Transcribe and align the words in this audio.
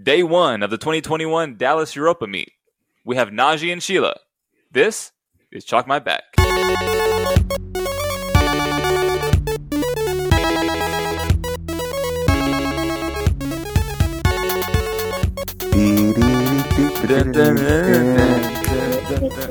day 0.00 0.22
one 0.22 0.62
of 0.62 0.70
the 0.70 0.78
2021 0.78 1.56
Dallas 1.56 1.94
Europa 1.96 2.26
meet. 2.26 2.52
We 3.04 3.16
have 3.16 3.28
Najee 3.28 3.72
and 3.72 3.82
Sheila. 3.82 4.14
This 4.70 5.12
is 5.50 5.64
Chalk 5.64 5.86
My 5.86 5.98
Back. 5.98 6.22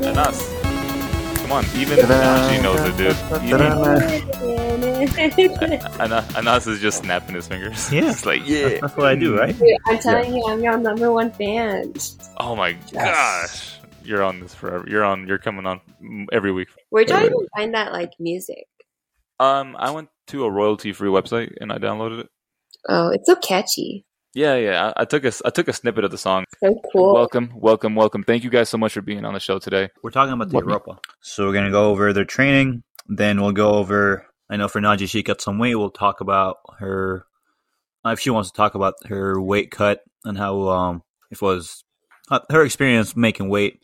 Anas, 0.03 0.49
come 1.41 1.51
on, 1.51 1.65
even 1.75 1.97
Najee 1.99 2.63
knows 2.63 2.79
it, 2.81 2.97
dude. 2.97 3.15
Even- 3.43 4.70
Ana- 5.01 6.25
Anas 6.35 6.67
is 6.67 6.79
just 6.79 6.99
snapping 6.99 7.35
his 7.35 7.47
fingers. 7.47 7.91
Yeah. 7.91 8.09
It's 8.11 8.25
like, 8.25 8.47
yeah. 8.47 8.79
That's 8.81 8.95
what 8.95 9.07
I 9.07 9.15
do, 9.15 9.37
right? 9.37 9.57
Dude, 9.57 9.67
I'm 9.87 9.97
telling 9.99 10.35
you, 10.35 10.43
I'm 10.47 10.61
your 10.63 10.77
number 10.77 11.11
one 11.11 11.31
fan. 11.31 11.93
Oh 12.37 12.55
my 12.55 12.73
gosh. 12.93 13.77
You're 14.03 14.23
on 14.23 14.39
this 14.39 14.53
forever. 14.53 14.85
You're 14.87 15.03
on. 15.03 15.27
You're 15.27 15.37
coming 15.37 15.65
on 15.65 15.79
mm, 16.03 16.25
every 16.31 16.51
week. 16.51 16.69
Where'd 16.89 17.09
y'all 17.09 17.23
even 17.23 17.45
find 17.55 17.73
that 17.73 17.93
like 17.93 18.11
music? 18.19 18.65
Um, 19.39 19.75
I 19.77 19.91
went 19.91 20.09
to 20.27 20.43
a 20.45 20.51
royalty-free 20.51 21.09
website 21.09 21.53
and 21.59 21.71
I 21.71 21.77
downloaded 21.77 22.21
it. 22.21 22.29
Oh, 22.89 23.09
it's 23.09 23.27
so 23.27 23.35
catchy. 23.35 24.05
Yeah, 24.33 24.55
yeah. 24.55 24.93
I, 24.95 25.01
I 25.01 25.05
took 25.05 25.23
a 25.25 25.31
I 25.45 25.49
took 25.49 25.67
a 25.67 25.73
snippet 25.73 26.03
of 26.03 26.11
the 26.11 26.17
song. 26.17 26.45
So 26.63 26.79
cool. 26.91 27.13
Welcome, 27.13 27.51
welcome, 27.55 27.95
welcome. 27.95 28.23
Thank 28.23 28.43
you 28.43 28.49
guys 28.49 28.69
so 28.69 28.77
much 28.77 28.93
for 28.93 29.01
being 29.01 29.25
on 29.25 29.33
the 29.33 29.39
show 29.39 29.59
today. 29.59 29.89
We're 30.03 30.11
talking 30.11 30.33
about 30.33 30.49
the 30.49 30.55
What- 30.55 30.65
Europa. 30.65 30.99
So 31.21 31.45
we're 31.45 31.53
gonna 31.53 31.71
go 31.71 31.89
over 31.89 32.11
their 32.13 32.25
training. 32.25 32.83
Then 33.07 33.41
we'll 33.41 33.51
go 33.51 33.71
over. 33.73 34.25
I 34.51 34.57
know 34.57 34.67
for 34.67 34.81
Naji, 34.81 35.09
she 35.09 35.23
cut 35.23 35.41
some 35.41 35.57
weight. 35.57 35.75
We'll 35.75 35.89
talk 35.89 36.19
about 36.19 36.57
her. 36.79 37.25
If 38.05 38.19
she 38.19 38.29
wants 38.29 38.51
to 38.51 38.57
talk 38.57 38.75
about 38.75 38.95
her 39.07 39.41
weight 39.41 39.71
cut 39.71 40.01
and 40.25 40.37
how 40.37 40.67
um 40.67 41.03
it 41.31 41.41
was 41.41 41.83
uh, 42.29 42.41
her 42.49 42.63
experience 42.63 43.15
making 43.15 43.47
weight, 43.47 43.81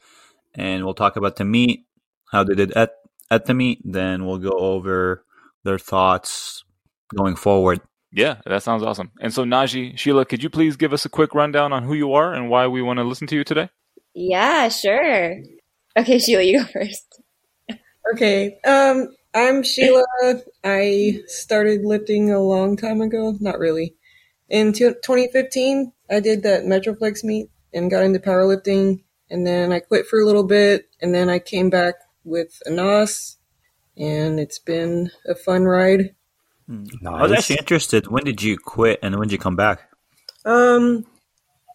and 0.54 0.84
we'll 0.84 0.94
talk 0.94 1.16
about 1.16 1.38
the 1.38 1.46
meet, 1.46 1.86
how 2.32 2.44
they 2.44 2.54
did 2.54 2.74
at 2.74 2.92
at 3.32 3.46
the 3.46 3.54
meet. 3.54 3.82
Then 3.86 4.26
we'll 4.26 4.40
go 4.40 4.52
over 4.52 5.24
their 5.64 5.80
thoughts 5.80 6.66
going 7.16 7.38
forward. 7.38 7.80
Yeah, 8.12 8.38
that 8.46 8.64
sounds 8.64 8.84
awesome. 8.84 9.12
And 9.22 9.34
so, 9.34 9.44
Najee, 9.44 9.98
Sheila, 9.98 10.26
could 10.26 10.42
you 10.42 10.50
please 10.50 10.76
give 10.76 10.94
us 10.94 11.06
a 11.06 11.09
quick 11.09 11.36
rundown 11.36 11.74
on 11.74 11.84
who 11.84 11.94
you 11.94 12.14
are 12.14 12.34
and 12.34 12.50
why 12.50 12.68
we 12.68 12.81
want 12.81 12.98
to 12.98 13.04
listen 13.04 13.28
to 13.28 13.36
you 13.36 13.44
today? 13.44 13.70
Yeah, 14.14 14.70
sure. 14.70 15.38
Okay, 15.96 16.18
Sheila, 16.20 16.42
you 16.42 16.59
go 16.59 16.66
first. 16.66 17.22
Okay. 18.14 18.58
Um, 18.66 19.09
I'm 19.33 19.64
Sheila. 19.64 20.03
I 20.64 21.22
started 21.28 21.83
lifting 21.83 22.31
a 22.31 22.39
long 22.39 22.78
time 22.78 23.02
ago. 23.02 23.36
Not 23.39 23.59
really. 23.59 23.95
In 24.50 24.73
t- 24.73 24.86
2015, 24.86 25.92
I 26.09 26.19
did 26.19 26.44
that 26.44 26.64
Metroflex 26.64 27.23
meet 27.23 27.50
and 27.73 27.92
got 27.92 28.03
into 28.03 28.19
powerlifting. 28.19 29.03
And 29.30 29.45
then 29.45 29.72
I 29.72 29.80
quit 29.80 30.08
for 30.08 30.19
a 30.19 30.25
little 30.25 30.45
bit. 30.45 30.89
And 31.02 31.14
then 31.14 31.30
I 31.30 31.39
came 31.39 31.69
back 31.69 31.95
with 32.23 32.61
Anas. 32.66 33.38
And 33.97 34.39
it's 34.39 34.59
been 34.59 35.11
a 35.28 35.36
fun 35.36 35.66
ride. 35.66 36.16
I 36.69 37.22
was 37.22 37.31
actually 37.31 37.58
interested. 37.58 38.08
When 38.08 38.23
did 38.23 38.41
you 38.41 38.58
quit 38.58 39.00
and 39.02 39.16
when 39.16 39.28
did 39.28 39.34
you 39.34 39.39
come 39.39 39.56
back? 39.56 39.89
Um, 40.45 41.06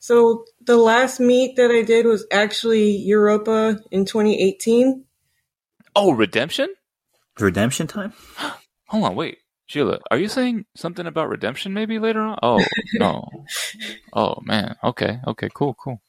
so 0.01 0.45
the 0.61 0.77
last 0.77 1.21
meet 1.21 1.57
that 1.57 1.71
I 1.71 1.83
did 1.83 2.07
was 2.07 2.27
actually 2.31 2.91
Europa 2.97 3.81
in 3.91 4.05
2018. 4.05 5.05
Oh, 5.95 6.13
redemption? 6.13 6.75
Redemption 7.39 7.87
time. 7.87 8.13
Hold 8.89 9.05
on, 9.05 9.15
wait, 9.17 9.39
Sheila, 9.67 10.01
are 10.11 10.19
you 10.19 10.29
saying 10.29 10.67
something 10.77 11.07
about 11.07 11.29
redemption 11.29 11.73
maybe 11.73 11.99
later 11.99 12.21
on? 12.21 12.39
Oh 12.43 12.65
no. 12.95 13.27
Oh 14.13 14.37
man. 14.43 14.77
Okay. 14.85 15.19
Okay. 15.27 15.49
Cool. 15.55 15.75
Cool. 15.83 16.03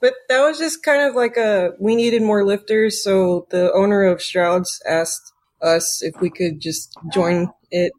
But 0.00 0.14
that 0.28 0.40
was 0.40 0.58
just 0.58 0.84
kind 0.84 1.02
of 1.08 1.16
like 1.16 1.36
a 1.36 1.72
we 1.80 1.96
needed 1.96 2.22
more 2.22 2.44
lifters, 2.44 3.02
so 3.02 3.48
the 3.50 3.72
owner 3.72 4.04
of 4.04 4.18
Strouds 4.18 4.80
asked 4.88 5.32
us 5.60 6.00
if 6.02 6.20
we 6.20 6.30
could 6.30 6.60
just 6.60 6.96
join 7.12 7.52
it. 7.72 7.92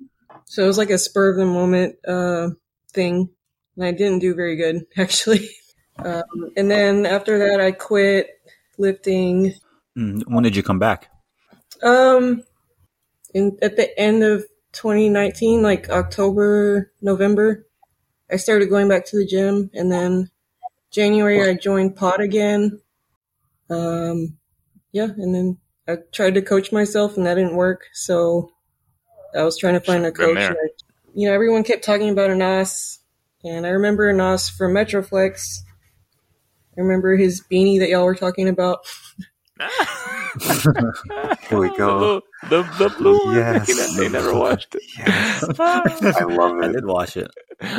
So 0.45 0.63
it 0.63 0.67
was 0.67 0.77
like 0.77 0.89
a 0.89 0.97
spur 0.97 1.31
of 1.31 1.35
the 1.35 1.45
moment 1.45 1.97
uh, 2.07 2.51
thing, 2.93 3.29
and 3.75 3.85
I 3.85 3.91
didn't 3.91 4.19
do 4.19 4.33
very 4.33 4.55
good 4.55 4.85
actually. 4.97 5.49
Um, 5.97 6.23
and 6.55 6.71
then 6.71 7.05
after 7.05 7.39
that, 7.39 7.59
I 7.59 7.73
quit 7.73 8.29
lifting. 8.77 9.53
Mm, 9.97 10.23
When 10.27 10.43
did 10.43 10.55
you 10.55 10.63
come 10.63 10.79
back? 10.79 11.09
Um, 11.83 12.43
in 13.33 13.57
at 13.61 13.75
the 13.75 13.97
end 13.99 14.23
of 14.23 14.45
2019, 14.73 15.61
like 15.61 15.89
October, 15.89 16.91
November, 17.01 17.65
I 18.31 18.35
started 18.37 18.69
going 18.69 18.87
back 18.87 19.05
to 19.07 19.17
the 19.17 19.25
gym, 19.25 19.69
and 19.73 19.91
then 19.91 20.29
January 20.91 21.39
I 21.49 21.53
joined 21.55 21.95
Pod 21.95 22.19
again. 22.21 22.79
Um, 23.69 24.37
yeah, 24.91 25.05
and 25.17 25.33
then 25.33 25.57
I 25.87 25.97
tried 26.11 26.35
to 26.35 26.41
coach 26.41 26.71
myself, 26.71 27.17
and 27.17 27.25
that 27.25 27.35
didn't 27.35 27.55
work. 27.55 27.87
So 27.93 28.51
I 29.35 29.43
was 29.43 29.57
trying 29.57 29.73
to 29.75 29.79
find 29.79 30.05
a 30.05 30.11
coach. 30.11 30.37
I- 30.51 30.55
you 31.15 31.27
know, 31.27 31.33
everyone 31.33 31.63
kept 31.63 31.83
talking 31.83 32.09
about 32.09 32.29
Anas, 32.29 32.99
and 33.43 33.65
I 33.65 33.69
remember 33.69 34.09
Anas 34.09 34.47
from 34.49 34.73
Metroflex. 34.73 35.59
I 36.77 36.81
remember 36.81 37.15
his 37.17 37.41
beanie 37.41 37.79
that 37.79 37.89
y'all 37.89 38.05
were 38.05 38.15
talking 38.15 38.47
about. 38.47 38.79
Here 41.49 41.59
we 41.59 41.69
go. 41.77 42.21
The, 42.49 42.49
the, 42.49 42.63
the 42.77 42.95
blue 42.97 43.17
one. 43.25 43.35
Yes. 43.35 43.95
They 43.97 44.09
never 44.09 44.33
watched 44.33 44.75
it. 44.75 44.83
Yes. 44.97 45.43
I 45.59 46.23
love 46.23 46.57
it. 46.59 46.65
I 46.65 46.71
did 46.71 46.85
watch 46.85 47.17
it 47.17 47.29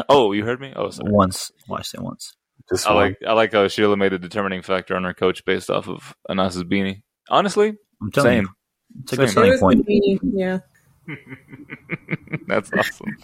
oh, 0.09 0.33
you 0.33 0.45
heard 0.45 0.61
me? 0.61 0.73
Oh, 0.77 0.91
sorry. 0.91 1.11
once. 1.13 1.51
Watched 1.69 1.95
it 1.95 2.03
once. 2.03 2.37
Just 2.69 2.87
I 2.87 2.93
like 2.95 3.19
I 3.27 3.33
like 3.33 3.53
how 3.53 3.67
Sheila 3.69 3.97
made 3.97 4.13
a 4.13 4.19
determining 4.19 4.63
factor 4.63 4.95
on 4.95 5.03
her 5.05 5.15
coach 5.15 5.45
based 5.45 5.71
off 5.71 5.89
of 5.89 6.15
Anas's 6.29 6.63
beanie. 6.65 7.03
Honestly, 7.29 7.75
I'm 8.01 8.13
telling 8.13 8.31
same. 8.39 8.43
you, 8.45 8.49
it's 9.03 9.13
a 9.13 9.17
good 9.17 9.29
Same. 9.29 9.33
starting 9.33 9.53
It 9.53 9.53
was 9.53 9.61
point. 9.61 9.87
yeah. 10.35 10.59
That's 12.47 12.71
awesome. 12.73 13.17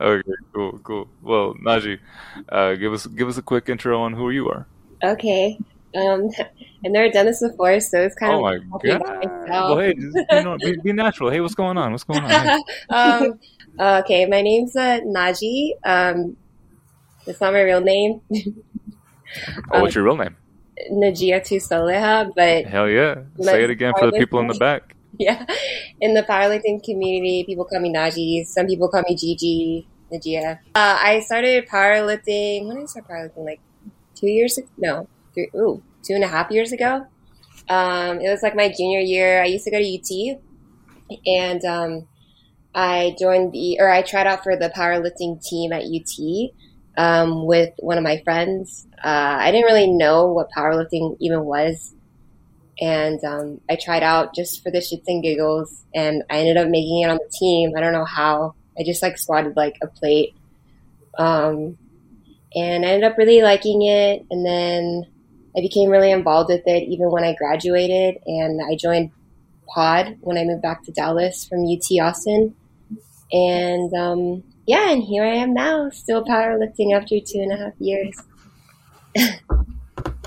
okay, 0.00 0.22
cool, 0.54 0.78
cool. 0.84 1.08
Well, 1.22 1.54
Najee, 1.64 1.98
uh, 2.50 2.74
give 2.74 2.92
us 2.92 3.06
give 3.06 3.28
us 3.28 3.38
a 3.38 3.42
quick 3.42 3.68
intro 3.70 4.00
on 4.02 4.12
who 4.12 4.28
you 4.30 4.48
are. 4.50 4.66
Okay. 5.02 5.58
Um, 5.94 6.28
I've 6.84 6.92
never 6.92 7.10
done 7.10 7.26
this 7.26 7.42
before, 7.42 7.78
so 7.80 8.00
it's 8.00 8.14
kind 8.14 8.32
Oh 8.32 8.36
of 8.36 8.42
my 8.42 8.58
talking 8.70 8.98
god! 8.98 9.48
Well, 9.48 9.78
hey, 9.78 9.94
just, 9.94 10.16
you 10.32 10.42
know, 10.42 10.56
be, 10.58 10.76
be 10.82 10.92
natural. 10.92 11.30
Hey, 11.30 11.40
what's 11.40 11.54
going 11.54 11.76
on? 11.76 11.92
What's 11.92 12.04
going 12.04 12.24
on? 12.24 12.62
Um, 12.90 13.38
okay, 13.78 14.26
my 14.26 14.40
name's 14.42 14.74
uh, 14.76 15.00
Naji. 15.00 15.72
Um, 15.84 16.36
it's 17.26 17.40
not 17.40 17.52
my 17.52 17.60
real 17.62 17.80
name, 17.82 18.20
Oh, 19.72 19.82
what's 19.82 19.94
your 19.96 20.04
real 20.04 20.16
name? 20.16 20.36
Najia 20.90 21.40
Tusoleha, 21.42 22.30
but 22.34 22.64
Hell 22.64 22.88
yeah! 22.88 23.16
Say 23.40 23.64
it 23.64 23.70
again 23.70 23.92
for 23.98 24.06
the 24.10 24.12
people 24.18 24.40
in 24.40 24.46
the 24.46 24.54
back. 24.54 24.96
yeah, 25.18 25.44
in 26.00 26.14
the 26.14 26.22
powerlifting 26.22 26.82
community, 26.82 27.44
people 27.44 27.66
call 27.66 27.80
me 27.80 27.92
Naji. 27.92 28.46
Some 28.46 28.66
people 28.66 28.88
call 28.88 29.02
me 29.02 29.14
Gigi, 29.14 29.86
Najia. 30.10 30.58
Uh, 30.74 30.98
I 31.02 31.20
started 31.20 31.68
powerlifting. 31.68 32.66
When 32.66 32.76
did 32.76 32.84
I 32.84 32.86
start 32.86 33.08
powerlifting? 33.08 33.44
Like 33.44 33.60
two 34.14 34.28
years? 34.28 34.56
ago? 34.56 34.68
No, 34.78 35.08
three, 35.34 35.50
ooh, 35.54 35.82
two 36.02 36.14
and 36.14 36.24
a 36.24 36.28
half 36.28 36.50
years 36.50 36.72
ago. 36.72 37.06
Um, 37.68 38.20
it 38.20 38.28
was 38.30 38.42
like 38.42 38.56
my 38.56 38.68
junior 38.68 39.00
year. 39.00 39.42
I 39.42 39.46
used 39.46 39.64
to 39.64 39.70
go 39.70 39.78
to 39.78 40.38
UT, 40.38 41.18
and 41.26 41.64
um, 41.64 42.08
I 42.74 43.14
joined 43.18 43.52
the 43.52 43.78
or 43.80 43.90
I 43.90 44.02
tried 44.02 44.26
out 44.26 44.42
for 44.42 44.56
the 44.56 44.70
powerlifting 44.70 45.42
team 45.42 45.72
at 45.72 45.84
UT 45.84 46.50
um, 46.96 47.46
with 47.46 47.72
one 47.78 47.98
of 47.98 48.04
my 48.04 48.20
friends. 48.24 48.86
Uh, 49.02 49.36
I 49.40 49.50
didn't 49.50 49.66
really 49.66 49.90
know 49.90 50.32
what 50.32 50.48
powerlifting 50.56 51.16
even 51.20 51.44
was 51.44 51.94
and 52.80 53.22
um, 53.24 53.60
I 53.68 53.76
tried 53.76 54.02
out 54.02 54.34
just 54.34 54.62
for 54.62 54.70
the 54.70 54.78
shits 54.78 55.04
and 55.06 55.22
giggles, 55.22 55.84
and 55.94 56.22
I 56.30 56.38
ended 56.38 56.56
up 56.56 56.68
making 56.68 57.02
it 57.02 57.10
on 57.10 57.18
the 57.18 57.30
team. 57.38 57.72
I 57.76 57.80
don't 57.80 57.92
know 57.92 58.06
how. 58.06 58.54
I 58.78 58.82
just 58.84 59.02
like 59.02 59.18
squatted 59.18 59.54
like 59.54 59.74
a 59.82 59.86
plate, 59.86 60.34
um, 61.18 61.76
and 62.54 62.84
I 62.84 62.88
ended 62.88 63.10
up 63.10 63.18
really 63.18 63.42
liking 63.42 63.82
it. 63.82 64.24
And 64.30 64.46
then 64.46 65.06
I 65.56 65.60
became 65.60 65.90
really 65.90 66.10
involved 66.10 66.50
with 66.50 66.62
it, 66.66 66.84
even 66.84 67.10
when 67.10 67.24
I 67.24 67.34
graduated, 67.34 68.22
and 68.26 68.60
I 68.62 68.76
joined 68.76 69.10
Pod 69.68 70.16
when 70.20 70.36
I 70.36 70.44
moved 70.44 70.62
back 70.62 70.84
to 70.84 70.92
Dallas 70.92 71.44
from 71.44 71.64
UT 71.64 71.84
Austin. 72.00 72.54
And 73.32 73.92
um, 73.94 74.42
yeah, 74.66 74.90
and 74.90 75.02
here 75.02 75.24
I 75.24 75.34
am 75.34 75.54
now, 75.54 75.90
still 75.90 76.24
powerlifting 76.24 76.94
after 76.94 77.18
two 77.20 77.40
and 77.40 77.52
a 77.52 77.56
half 77.56 77.72
years, 77.78 78.16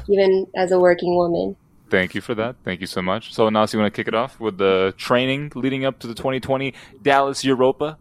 even 0.10 0.48
as 0.56 0.72
a 0.72 0.80
working 0.80 1.16
woman. 1.16 1.56
Thank 1.90 2.16
you 2.16 2.22
for 2.22 2.34
that. 2.36 2.56
Thank 2.64 2.82
you 2.82 2.88
so 2.88 3.02
much. 3.02 3.34
So, 3.34 3.48
Nas, 3.50 3.72
you 3.72 3.80
want 3.80 3.94
to 3.94 3.96
kick 3.96 4.08
it 4.08 4.16
off 4.16 4.40
with 4.40 4.58
the 4.58 4.96
training 4.98 5.52
leading 5.54 5.86
up 5.86 6.00
to 6.00 6.08
the 6.08 6.16
2020 6.16 6.74
Dallas 7.04 7.44
Europa? 7.44 7.98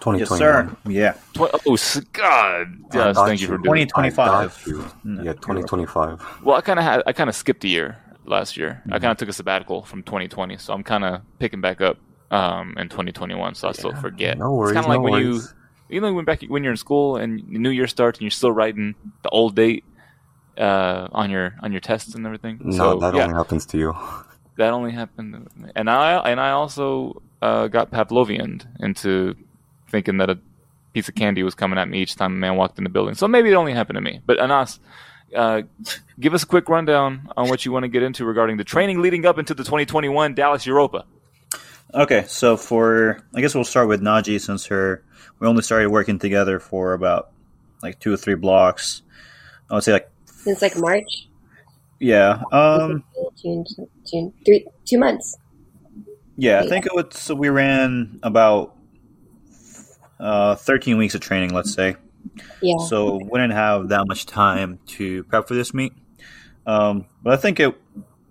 2021. 0.00 0.18
Yes, 0.18 0.28
sir. 0.38 0.76
Yeah. 0.90 1.12
Tw- 1.34 1.54
oh, 1.66 1.74
s- 1.74 2.00
God! 2.12 2.66
I 2.92 2.96
Yes, 2.96 3.16
got 3.16 3.26
thank 3.26 3.40
you 3.40 3.46
for 3.46 3.54
you. 3.54 3.62
doing. 3.62 3.82
I 3.82 3.84
2025. 3.84 4.26
got 4.26 4.66
you. 4.66 4.84
No, 5.04 5.22
Yeah, 5.22 5.32
2025. 5.34 6.42
Well, 6.42 6.56
I 6.56 6.60
kind 6.60 6.78
of 6.78 6.84
had 6.84 7.02
I 7.06 7.12
kind 7.12 7.30
of 7.30 7.36
skipped 7.36 7.64
a 7.64 7.68
year 7.68 7.96
last 8.24 8.56
year. 8.56 8.80
Mm-hmm. 8.82 8.94
I 8.94 8.98
kind 8.98 9.10
of 9.12 9.16
took 9.18 9.28
a 9.28 9.32
sabbatical 9.32 9.82
from 9.82 10.02
2020, 10.02 10.56
so 10.58 10.72
I'm 10.74 10.82
kind 10.82 11.04
of 11.04 11.22
picking 11.38 11.60
back 11.60 11.80
up 11.80 11.96
um, 12.30 12.74
in 12.78 12.88
2021. 12.88 13.54
So 13.54 13.68
I 13.68 13.72
still 13.72 13.92
Yeah, 13.92 14.00
forget. 14.00 14.38
no 14.38 14.52
worries, 14.52 14.76
It's 14.76 14.76
kind 14.76 14.86
of 14.86 14.90
like 14.90 14.98
no 14.98 15.02
when 15.04 15.12
worries. 15.12 15.54
you 15.88 15.96
You 15.96 16.00
know, 16.00 16.12
when 16.12 16.24
back 16.24 16.42
when 16.48 16.62
you're 16.64 16.72
in 16.72 16.76
school 16.78 17.16
and 17.16 17.38
the 17.48 17.58
New 17.58 17.70
Year 17.70 17.86
starts 17.86 18.18
and 18.18 18.22
you're 18.24 18.30
still 18.30 18.52
writing 18.52 18.94
the 19.22 19.28
old 19.30 19.54
date 19.54 19.84
uh, 20.58 21.08
on 21.12 21.30
your 21.30 21.54
on 21.62 21.72
your 21.72 21.80
tests 21.80 22.14
and 22.14 22.24
everything. 22.26 22.58
No, 22.62 22.76
so, 22.76 22.98
that 23.00 23.14
yeah, 23.14 23.24
only 23.24 23.34
happens 23.34 23.66
to 23.66 23.78
you. 23.78 23.94
that 24.56 24.72
only 24.72 24.92
happened. 24.92 25.48
And 25.76 25.88
I 25.90 26.18
and 26.30 26.40
I 26.40 26.50
also 26.50 27.22
uh, 27.42 27.68
got 27.68 27.90
Pavlovian 27.90 28.64
into 28.80 29.34
thinking 29.94 30.18
that 30.18 30.28
a 30.28 30.38
piece 30.92 31.08
of 31.08 31.14
candy 31.14 31.44
was 31.44 31.54
coming 31.54 31.78
at 31.78 31.88
me 31.88 32.00
each 32.02 32.16
time 32.16 32.32
a 32.32 32.36
man 32.36 32.56
walked 32.56 32.78
in 32.78 32.84
the 32.84 32.90
building. 32.90 33.14
So 33.14 33.28
maybe 33.28 33.50
it 33.50 33.54
only 33.54 33.72
happened 33.72 33.96
to 33.96 34.00
me. 34.00 34.20
But 34.26 34.40
Anas, 34.40 34.80
uh, 35.34 35.62
give 36.18 36.34
us 36.34 36.42
a 36.42 36.46
quick 36.46 36.68
rundown 36.68 37.30
on 37.36 37.48
what 37.48 37.64
you 37.64 37.70
want 37.72 37.84
to 37.84 37.88
get 37.88 38.02
into 38.02 38.24
regarding 38.24 38.56
the 38.56 38.64
training 38.64 39.00
leading 39.00 39.24
up 39.24 39.38
into 39.38 39.54
the 39.54 39.62
2021 39.62 40.34
Dallas 40.34 40.66
Europa. 40.66 41.04
Okay, 41.92 42.24
so 42.26 42.56
for 42.56 43.20
I 43.34 43.40
guess 43.40 43.54
we'll 43.54 43.64
start 43.64 43.86
with 43.86 44.00
Naji 44.00 44.40
since 44.40 44.66
her 44.66 45.04
we 45.38 45.46
only 45.46 45.62
started 45.62 45.90
working 45.90 46.18
together 46.18 46.58
for 46.58 46.92
about 46.92 47.30
like 47.82 48.00
two 48.00 48.12
or 48.12 48.16
three 48.16 48.34
blocks. 48.34 49.02
I 49.70 49.74
would 49.74 49.84
say 49.84 49.92
like 49.92 50.10
Since 50.26 50.60
like 50.60 50.76
March, 50.76 51.28
yeah, 52.00 52.42
um, 52.50 53.04
June, 53.40 53.64
June, 54.10 54.32
three, 54.44 54.66
two 54.84 54.98
months. 54.98 55.38
yeah. 56.36 56.60
I 56.60 56.68
think 56.68 56.86
it 56.86 56.94
was 56.94 57.06
so 57.12 57.34
we 57.34 57.48
ran 57.48 58.18
about 58.22 58.73
uh, 60.20 60.54
thirteen 60.56 60.96
weeks 60.98 61.14
of 61.14 61.20
training, 61.20 61.52
let's 61.54 61.72
say. 61.72 61.96
Yeah. 62.60 62.78
So 62.88 63.16
we 63.16 63.38
didn't 63.40 63.52
have 63.52 63.88
that 63.90 64.06
much 64.06 64.26
time 64.26 64.78
to 64.86 65.24
prep 65.24 65.46
for 65.48 65.54
this 65.54 65.74
meet. 65.74 65.92
Um, 66.66 67.06
but 67.22 67.32
I 67.34 67.36
think 67.36 67.60
it. 67.60 67.74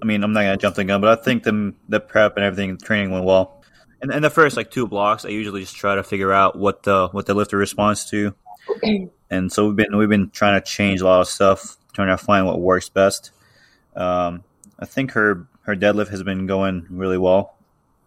I 0.01 0.05
mean, 0.05 0.23
I'm 0.23 0.33
not 0.33 0.41
gonna 0.41 0.57
jump 0.57 0.75
the 0.75 0.83
gun, 0.83 0.99
but 1.01 1.17
I 1.17 1.21
think 1.21 1.43
the 1.43 1.73
the 1.87 1.99
prep 1.99 2.35
and 2.35 2.45
everything, 2.45 2.75
the 2.77 2.85
training 2.85 3.11
went 3.11 3.25
well. 3.25 3.63
And 4.01 4.11
in 4.11 4.21
the 4.21 4.29
first 4.29 4.57
like 4.57 4.69
two 4.69 4.85
blocks, 4.87 5.23
I 5.23 5.29
usually 5.29 5.61
just 5.61 5.75
try 5.77 5.95
to 5.95 6.03
figure 6.03 6.33
out 6.33 6.57
what 6.57 6.83
the 6.83 7.07
what 7.11 7.25
the 7.25 7.33
lifter 7.33 7.57
responds 7.57 8.09
to. 8.09 8.35
And 9.29 9.51
so 9.51 9.67
we've 9.67 9.75
been 9.75 9.95
we've 9.97 10.09
been 10.09 10.29
trying 10.29 10.59
to 10.61 10.65
change 10.65 11.01
a 11.01 11.05
lot 11.05 11.21
of 11.21 11.27
stuff, 11.27 11.77
trying 11.93 12.09
to 12.09 12.17
find 12.17 12.45
what 12.45 12.59
works 12.59 12.89
best. 12.89 13.31
Um, 13.95 14.43
I 14.79 14.85
think 14.85 15.11
her 15.11 15.47
her 15.61 15.75
deadlift 15.75 16.09
has 16.09 16.21
been 16.23 16.47
going 16.47 16.85
really 16.89 17.17
well, 17.17 17.55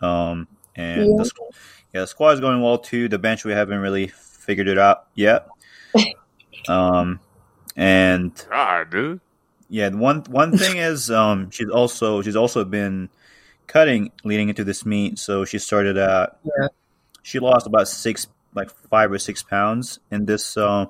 um, 0.02 0.46
and 0.74 1.00
Yeah. 1.00 1.22
the, 1.22 1.30
yeah, 1.96 2.02
the 2.02 2.06
squat 2.06 2.34
is 2.34 2.40
going 2.40 2.60
well 2.60 2.76
too. 2.78 3.08
The 3.08 3.18
bench 3.18 3.44
we 3.44 3.52
haven't 3.52 3.78
really 3.78 4.08
figured 4.08 4.68
it 4.68 4.78
out 4.78 5.06
yet. 5.14 5.46
Um, 6.68 7.20
and 7.76 8.32
God, 8.50 8.90
dude. 8.90 9.20
yeah, 9.68 9.88
one 9.90 10.22
one 10.28 10.56
thing 10.58 10.76
is 10.90 11.10
um, 11.10 11.50
she's 11.50 11.68
also 11.70 12.22
she's 12.22 12.34
also 12.36 12.64
been 12.64 13.08
cutting 13.68 14.10
leading 14.24 14.48
into 14.48 14.64
this 14.64 14.84
meet. 14.84 15.18
So 15.18 15.44
she 15.44 15.58
started 15.60 15.96
at 15.96 16.36
Yeah. 16.44 16.68
she 17.22 17.38
lost 17.38 17.66
about 17.68 17.86
six 17.88 18.26
like 18.54 18.70
five 18.90 19.12
or 19.12 19.18
six 19.20 19.42
pounds 19.44 20.00
in 20.10 20.26
this 20.26 20.56
uh, 20.56 20.86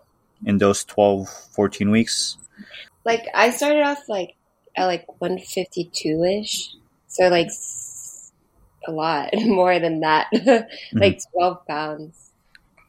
in 0.47 0.59
those 0.59 0.85
12, 0.85 1.29
14 1.29 1.91
weeks. 1.91 2.39
Like 3.05 3.27
I 3.35 3.51
started 3.51 3.83
off 3.83 4.09
like 4.09 4.35
at 4.77 4.87
like 4.87 5.05
152 5.21 6.25
ish, 6.41 6.75
so 7.09 7.29
like 7.29 7.47
s- 7.49 7.86
a 8.87 8.93
lot 8.93 9.31
more 9.45 9.79
than 9.79 10.01
that, 10.01 10.27
like 10.93 11.21
12 11.33 11.67
pounds. 11.67 12.31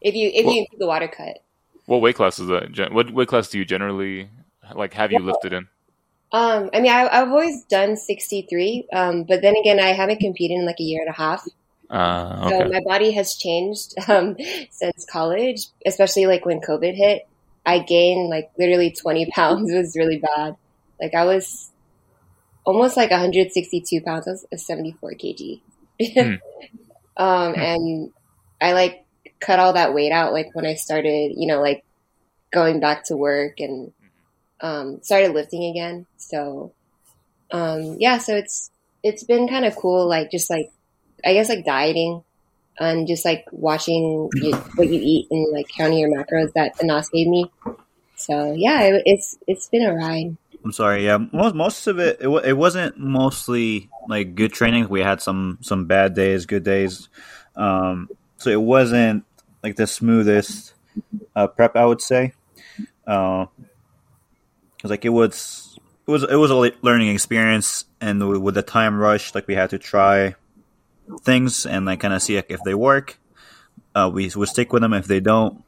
If 0.01 0.15
you 0.15 0.29
if 0.33 0.45
Well- 0.45 0.53
you 0.55 0.61
include 0.61 0.79
the 0.79 0.87
water 0.87 1.07
cut. 1.07 1.39
What 1.85 2.01
weight 2.01 2.15
class 2.15 2.37
is 2.37 2.47
that? 2.47 2.91
What 2.91 3.11
weight 3.11 3.29
class 3.29 3.47
do 3.49 3.57
you 3.57 3.63
generally 3.65 4.29
like 4.75 4.93
have 4.95 5.11
you 5.13 5.19
lifted 5.19 5.53
in? 5.53 5.67
Um, 6.33 6.69
I 6.73 6.81
mean, 6.81 6.91
I, 6.91 7.07
I've 7.07 7.29
always 7.29 7.63
done 7.63 7.95
63, 7.95 8.87
um, 8.91 9.23
but 9.23 9.41
then 9.41 9.55
again, 9.55 9.79
I 9.79 9.93
haven't 9.93 10.19
competed 10.19 10.57
in 10.57 10.65
like 10.65 10.81
a 10.81 10.83
year 10.83 10.99
and 11.01 11.09
a 11.09 11.17
half. 11.17 11.47
Uh, 11.89 12.49
So 12.49 12.67
my 12.67 12.81
body 12.85 13.11
has 13.11 13.37
changed 13.37 13.93
um, 14.09 14.35
since 14.69 15.05
college, 15.09 15.67
especially 15.85 16.25
like 16.25 16.45
when 16.45 16.59
COVID 16.59 16.93
hit. 16.95 17.25
I 17.65 17.79
gained 17.79 18.29
like 18.29 18.51
literally 18.59 18.91
20 18.91 19.31
pounds. 19.31 19.71
It 19.71 19.77
was 19.77 19.95
really 19.95 20.17
bad. 20.19 20.57
Like 20.99 21.13
I 21.13 21.23
was 21.23 21.71
almost 22.65 22.97
like 22.97 23.09
162 23.11 24.01
pounds. 24.01 24.27
I 24.27 24.31
was 24.51 24.65
74 24.65 25.11
kg. 25.13 25.61
Hmm. 26.15 26.35
um, 27.17 27.53
Hmm. 27.53 27.59
and 27.59 28.13
I 28.61 28.73
like 28.73 29.05
cut 29.39 29.59
all 29.59 29.73
that 29.73 29.93
weight 29.93 30.11
out 30.11 30.33
like 30.33 30.53
when 30.53 30.65
I 30.65 30.75
started, 30.75 31.33
you 31.35 31.47
know, 31.47 31.61
like 31.61 31.83
going 32.51 32.79
back 32.79 33.05
to 33.05 33.17
work 33.17 33.59
and 33.59 33.91
um, 34.61 35.01
started 35.01 35.33
lifting 35.33 35.65
again. 35.65 36.05
So 36.17 36.73
um, 37.51 37.97
yeah, 37.99 38.17
so 38.17 38.35
it's 38.35 38.71
it's 39.03 39.23
been 39.23 39.47
kind 39.47 39.65
of 39.65 39.75
cool, 39.75 40.07
like 40.07 40.31
just 40.31 40.49
like 40.49 40.71
I 41.25 41.33
guess 41.33 41.49
like 41.49 41.65
dieting 41.65 42.23
and 42.79 43.07
just 43.07 43.25
like 43.25 43.45
watching 43.51 44.29
you, 44.35 44.55
what 44.75 44.87
you 44.87 44.99
eat 45.01 45.27
and 45.31 45.51
like 45.51 45.67
counting 45.69 45.99
your 45.99 46.09
macros 46.09 46.53
that 46.53 46.73
Anas 46.81 47.09
gave 47.09 47.27
me. 47.27 47.51
So 48.15 48.53
yeah, 48.53 48.83
it, 48.83 49.03
it's 49.05 49.37
it's 49.47 49.69
been 49.69 49.85
a 49.85 49.93
ride. 49.93 50.35
I'm 50.67 50.73
sorry. 50.73 51.05
Yeah, 51.05 51.17
most 51.31 51.55
most 51.55 51.87
of 51.87 51.97
it 51.97 52.17
it, 52.19 52.27
it 52.27 52.57
wasn't 52.57 52.97
mostly 52.99 53.89
like 54.09 54.35
good 54.35 54.51
training. 54.51 54.89
We 54.89 54.99
had 54.99 55.21
some 55.21 55.59
some 55.61 55.85
bad 55.85 56.13
days, 56.13 56.45
good 56.45 56.63
days. 56.63 57.07
Um, 57.55 58.09
so 58.35 58.49
it 58.49 58.61
wasn't 58.61 59.23
like 59.63 59.77
the 59.77 59.87
smoothest 59.87 60.73
uh, 61.37 61.47
prep, 61.47 61.77
I 61.77 61.85
would 61.85 62.01
say. 62.01 62.33
Uh, 63.07 63.45
'cause, 64.81 64.91
like 64.91 65.05
it 65.05 65.09
was 65.09 65.79
it 66.05 66.11
was 66.11 66.23
it 66.23 66.35
was 66.35 66.51
a 66.51 66.71
learning 66.81 67.07
experience, 67.15 67.85
and 68.01 68.19
with 68.43 68.55
the 68.55 68.61
time 68.61 68.99
rush, 68.99 69.33
like 69.33 69.47
we 69.47 69.55
had 69.55 69.69
to 69.69 69.79
try 69.79 70.35
things 71.21 71.65
and 71.65 71.85
like 71.85 72.01
kind 72.01 72.13
of 72.13 72.21
see 72.21 72.35
like 72.35 72.51
if 72.51 72.59
they 72.65 72.73
work. 72.75 73.19
Uh, 73.95 74.11
we 74.13 74.29
we 74.35 74.45
stick 74.45 74.73
with 74.73 74.81
them. 74.81 74.93
If 74.93 75.07
they 75.07 75.21
don't, 75.21 75.63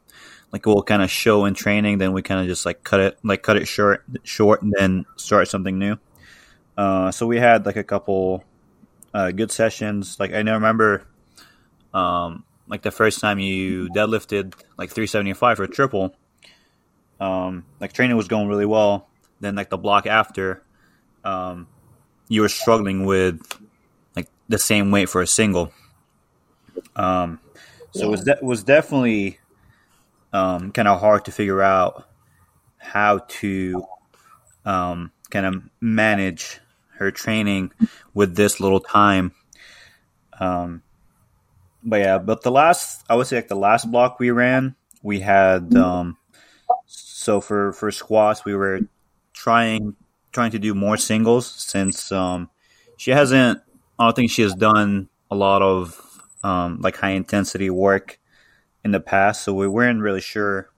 like 0.52 0.66
we'll 0.66 0.82
kind 0.82 1.02
of 1.02 1.10
show 1.10 1.44
in 1.44 1.54
training, 1.54 1.98
then 1.98 2.12
we 2.12 2.22
kind 2.22 2.40
of 2.40 2.46
just 2.46 2.66
like 2.66 2.82
cut 2.82 3.00
it, 3.00 3.18
like 3.22 3.42
cut 3.42 3.56
it 3.56 3.66
short, 3.66 4.04
short, 4.24 4.62
and 4.62 4.74
then 4.76 5.06
start 5.16 5.48
something 5.48 5.78
new. 5.78 5.96
Uh, 6.76 7.10
so 7.10 7.26
we 7.26 7.38
had 7.38 7.66
like 7.66 7.76
a 7.76 7.84
couple 7.84 8.44
uh, 9.14 9.30
good 9.30 9.50
sessions. 9.50 10.18
Like 10.18 10.32
I 10.32 10.38
remember, 10.38 11.06
um, 11.94 12.44
like 12.68 12.82
the 12.82 12.90
first 12.90 13.20
time 13.20 13.38
you 13.38 13.88
deadlifted 13.90 14.54
like 14.76 14.90
375 14.90 15.56
for 15.56 15.64
a 15.64 15.68
triple. 15.68 16.14
Um, 17.20 17.66
like 17.80 17.92
training 17.92 18.16
was 18.16 18.28
going 18.28 18.48
really 18.48 18.66
well. 18.66 19.08
Then 19.40 19.54
like 19.54 19.70
the 19.70 19.78
block 19.78 20.06
after, 20.06 20.62
um, 21.24 21.66
you 22.28 22.42
were 22.42 22.48
struggling 22.48 23.04
with 23.04 23.40
like 24.16 24.28
the 24.48 24.58
same 24.58 24.90
weight 24.90 25.08
for 25.08 25.20
a 25.20 25.26
single. 25.26 25.72
Um, 26.96 27.40
so 27.92 28.06
it 28.06 28.10
was 28.10 28.24
de- 28.24 28.38
was 28.42 28.62
definitely 28.62 29.38
um, 30.32 30.72
kind 30.72 30.88
of 30.88 31.00
hard 31.00 31.24
to 31.26 31.32
figure 31.32 31.62
out 31.62 32.04
how 32.78 33.18
to 33.28 33.84
um, 34.64 35.12
kind 35.30 35.46
of 35.46 35.62
manage 35.80 36.60
her 36.94 37.10
training 37.10 37.72
with 38.14 38.36
this 38.36 38.60
little 38.60 38.80
time. 38.80 39.32
Um, 40.38 40.82
but 41.82 42.00
yeah, 42.00 42.18
but 42.18 42.42
the 42.42 42.50
last 42.50 43.04
I 43.08 43.14
would 43.14 43.26
say 43.26 43.36
like 43.36 43.48
the 43.48 43.56
last 43.56 43.90
block 43.90 44.18
we 44.18 44.30
ran, 44.30 44.76
we 45.02 45.20
had 45.20 45.74
um, 45.74 46.16
so 46.86 47.40
for 47.40 47.72
for 47.72 47.90
squats 47.90 48.44
we 48.44 48.54
were 48.54 48.80
trying 49.32 49.96
trying 50.32 50.50
to 50.52 50.58
do 50.58 50.74
more 50.74 50.96
singles 50.96 51.46
since 51.46 52.12
um, 52.12 52.50
she 52.96 53.10
hasn't. 53.10 53.60
I 53.98 54.04
don't 54.04 54.16
think 54.16 54.30
she 54.30 54.42
has 54.42 54.54
done 54.54 55.08
a 55.30 55.34
lot 55.34 55.62
of 55.62 56.00
um, 56.42 56.80
like 56.80 56.96
high 56.96 57.10
intensity 57.10 57.70
work 57.70 58.19
in 58.84 58.92
the 58.92 59.00
past, 59.00 59.44
so 59.44 59.52
we 59.52 59.68
weren't 59.68 60.00
really 60.00 60.20
sure 60.20 60.70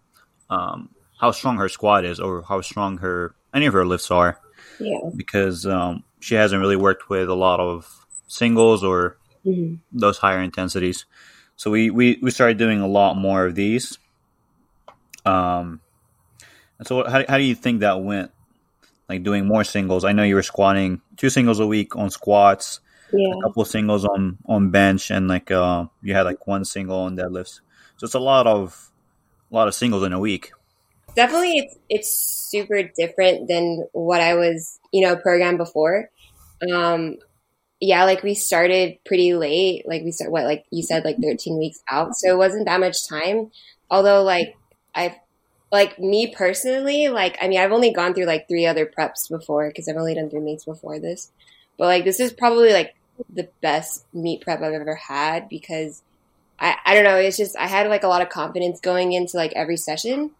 um, 0.50 0.88
how 1.20 1.30
strong 1.30 1.56
her 1.58 1.68
squat 1.68 2.04
is 2.04 2.18
or 2.20 2.42
how 2.42 2.60
strong 2.60 2.98
her 2.98 3.34
any 3.54 3.66
of 3.66 3.72
her 3.74 3.84
lifts 3.86 4.10
are 4.10 4.38
Yeah. 4.80 4.98
because 5.16 5.66
um, 5.66 6.02
she 6.20 6.34
hasn't 6.34 6.60
really 6.60 6.76
worked 6.76 7.08
with 7.08 7.28
a 7.28 7.34
lot 7.34 7.60
of 7.60 7.86
singles 8.26 8.82
or 8.84 9.16
hmm 9.44 9.74
those 9.92 10.18
higher 10.18 10.40
intensities. 10.42 11.04
So 11.56 11.70
we, 11.70 11.90
we, 11.90 12.18
we 12.22 12.30
started 12.30 12.58
doing 12.58 12.80
a 12.80 12.86
lot 12.88 13.14
more 13.16 13.44
of 13.46 13.54
these. 13.54 13.98
Um, 15.24 15.80
and 16.78 16.86
so 16.86 17.04
how, 17.08 17.24
how 17.28 17.38
do 17.38 17.44
you 17.44 17.54
think 17.54 17.80
that 17.80 18.02
went? 18.02 18.30
Like 19.08 19.22
doing 19.22 19.46
more 19.46 19.64
singles. 19.64 20.04
I 20.04 20.12
know 20.12 20.22
you 20.22 20.34
were 20.36 20.42
squatting 20.42 21.00
two 21.16 21.28
singles 21.28 21.60
a 21.60 21.66
week 21.66 21.94
on 21.96 22.10
squats, 22.10 22.80
Yeah. 23.12 23.28
a 23.38 23.42
couple 23.42 23.62
of 23.62 23.68
singles 23.68 24.04
on 24.04 24.38
on 24.46 24.70
bench, 24.70 25.10
and 25.10 25.28
like 25.28 25.50
uh, 25.50 25.86
you 26.02 26.14
had 26.14 26.22
like 26.22 26.46
one 26.46 26.64
single 26.64 27.00
on 27.00 27.16
deadlifts. 27.16 27.60
So 28.02 28.06
it's 28.06 28.14
a 28.14 28.18
lot 28.18 28.48
of 28.48 28.90
a 29.52 29.54
lot 29.54 29.68
of 29.68 29.76
singles 29.76 30.02
in 30.02 30.12
a 30.12 30.18
week. 30.18 30.50
definitely 31.14 31.58
it's 31.58 31.76
it's 31.88 32.48
super 32.50 32.82
different 32.82 33.46
than 33.46 33.86
what 33.92 34.20
I 34.20 34.34
was, 34.34 34.80
you 34.92 35.06
know, 35.06 35.14
programmed 35.14 35.58
before. 35.58 36.10
Um 36.68 37.18
yeah, 37.78 38.02
like 38.02 38.24
we 38.24 38.34
started 38.34 38.98
pretty 39.04 39.34
late. 39.34 39.86
Like 39.86 40.02
we 40.02 40.10
start 40.10 40.32
what 40.32 40.46
like 40.46 40.64
you 40.72 40.82
said 40.82 41.04
like 41.04 41.18
13 41.22 41.56
weeks 41.58 41.80
out. 41.88 42.16
So 42.16 42.28
it 42.32 42.36
wasn't 42.36 42.66
that 42.66 42.80
much 42.80 43.08
time. 43.08 43.52
Although 43.88 44.24
like 44.24 44.56
I've 44.96 45.14
like 45.70 46.00
me 46.00 46.34
personally, 46.34 47.08
like 47.08 47.38
I 47.40 47.46
mean 47.46 47.60
I've 47.60 47.70
only 47.70 47.92
gone 47.92 48.14
through 48.14 48.24
like 48.26 48.48
three 48.48 48.66
other 48.66 48.84
preps 48.84 49.30
before 49.30 49.68
because 49.68 49.86
I've 49.86 49.96
only 49.96 50.16
done 50.16 50.28
three 50.28 50.40
meets 50.40 50.64
before 50.64 50.98
this. 50.98 51.30
But 51.78 51.86
like 51.86 52.04
this 52.04 52.18
is 52.18 52.32
probably 52.32 52.72
like 52.72 52.96
the 53.32 53.48
best 53.60 54.12
meet 54.12 54.40
prep 54.40 54.60
I've 54.60 54.72
ever 54.72 54.96
had 54.96 55.48
because 55.48 56.02
I, 56.62 56.76
I 56.86 56.94
don't 56.94 57.04
know. 57.04 57.16
It's 57.16 57.36
just 57.36 57.58
I 57.58 57.66
had 57.66 57.88
like 57.88 58.04
a 58.04 58.08
lot 58.08 58.22
of 58.22 58.28
confidence 58.28 58.80
going 58.80 59.12
into 59.12 59.36
like 59.36 59.52
every 59.54 59.76
session. 59.76 60.30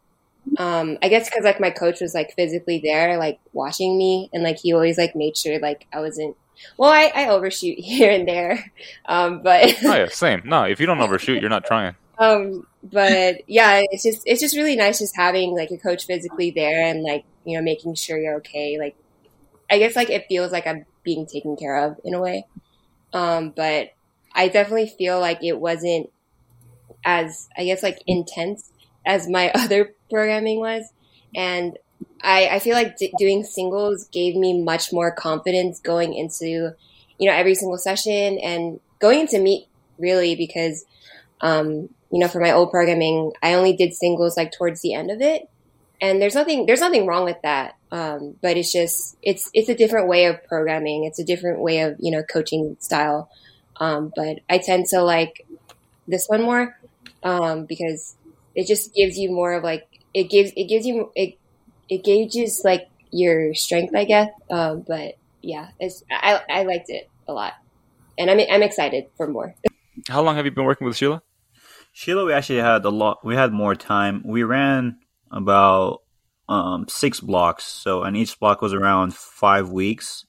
Um, 0.57 0.99
I 1.03 1.09
guess 1.09 1.29
because 1.29 1.45
like 1.45 1.61
my 1.61 1.71
coach 1.71 2.01
was 2.01 2.15
like 2.15 2.35
physically 2.35 2.81
there, 2.83 3.19
like 3.19 3.41
watching 3.53 3.99
me, 3.99 4.31
and 4.33 4.43
like 4.43 4.59
he 4.59 4.73
always 4.73 4.97
like 4.99 5.17
made 5.17 5.37
sure 5.37 5.59
like 5.59 5.87
I 5.93 6.01
wasn't. 6.01 6.37
Well, 6.79 6.91
I, 6.91 7.11
I 7.15 7.29
overshoot 7.29 7.77
here 7.79 8.11
and 8.11 8.27
there, 8.27 8.73
um, 9.07 9.43
but 9.43 9.75
Oh 9.85 9.95
yeah, 9.95 10.09
same. 10.09 10.43
No, 10.45 10.63
if 10.63 10.79
you 10.79 10.87
don't 10.87 11.01
overshoot, 11.01 11.41
you're 11.41 11.51
not 11.51 11.65
trying. 11.65 11.97
um, 12.19 12.67
but 12.85 13.43
yeah, 13.49 13.83
it's 13.91 14.05
just 14.05 14.23
it's 14.25 14.41
just 14.41 14.57
really 14.57 14.77
nice 14.77 15.01
just 15.01 15.17
having 15.17 15.57
like 15.57 15.73
a 15.73 15.77
coach 15.77 16.07
physically 16.07 16.53
there 16.53 16.87
and 16.87 17.03
like 17.03 17.25
you 17.45 17.57
know 17.57 17.65
making 17.65 17.97
sure 17.97 18.17
you're 18.17 18.37
okay. 18.37 18.79
Like 18.79 18.95
I 19.69 19.79
guess 19.79 19.97
like 19.97 20.11
it 20.11 20.27
feels 20.29 20.53
like 20.53 20.69
I'm 20.69 20.87
being 21.03 21.27
taken 21.27 21.57
care 21.57 21.85
of 21.85 21.99
in 22.05 22.15
a 22.15 22.21
way. 22.21 22.47
Um, 23.13 23.53
but 23.55 23.91
I 24.35 24.49
definitely 24.49 24.93
feel 24.97 25.21
like 25.21 25.43
it 25.43 25.59
wasn't 25.59 26.11
as 27.05 27.49
I 27.57 27.65
guess 27.65 27.83
like 27.83 28.03
intense 28.07 28.71
as 29.05 29.29
my 29.29 29.51
other 29.55 29.95
programming 30.11 30.61
was, 30.61 30.93
and 31.35 31.79
I, 32.23 32.49
I 32.49 32.59
feel 32.59 32.75
like 32.75 32.97
d- 32.97 33.13
doing 33.19 33.45
singles 33.45 34.05
gave 34.13 34.37
me 34.37 34.63
much 34.63 34.93
more 34.93 35.11
confidence 35.11 35.81
going 35.81 36.15
into 36.15 36.75
you 37.19 37.31
know 37.31 37.33
every 37.33 37.55
single 37.55 37.79
session 37.79 38.39
and 38.39 38.81
going 38.99 39.21
into 39.21 39.39
meet 39.39 39.67
really 39.99 40.35
because 40.35 40.85
um, 41.41 41.89
you 42.11 42.19
know 42.19 42.29
for 42.29 42.41
my 42.41 42.53
old 42.53 42.71
programming 42.71 43.33
I 43.43 43.55
only 43.55 43.75
did 43.77 43.95
singles 43.95 44.37
like 44.37 44.53
towards 44.53 44.81
the 44.83 44.95
end 44.95 45.11
of 45.11 45.21
it, 45.21 45.49
and 46.01 46.21
there's 46.21 46.35
nothing 46.35 46.67
there's 46.67 46.81
nothing 46.81 47.07
wrong 47.07 47.25
with 47.25 47.41
that. 47.43 47.77
Um, 47.91 48.37
but 48.41 48.57
it's 48.57 48.73
just 48.73 49.17
it's 49.23 49.51
it's 49.53 49.69
a 49.69 49.75
different 49.75 50.09
way 50.09 50.27
of 50.27 50.43
programming. 50.45 51.05
It's 51.05 51.19
a 51.19 51.25
different 51.25 51.61
way 51.61 51.81
of 51.81 51.97
you 51.99 52.11
know 52.11 52.23
coaching 52.23 52.77
style. 52.81 53.31
Um, 53.77 54.13
but 54.15 54.41
I 54.49 54.59
tend 54.59 54.87
to 54.91 55.03
like 55.03 55.47
this 56.07 56.27
one 56.27 56.43
more 56.43 56.77
um, 57.23 57.67
because 57.67 58.17
it 58.55 58.67
just 58.67 58.95
gives 58.95 59.19
you 59.19 59.31
more 59.31 59.55
of 59.55 59.65
like 59.65 59.87
it 60.15 60.25
gives 60.25 60.53
it 60.57 60.69
gives 60.69 60.87
you 60.87 61.11
it 61.15 61.39
it 61.89 62.05
gauges 62.05 62.63
like 62.65 62.89
your 63.11 63.55
strength, 63.55 63.95
I 63.95 64.05
guess. 64.05 64.29
Um, 64.51 64.85
but 64.87 65.17
yeah, 65.43 65.69
it's 65.79 66.03
I 66.11 66.41
I 66.51 66.63
liked 66.65 66.89
it 66.89 67.09
a 67.29 67.33
lot, 67.33 67.55
and 68.19 68.31
I'm 68.31 68.41
I'm 68.51 68.63
excited 68.63 69.07
for 69.17 69.27
more. 69.29 69.55
How 70.09 70.23
long 70.23 70.37
have 70.37 70.45
you 70.45 70.51
been 70.51 70.65
working 70.65 70.87
with 70.87 70.97
Sheila? 70.97 71.23
Sheila, 71.93 72.25
we 72.25 72.33
actually 72.33 72.61
had 72.61 72.85
a 72.85 72.91
lot. 72.91 73.25
We 73.25 73.35
had 73.35 73.53
more 73.53 73.75
time. 73.75 74.23
We 74.25 74.43
ran 74.43 74.99
about 75.31 76.01
um, 76.49 76.87
six 76.89 77.21
blocks, 77.21 77.65
so 77.65 78.03
and 78.03 78.17
each 78.17 78.39
block 78.41 78.63
was 78.63 78.73
around 78.73 79.15
five 79.15 79.69
weeks. 79.69 80.25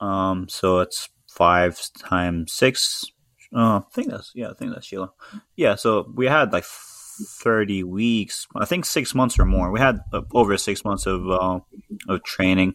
Um, 0.00 0.48
so 0.48 0.80
it's 0.80 1.08
five 1.28 1.80
times 1.98 2.52
six. 2.52 3.04
Uh, 3.54 3.78
I 3.78 3.82
think 3.92 4.10
that's 4.10 4.32
yeah. 4.34 4.50
I 4.50 4.54
think 4.54 4.72
that's 4.72 4.86
Sheila. 4.86 5.12
Yeah. 5.54 5.74
So 5.76 6.10
we 6.14 6.26
had 6.26 6.52
like 6.52 6.64
thirty 6.64 7.82
weeks. 7.82 8.46
I 8.56 8.64
think 8.64 8.84
six 8.84 9.14
months 9.14 9.38
or 9.38 9.44
more. 9.44 9.70
We 9.70 9.80
had 9.80 10.00
uh, 10.12 10.22
over 10.32 10.56
six 10.56 10.84
months 10.84 11.06
of 11.06 11.28
uh, 11.28 11.60
of 12.08 12.22
training. 12.24 12.74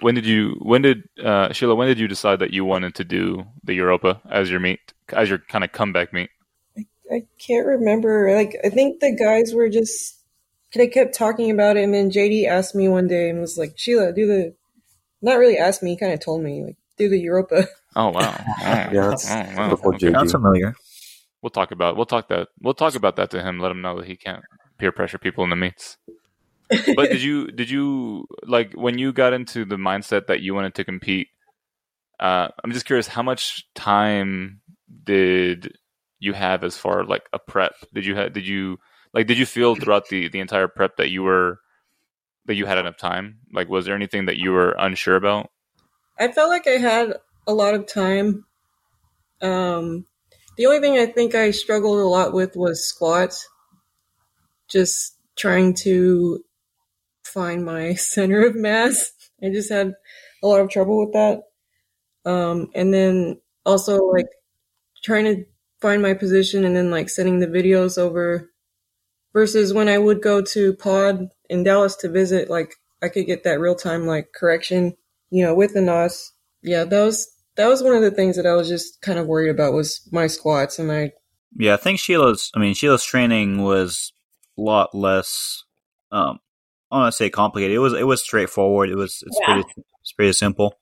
When 0.00 0.14
did 0.14 0.26
you? 0.26 0.56
When 0.60 0.82
did 0.82 1.02
uh, 1.22 1.52
Sheila? 1.52 1.74
When 1.74 1.88
did 1.88 1.98
you 1.98 2.08
decide 2.08 2.38
that 2.38 2.52
you 2.52 2.64
wanted 2.64 2.94
to 2.96 3.04
do 3.04 3.44
the 3.62 3.74
Europa 3.74 4.20
as 4.30 4.50
your 4.50 4.60
meet, 4.60 4.80
as 5.12 5.28
your 5.28 5.38
kind 5.38 5.64
of 5.64 5.72
comeback 5.72 6.12
meet? 6.12 6.30
I 7.10 7.26
can't 7.38 7.66
remember. 7.66 8.34
Like, 8.34 8.56
I 8.64 8.68
think 8.68 9.00
the 9.00 9.14
guys 9.16 9.52
were 9.52 9.68
just, 9.68 10.22
they 10.74 10.86
kept 10.86 11.14
talking 11.14 11.50
about 11.50 11.76
it. 11.76 11.82
And 11.82 11.92
then 11.92 12.10
JD 12.10 12.46
asked 12.46 12.74
me 12.74 12.88
one 12.88 13.08
day 13.08 13.28
and 13.28 13.40
was 13.40 13.58
like, 13.58 13.72
Sheila, 13.76 14.12
do 14.12 14.26
the, 14.26 14.54
not 15.20 15.38
really 15.38 15.58
asked 15.58 15.82
me, 15.82 15.90
he 15.90 15.96
kind 15.96 16.12
of 16.12 16.20
told 16.20 16.42
me, 16.42 16.64
like, 16.64 16.76
do 16.96 17.08
the 17.08 17.18
Europa. 17.18 17.66
Oh 17.96 18.10
wow! 18.10 18.34
Oh, 18.60 18.64
Yeah, 18.64 19.08
that's 19.10 19.26
oh, 19.26 19.56
wow. 19.56 19.70
before 19.70 19.94
Okay. 19.94 20.08
JD. 20.08 20.12
Sounds 20.12 20.32
familiar. 20.32 20.74
We'll 21.42 21.50
talk 21.50 21.70
about 21.70 21.96
we'll 21.96 22.06
talk 22.06 22.28
that 22.28 22.48
we'll 22.60 22.74
talk 22.74 22.94
about 22.94 23.16
that 23.16 23.30
to 23.30 23.42
him. 23.42 23.58
Let 23.58 23.70
him 23.70 23.80
know 23.80 23.98
that 23.98 24.06
he 24.06 24.16
can't 24.16 24.44
peer 24.78 24.92
pressure 24.92 25.18
people 25.18 25.44
in 25.44 25.50
the 25.50 25.56
meets. 25.56 25.96
But 26.94 27.10
did 27.10 27.22
you 27.22 27.50
did 27.50 27.68
you 27.68 28.26
like 28.44 28.72
when 28.74 28.98
you 28.98 29.12
got 29.12 29.32
into 29.32 29.64
the 29.64 29.76
mindset 29.76 30.26
that 30.28 30.40
you 30.40 30.54
wanted 30.54 30.74
to 30.76 30.84
compete? 30.84 31.28
Uh, 32.20 32.48
I'm 32.62 32.72
just 32.72 32.86
curious, 32.86 33.08
how 33.08 33.22
much 33.22 33.64
time 33.74 34.60
did 35.04 35.72
you 36.20 36.32
have 36.34 36.62
as 36.62 36.76
far 36.76 37.04
like 37.04 37.22
a 37.32 37.38
prep? 37.38 37.72
Did 37.94 38.04
you 38.06 38.14
have 38.14 38.32
did 38.32 38.46
you 38.46 38.76
like 39.12 39.26
did 39.26 39.38
you 39.38 39.46
feel 39.46 39.74
throughout 39.74 40.08
the 40.10 40.28
the 40.28 40.38
entire 40.38 40.68
prep 40.68 40.96
that 40.98 41.10
you 41.10 41.22
were 41.22 41.58
that 42.46 42.54
you 42.54 42.66
had 42.66 42.78
enough 42.78 42.98
time? 42.98 43.38
Like, 43.52 43.68
was 43.68 43.86
there 43.86 43.94
anything 43.94 44.26
that 44.26 44.36
you 44.36 44.52
were 44.52 44.72
unsure 44.78 45.16
about? 45.16 45.50
I 46.18 46.30
felt 46.30 46.50
like 46.50 46.66
I 46.66 46.78
had 46.78 47.14
a 47.46 47.54
lot 47.54 47.74
of 47.74 47.86
time. 47.86 48.44
Um, 49.42 50.06
the 50.56 50.66
only 50.66 50.80
thing 50.80 50.98
I 50.98 51.06
think 51.06 51.34
I 51.34 51.50
struggled 51.50 51.98
a 51.98 52.04
lot 52.04 52.32
with 52.32 52.56
was 52.56 52.86
squats. 52.86 53.48
Just 54.68 55.16
trying 55.36 55.74
to 55.74 56.44
find 57.24 57.64
my 57.64 57.94
center 57.94 58.46
of 58.46 58.54
mass. 58.54 59.12
I 59.42 59.50
just 59.50 59.70
had 59.70 59.94
a 60.42 60.46
lot 60.46 60.60
of 60.60 60.70
trouble 60.70 60.98
with 60.98 61.12
that. 61.12 61.42
Um, 62.30 62.68
and 62.74 62.92
then 62.92 63.40
also 63.64 64.04
like 64.04 64.28
trying 65.02 65.24
to 65.24 65.44
find 65.80 66.02
my 66.02 66.14
position 66.14 66.64
and 66.64 66.76
then 66.76 66.90
like 66.90 67.08
sending 67.08 67.40
the 67.40 67.46
videos 67.46 67.96
over 67.96 68.50
versus 69.32 69.72
when 69.72 69.88
I 69.88 69.98
would 69.98 70.22
go 70.22 70.42
to 70.42 70.74
pod 70.74 71.28
in 71.48 71.64
Dallas 71.64 71.96
to 71.96 72.08
visit, 72.10 72.50
like 72.50 72.74
I 73.02 73.08
could 73.08 73.26
get 73.26 73.44
that 73.44 73.60
real 73.60 73.74
time 73.74 74.06
like 74.06 74.32
correction, 74.34 74.96
you 75.30 75.44
know, 75.44 75.54
with 75.54 75.74
the 75.74 75.80
Nas. 75.80 76.32
Yeah, 76.62 76.84
that 76.84 77.04
was 77.04 77.28
that 77.56 77.66
was 77.68 77.82
one 77.82 77.94
of 77.94 78.02
the 78.02 78.10
things 78.10 78.36
that 78.36 78.46
I 78.46 78.54
was 78.54 78.68
just 78.68 79.00
kind 79.02 79.18
of 79.18 79.26
worried 79.26 79.50
about 79.50 79.72
was 79.74 80.06
my 80.12 80.26
squats 80.26 80.78
and 80.78 80.90
I 80.92 81.12
Yeah, 81.56 81.74
I 81.74 81.76
think 81.76 81.98
Sheila's. 81.98 82.50
I 82.54 82.58
mean, 82.60 82.74
Sheila's 82.74 83.04
training 83.04 83.62
was 83.62 84.12
a 84.58 84.60
lot 84.62 84.94
less. 84.94 85.64
Um, 86.12 86.38
I 86.90 86.96
don't 86.96 87.02
want 87.02 87.12
to 87.12 87.16
say 87.16 87.30
complicated. 87.30 87.74
It 87.74 87.78
was. 87.78 87.92
It 87.92 88.06
was 88.06 88.22
straightforward. 88.22 88.90
It 88.90 88.96
was. 88.96 89.22
It's 89.26 89.38
Yeah. 89.40 89.54
pretty. 89.54 89.68
It's 90.02 90.12
pretty 90.12 90.32
simple. 90.32 90.74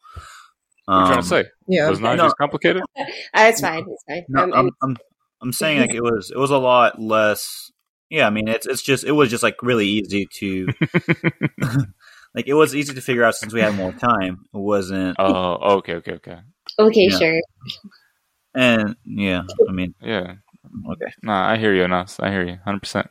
What 0.86 0.94
are 0.94 1.00
you 1.00 1.06
trying 1.06 1.16
Um, 1.18 1.22
to 1.22 1.28
say? 1.28 1.44
yeah. 1.68 1.88
Was 1.90 2.00
not 2.00 2.16
No. 2.16 2.30
complicated? 2.40 2.82
Uh, 2.98 3.04
it's 3.50 3.60
fine. 3.60 3.84
It's 3.88 4.04
fine. 4.08 4.24
No, 4.28 4.42
Um, 4.44 4.52
I'm, 4.54 4.70
I'm. 4.82 4.96
I'm 5.42 5.52
saying 5.52 5.80
like 5.80 5.94
it 5.94 6.02
was. 6.02 6.30
It 6.34 6.38
was 6.38 6.50
a 6.50 6.58
lot 6.58 7.00
less. 7.00 7.70
Yeah, 8.10 8.26
I 8.26 8.30
mean, 8.30 8.48
it's. 8.48 8.66
It's 8.66 8.82
just. 8.82 9.04
It 9.04 9.12
was 9.12 9.28
just 9.30 9.42
like 9.42 9.56
really 9.62 9.86
easy 9.86 10.26
to. 10.38 10.68
like 12.38 12.46
it 12.46 12.54
was 12.54 12.72
easy 12.72 12.94
to 12.94 13.00
figure 13.00 13.24
out 13.24 13.34
since 13.34 13.52
we 13.52 13.60
had 13.60 13.74
more 13.74 13.92
time. 13.92 14.44
It 14.54 14.58
wasn't. 14.58 15.16
Oh, 15.18 15.78
okay, 15.78 15.94
okay, 15.96 16.12
okay. 16.12 16.38
okay, 16.78 17.08
yeah. 17.10 17.18
sure. 17.18 17.40
And 18.54 18.94
yeah, 19.04 19.42
I 19.68 19.72
mean, 19.72 19.92
Yeah. 20.00 20.36
okay. 20.88 21.12
Nah, 21.20 21.50
I 21.50 21.56
hear 21.56 21.74
you, 21.74 21.88
Nas. 21.88 22.20
I 22.20 22.30
hear 22.30 22.46
you, 22.46 22.56
hundred 22.64 22.78
percent. 22.78 23.08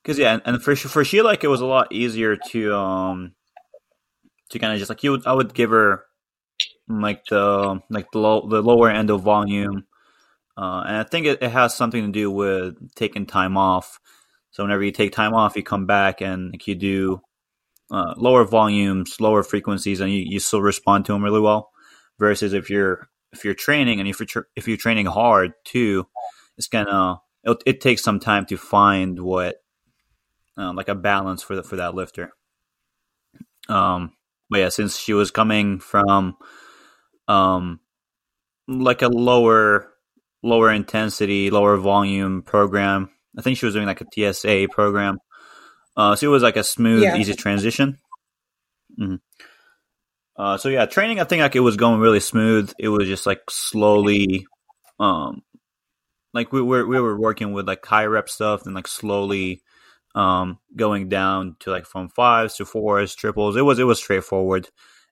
Because 0.00 0.16
yeah, 0.16 0.34
and, 0.34 0.42
and 0.44 0.62
for 0.62 0.76
for 0.76 1.04
Sheila, 1.04 1.26
like 1.26 1.42
it 1.42 1.48
was 1.48 1.60
a 1.60 1.66
lot 1.66 1.92
easier 1.92 2.36
to 2.50 2.72
um 2.76 3.32
to 4.50 4.60
kind 4.60 4.72
of 4.72 4.78
just 4.78 4.90
like 4.90 5.02
you. 5.02 5.10
Would, 5.10 5.26
I 5.26 5.32
would 5.32 5.52
give 5.52 5.70
her 5.70 6.04
like 6.88 7.24
the 7.24 7.80
like 7.90 8.12
the 8.12 8.20
low, 8.20 8.48
the 8.48 8.62
lower 8.62 8.88
end 8.88 9.10
of 9.10 9.22
volume, 9.22 9.86
uh, 10.56 10.84
and 10.86 10.96
I 10.98 11.02
think 11.02 11.26
it, 11.26 11.42
it 11.42 11.50
has 11.50 11.74
something 11.74 12.06
to 12.06 12.12
do 12.12 12.30
with 12.30 12.94
taking 12.94 13.26
time 13.26 13.56
off. 13.56 13.98
So 14.52 14.62
whenever 14.62 14.84
you 14.84 14.92
take 14.92 15.10
time 15.10 15.34
off, 15.34 15.56
you 15.56 15.64
come 15.64 15.86
back 15.86 16.20
and 16.20 16.52
like 16.52 16.68
you 16.68 16.76
do 16.76 17.22
uh, 17.90 18.14
lower 18.16 18.44
volumes, 18.44 19.20
lower 19.20 19.42
frequencies, 19.42 20.00
and 20.00 20.10
you, 20.12 20.24
you 20.26 20.40
still 20.40 20.62
respond 20.62 21.04
to 21.06 21.12
them 21.12 21.24
really 21.24 21.40
well. 21.40 21.70
Versus 22.18 22.52
if 22.52 22.68
you're 22.70 23.08
if 23.32 23.44
you're 23.44 23.54
training 23.54 23.98
and 23.98 24.08
if 24.08 24.20
you're 24.20 24.46
if 24.54 24.68
you're 24.68 24.76
training 24.76 25.06
hard 25.06 25.52
too, 25.64 26.06
it's 26.58 26.68
gonna 26.68 27.20
it, 27.44 27.62
it 27.66 27.80
takes 27.80 28.02
some 28.02 28.20
time 28.20 28.46
to 28.46 28.56
find 28.56 29.18
what 29.18 29.56
um, 30.56 30.76
like 30.76 30.88
a 30.88 30.94
balance 30.94 31.42
for 31.42 31.56
the, 31.56 31.62
for 31.62 31.76
that 31.76 31.94
lifter. 31.94 32.32
Um, 33.68 34.12
but 34.50 34.60
yeah, 34.60 34.68
since 34.68 34.98
she 34.98 35.14
was 35.14 35.30
coming 35.30 35.78
from 35.78 36.36
um 37.28 37.80
like 38.68 39.02
a 39.02 39.08
lower 39.08 39.92
lower 40.42 40.70
intensity, 40.70 41.50
lower 41.50 41.76
volume 41.76 42.42
program, 42.42 43.10
I 43.38 43.42
think 43.42 43.58
she 43.58 43.66
was 43.66 43.74
doing 43.74 43.86
like 43.86 44.02
a 44.02 44.32
TSA 44.32 44.68
program. 44.70 45.18
Uh, 46.00 46.16
so 46.16 46.26
it 46.26 46.30
was 46.30 46.42
like 46.42 46.56
a 46.56 46.64
smooth, 46.64 47.02
Yeah. 47.02 47.16
easy 47.16 47.34
transition. 47.34 47.98
hmm 48.96 49.16
Uh, 50.36 50.56
so 50.56 50.70
yeah, 50.70 50.86
training. 50.86 51.20
I 51.20 51.24
think 51.24 51.42
like 51.42 51.54
it 51.56 51.60
was 51.60 51.76
going 51.76 52.00
really 52.00 52.20
smooth. 52.20 52.72
It 52.78 52.88
was 52.88 53.06
just 53.06 53.26
like 53.26 53.42
slowly, 53.50 54.46
um, 54.98 55.42
like 56.32 56.52
we 56.52 56.62
were 56.62 56.86
we 56.86 56.98
were 56.98 57.18
working 57.18 57.52
with 57.52 57.68
like 57.68 57.84
high 57.84 58.06
rep 58.06 58.28
stuff 58.30 58.64
and 58.64 58.74
like 58.74 58.88
slowly 58.88 59.62
um 60.14 60.58
going 60.74 61.08
down 61.08 61.56
to 61.60 61.70
like 61.70 61.84
from 61.86 62.08
fives 62.08 62.56
to 62.56 62.64
fours 62.64 63.14
triples 63.14 63.56
it 63.56 63.62
was 63.62 63.78
it 63.78 63.84
was 63.84 63.98
straightforward 63.98 64.68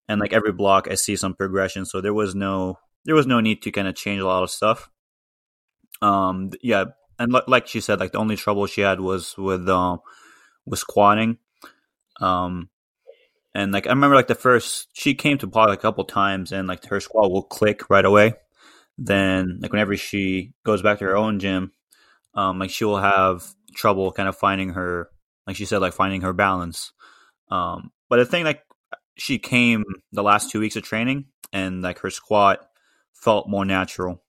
and 0.08 0.20
like 0.20 0.32
every 0.32 0.50
block 0.50 0.88
i 0.90 0.94
see 0.96 1.14
some 1.14 1.34
progression 1.34 1.84
so 1.86 2.00
there 2.00 2.14
was 2.14 2.34
no 2.34 2.78
there 3.04 3.14
was 3.14 3.26
no 3.26 3.38
need 3.38 3.62
to 3.62 3.70
kind 3.70 3.86
of 3.86 3.94
change 3.94 4.20
a 4.20 4.26
lot 4.26 4.42
of 4.42 4.50
stuff 4.50 4.90
um 6.02 6.50
yeah 6.62 6.84
and 7.20 7.32
li- 7.32 7.46
like 7.46 7.68
she 7.68 7.80
said 7.80 8.00
like 8.00 8.10
the 8.12 8.18
only 8.18 8.34
trouble 8.36 8.66
she 8.66 8.80
had 8.80 8.98
was 8.98 9.36
with 9.38 9.68
um 9.68 10.00
with 10.68 10.78
squatting 10.80 11.38
um 12.20 12.68
and 13.54 13.72
like 13.72 13.86
i 13.86 13.90
remember 13.90 14.16
like 14.16 14.26
the 14.26 14.34
first 14.34 14.88
she 14.92 15.14
came 15.14 15.38
to 15.38 15.46
pod 15.46 15.70
a 15.70 15.76
couple 15.76 16.04
times 16.04 16.52
and 16.52 16.68
like 16.68 16.84
her 16.86 17.00
squat 17.00 17.30
will 17.30 17.42
click 17.42 17.88
right 17.90 18.04
away 18.04 18.34
then 18.98 19.58
like 19.62 19.72
whenever 19.72 19.96
she 19.96 20.52
goes 20.64 20.82
back 20.82 20.98
to 21.00 21.06
her 21.06 21.16
own 21.16 21.40
gym, 21.40 21.72
um, 22.34 22.58
like 22.58 22.70
she 22.70 22.84
will 22.84 23.00
have 23.00 23.44
trouble 23.74 24.12
kind 24.12 24.28
of 24.28 24.36
finding 24.36 24.70
her, 24.70 25.08
like 25.46 25.56
she 25.56 25.64
said, 25.64 25.78
like 25.80 25.92
finding 25.94 26.22
her 26.22 26.32
balance. 26.32 26.92
Um, 27.50 27.92
but 28.08 28.20
I 28.20 28.24
think 28.24 28.44
like 28.46 28.62
she 29.16 29.38
came 29.38 29.84
the 30.12 30.22
last 30.22 30.50
two 30.50 30.60
weeks 30.60 30.76
of 30.76 30.82
training, 30.84 31.26
and 31.52 31.82
like 31.82 32.00
her 32.00 32.10
squat 32.10 32.68
felt 33.14 33.48
more 33.48 33.64
natural. 33.64 34.22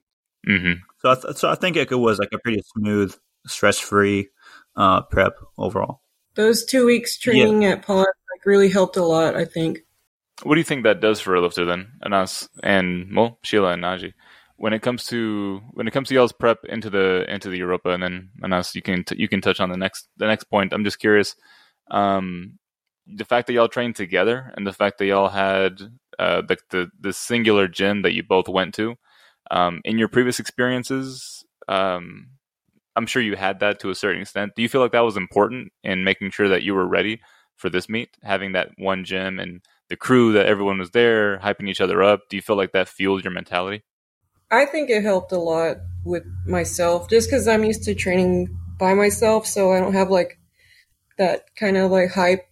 hmm 0.46 0.74
So 1.02 1.12
I, 1.12 1.16
th- 1.16 1.38
so 1.38 1.50
I 1.50 1.56
think 1.56 1.78
it 1.78 1.94
was 1.96 2.20
like 2.20 2.30
a 2.34 2.40
pretty 2.40 2.62
smooth, 2.76 3.16
stress 3.48 3.80
free 3.80 4.30
uh, 4.76 5.02
prep 5.04 5.34
overall. 5.58 6.02
Those 6.40 6.64
two 6.64 6.86
weeks 6.86 7.18
training 7.18 7.66
at 7.66 7.82
Pod 7.82 7.98
like 7.98 8.46
really 8.46 8.70
helped 8.70 8.96
a 8.96 9.04
lot. 9.04 9.36
I 9.36 9.44
think. 9.44 9.80
What 10.44 10.56
do 10.56 10.62
you 10.62 10.64
think 10.64 10.86
that 10.86 11.02
does 11.02 11.20
for 11.20 11.36
a 11.36 11.42
lifter 11.42 11.66
then, 11.66 11.92
Anas 12.02 12.48
and 12.64 13.14
well, 13.14 13.40
Sheila 13.44 13.74
and 13.74 13.84
Naji? 13.84 14.14
When 14.56 14.72
it 14.72 14.82
comes 14.82 15.06
to 15.08 15.60
when 15.72 15.86
it 15.86 15.92
comes 15.92 16.08
to 16.08 16.14
y'all's 16.14 16.32
prep 16.32 16.60
into 16.64 16.90
the 16.90 17.26
into 17.28 17.50
the 17.50 17.58
Europa, 17.58 17.90
and 17.90 18.02
then 18.02 18.30
Anas, 18.42 18.74
you 18.74 18.82
can 18.82 19.04
t- 19.04 19.18
you 19.20 19.28
can 19.28 19.42
touch 19.42 19.60
on 19.60 19.70
the 19.70 19.76
next 19.76 20.08
the 20.16 20.28
next 20.28 20.46
point. 20.46 20.72
I'm 20.72 20.86
just 20.86 21.00
curious, 21.00 21.36
um, 21.92 22.58
the 23.06 23.26
fact 23.26 23.48
that 23.48 23.54
y'all 23.54 23.68
trained 23.68 23.98
together, 23.98 24.54
and 24.56 24.66
the 24.66 24.72
fact 24.72 24.98
that 25.00 25.08
y'all 25.08 25.28
had 25.28 25.82
uh, 26.20 26.42
the, 26.42 26.56
the 26.70 26.90
the 27.02 27.12
singular 27.12 27.68
gym 27.68 28.04
that 28.04 28.14
you 28.14 28.24
both 28.24 28.48
went 28.48 28.74
to. 28.76 28.96
Um, 29.52 29.82
in 29.84 29.98
your 29.98 30.08
previous 30.08 30.40
experiences, 30.40 31.44
um, 31.68 32.28
I'm 33.00 33.06
sure 33.06 33.22
you 33.22 33.38
had 33.38 33.62
that 33.62 33.80
to 33.80 33.92
a 33.92 33.96
certain 33.96 34.22
extent. 34.22 34.52
Do 34.58 34.62
you 34.62 34.68
feel 34.68 34.82
like 34.82 34.92
that 34.92 35.06
was 35.06 35.16
important 35.16 35.72
in 35.86 36.04
making 36.04 36.32
sure 36.32 36.50
that 36.50 36.64
you 36.64 36.76
were 36.76 36.86
ready 36.86 37.22
for 37.56 37.70
this 37.70 37.88
meet, 37.88 38.10
having 38.24 38.52
that 38.52 38.72
one 38.78 39.06
gym 39.06 39.40
and 39.40 39.62
the 39.88 39.96
crew 39.96 40.34
that 40.34 40.48
everyone 40.48 40.80
was 40.80 40.92
there, 40.92 41.40
hyping 41.40 41.70
each 41.70 41.80
other 41.80 42.04
up? 42.04 42.24
Do 42.30 42.36
you 42.36 42.42
feel 42.42 42.58
like 42.58 42.74
that 42.74 42.90
fueled 42.90 43.24
your 43.24 43.32
mentality? 43.32 43.84
I 44.52 44.66
think 44.66 44.90
it 44.90 45.02
helped 45.02 45.32
a 45.32 45.38
lot 45.38 45.78
with 46.04 46.26
myself, 46.46 47.10
just 47.10 47.30
because 47.30 47.48
I'm 47.48 47.64
used 47.64 47.84
to 47.84 47.96
training 47.96 48.58
by 48.78 48.94
myself, 48.96 49.48
so 49.48 49.72
I 49.72 49.80
don't 49.80 49.94
have 49.94 50.10
like 50.10 50.38
that 51.18 51.56
kind 51.56 51.78
of 51.78 51.90
like 51.90 52.12
hype 52.12 52.50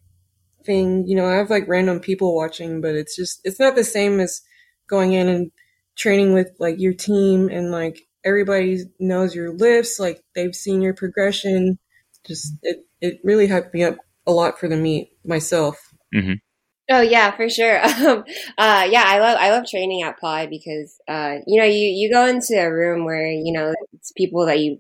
thing. 0.63 1.06
You 1.10 1.18
know, 1.18 1.25
I 1.25 1.34
have 1.34 1.50
like 1.50 1.68
random 1.68 2.00
people 2.00 2.34
watching, 2.34 2.80
but 2.80 2.96
it's 2.96 3.18
just 3.18 3.42
it's 3.44 3.60
not 3.60 3.75
the 3.75 3.84
same 3.84 4.22
as 4.22 4.44
going 4.88 5.12
in 5.12 5.27
and 5.27 5.51
training 5.98 6.34
with 6.34 6.51
like 6.58 6.80
your 6.80 6.94
team 6.94 7.50
and 7.50 7.70
like 7.70 8.07
everybody 8.27 8.79
knows 9.00 9.34
your 9.34 9.53
lifts, 9.53 10.00
like 10.00 10.22
they've 10.36 10.53
seen 10.55 10.81
your 10.81 10.93
progression. 10.93 11.79
Just 12.27 12.53
it 12.62 12.86
it 13.01 13.19
really 13.24 13.48
hyped 13.48 13.74
me 13.74 13.84
up 13.84 13.98
a 14.27 14.31
lot 14.31 14.60
for 14.60 14.67
the 14.67 14.75
meet 14.75 15.10
myself. 15.25 15.79
Oh 16.89 17.01
yeah, 17.01 17.36
for 17.36 17.50
sure. 17.50 17.81
Um, 18.07 18.24
uh, 18.57 18.88
yeah, 18.89 19.03
I 19.05 19.19
love 19.19 19.38
I 19.39 19.51
love 19.51 19.65
training 19.65 20.03
at 20.03 20.19
Pod 20.19 20.50
because 20.50 20.96
uh, 21.07 21.38
you 21.46 21.60
know 21.60 21.65
you 21.65 21.88
you 21.88 22.12
go 22.12 22.25
into 22.25 22.53
a 22.60 22.72
room 22.72 23.05
where 23.05 23.27
you 23.29 23.51
know 23.51 23.74
it's 23.93 24.12
people 24.12 24.46
that 24.46 24.60
you 24.60 24.79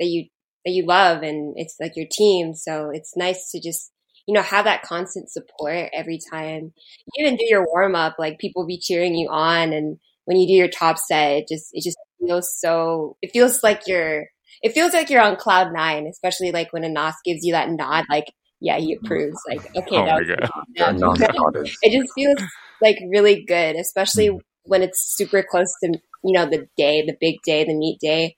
that 0.00 0.06
you 0.06 0.26
that 0.64 0.72
you 0.72 0.86
love 0.86 1.22
and 1.22 1.54
it's 1.56 1.76
like 1.80 1.92
your 1.96 2.06
team. 2.10 2.54
So 2.54 2.90
it's 2.92 3.16
nice 3.16 3.50
to 3.50 3.60
just 3.60 3.92
you 4.26 4.34
know 4.34 4.42
have 4.42 4.64
that 4.64 4.82
constant 4.82 5.30
support 5.30 5.90
every 5.92 6.18
time 6.32 6.72
you 7.14 7.26
even 7.26 7.36
do 7.36 7.46
your 7.48 7.66
warm 7.66 7.94
up. 7.94 8.16
Like 8.18 8.38
people 8.38 8.66
be 8.66 8.80
cheering 8.80 9.14
you 9.14 9.28
on, 9.30 9.72
and 9.72 9.98
when 10.24 10.38
you 10.38 10.46
do 10.46 10.54
your 10.54 10.68
top 10.68 10.98
set, 10.98 11.32
it 11.32 11.48
just 11.48 11.68
it 11.72 11.84
just 11.84 11.98
feels 12.24 12.54
so. 12.58 13.16
It 13.22 13.30
feels 13.32 13.62
like 13.62 13.82
you're. 13.86 14.26
It 14.62 14.72
feels 14.72 14.92
like 14.92 15.10
you're 15.10 15.22
on 15.22 15.36
cloud 15.36 15.72
nine, 15.72 16.06
especially 16.06 16.52
like 16.52 16.72
when 16.72 16.84
a 16.84 16.88
Nas 16.88 17.14
gives 17.24 17.44
you 17.44 17.52
that 17.52 17.70
nod, 17.70 18.04
like 18.08 18.26
yeah, 18.60 18.78
he 18.78 18.94
approves. 18.94 19.38
Like 19.48 19.60
okay, 19.76 19.96
Oh 19.96 20.04
that 20.04 20.14
my 20.14 20.20
was 20.20 20.28
God. 20.28 20.62
yeah. 20.74 20.90
No, 20.92 21.12
not 21.12 21.56
it. 21.56 21.70
it 21.82 21.98
just 22.00 22.12
feels 22.14 22.38
like 22.80 22.98
really 23.10 23.44
good, 23.44 23.76
especially 23.76 24.30
when 24.64 24.82
it's 24.82 25.14
super 25.16 25.42
close 25.48 25.72
to 25.82 25.98
you 26.24 26.32
know 26.32 26.46
the 26.46 26.66
day, 26.76 27.02
the 27.04 27.16
big 27.20 27.36
day, 27.44 27.64
the 27.64 27.74
meet 27.74 27.98
day. 28.00 28.36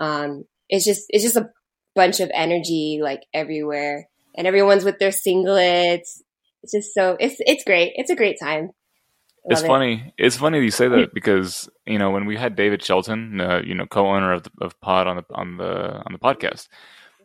Um, 0.00 0.44
it's 0.68 0.84
just 0.84 1.04
it's 1.10 1.24
just 1.24 1.36
a 1.36 1.50
bunch 1.94 2.20
of 2.20 2.30
energy 2.34 3.00
like 3.02 3.20
everywhere, 3.34 4.08
and 4.36 4.46
everyone's 4.46 4.84
with 4.84 4.98
their 4.98 5.10
singlets. 5.10 6.20
It's 6.62 6.72
just 6.74 6.94
so 6.94 7.16
it's 7.20 7.36
it's 7.40 7.64
great. 7.64 7.92
It's 7.96 8.10
a 8.10 8.16
great 8.16 8.38
time. 8.40 8.70
It's 9.48 9.62
it. 9.62 9.66
funny. 9.66 10.12
It's 10.18 10.36
funny 10.36 10.60
you 10.60 10.70
say 10.70 10.88
that 10.88 11.14
because 11.14 11.68
you 11.86 11.98
know 11.98 12.10
when 12.10 12.26
we 12.26 12.36
had 12.36 12.56
David 12.56 12.82
Shelton, 12.82 13.40
uh, 13.40 13.62
you 13.64 13.74
know, 13.74 13.86
co-owner 13.86 14.32
of 14.32 14.42
the, 14.44 14.50
of 14.60 14.80
Pod 14.80 15.06
on 15.06 15.16
the 15.16 15.24
on 15.34 15.56
the 15.56 16.02
on 16.04 16.12
the 16.12 16.18
podcast, 16.18 16.68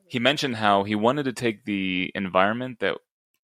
he 0.08 0.20
mentioned 0.20 0.56
how 0.58 0.84
he 0.84 0.96
wanted 0.96 1.24
to 1.24 1.34
take 1.34 1.66
the 1.66 2.12
environment 2.16 2.80
that 2.80 2.98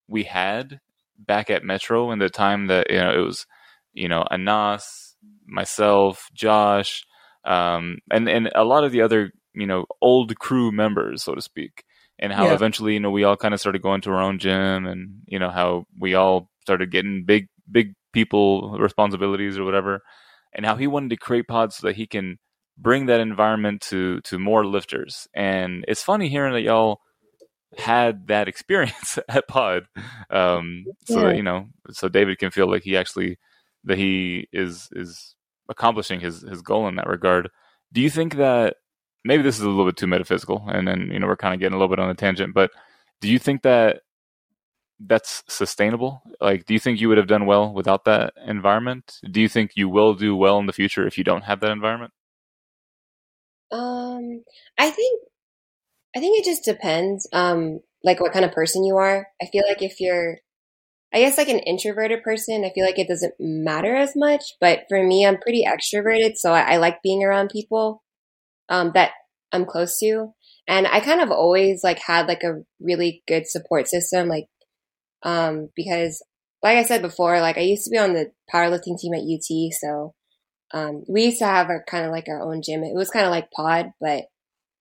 we 0.08 0.24
had 0.24 0.80
back 1.18 1.50
at 1.50 1.64
Metro 1.64 2.12
in 2.12 2.20
the 2.20 2.30
time 2.30 2.68
that 2.68 2.90
you 2.92 2.98
know 3.00 3.12
it 3.14 3.24
was, 3.26 3.46
you 3.94 4.08
know, 4.08 4.24
Anas, 4.30 5.16
myself, 5.46 6.30
Josh, 6.34 7.04
um, 7.46 7.98
and 8.12 8.30
and 8.30 8.52
a 8.56 8.64
lot 8.64 8.84
of 8.84 8.92
the 8.92 9.02
other 9.02 9.32
you 9.54 9.66
know 9.66 9.86
old 10.02 10.38
crew 10.38 10.72
members, 10.72 11.24
so 11.24 11.34
to 11.34 11.42
speak, 11.42 11.84
and 12.20 12.32
how 12.32 12.46
Yeah. 12.46 12.54
eventually 12.54 12.94
you 12.94 13.00
know 13.00 13.12
we 13.12 13.24
all 13.24 13.38
kind 13.38 13.54
of 13.56 13.60
started 13.60 13.82
going 13.82 14.02
to 14.02 14.12
our 14.12 14.22
own 14.22 14.38
gym, 14.40 14.86
and 14.86 15.22
you 15.26 15.40
know 15.40 15.50
how 15.50 15.86
we 16.00 16.14
all 16.14 16.50
started 16.62 16.92
getting 16.92 17.24
big 17.26 17.48
big 17.70 17.96
people 18.18 18.78
responsibilities 18.80 19.58
or 19.60 19.64
whatever, 19.64 20.02
and 20.54 20.66
how 20.66 20.76
he 20.76 20.88
wanted 20.88 21.12
to 21.12 21.18
create 21.18 21.48
pods 21.48 21.76
so 21.78 21.88
that 21.88 21.96
he 21.96 22.08
can 22.08 22.38
bring 22.78 23.06
that 23.08 23.20
environment 23.20 23.82
to 23.90 24.20
to 24.22 24.40
more 24.40 24.66
lifters. 24.66 25.28
And 25.36 25.86
it's 25.88 26.04
funny 26.04 26.30
hearing 26.30 26.54
that 26.54 26.62
y'all 26.70 27.02
had 27.78 28.28
that 28.28 28.48
experience 28.54 29.20
at 29.30 29.48
Pod, 29.48 29.84
um, 30.32 30.88
so 31.06 31.22
Yeah. 31.22 31.28
that 31.28 31.36
you 31.36 31.44
know, 31.44 31.68
so 31.92 32.10
David 32.10 32.40
can 32.40 32.52
feel 32.52 32.70
like 32.72 32.84
he 32.84 32.98
actually 32.98 33.38
that 33.86 33.98
he 33.98 34.48
is 34.52 34.90
is 34.94 35.36
accomplishing 35.70 36.20
his 36.20 36.42
his 36.42 36.62
goal 36.62 36.88
in 36.88 36.96
that 36.96 37.08
regard. 37.08 37.50
Do 37.94 38.02
you 38.02 38.10
think 38.10 38.36
that 38.36 38.78
maybe 39.26 39.44
this 39.44 39.58
is 39.58 39.64
a 39.64 39.70
little 39.70 39.86
bit 39.86 39.98
too 39.98 40.08
metaphysical, 40.08 40.66
and 40.70 40.88
then 40.88 41.10
you 41.12 41.20
know 41.20 41.28
we're 41.28 41.38
kind 41.38 41.54
of 41.54 41.60
getting 41.60 41.76
a 41.76 41.78
little 41.80 41.96
bit 41.96 42.04
on 42.04 42.10
a 42.10 42.16
tangent, 42.16 42.54
but 42.56 42.72
do 43.22 43.30
you 43.30 43.40
think 43.40 43.62
that 43.64 44.02
that's 45.00 45.44
sustainable? 45.48 46.24
Like, 46.42 46.66
do 46.66 46.74
you 46.74 46.80
think 46.80 47.00
you 47.00 47.08
would 47.10 47.18
have 47.18 47.28
done 47.28 47.46
well 47.46 47.72
without 47.74 48.06
that 48.06 48.34
environment? 48.46 49.20
Do 49.30 49.40
you 49.42 49.50
think 49.50 49.72
you 49.76 49.90
will 49.90 50.14
do 50.14 50.36
well 50.36 50.58
in 50.60 50.66
the 50.66 50.74
future 50.74 51.06
if 51.06 51.18
you 51.18 51.24
don't 51.24 51.44
have 51.44 51.60
that 51.60 51.72
environment? 51.72 52.14
Um, 53.72 54.44
I 54.78 54.90
think, 54.90 55.22
I 56.16 56.20
think 56.20 56.40
it 56.40 56.46
just 56.46 56.64
depends, 56.64 57.28
um, 57.34 57.82
like 58.04 58.20
what 58.20 58.34
kind 58.34 58.46
of 58.46 58.52
person 58.52 58.86
you 58.86 58.98
are. 58.98 59.28
I 59.42 59.46
feel 59.46 59.64
like 59.68 59.82
if 59.82 60.00
you're, 60.00 60.38
I 61.14 61.20
guess 61.20 61.38
like 61.38 61.50
an 61.50 61.60
introverted 61.60 62.24
person, 62.24 62.66
I 62.66 62.72
feel 62.74 62.86
like 62.86 63.00
it 63.00 63.08
doesn't 63.08 63.36
matter 63.40 63.96
as 63.96 64.14
much. 64.16 64.44
But 64.60 64.86
for 64.90 65.04
me, 65.04 65.26
I'm 65.26 65.38
pretty 65.38 65.64
extroverted, 65.64 66.38
so 66.38 66.54
I, 66.54 66.74
I 66.74 66.78
like 66.78 67.04
being 67.04 67.24
around 67.24 67.50
people, 67.50 68.04
um, 68.70 68.92
that 68.94 69.12
I'm 69.52 69.66
close 69.66 69.98
to. 70.00 70.34
And 70.68 70.88
I 70.88 71.00
kind 71.00 71.22
of 71.22 71.32
always 71.32 71.82
like 71.84 72.00
had 72.00 72.28
like 72.28 72.44
a 72.44 72.64
really 72.82 73.24
good 73.28 73.48
support 73.48 73.88
system, 73.88 74.28
like, 74.28 74.48
um, 75.24 75.70
because 75.76 76.24
like 76.64 76.78
I 76.78 76.84
said 76.84 77.02
before, 77.02 77.40
like 77.40 77.58
I 77.58 77.62
used 77.62 77.84
to 77.86 77.90
be 77.90 77.98
on 77.98 78.14
the 78.14 78.32
powerlifting 78.54 78.98
team 79.00 79.14
at 79.14 79.22
UT, 79.22 79.74
so 79.74 80.14
um, 80.74 81.04
we 81.08 81.26
used 81.26 81.40
to 81.40 81.46
have 81.46 81.70
our 81.70 81.84
kind 81.88 82.06
of 82.06 82.12
like 82.12 82.28
our 82.28 82.42
own 82.42 82.62
gym. 82.62 82.84
It 82.84 82.96
was 82.96 83.10
kind 83.10 83.26
of 83.26 83.32
like 83.32 83.52
pod, 83.52 83.92
but 84.00 84.26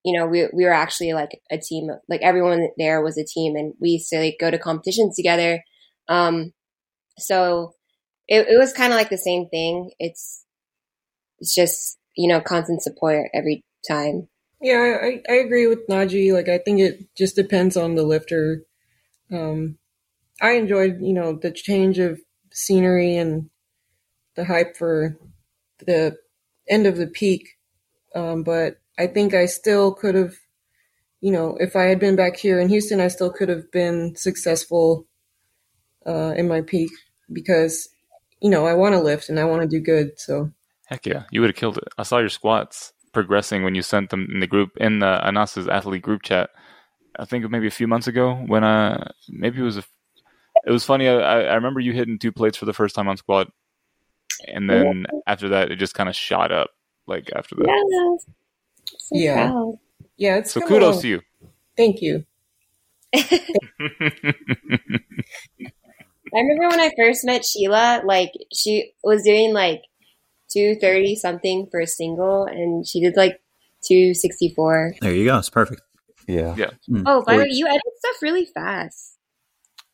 you 0.05 0.17
know, 0.17 0.27
we 0.27 0.49
we 0.53 0.65
were 0.65 0.73
actually 0.73 1.13
like 1.13 1.41
a 1.51 1.59
team. 1.59 1.89
Like 2.09 2.23
everyone 2.23 2.69
there 2.79 3.03
was 3.03 3.19
a 3.19 3.25
team, 3.25 3.57
and 3.57 3.75
we 3.81 3.91
used 3.91 4.09
to 4.11 4.19
like 4.19 4.37
go 4.41 4.51
to 4.51 4.59
competitions 4.59 5.17
together. 5.17 5.63
Um, 6.09 6.53
so 7.19 7.75
it 8.29 8.47
it 8.49 8.59
was 8.59 8.73
kind 8.73 8.93
of 8.93 8.99
like 8.99 9.11
the 9.11 9.19
same 9.19 9.49
thing. 9.49 9.91
It's 9.99 10.45
it's 11.39 11.55
just 11.55 11.99
you 12.17 12.29
know 12.29 12.41
constant 12.41 12.83
support 12.83 13.29
every 13.35 13.65
time. 13.89 14.29
Yeah, 14.61 14.99
I, 15.03 15.23
I 15.29 15.35
agree 15.35 15.67
with 15.67 15.87
Najee. 15.87 16.33
Like, 16.33 16.49
I 16.49 16.59
think 16.59 16.81
it 16.81 17.15
just 17.15 17.37
depends 17.37 17.77
on 17.77 17.95
the 17.95 18.05
lifter. 18.05 18.65
Um, 19.31 19.79
I 20.41 20.53
enjoyed, 20.53 20.99
you 21.01 21.13
know, 21.13 21.39
the 21.41 21.51
change 21.51 21.99
of 21.99 22.21
scenery 22.53 23.17
and 23.17 23.51
the 24.35 24.45
hype 24.45 24.77
for 24.77 25.17
the 25.79 26.17
end 26.69 26.87
of 26.87 26.97
the 26.97 27.07
peak. 27.07 27.49
Um, 28.15 28.43
but 28.43 28.77
I 28.99 29.07
think 29.07 29.35
I 29.35 29.47
still 29.47 29.93
could 29.93 30.15
have, 30.15 30.35
you 31.21 31.33
know, 31.33 31.57
if 31.61 31.77
I 31.77 31.85
had 31.85 31.99
been 31.99 32.17
back 32.17 32.37
here 32.37 32.61
in 32.61 32.69
Houston, 32.69 33.01
I 33.01 33.09
still 33.09 33.31
could 33.31 33.49
have 33.49 33.71
been 33.71 34.15
successful 34.17 35.07
uh, 36.07 36.35
in 36.37 36.49
my 36.49 36.61
peak 36.61 36.91
because, 37.33 37.89
you 38.41 38.51
know, 38.51 38.67
I 38.67 38.75
want 38.75 38.95
to 38.95 39.01
lift 39.01 39.29
and 39.29 39.41
I 39.41 39.45
want 39.45 39.63
to 39.63 39.69
do 39.69 39.81
good. 39.81 40.19
So, 40.19 40.51
Heck 40.87 41.05
yeah, 41.05 41.25
you 41.31 41.41
would 41.41 41.51
have 41.51 41.57
killed 41.57 41.79
it. 41.79 41.89
I 41.99 42.05
saw 42.05 42.19
your 42.19 42.29
squats 42.29 42.93
progressing 43.13 43.65
when 43.65 43.75
you 43.75 43.83
sent 43.83 44.11
them 44.11 44.29
in 44.33 44.41
the 44.41 44.47
group 44.47 44.71
in 44.77 45.01
the 45.01 45.27
Anas's 45.27 45.69
athlete 45.69 46.03
group 46.03 46.23
chat. 46.23 46.51
I 47.19 47.25
think 47.25 47.49
maybe 47.51 47.67
a 47.67 47.71
few 47.71 47.89
months 47.89 48.07
ago 48.07 48.35
when 48.35 48.63
I 48.63 49.11
maybe 49.29 49.59
it 49.59 49.65
was 49.65 49.79
a 49.79 49.85
it 50.67 50.71
was 50.71 50.85
funny. 50.85 51.09
I, 51.09 51.43
I 51.43 51.55
remember 51.55 51.81
you 51.81 51.93
hitting 51.93 52.19
two 52.19 52.33
plates 52.33 52.57
for 52.59 52.65
the 52.67 52.73
first 52.75 52.95
time 52.95 53.09
on 53.09 53.17
squat, 53.17 53.49
and 54.47 54.69
then 54.69 55.07
after 55.27 55.49
that, 55.51 55.71
it 55.71 55.77
just 55.77 55.95
kind 55.95 56.09
of 56.09 56.17
shot 56.17 56.53
up. 56.53 56.71
Like 57.07 57.31
after 57.35 57.55
that, 57.55 57.69
Yeah, 57.89 58.17
so 58.99 59.17
Yeah. 59.17 59.63
yeah, 60.17 60.37
it's 60.39 60.53
so 60.53 60.61
kudos 60.61 60.83
along. 60.83 61.03
to 61.03 61.09
you. 61.09 61.21
Thank 61.77 62.03
you. 62.03 62.25
I 66.35 66.41
remember 66.41 66.69
when 66.69 66.81
I 66.81 66.91
first 66.97 67.25
met 67.25 67.45
Sheila, 67.45 68.03
like 68.05 68.33
she 68.53 68.93
was 69.05 69.23
doing 69.23 69.55
like 69.55 69.83
two 70.51 70.75
thirty 70.81 71.15
something 71.15 71.69
for 71.71 71.79
a 71.81 71.87
single, 71.87 72.45
and 72.45 72.87
she 72.87 73.01
did 73.01 73.17
like 73.17 73.41
two 73.87 74.13
sixty 74.15 74.53
four. 74.55 74.93
There 75.01 75.15
you 75.15 75.25
go. 75.27 75.39
It's 75.39 75.51
perfect. 75.51 75.83
Yeah. 76.27 76.55
Yeah. 76.57 76.71
Mm. 76.91 77.05
Oh, 77.07 77.23
by 77.25 77.35
the 77.37 77.43
way, 77.43 77.49
you 77.51 77.67
edit 77.69 77.81
stuff 77.99 78.17
really 78.23 78.47
fast. 78.47 79.16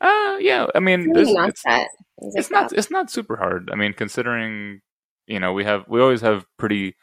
Uh, 0.02 0.36
yeah. 0.40 0.66
I 0.74 0.80
mean, 0.80 1.10
I 1.10 1.14
there's, 1.14 1.28
didn't 1.28 1.48
it's, 1.48 1.62
that. 1.62 1.88
I 1.88 2.02
it's 2.34 2.50
not 2.50 2.72
it's 2.72 2.90
not 2.90 3.10
super 3.10 3.36
hard. 3.36 3.70
I 3.72 3.76
mean, 3.76 3.92
considering 3.92 4.80
you 5.26 5.40
know 5.40 5.52
we 5.52 5.64
have 5.64 5.84
we 5.88 6.00
always 6.00 6.20
have 6.20 6.44
pretty 6.58 6.96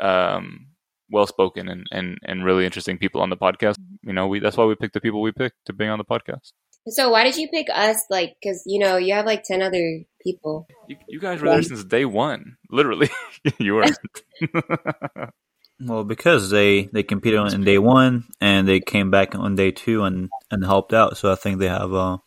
um, 0.00 0.68
well 1.10 1.26
spoken 1.26 1.68
and, 1.68 1.86
and 1.90 2.18
and 2.24 2.44
really 2.44 2.64
interesting 2.64 2.98
people 2.98 3.20
on 3.20 3.30
the 3.30 3.36
podcast. 3.36 3.76
You 4.02 4.12
know, 4.12 4.26
we 4.26 4.38
that's 4.38 4.56
why 4.56 4.64
we 4.64 4.74
pick 4.74 4.92
the 4.92 5.00
people 5.00 5.20
we 5.20 5.32
pick 5.32 5.52
to 5.66 5.72
be 5.72 5.86
on 5.86 5.98
the 5.98 6.04
podcast. 6.04 6.52
So 6.88 7.10
why 7.10 7.24
did 7.24 7.36
you 7.36 7.48
pick 7.48 7.68
us? 7.72 7.96
Like, 8.10 8.36
because 8.40 8.62
you 8.66 8.78
know 8.78 8.96
you 8.96 9.14
have 9.14 9.26
like 9.26 9.42
ten 9.44 9.62
other 9.62 10.02
people. 10.22 10.66
You, 10.88 10.96
you 11.08 11.20
guys 11.20 11.40
were 11.40 11.48
there 11.48 11.62
since 11.62 11.84
day 11.84 12.04
one, 12.04 12.56
literally. 12.70 13.10
you 13.58 13.74
were. 13.74 13.86
Well, 15.80 16.04
because 16.04 16.50
they 16.50 16.84
they 16.92 17.02
competed 17.02 17.40
on 17.40 17.52
in 17.52 17.64
day 17.64 17.78
one 17.78 18.24
and 18.40 18.66
they 18.66 18.80
came 18.80 19.10
back 19.10 19.34
on 19.34 19.56
day 19.56 19.72
two 19.72 20.04
and 20.04 20.30
and 20.50 20.64
helped 20.64 20.94
out. 20.94 21.16
So 21.16 21.32
I 21.32 21.34
think 21.34 21.58
they 21.58 21.68
have 21.68 21.92
uh, 21.92 22.18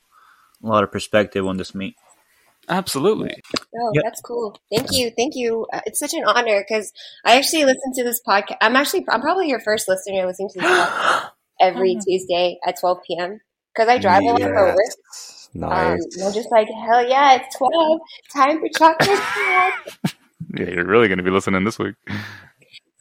a 0.63 0.67
lot 0.67 0.83
of 0.83 0.91
perspective 0.91 1.45
on 1.45 1.57
this 1.57 1.73
meet. 1.75 1.95
Absolutely. 2.69 3.41
Oh, 3.79 3.91
Yep. 3.93 4.03
that's 4.03 4.21
cool. 4.21 4.59
Thank 4.73 4.87
you, 4.91 5.11
thank 5.17 5.33
you. 5.35 5.65
Uh, 5.71 5.79
it's 5.85 5.99
such 5.99 6.13
an 6.13 6.23
honor 6.25 6.63
because 6.67 6.91
I 7.23 7.37
actually 7.37 7.63
listen 7.65 7.93
to 7.95 8.03
this 8.03 8.19
podcast. 8.27 8.57
I'm 8.61 8.75
actually 8.75 9.05
I'm 9.09 9.21
probably 9.21 9.47
your 9.47 9.61
first 9.61 9.87
listener 9.87 10.25
listening 10.25 10.49
to 10.53 10.59
this 10.59 10.69
podcast 10.71 11.29
every 11.61 11.95
Tuesday 11.95 12.57
at 12.65 12.79
12 12.79 12.97
p.m. 13.07 13.39
because 13.73 13.87
I 13.89 13.97
drive 13.99 14.21
a 14.23 14.25
lot 14.25 14.41
for 14.41 14.53
work. 14.65 14.75
Yes. 14.77 15.49
Um, 15.55 15.61
Nice. 15.61 16.21
I'm 16.23 16.33
just 16.33 16.51
like, 16.51 16.67
hell 16.67 17.07
yeah, 17.07 17.35
it's 17.41 17.55
12. 17.55 17.99
Time 18.35 18.59
for 18.59 18.67
chocolate. 18.77 20.13
Yeah, 20.55 20.69
you're 20.69 20.85
really 20.85 21.07
going 21.09 21.17
to 21.17 21.23
be 21.25 21.29
listening 21.29 21.65
this 21.65 21.77
week. 21.77 21.95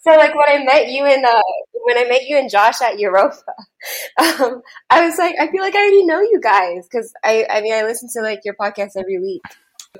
So 0.06 0.14
like 0.16 0.34
when 0.34 0.48
I 0.48 0.62
met 0.62 0.88
you 0.88 1.04
in 1.04 1.24
uh 1.24 1.42
when 1.84 1.98
I 1.98 2.04
met 2.04 2.26
you 2.26 2.36
and 2.36 2.50
Josh 2.50 2.80
at 2.80 2.98
Europa, 2.98 3.42
um, 4.18 4.62
I 4.90 5.06
was 5.06 5.18
like, 5.18 5.34
I 5.40 5.48
feel 5.50 5.62
like 5.62 5.74
I 5.74 5.80
already 5.80 6.06
know 6.06 6.20
you 6.20 6.40
guys 6.40 6.86
because 6.90 7.12
I 7.24 7.46
I 7.50 7.60
mean 7.60 7.74
I 7.74 7.82
listen 7.82 8.08
to 8.14 8.22
like 8.22 8.40
your 8.44 8.54
podcast 8.54 8.92
every 8.96 9.18
week. 9.20 9.42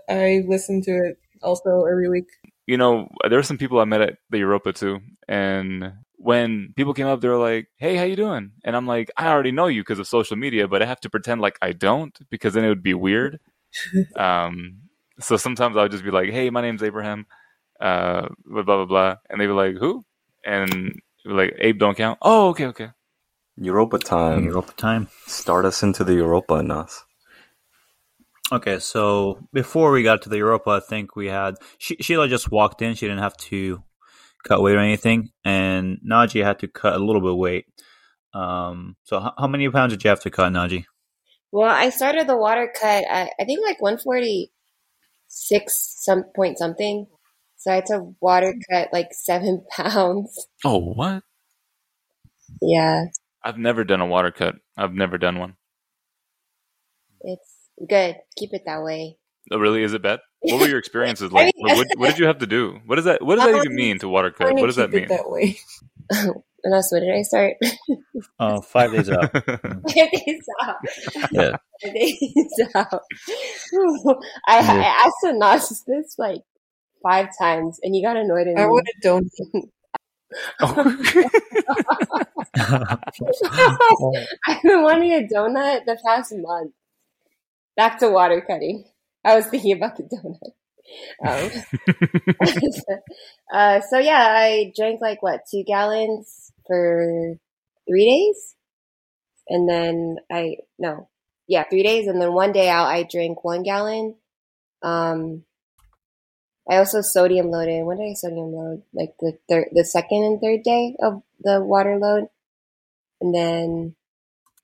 I 0.09 0.45
listen 0.47 0.83
to 0.83 0.91
it 0.93 1.19
also 1.43 1.85
every 1.85 2.09
week. 2.09 2.27
You 2.67 2.77
know, 2.77 3.09
there 3.29 3.39
were 3.39 3.45
some 3.45 3.59
people 3.59 3.81
I 3.81 3.85
met 3.85 4.01
at 4.01 4.19
the 4.31 4.39
Europa 4.39 4.73
too, 4.73 5.01
and 5.29 5.93
when 6.19 6.73
people 6.77 6.95
came 6.95 7.07
up, 7.07 7.21
they 7.21 7.29
were 7.29 7.37
like, 7.37 7.69
"Hey, 7.77 7.97
how 7.97 8.05
you 8.05 8.17
doing?" 8.17 8.53
And 8.65 8.77
I'm 8.77 8.87
like, 8.87 9.11
"I 9.17 9.29
already 9.29 9.53
know 9.53 9.67
you 9.67 9.83
because 9.83 9.99
of 9.99 10.07
social 10.07 10.37
media, 10.37 10.69
but 10.69 10.83
I 10.83 10.87
have 10.87 11.01
to 11.01 11.11
pretend 11.11 11.41
like 11.41 11.59
I 11.63 11.73
don't 11.73 12.17
because 12.31 12.55
then 12.55 12.65
it 12.65 12.69
would 12.69 12.83
be 12.83 12.95
weird." 12.95 13.41
um, 14.17 14.83
so 15.19 15.37
sometimes 15.37 15.77
I'll 15.77 15.89
just 15.89 16.05
be 16.05 16.11
like, 16.11 16.31
"Hey, 16.31 16.51
my 16.51 16.61
name's 16.61 16.83
Abraham," 16.83 17.27
uh, 17.81 18.29
blah 18.45 18.63
blah 18.63 18.77
blah, 18.77 18.85
blah. 18.87 19.17
and 19.29 19.41
they'd 19.41 19.47
be 19.47 19.53
like, 19.53 19.77
"Who?" 19.77 20.05
And 20.45 20.71
be 21.25 21.33
like, 21.33 21.55
"Abe 21.59 21.79
don't 21.79 21.97
count." 21.97 22.19
Oh, 22.23 22.49
okay, 22.51 22.67
okay. 22.67 22.91
Europa 23.57 23.99
time. 23.99 24.45
Europa 24.45 24.73
time. 24.73 25.09
Start 25.27 25.65
us 25.65 25.83
into 25.83 26.05
the 26.05 26.15
Europa 26.15 26.55
Anas. 26.55 27.05
Okay, 28.53 28.79
so 28.79 29.41
before 29.53 29.91
we 29.91 30.03
got 30.05 30.23
to 30.23 30.29
the 30.29 30.37
Europa, 30.37 30.71
I 30.71 30.81
think 30.81 31.17
we 31.17 31.27
had 31.27 31.55
she, 31.79 31.97
Sheila 31.97 32.29
just 32.29 32.51
walked 32.53 32.81
in. 32.83 32.95
She 32.95 33.07
didn't 33.07 33.23
have 33.23 33.37
to 33.49 33.83
cut 34.47 34.63
weight 34.63 34.77
or 34.77 34.81
anything, 34.81 35.31
and 35.45 35.99
Najee 36.09 36.45
had 36.45 36.61
to 36.61 36.69
cut 36.69 36.95
a 36.95 36.99
little 36.99 37.21
bit 37.21 37.33
of 37.33 37.39
weight. 37.39 37.67
Um, 38.35 38.97
so 39.03 39.19
how, 39.21 39.33
how 39.37 39.47
many 39.49 39.69
pounds 39.71 39.93
did 39.95 40.05
you 40.05 40.11
have 40.11 40.21
to 40.21 40.31
cut, 40.31 40.53
Najee? 40.53 40.85
Well, 41.51 41.71
I 41.71 41.91
started 41.91 42.27
the 42.29 42.37
water 42.37 42.71
cut 42.73 43.05
at 43.09 43.31
I 43.41 43.45
think 43.45 43.61
like 43.65 43.81
146 43.81 45.73
some 46.05 46.25
point 46.37 46.59
something. 46.59 47.07
So 47.59 47.71
I 47.73 47.77
had 47.77 47.87
to 47.87 48.15
water 48.21 48.55
cut 48.71 48.89
like 48.93 49.09
seven 49.13 49.65
pounds. 49.77 50.47
Oh, 50.65 50.79
what? 50.93 51.23
Yeah, 52.63 53.05
I've 53.45 53.59
never 53.59 53.85
done 53.85 54.01
a 54.01 54.07
water 54.07 54.31
cut. 54.31 54.57
I've 54.77 54.93
never 54.93 55.19
done 55.19 55.39
one. 55.39 55.55
it's 57.21 57.69
good. 57.89 58.17
Keep 58.39 58.55
it 58.55 58.63
that 58.67 58.83
way. 58.83 59.19
Oh, 59.51 59.59
really? 59.59 59.83
Is 59.83 59.95
it 59.95 60.03
bad? 60.03 60.21
What 60.41 60.61
were 60.61 60.69
your 60.69 60.79
experiences 60.79 61.31
I 61.33 61.35
like? 61.35 61.55
mean- 61.57 61.77
what, 61.77 61.87
what 61.97 62.11
did 62.11 62.19
you 62.21 62.27
have 62.27 62.39
to 62.39 62.47
do? 62.47 62.79
What 62.87 62.97
does 62.97 63.07
that 63.07 63.21
What 63.21 63.37
does 63.37 63.47
that 63.47 63.57
even 63.65 63.75
mean 63.75 63.99
to 63.99 64.09
water 64.09 64.31
cut? 64.31 64.55
What 64.55 64.67
does 64.67 64.77
that 64.77 64.91
mean? 64.91 65.05
it 65.05 65.09
that 65.09 65.29
way. 65.29 65.59
And 66.65 66.73
that's 66.75 66.91
what 66.91 66.99
did 67.01 67.15
I 67.15 67.23
start? 67.23 67.55
Uh, 68.41 68.61
five 68.61 68.91
days 68.91 69.09
out. 69.09 69.31
Five 69.33 69.85
days 69.95 70.45
out. 70.63 70.77
Yeah. 71.31 71.51
Five 71.81 71.93
days 71.95 72.61
out. 72.75 73.03
I, 74.49 74.59
I 74.59 75.05
asked 75.07 75.25
Anas 75.25 75.85
this 75.87 76.17
like 76.19 76.41
five 77.03 77.29
times, 77.39 77.79
and 77.83 77.95
you 77.95 78.03
got 78.03 78.17
annoyed 78.17 78.49
at 78.49 78.57
I 78.59 78.67
me. 78.67 78.71
would 78.71 78.85
have 78.95 79.03
done. 79.03 79.31
I've 84.47 84.63
been 84.63 84.83
wanting 84.83 85.13
a 85.13 85.27
donut 85.33 85.85
the 85.85 85.99
past 86.05 86.33
month. 86.37 86.73
Back 87.77 87.99
to 88.01 88.11
water 88.11 88.41
cutting. 88.41 88.85
I 89.25 89.37
was 89.37 89.47
thinking 89.47 89.73
about 89.73 89.97
the 89.97 90.05
donut. 90.05 90.53
Um, 91.25 91.51
uh, 93.53 93.81
so 93.81 93.99
yeah, 93.99 94.27
I 94.29 94.73
drank 94.77 95.01
like 95.01 95.23
what 95.23 95.41
two 95.51 95.65
gallons 95.65 96.53
for 96.67 97.37
three 97.89 98.05
days, 98.05 98.55
and 99.49 99.69
then 99.69 100.19
I 100.31 100.59
no, 100.79 101.09
yeah, 101.49 101.65
three 101.65 101.83
days, 101.83 102.07
and 102.07 102.21
then 102.21 102.33
one 102.33 102.53
day 102.53 102.69
out 102.69 102.87
I 102.87 103.03
drank 103.03 103.43
one 103.45 103.63
gallon. 103.63 104.17
Um, 104.83 105.45
I 106.69 106.79
also 106.79 107.01
sodium 107.01 107.51
loaded. 107.51 107.85
When 107.85 107.99
did 107.99 108.11
I 108.11 108.15
sodium 108.15 108.53
load? 108.53 108.83
Like 108.93 109.15
the 109.21 109.39
third, 109.49 109.69
the 109.73 109.85
second 109.85 110.25
and 110.25 110.41
third 110.41 110.63
day 110.63 110.97
of 111.01 111.23
the 111.41 111.63
water 111.63 111.97
load, 111.97 112.29
and 113.21 113.35
then 113.35 113.95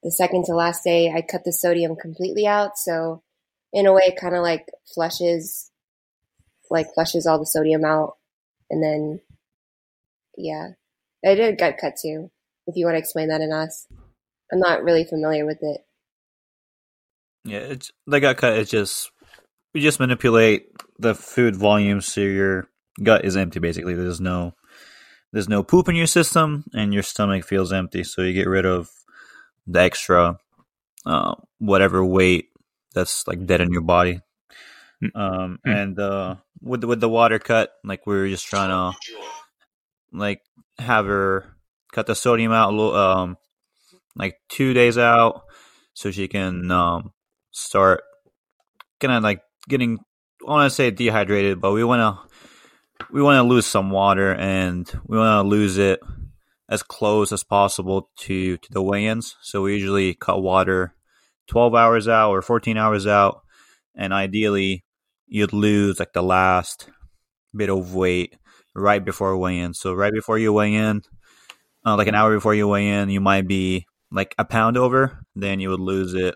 the 0.03 0.11
second 0.11 0.47
to 0.47 0.55
last 0.55 0.83
day 0.83 1.12
I 1.12 1.23
cut 1.23 1.45
the 1.45 1.53
sodium 1.53 1.95
completely 1.95 2.47
out. 2.47 2.77
So 2.77 3.23
in 3.73 3.87
a 3.87 3.93
way, 3.93 4.03
it 4.07 4.21
kind 4.21 4.35
of 4.35 4.43
like 4.43 4.67
flushes, 4.93 5.71
like 6.71 6.93
flushes 6.95 7.27
all 7.27 7.38
the 7.38 7.47
sodium 7.47 7.85
out, 7.85 8.17
and 8.69 8.83
then 8.83 9.21
yeah, 10.37 10.71
I 11.25 11.35
did 11.37 11.55
a 11.55 11.57
gut 11.57 11.77
cut 11.81 11.95
too. 12.03 12.31
If 12.67 12.77
you 12.77 12.85
want 12.85 12.97
to 12.97 13.01
explain 13.01 13.29
that 13.29 13.41
Anas, 13.41 13.87
I'm 14.53 14.59
not 14.59 14.83
really 14.83 15.05
familiar 15.05 15.47
with 15.47 15.59
it. 15.62 15.85
Yeah, 17.45 17.59
it's 17.59 17.93
the 18.07 18.21
gut 18.21 18.38
cut. 18.38 18.59
It's 18.59 18.71
just 18.71 19.12
we 19.75 19.81
just 19.81 20.01
manipulate 20.01 20.67
the 20.99 21.15
food 21.15 21.57
volume 21.57 22.01
so 22.01 22.21
your 22.21 22.69
gut 23.03 23.25
is 23.25 23.37
empty. 23.37 23.59
Basically, 23.59 23.95
there's 23.95 24.21
no 24.21 24.55
there's 25.33 25.49
no 25.49 25.63
poop 25.63 25.89
in 25.89 25.97
your 25.97 26.07
system, 26.07 26.65
and 26.75 26.93
your 26.93 27.03
stomach 27.03 27.45
feels 27.45 27.73
empty. 27.73 28.05
So 28.05 28.23
you 28.23 28.33
get 28.35 28.49
rid 28.49 28.67
of 28.67 28.91
the 29.67 29.81
extra 29.81 30.37
uh, 31.07 31.35
whatever 31.59 32.05
weight 32.05 32.49
that's 32.95 33.27
like 33.27 33.47
dead 33.47 33.61
in 33.61 33.73
your 33.73 33.83
body. 33.83 34.21
Mm. 35.03 35.17
Um, 35.17 35.59
Mm. 35.67 35.83
and 35.83 35.99
uh, 35.99 36.37
with 36.61 36.83
the, 36.83 36.87
with 36.87 37.01
the 37.01 37.09
water 37.09 37.39
cut, 37.39 37.73
like 37.83 38.07
we 38.07 38.15
were 38.15 38.29
just 38.29 38.47
trying 38.47 38.69
to 38.71 38.97
like 40.13 40.43
have 40.79 41.07
her 41.07 41.57
cut 41.93 42.07
the 42.07 42.15
sodium 42.15 42.53
out 42.53 42.73
a 42.73 42.77
little, 42.77 42.95
um, 42.95 43.37
like 44.15 44.37
two 44.49 44.75
days 44.75 44.99
out, 44.99 45.43
so 45.95 46.11
she 46.11 46.29
can 46.29 46.71
um 46.71 47.13
start 47.51 48.03
kind 49.01 49.15
of 49.15 49.23
like 49.23 49.41
getting. 49.68 49.98
I 50.46 50.51
want 50.51 50.70
to 50.70 50.75
say 50.75 50.90
dehydrated, 50.90 51.61
but 51.61 51.72
we 51.72 51.85
want 51.85 52.01
to 52.01 53.07
we 53.12 53.22
want 53.22 53.37
to 53.37 53.48
lose 53.48 53.66
some 53.66 53.90
water, 53.90 54.35
and 54.35 54.90
we 55.07 55.16
want 55.16 55.44
to 55.44 55.48
lose 55.48 55.79
it 55.79 56.01
as 56.68 56.83
close 56.83 57.33
as 57.33 57.44
possible 57.44 58.11
to 58.16 58.57
to 58.57 58.72
the 58.72 58.83
weigh-ins. 58.83 59.37
So 59.42 59.62
we 59.62 59.75
usually 59.75 60.14
cut 60.14 60.42
water 60.42 60.94
twelve 61.46 61.75
hours 61.75 62.09
out 62.09 62.31
or 62.31 62.42
fourteen 62.42 62.77
hours 62.77 63.07
out, 63.07 63.42
and 63.94 64.12
ideally 64.12 64.85
you'd 65.27 65.53
lose 65.53 65.98
like 65.98 66.12
the 66.12 66.22
last 66.22 66.88
bit 67.55 67.70
of 67.70 67.94
weight 67.94 68.37
right 68.75 69.05
before 69.05 69.37
weigh-in. 69.37 69.75
So 69.75 69.94
right 69.94 70.12
before 70.12 70.38
you 70.38 70.53
weigh 70.53 70.75
in, 70.75 71.03
uh, 71.85 71.96
like 71.96 72.09
an 72.09 72.14
hour 72.14 72.35
before 72.35 72.55
you 72.55 72.66
weigh 72.68 72.88
in, 72.88 73.11
you 73.11 73.20
might 73.20 73.46
be 73.46 73.87
like 74.11 74.35
a 74.38 74.44
pound 74.44 74.77
over. 74.77 75.25
Then 75.35 75.61
you 75.61 75.70
would 75.70 75.81
lose 75.81 76.14
it. 76.14 76.35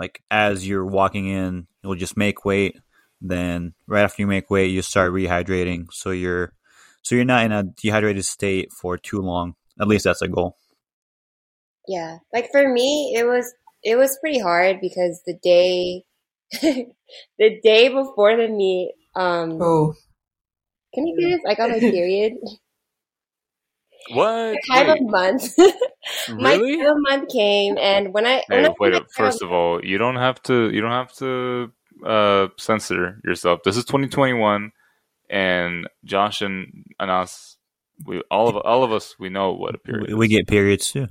Like 0.00 0.22
as 0.30 0.66
you're 0.66 0.86
walking 0.86 1.28
in, 1.28 1.66
you'll 1.84 1.94
just 1.94 2.16
make 2.16 2.46
weight. 2.46 2.80
Then 3.20 3.74
right 3.86 4.02
after 4.02 4.22
you 4.22 4.26
make 4.26 4.48
weight, 4.48 4.70
you 4.70 4.80
start 4.80 5.12
rehydrating. 5.12 5.92
So 5.92 6.10
you're 6.10 6.54
so 7.02 7.14
you're 7.14 7.26
not 7.26 7.44
in 7.44 7.52
a 7.52 7.64
dehydrated 7.64 8.24
state 8.24 8.72
for 8.72 8.96
too 8.96 9.20
long. 9.20 9.56
At 9.78 9.88
least 9.88 10.04
that's 10.04 10.22
a 10.22 10.28
goal. 10.28 10.56
Yeah. 11.86 12.18
Like 12.32 12.48
for 12.50 12.66
me, 12.66 13.14
it 13.14 13.24
was 13.24 13.52
it 13.82 13.96
was 13.96 14.18
pretty 14.22 14.38
hard 14.38 14.80
because 14.80 15.20
the 15.26 15.34
day 15.34 16.04
the 17.38 17.60
day 17.62 17.88
before 17.90 18.38
the 18.38 18.48
meet, 18.48 18.94
um 19.14 19.60
Oh, 19.60 19.94
can 20.94 21.06
you 21.06 21.20
get 21.20 21.36
this? 21.36 21.40
I 21.46 21.54
got 21.54 21.68
my 21.68 21.78
period. 21.78 22.32
What? 24.12 24.56
time 24.70 24.86
Wait, 24.86 25.00
of 25.00 25.10
month. 25.10 25.58
my 26.28 26.54
really? 26.54 26.78
time 26.78 26.86
of 26.86 26.96
month 27.08 27.28
came 27.30 27.78
and 27.78 28.12
when 28.12 28.26
I 28.26 28.42
Hey, 28.48 28.64
I 28.64 28.74
wait. 28.78 28.92
my 28.92 28.98
time 28.98 29.08
First 29.10 29.42
of 29.42 29.52
all, 29.52 29.84
you 29.84 29.98
don't 29.98 30.16
have 30.16 30.42
to. 30.44 30.70
You 30.70 30.80
don't 30.80 30.90
have 30.90 31.12
to 31.14 31.72
uh, 32.04 32.48
censor 32.56 33.20
yourself. 33.24 33.62
This 33.64 33.76
is 33.76 33.84
2021, 33.84 34.72
and 35.28 35.88
Josh 36.04 36.42
and, 36.42 36.84
and 36.98 37.10
us, 37.10 37.56
we 38.04 38.22
all 38.30 38.48
of 38.48 38.56
all 38.56 38.84
of 38.84 38.92
us, 38.92 39.16
we 39.18 39.28
know 39.28 39.52
what 39.52 39.74
a 39.74 39.78
period. 39.78 40.08
We, 40.08 40.14
we 40.14 40.26
is. 40.26 40.32
get 40.32 40.46
periods 40.48 40.90
too. 40.92 41.08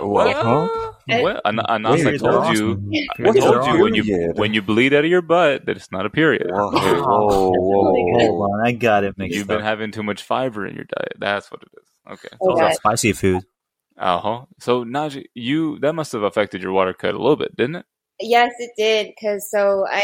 What? 0.00 0.34
Huh? 0.34 0.68
What? 1.06 1.42
An- 1.44 1.60
Anas, 1.60 2.00
I 2.00 2.02
Periods 2.02 2.22
are 2.24 2.32
told 2.32 2.56
you. 2.56 2.92
I 3.24 3.32
told 3.32 3.56
are 3.56 3.76
you 3.76 3.82
when 3.82 3.94
you 3.94 4.32
when 4.36 4.54
you 4.54 4.62
bleed 4.62 4.94
out 4.94 5.04
of 5.04 5.10
your 5.10 5.22
butt 5.22 5.66
that 5.66 5.76
it's 5.76 5.92
not 5.92 6.06
a 6.06 6.10
period. 6.10 6.50
Whoa, 6.50 6.70
whoa, 6.72 7.52
whoa, 7.52 8.18
Hold 8.18 8.50
on, 8.52 8.66
I 8.66 8.72
got 8.72 9.04
it 9.04 9.16
mixed 9.18 9.36
You've 9.36 9.46
been 9.46 9.60
having 9.60 9.92
too 9.92 10.02
much 10.02 10.22
fiber 10.22 10.66
in 10.66 10.74
your 10.74 10.84
diet. 10.84 11.14
That's 11.18 11.50
what 11.50 11.62
it 11.62 11.68
is. 11.80 11.88
Okay. 12.10 12.28
Oh, 12.40 12.50
Those 12.50 12.60
are 12.60 12.72
spicy 12.74 13.12
food. 13.12 13.44
Uh 13.96 14.18
huh. 14.18 14.44
So 14.58 14.84
Najee, 14.84 15.26
you 15.34 15.78
that 15.80 15.94
must 15.94 16.12
have 16.12 16.22
affected 16.22 16.62
your 16.62 16.72
water 16.72 16.92
cut 16.92 17.14
a 17.14 17.18
little 17.18 17.36
bit, 17.36 17.56
didn't 17.56 17.76
it? 17.76 17.86
Yes, 18.20 18.52
it 18.58 18.70
did. 18.76 19.12
Cause 19.20 19.50
so 19.50 19.84
I, 19.88 20.02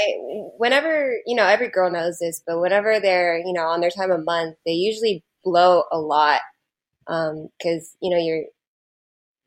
whenever, 0.59 1.15
you 1.27 1.37
know, 1.37 1.47
every 1.47 1.69
girl 1.69 1.91
knows 1.91 2.19
this, 2.19 2.43
but 2.45 2.61
whenever 2.61 2.99
they're, 2.99 3.39
you 3.39 3.53
know, 3.53 3.67
on 3.67 3.81
their 3.81 3.91
time 3.91 4.11
of 4.11 4.25
month, 4.25 4.57
they 4.67 4.73
usually 4.73 5.25
blow 5.45 5.85
a 5.93 5.99
lot. 5.99 6.41
Um, 7.07 7.49
cause, 7.63 7.97
you 8.03 8.11
know, 8.11 8.19
your, 8.23 8.45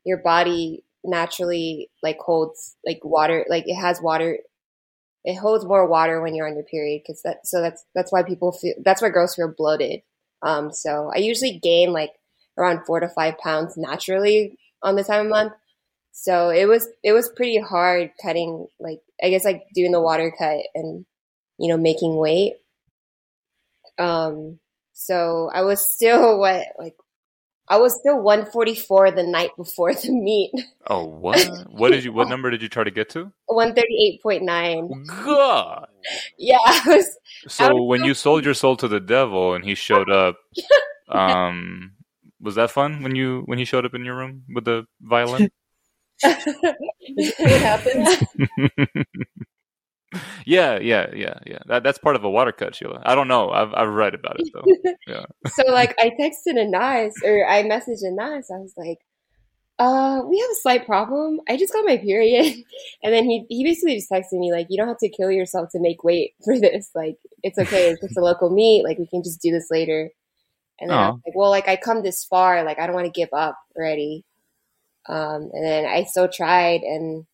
your 0.04 0.18
body 0.18 0.82
naturally 1.04 1.90
like 2.02 2.18
holds 2.18 2.76
like 2.86 3.00
water, 3.04 3.44
like 3.50 3.64
it 3.66 3.76
has 3.76 4.00
water, 4.00 4.38
it 5.24 5.36
holds 5.36 5.64
more 5.66 5.86
water 5.86 6.22
when 6.22 6.34
you're 6.34 6.48
on 6.48 6.54
your 6.54 6.64
period. 6.64 7.02
Cause 7.06 7.20
that, 7.24 7.46
so 7.46 7.60
that's, 7.60 7.84
that's 7.94 8.12
why 8.12 8.22
people 8.22 8.52
feel, 8.52 8.74
that's 8.82 9.02
why 9.02 9.10
girls 9.10 9.34
feel 9.34 9.52
bloated. 9.54 10.00
Um, 10.42 10.72
so 10.72 11.10
I 11.14 11.18
usually 11.18 11.58
gain 11.58 11.92
like 11.92 12.12
around 12.56 12.84
four 12.86 13.00
to 13.00 13.08
five 13.08 13.38
pounds 13.38 13.76
naturally 13.76 14.58
on 14.82 14.96
this 14.96 15.06
time 15.06 15.26
of 15.26 15.30
month. 15.30 15.52
So 16.12 16.50
it 16.50 16.66
was 16.66 16.88
it 17.02 17.12
was 17.12 17.28
pretty 17.28 17.58
hard 17.58 18.12
cutting 18.22 18.66
like 18.78 19.00
I 19.22 19.30
guess 19.30 19.44
like 19.44 19.64
doing 19.74 19.92
the 19.92 20.00
water 20.00 20.32
cut 20.36 20.60
and 20.74 21.04
you 21.58 21.68
know 21.68 21.76
making 21.76 22.16
weight. 22.16 22.54
Um 23.98 24.60
so 24.92 25.50
I 25.52 25.62
was 25.62 25.92
still 25.94 26.38
what 26.38 26.66
like 26.78 26.94
I 27.66 27.78
was 27.78 27.98
still 27.98 28.20
144 28.20 29.12
the 29.12 29.22
night 29.22 29.50
before 29.56 29.94
the 29.94 30.12
meet. 30.12 30.52
Oh 30.86 31.04
what? 31.04 31.38
what 31.70 31.92
did 31.92 32.04
you? 32.04 32.12
What 32.12 32.28
number 32.34 32.50
did 32.50 32.60
you 32.60 32.68
try 32.68 32.84
to 32.84 32.90
get 32.90 33.08
to? 33.10 33.32
138.9. 33.50 35.24
God. 35.24 35.88
Yeah, 36.38 36.58
I 36.64 36.82
was 36.86 37.16
So 37.48 37.82
when 37.82 38.04
you 38.04 38.14
sold 38.14 38.44
your 38.44 38.54
soul 38.54 38.76
to 38.76 38.88
the 38.88 39.00
devil 39.00 39.54
and 39.54 39.64
he 39.64 39.74
showed 39.74 40.10
up, 40.10 40.36
um, 41.08 41.92
was 42.44 42.54
that 42.56 42.70
fun 42.70 43.02
when 43.02 43.16
you 43.16 43.42
when 43.46 43.58
he 43.58 43.64
showed 43.64 43.84
up 43.84 43.94
in 43.94 44.04
your 44.04 44.16
room 44.16 44.44
with 44.54 44.64
the 44.66 44.84
violin? 45.00 45.50
it 46.22 47.62
happened. 47.62 48.06
yeah, 50.46 50.78
yeah, 50.78 51.06
yeah, 51.14 51.38
yeah. 51.46 51.58
That 51.66 51.82
that's 51.82 51.98
part 51.98 52.16
of 52.16 52.24
a 52.24 52.30
water 52.30 52.52
cut, 52.52 52.76
Sheila. 52.76 53.02
I 53.04 53.14
don't 53.14 53.28
know. 53.28 53.50
I've 53.50 53.72
I've 53.74 53.88
read 53.88 54.14
about 54.14 54.38
it 54.38 54.48
though. 54.52 54.92
Yeah. 55.06 55.24
so 55.48 55.64
like 55.70 55.94
I 55.98 56.10
texted 56.20 56.58
Anas 56.58 57.14
or 57.24 57.46
I 57.46 57.62
messaged 57.62 58.04
Anas. 58.06 58.50
I 58.50 58.58
was 58.58 58.74
like, 58.76 58.98
uh, 59.78 60.22
we 60.28 60.38
have 60.38 60.50
a 60.50 60.60
slight 60.62 60.86
problem. 60.86 61.40
I 61.48 61.56
just 61.56 61.72
got 61.72 61.84
my 61.84 61.96
period. 61.96 62.62
And 63.02 63.12
then 63.12 63.24
he 63.24 63.44
he 63.48 63.64
basically 63.64 63.96
just 63.96 64.10
texted 64.10 64.38
me 64.38 64.52
like, 64.52 64.66
you 64.70 64.78
don't 64.78 64.88
have 64.88 64.98
to 64.98 65.10
kill 65.10 65.30
yourself 65.30 65.68
to 65.72 65.80
make 65.80 66.04
weight 66.04 66.32
for 66.44 66.58
this. 66.58 66.90
Like, 66.94 67.16
it's 67.42 67.58
okay. 67.58 67.90
It's 67.90 68.00
just 68.00 68.16
a 68.16 68.22
local 68.22 68.50
meet. 68.50 68.84
Like, 68.84 68.98
we 68.98 69.06
can 69.06 69.22
just 69.22 69.42
do 69.42 69.50
this 69.50 69.68
later. 69.70 70.10
And 70.80 70.90
then 70.90 70.98
I 70.98 71.08
was 71.08 71.20
like, 71.26 71.36
well, 71.36 71.50
like 71.50 71.68
I 71.68 71.76
come 71.76 72.02
this 72.02 72.24
far. 72.24 72.64
Like, 72.64 72.78
I 72.78 72.86
don't 72.86 72.94
want 72.94 73.06
to 73.06 73.12
give 73.12 73.30
up 73.32 73.56
already. 73.76 74.24
Um, 75.08 75.50
and 75.52 75.64
then 75.64 75.84
I 75.86 76.04
still 76.04 76.28
tried 76.28 76.80
and 76.82 77.26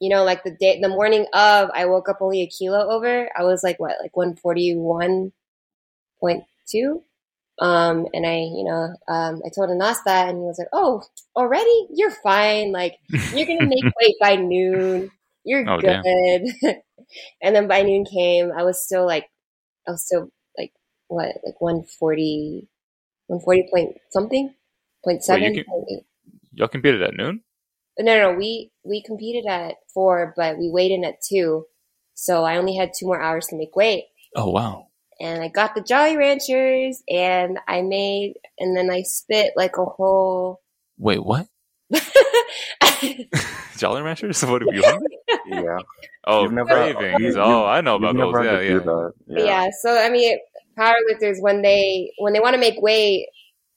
you 0.00 0.08
know, 0.08 0.24
like 0.24 0.42
the 0.44 0.50
day, 0.50 0.80
the 0.80 0.88
morning 0.88 1.26
of, 1.34 1.70
I 1.74 1.84
woke 1.84 2.08
up 2.08 2.18
only 2.22 2.40
a 2.40 2.46
kilo 2.46 2.90
over. 2.90 3.28
I 3.38 3.44
was 3.44 3.62
like, 3.62 3.78
what, 3.78 3.96
like 4.00 4.12
141.2? 4.14 5.30
Um, 7.60 8.06
and 8.14 8.26
I, 8.26 8.36
you 8.38 8.64
know, 8.64 8.94
um, 9.06 9.42
I 9.44 9.50
told 9.54 9.70
Anas 9.70 10.00
that, 10.06 10.30
and 10.30 10.38
he 10.38 10.44
was 10.44 10.58
like, 10.58 10.70
"Oh, 10.72 11.02
already? 11.36 11.88
You're 11.92 12.10
fine. 12.10 12.72
Like 12.72 12.96
you're 13.34 13.46
gonna 13.46 13.68
make 13.68 13.84
weight 14.00 14.16
by 14.18 14.36
noon. 14.36 15.10
You're 15.44 15.68
Oh, 15.68 15.78
good." 15.78 16.02
and 17.42 17.54
then 17.54 17.68
by 17.68 17.82
noon 17.82 18.06
came, 18.06 18.50
I 18.50 18.62
was 18.62 18.82
still 18.82 19.04
like, 19.04 19.28
I 19.86 19.90
was 19.90 20.06
still 20.06 20.30
what, 21.10 21.36
like 21.44 21.60
140, 21.60 22.68
140 23.26 23.68
point 23.70 23.96
something, 24.10 24.54
point 25.04 25.22
seven. 25.24 25.54
can- 25.54 25.64
point 25.64 25.84
eight. 25.90 26.04
Y'all 26.52 26.68
competed 26.68 27.02
at 27.02 27.14
noon. 27.14 27.42
No, 27.98 28.16
no, 28.16 28.32
no, 28.32 28.38
we 28.38 28.72
we 28.84 29.02
competed 29.02 29.44
at 29.46 29.74
four, 29.92 30.32
but 30.36 30.56
we 30.58 30.70
weighed 30.70 30.90
in 30.92 31.04
at 31.04 31.20
two, 31.22 31.66
so 32.14 32.44
I 32.44 32.56
only 32.56 32.74
had 32.76 32.92
two 32.98 33.06
more 33.06 33.20
hours 33.20 33.46
to 33.48 33.56
make 33.56 33.76
weight 33.76 34.04
Oh 34.36 34.50
wow. 34.50 34.86
and 35.20 35.42
I 35.42 35.48
got 35.48 35.74
the 35.74 35.82
Jolly 35.82 36.16
Ranchers 36.16 37.02
and 37.08 37.58
I 37.68 37.82
made 37.82 38.34
and 38.58 38.76
then 38.76 38.90
I 38.90 39.02
spit 39.02 39.52
like 39.56 39.76
a 39.76 39.84
whole 39.84 40.60
Wait, 40.98 41.22
what? 41.24 41.46
Jolly 43.76 44.02
Ranchers? 44.02 44.42
What 44.44 44.62
are 44.62 44.72
you 44.74 44.82
hungry? 44.84 45.18
Yeah. 45.46 45.78
Oh, 46.26 46.42
You've 46.44 46.52
never- 46.52 46.68
cravings. 46.68 47.34
you- 47.34 47.40
oh, 47.40 47.64
I 47.64 47.80
know 47.80 47.96
about 47.96 48.16
those. 48.16 48.32
never 48.32 48.44
Yeah, 48.44 48.60
yeah. 48.60 48.68
do 48.78 48.80
that. 48.80 49.12
yeah. 49.46 49.66
so 49.82 49.96
I 49.98 50.10
mean 50.10 50.38
powerlifters 50.78 51.40
when 51.40 51.62
they 51.62 52.12
when 52.18 52.32
they 52.32 52.40
want 52.40 52.54
to 52.54 52.60
make 52.60 52.80
weight 52.80 53.26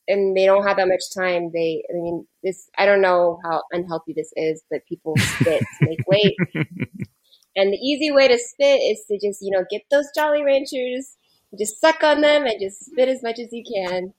and 0.08 0.36
they 0.36 0.46
don't 0.46 0.66
have 0.68 0.78
that 0.78 0.88
much 0.88 1.14
time 1.16 1.52
they 1.54 1.84
I 1.90 1.94
mean 1.94 2.28
this 2.44 2.70
I 2.78 2.86
don't 2.86 3.02
know 3.02 3.40
how 3.44 3.64
unhealthy 3.72 4.14
this 4.14 4.32
is 4.36 4.64
but 4.70 4.86
people 4.88 5.16
spit 5.18 5.64
to 5.80 5.90
make 5.90 6.08
weight 6.08 6.36
and 7.56 7.74
the 7.74 7.78
easy 7.78 8.12
way 8.12 8.28
to 8.28 8.38
spit 8.38 8.80
is 8.82 9.04
to 9.10 9.20
just 9.20 9.42
you 9.42 9.52
know 9.52 9.66
get 9.70 9.84
those 9.92 10.08
Jolly 10.16 10.44
Ranchers 10.44 11.16
just 11.58 11.80
suck 11.80 12.04
on 12.04 12.22
them 12.22 12.46
and 12.46 12.60
just 12.60 12.86
spit 12.86 13.10
as 13.10 13.22
much 13.22 13.40
as 13.40 13.50
you 13.52 13.64
can 13.64 14.14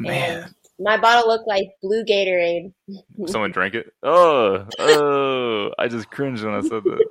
Man, 0.00 0.54
my 0.78 0.96
bottle 0.96 1.28
looked 1.28 1.48
like 1.48 1.70
blue 1.82 2.04
Gatorade 2.04 2.72
someone 3.26 3.52
drank 3.52 3.74
it. 3.74 3.92
Oh, 4.02 4.66
oh! 4.78 5.70
I 5.78 5.88
just 5.88 6.10
cringed 6.10 6.44
when 6.44 6.54
I 6.54 6.60
said 6.60 6.84
that. 6.84 7.06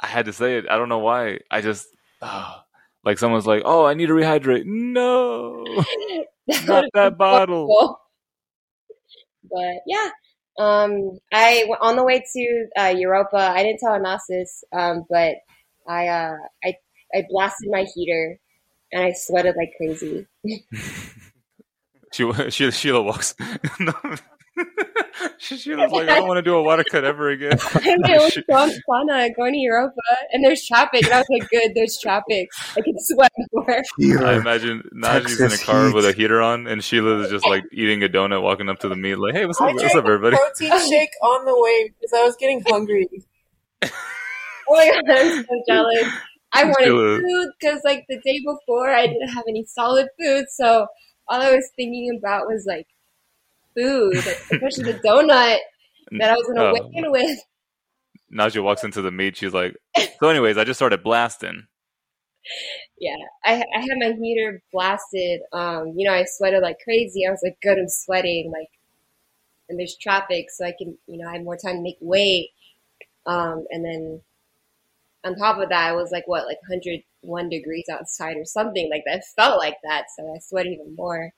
I 0.00 0.06
had 0.06 0.26
to 0.26 0.32
say 0.32 0.56
it. 0.56 0.66
I 0.70 0.76
don't 0.76 0.88
know 0.88 0.98
why. 0.98 1.40
I 1.50 1.60
just 1.60 1.88
oh, 2.22 2.60
like 3.04 3.18
someone's 3.18 3.46
like, 3.46 3.62
"Oh, 3.64 3.84
I 3.86 3.94
need 3.94 4.06
to 4.06 4.12
rehydrate." 4.12 4.64
No, 4.66 5.64
not 6.66 6.84
that 6.94 7.16
bottle. 7.16 7.98
But 9.50 9.82
yeah, 9.86 10.10
um, 10.58 11.18
I 11.32 11.66
on 11.80 11.96
the 11.96 12.04
way 12.04 12.22
to 12.34 12.66
uh, 12.78 12.94
Europa. 12.96 13.38
I 13.38 13.62
didn't 13.62 13.80
tell 13.80 13.98
Anasis, 13.98 14.62
um, 14.72 15.04
but 15.08 15.36
I 15.88 16.08
uh, 16.08 16.36
I 16.64 16.74
I 17.14 17.26
blasted 17.28 17.70
my 17.70 17.86
heater 17.94 18.38
and 18.92 19.02
I 19.02 19.12
sweated 19.12 19.56
like 19.56 19.72
crazy. 19.76 20.26
She, 22.12 22.28
she 22.50 22.68
Sheila 22.72 23.02
walks. 23.02 23.36
No. 25.20 25.28
She- 25.38 25.56
Sheila's 25.56 25.90
like, 25.92 26.08
I 26.08 26.16
don't 26.16 26.28
want 26.28 26.38
to 26.38 26.42
do 26.42 26.54
a 26.54 26.62
water 26.62 26.84
cut 26.84 27.04
ever 27.04 27.30
again. 27.30 27.52
I'm 27.74 28.00
the 28.02 28.18
only 28.20 28.44
one 28.46 28.70
sauna 28.88 29.34
going 29.34 29.52
to 29.54 29.58
Europa, 29.58 29.94
and 30.32 30.44
there's 30.44 30.64
traffic. 30.66 31.04
And 31.04 31.12
I 31.14 31.18
was 31.18 31.26
like, 31.30 31.48
"Good, 31.50 31.72
there's 31.74 31.98
traffic. 32.00 32.48
I 32.76 32.80
can 32.80 32.94
sweat 32.98 33.32
more." 33.52 33.82
I 34.26 34.34
imagine 34.36 34.82
Najee's 34.94 35.40
in 35.40 35.52
a 35.52 35.58
car 35.58 35.86
heat. 35.88 35.94
with 35.94 36.04
a 36.04 36.12
heater 36.12 36.40
on, 36.40 36.66
and 36.66 36.82
Sheila 36.84 37.20
is 37.22 37.30
just 37.30 37.46
like 37.46 37.64
eating 37.72 38.02
a 38.04 38.08
donut, 38.08 38.42
walking 38.42 38.68
up 38.68 38.78
to 38.80 38.88
the 38.88 38.96
meet, 38.96 39.16
like, 39.16 39.34
"Hey, 39.34 39.46
what's 39.46 39.60
I 39.60 39.68
up? 39.68 39.72
What's 39.74 39.82
drank 39.92 39.96
up, 39.96 40.04
everybody?" 40.04 40.36
a 40.36 40.38
protein 40.38 40.88
shake 40.90 41.10
on 41.22 41.44
the 41.44 41.58
way 41.60 41.92
because 41.98 42.12
I 42.12 42.22
was 42.24 42.36
getting 42.36 42.62
hungry. 42.68 43.08
Oh 43.82 43.88
my 44.70 44.90
god, 45.06 45.16
I'm 45.16 45.44
so 45.44 45.62
jealous. 45.68 46.08
I 46.52 46.64
wanted 46.64 46.84
Sheila. 46.84 47.18
food 47.20 47.48
because 47.60 47.80
like 47.84 48.04
the 48.08 48.20
day 48.24 48.40
before 48.44 48.90
I 48.90 49.06
didn't 49.06 49.28
have 49.28 49.44
any 49.48 49.64
solid 49.64 50.08
food, 50.20 50.46
so 50.50 50.86
all 51.28 51.40
I 51.40 51.52
was 51.54 51.68
thinking 51.76 52.16
about 52.18 52.46
was 52.46 52.64
like 52.66 52.86
food, 53.80 54.16
especially 54.16 54.92
the 54.92 54.98
donut 55.04 55.58
that 56.18 56.30
I 56.30 56.34
was 56.34 56.46
gonna 56.46 56.72
Uh, 56.72 56.88
in 56.92 57.10
with. 57.10 57.38
Najee 58.32 58.62
walks 58.62 58.84
into 58.84 59.02
the 59.02 59.10
meet. 59.10 59.36
She's 59.36 59.54
like, 59.54 59.76
"So, 60.20 60.28
anyways, 60.28 60.56
I 60.56 60.64
just 60.64 60.78
started 60.78 61.02
blasting." 61.02 61.66
Yeah, 62.98 63.16
I, 63.44 63.64
I 63.74 63.80
had 63.80 63.98
my 63.98 64.12
heater 64.12 64.62
blasted. 64.72 65.40
Um, 65.52 65.94
you 65.96 66.06
know, 66.08 66.14
I 66.14 66.24
sweated 66.24 66.62
like 66.62 66.78
crazy. 66.84 67.26
I 67.26 67.30
was 67.30 67.40
like, 67.42 67.58
good, 67.62 67.78
I'm 67.78 67.88
sweating. 67.88 68.50
Like, 68.52 68.68
and 69.68 69.78
there's 69.78 69.96
traffic, 69.96 70.50
so 70.50 70.64
I 70.64 70.72
can, 70.76 70.98
you 71.06 71.18
know, 71.18 71.28
I 71.28 71.32
had 71.32 71.44
more 71.44 71.56
time 71.56 71.76
to 71.76 71.82
make 71.82 71.98
weight. 72.00 72.50
Um, 73.26 73.66
and 73.70 73.84
then 73.84 74.20
on 75.24 75.36
top 75.36 75.58
of 75.58 75.68
that, 75.68 75.88
I 75.88 75.92
was 75.92 76.10
like 76.10 76.26
what, 76.26 76.46
like 76.46 76.58
101 76.68 77.48
degrees 77.48 77.86
outside 77.90 78.36
or 78.36 78.44
something 78.44 78.90
like 78.90 79.02
that. 79.06 79.18
It 79.18 79.24
felt 79.36 79.58
like 79.58 79.76
that, 79.84 80.06
so 80.16 80.32
I 80.34 80.38
sweated 80.38 80.72
even 80.74 80.94
more. 80.96 81.32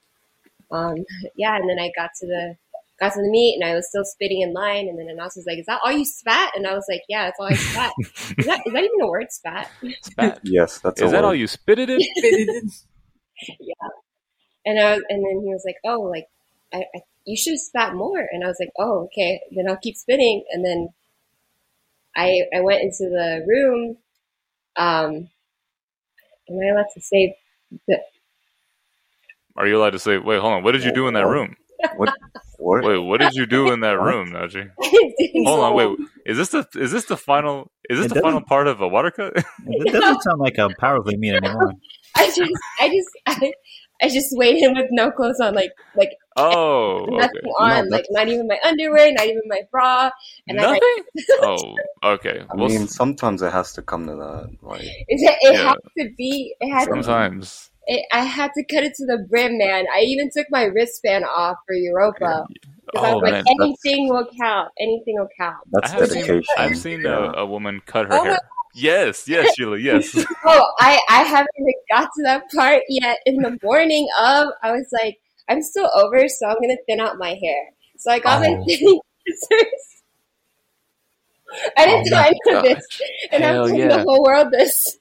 Um, 0.73 0.97
yeah, 1.37 1.57
and 1.57 1.69
then 1.69 1.79
I 1.79 1.91
got 1.97 2.11
to 2.21 2.27
the 2.27 2.57
got 3.01 3.13
to 3.15 3.21
the 3.23 3.31
meet, 3.31 3.57
and 3.61 3.69
I 3.71 3.75
was 3.75 3.89
still 3.89 4.05
spitting 4.05 4.43
in 4.43 4.53
line. 4.53 4.89
And 4.89 4.99
then 4.99 5.09
Anas 5.11 5.37
was 5.37 5.47
like, 5.47 5.59
"Is 5.59 5.67
that 5.67 5.81
all 5.85 5.93
you 5.93 6.05
spat?" 6.05 6.53
And 6.57 6.67
I 6.67 6.75
was 6.75 6.87
like, 6.89 7.03
"Yeah, 7.09 7.27
that's 7.27 7.39
all 7.41 7.47
I 7.47 7.55
spat." 7.55 7.93
is 8.39 8.47
that 8.47 8.61
is 8.67 8.73
that 8.73 8.85
even 8.85 9.01
a 9.03 9.07
word, 9.09 9.27
spat? 9.31 9.71
Spat. 10.03 10.41
Yes, 10.45 10.81
that's 10.81 11.01
Is 11.01 11.11
a 11.11 11.13
that 11.13 11.23
word. 11.23 11.29
all 11.29 11.35
you 11.35 11.47
spitted 11.47 11.91
it? 11.91 12.01
In. 12.01 12.71
Yeah. 13.61 13.89
And 14.65 14.79
I 14.81 14.93
was, 14.93 15.03
and 15.09 15.25
then 15.25 15.41
he 15.43 15.53
was 15.53 15.65
like, 15.67 15.77
"Oh, 15.85 16.03
like, 16.03 16.27
I, 16.73 16.79
I 16.95 17.01
you 17.27 17.37
should 17.37 17.53
have 17.55 17.61
spat 17.61 17.95
more." 17.95 18.21
And 18.33 18.45
I 18.45 18.49
was 18.49 18.59
like, 18.61 18.71
"Oh, 18.79 19.05
okay." 19.07 19.41
Then 19.55 19.69
I'll 19.69 19.79
keep 19.79 19.97
spitting. 19.97 20.45
And 20.53 20.65
then 20.65 20.89
I 22.17 22.43
I 22.57 22.61
went 22.61 22.83
into 22.83 23.09
the 23.11 23.45
room. 23.47 23.97
Um, 24.77 25.29
am 26.49 26.59
I 26.63 26.69
allowed 26.73 26.87
to 26.95 27.01
say 27.01 27.37
the 27.89 28.01
are 29.57 29.67
you 29.67 29.79
allowed 29.79 29.91
to 29.91 29.99
say? 29.99 30.19
Wait, 30.19 30.41
hold 30.41 30.53
on. 30.55 30.63
What 30.63 30.73
did 30.73 30.85
you 30.85 30.93
do 30.93 31.09
in 31.09 31.15
that 31.15 31.27
room? 31.27 31.57
What? 31.97 32.11
What? 32.59 32.85
Wait, 32.85 32.99
what 32.99 33.19
did 33.19 33.35
you 33.35 33.47
do 33.47 33.71
in 33.71 33.81
that 33.81 33.99
room, 34.01 34.31
Najee? 34.33 34.71
Hold 35.45 35.61
on, 35.61 35.75
wait. 35.75 35.99
Is 36.27 36.37
this 36.37 36.51
the 36.51 36.67
is 36.77 36.93
this 36.93 37.07
the 37.07 37.17
final 37.17 37.71
is 37.91 37.99
this 37.99 38.07
It 38.07 38.11
the 38.11 38.15
final 38.23 38.41
part 38.43 38.69
of 38.69 38.81
a 38.81 38.87
water 38.89 39.11
cut? 39.11 39.33
It 39.37 39.45
doesn't 39.93 40.23
sound 40.23 40.39
like 40.41 40.59
a 40.59 40.71
powerlifting 40.71 41.19
meet 41.19 41.35
anymore. 41.35 41.73
I 42.17 42.27
just, 42.27 42.41
I 42.81 42.89
just, 42.89 43.09
I, 43.27 43.53
I 44.03 44.09
just 44.09 44.29
weighed 44.37 44.63
in 44.63 44.75
with 44.77 44.87
no 44.91 45.11
clothes 45.11 45.41
on, 45.41 45.55
like, 45.55 45.73
like 45.97 46.11
oh, 46.37 47.07
okay. 47.07 47.19
nothing 47.19 47.51
on, 47.59 47.89
No, 47.91 47.97
like 47.97 48.05
not 48.11 48.29
even 48.29 48.47
my 48.47 48.59
underwear, 48.65 49.13
not 49.13 49.27
even 49.27 49.43
my 49.49 49.63
bra, 49.73 50.11
and 50.49 50.61
I, 50.61 50.63
Nothing. 50.63 50.81
like, 50.85 51.43
Oh, 51.43 51.77
okay. 52.05 52.43
I 52.51 52.57
Well, 52.57 52.69
mean, 52.69 52.87
sometimes 52.87 53.43
it 53.43 53.53
has 53.53 53.73
to 53.75 53.83
come 53.83 54.07
to 54.07 54.15
that. 54.15 54.51
Like, 54.63 54.83
it, 54.83 55.39
it 55.43 55.55
Yeah. 55.55 55.65
had 55.65 55.77
to 55.99 56.11
be, 56.17 56.55
it 56.61 56.71
had 56.71 56.85
to 56.85 56.93
sometimes. 56.93 57.71
It, 57.87 58.05
I 58.13 58.25
had 58.25 58.51
to 58.57 58.65
cut 58.65 58.85
it 58.85 58.95
to 58.97 59.07
the 59.07 59.27
brim, 59.29 59.59
man. 59.59 59.87
I 59.95 60.01
even 60.01 60.31
took 60.35 60.47
my 60.51 60.65
wristband 60.65 61.25
off 61.25 61.57
for 61.67 61.75
Europa. 61.75 62.47
Because 62.87 63.07
I 63.07 63.13
Oh 63.13 63.15
was 63.15 63.23
like, 63.23 63.35
man, 63.35 63.45
anything 63.47 64.09
will 64.09 64.27
count. 64.41 64.71
Anything 64.79 65.15
will 65.19 65.29
count. 65.39 65.57
I 65.83 65.89
that's 65.89 65.93
have 65.93 66.11
seen. 66.11 66.43
I've 66.59 66.77
seen 66.77 67.05
yeah. 67.05 67.33
a, 67.35 67.41
a 67.43 67.47
woman 67.47 67.81
cut 67.87 68.07
her 68.07 68.19
Oh 68.19 68.25
hair. 68.25 68.39
Yes, 68.75 69.29
yes, 69.29 69.51
Sheila. 69.55 69.79
Yes. 69.79 70.25
Oh, 70.45 70.67
I, 70.81 71.01
I 71.09 71.23
haven't 71.23 71.49
even 71.59 71.73
got 71.91 72.05
to 72.17 72.23
that 72.25 72.51
part 72.55 72.83
yet. 72.89 73.19
In 73.27 73.37
the 73.37 73.57
morning 73.63 74.09
of, 74.21 74.49
I 74.63 74.73
was 74.73 74.87
like, 75.03 75.19
I'm 75.49 75.63
still 75.63 75.89
over, 75.95 76.27
so 76.29 76.49
I'm 76.49 76.57
going 76.57 76.77
to 76.77 76.83
thin 76.89 77.01
out 77.01 77.17
my 77.19 77.29
hair. 77.41 77.71
So 77.99 78.11
I 78.11 78.19
got 78.19 78.41
my 78.41 78.49
Oh. 78.49 78.65
thinning 78.67 79.01
scissors. 79.29 80.02
I 81.77 81.87
didn't 81.87 82.13
Oh 82.13 82.17
my 82.17 82.59
of 82.59 82.65
this. 82.65 82.87
And 83.31 83.45
I'm 83.45 83.55
telling 83.55 83.77
yeah. 83.77 83.89
the 83.89 84.03
whole 84.03 84.23
world 84.23 84.49
this. 84.53 84.99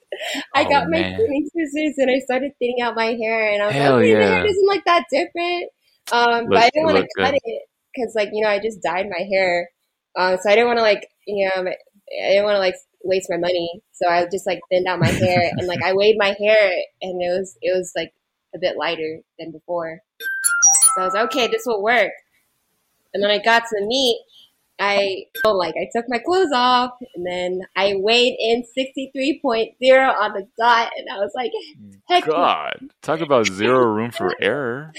I 0.54 0.64
Oh, 0.64 0.68
got 0.68 0.84
my 0.90 1.00
man. 1.00 1.16
thinning 1.16 1.48
scissors 1.54 1.94
and 1.98 2.10
I 2.10 2.18
started 2.20 2.52
thinning 2.58 2.80
out 2.82 2.94
my 2.94 3.14
hair. 3.14 3.52
And 3.52 3.62
I 3.62 3.66
was 3.66 3.74
Hell 3.74 3.96
like, 3.96 4.02
okay, 4.04 4.14
the 4.14 4.26
hair 4.26 4.42
doesn't 4.42 4.66
look 4.66 4.84
that 4.84 5.04
different. 5.10 5.70
Um, 6.12 6.46
but 6.48 6.58
I 6.58 6.70
didn't 6.70 6.86
want 6.86 6.98
to 6.98 7.08
cut 7.18 7.32
good. 7.32 7.40
it 7.44 7.62
because, 7.94 8.14
like, 8.14 8.30
you 8.32 8.42
know, 8.42 8.50
I 8.50 8.58
just 8.58 8.82
dyed 8.82 9.06
my 9.08 9.24
hair. 9.30 9.70
Um, 10.16 10.36
so 10.42 10.50
I 10.50 10.54
didn't 10.54 10.68
want 10.68 10.78
to, 10.78 10.82
like, 10.82 11.08
you 11.26 11.48
know, 11.48 11.62
I 11.62 12.28
didn't 12.30 12.44
want 12.44 12.56
to, 12.56 12.58
like, 12.58 12.74
waste 13.04 13.28
my 13.30 13.38
money. 13.38 13.82
So 13.92 14.08
I 14.08 14.26
just, 14.30 14.46
like, 14.46 14.60
thinned 14.70 14.86
out 14.86 15.00
my 15.00 15.08
hair. 15.08 15.50
and, 15.56 15.66
like, 15.66 15.82
I 15.82 15.94
weighed 15.94 16.16
my 16.18 16.34
hair 16.38 16.72
and 17.00 17.22
it 17.22 17.38
was, 17.38 17.56
it 17.62 17.76
was, 17.76 17.92
like, 17.96 18.12
a 18.54 18.58
bit 18.58 18.76
lighter 18.76 19.20
than 19.38 19.52
before. 19.52 20.00
So 20.96 21.02
I 21.02 21.04
was 21.04 21.14
like, 21.14 21.24
okay, 21.26 21.46
this 21.48 21.62
will 21.66 21.82
work. 21.82 22.12
And 23.14 23.22
then 23.22 23.30
I 23.30 23.38
got 23.38 23.60
to 23.60 23.76
the 23.78 23.86
meet. 23.86 24.20
I 24.82 25.26
oh, 25.44 25.52
like 25.52 25.74
I 25.76 25.88
took 25.94 26.06
my 26.08 26.18
clothes 26.18 26.50
off 26.52 26.90
and 27.14 27.24
then 27.24 27.60
I 27.76 27.94
weighed 27.96 28.36
in 28.38 28.64
sixty 28.64 29.10
three 29.14 29.38
point 29.40 29.74
zero 29.82 30.08
on 30.08 30.32
the 30.32 30.48
dot 30.58 30.90
and 30.96 31.06
I 31.12 31.18
was 31.18 31.30
like, 31.36 31.52
heck 32.08 32.26
yeah. 32.26 32.32
God, 32.32 32.90
talk 33.00 33.20
about 33.20 33.46
zero 33.46 33.84
room 33.84 34.10
for 34.10 34.34
error. 34.42 34.92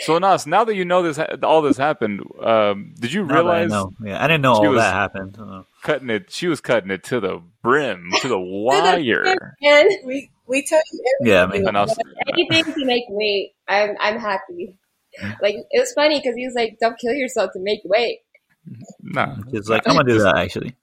So 0.00 0.18
Nas, 0.18 0.46
now 0.46 0.64
that 0.64 0.74
you 0.74 0.86
know 0.86 1.02
this, 1.02 1.18
all 1.42 1.60
this 1.60 1.76
happened, 1.76 2.22
um, 2.42 2.94
did 2.98 3.12
you 3.12 3.22
Now 3.22 3.28
that 3.28 3.34
I 3.34 3.36
realize 3.36 3.70
know. 3.70 3.92
Yeah, 4.02 4.22
I 4.22 4.26
didn't 4.28 4.42
know 4.42 4.54
all 4.54 4.72
that 4.72 4.94
happened. 4.94 5.38
Cutting 5.82 6.08
it? 6.08 6.30
She 6.30 6.48
was 6.48 6.62
cutting 6.62 6.90
it 6.90 7.04
to 7.04 7.20
the 7.20 7.42
brim, 7.62 8.08
to 8.20 8.28
the 8.28 8.38
wire. 8.40 9.56
and 9.62 9.90
We 10.06 10.30
we 10.46 10.64
tell 10.64 10.80
you 10.90 11.02
yeah, 11.20 11.42
I 11.42 11.46
mean, 11.46 11.68
And 11.68 11.76
I 11.76 11.86
anything 12.38 12.64
to 12.64 12.86
make 12.86 13.04
weight, 13.08 13.52
I'm 13.68 13.94
I'm 14.00 14.18
happy. 14.18 14.78
Like 15.40 15.56
it 15.70 15.80
was 15.80 15.92
funny 15.92 16.18
because 16.18 16.36
he 16.36 16.44
was 16.44 16.54
like, 16.54 16.76
"Don't 16.80 16.98
kill 16.98 17.14
yourself 17.14 17.52
to 17.52 17.60
make 17.60 17.80
weight." 17.84 18.20
Nah. 19.02 19.36
it's 19.52 19.68
like 19.68 19.82
I'm 19.86 19.96
gonna 19.96 20.08
do 20.12 20.18
that 20.20 20.36
actually. 20.36 20.76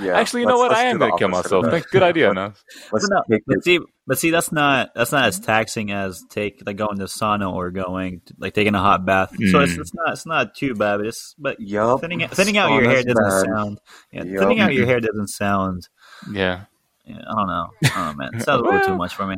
Yeah, 0.00 0.16
Actually, 0.16 0.42
you 0.42 0.46
know 0.46 0.58
what? 0.58 0.70
I 0.72 0.84
am 0.84 0.98
gonna 0.98 1.16
kill 1.18 1.26
myself. 1.28 1.52
of 1.52 1.62
that. 1.64 1.70
Thank, 1.72 1.90
good 1.90 2.04
idea, 2.04 2.32
Nas. 2.32 2.52
Let's 2.92 3.08
But, 3.08 3.14
no, 3.16 3.22
take 3.36 3.42
but 3.48 3.64
see, 3.64 3.80
but 4.06 4.16
see, 4.18 4.30
that's 4.30 4.52
not 4.52 4.90
that's 4.94 5.10
not 5.10 5.24
as 5.24 5.40
taxing 5.40 5.90
as 5.90 6.22
take 6.30 6.62
like 6.64 6.76
going 6.76 6.98
to 6.98 7.06
sauna 7.06 7.52
or 7.52 7.70
going 7.72 8.20
to, 8.26 8.34
like 8.38 8.54
taking 8.54 8.76
a 8.76 8.78
hot 8.80 9.04
bath. 9.04 9.30
So 9.50 9.58
it's, 9.60 9.72
Mm. 9.72 9.80
it's 9.80 9.94
not 9.94 10.12
it's 10.12 10.26
not 10.26 10.54
too 10.54 10.74
bad. 10.74 10.98
But 10.98 11.06
it's 11.06 11.34
but 11.36 11.58
Yup, 11.58 12.00
thinning 12.00 12.20
thinning 12.28 12.58
out 12.58 12.70
your 12.80 12.88
hair 12.88 13.02
doesn't 13.02 13.16
bad. 13.16 13.44
sound. 13.46 13.80
Yeah, 14.12 14.22
Yup. 14.24 14.38
thinning 14.40 14.60
out 14.60 14.72
your 14.72 14.86
hair 14.86 15.00
doesn't 15.00 15.28
sound. 15.28 15.88
Yeah. 16.30 16.64
Yeah, 17.04 17.16
I 17.28 17.34
don't 17.34 17.46
know. 17.48 17.66
Oh 17.96 18.12
man. 18.14 18.34
It 18.34 18.42
sounds 18.42 18.60
a 18.60 18.64
little 18.64 18.86
too 18.86 18.96
much 18.96 19.14
for 19.16 19.26
me. 19.26 19.36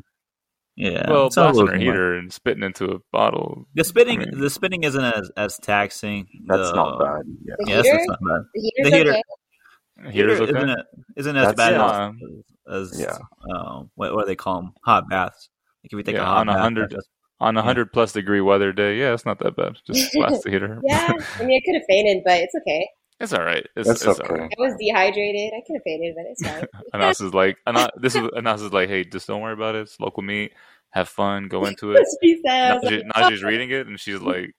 Yeah. 0.76 1.10
well, 1.10 1.26
it 1.26 1.32
sounds 1.34 1.58
a 1.58 1.64
blasting 1.64 1.66
little 1.66 1.66
her 1.66 1.72
too 1.72 1.78
much. 1.78 1.94
heater 1.94 2.14
and 2.14 2.32
spitting 2.32 2.62
into 2.62 2.84
a 2.92 2.98
bottle. 3.12 3.66
The 3.74 3.84
spitting, 3.84 4.22
I 4.22 4.24
mean- 4.26 4.40
the 4.40 4.48
spitting 4.50 4.84
isn't 4.84 5.04
as, 5.04 5.30
as 5.36 5.58
taxing. 5.58 6.26
That's 6.46 6.70
The- 6.70 6.76
not 6.76 6.98
bad. 6.98 7.22
Yeah. 7.44 7.54
The 7.58 7.64
Yeah, 7.70 7.76
that's, 7.76 7.88
heater, 7.88 8.04
not 8.08 8.18
bad. 8.20 8.42
the 8.54 8.72
The 8.90 8.96
heater- 8.96 9.10
okay. 9.10 10.10
Heater's 10.12 10.40
okay. 10.40 10.50
isn't, 10.56 10.70
it, 10.70 10.86
isn't 11.16 11.36
as 11.36 11.54
That's- 11.54 11.56
bad 11.56 11.72
yeah. 11.76 12.74
as, 12.74 12.92
as 12.92 13.00
Yeah. 13.00 13.18
um, 13.54 13.90
what, 13.96 14.14
what 14.14 14.22
do 14.22 14.26
they 14.28 14.36
call 14.36 14.56
them? 14.62 14.72
Hot 14.84 15.08
baths. 15.10 15.50
Like 15.84 15.92
if 15.92 15.96
you 15.96 16.02
take 16.02 16.14
Yeah, 16.14 16.22
a 16.22 16.24
hot 16.24 16.36
on 16.38 16.48
a 16.48 16.58
hundred- 16.58 16.96
On 17.42 17.56
a 17.56 17.62
hundred 17.62 17.90
plus 17.92 18.12
degree 18.12 18.40
weather 18.42 18.70
day, 18.72 18.98
yeah, 18.98 19.14
it's 19.14 19.24
not 19.26 19.38
that 19.40 19.56
bad. 19.56 19.76
Just 19.86 20.12
blast 20.14 20.42
the 20.44 20.50
heater. 20.50 20.78
Yeah, 20.84 21.12
I 21.38 21.42
mean, 21.44 21.56
I 21.56 21.60
could 21.64 21.74
have 21.74 21.84
fainted, 21.88 22.22
but 22.24 22.38
it's 22.40 22.54
okay. 22.54 22.86
It's 23.20 23.34
all 23.34 23.44
right. 23.44 23.66
It's, 23.76 23.86
That's 23.86 24.02
it's 24.04 24.18
okay. 24.20 24.28
all 24.28 24.40
right. 24.40 24.50
I 24.58 24.60
was 24.62 24.74
dehydrated. 24.80 25.52
I 25.54 25.60
could 25.66 25.74
have 25.74 25.82
faded, 25.84 26.14
but 26.16 26.24
it's 26.26 26.42
fine. 26.42 26.66
Anas 26.94 27.20
is 27.20 27.34
like, 27.34 27.58
Anas, 27.66 27.90
this 27.96 28.14
is 28.14 28.26
Anas 28.34 28.62
is 28.62 28.72
like, 28.72 28.88
hey, 28.88 29.04
just 29.04 29.26
don't 29.26 29.42
worry 29.42 29.52
about 29.52 29.74
it. 29.74 29.82
It's 29.82 30.00
local 30.00 30.22
meet. 30.22 30.52
Have 30.90 31.08
fun. 31.08 31.48
Go 31.48 31.66
into 31.66 31.92
it. 31.92 31.94
That's 31.98 32.16
what 32.18 32.18
he 32.22 32.40
said. 32.44 32.70
I 32.70 32.74
was 32.74 32.84
like, 32.84 33.02
Najee's 33.14 33.42
reading 33.42 33.70
it, 33.70 33.86
and 33.86 34.00
she's 34.00 34.20
like, 34.20 34.54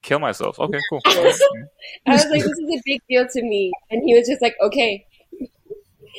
kill 0.00 0.18
myself. 0.18 0.58
Okay, 0.58 0.78
cool. 0.88 1.00
I 1.06 1.18
was 2.06 2.24
like, 2.30 2.42
this 2.42 2.46
is 2.52 2.58
a 2.60 2.80
big 2.84 3.00
deal 3.10 3.26
to 3.28 3.42
me, 3.42 3.70
and 3.90 4.02
he 4.02 4.14
was 4.14 4.26
just 4.26 4.40
like, 4.40 4.56
okay, 4.62 5.06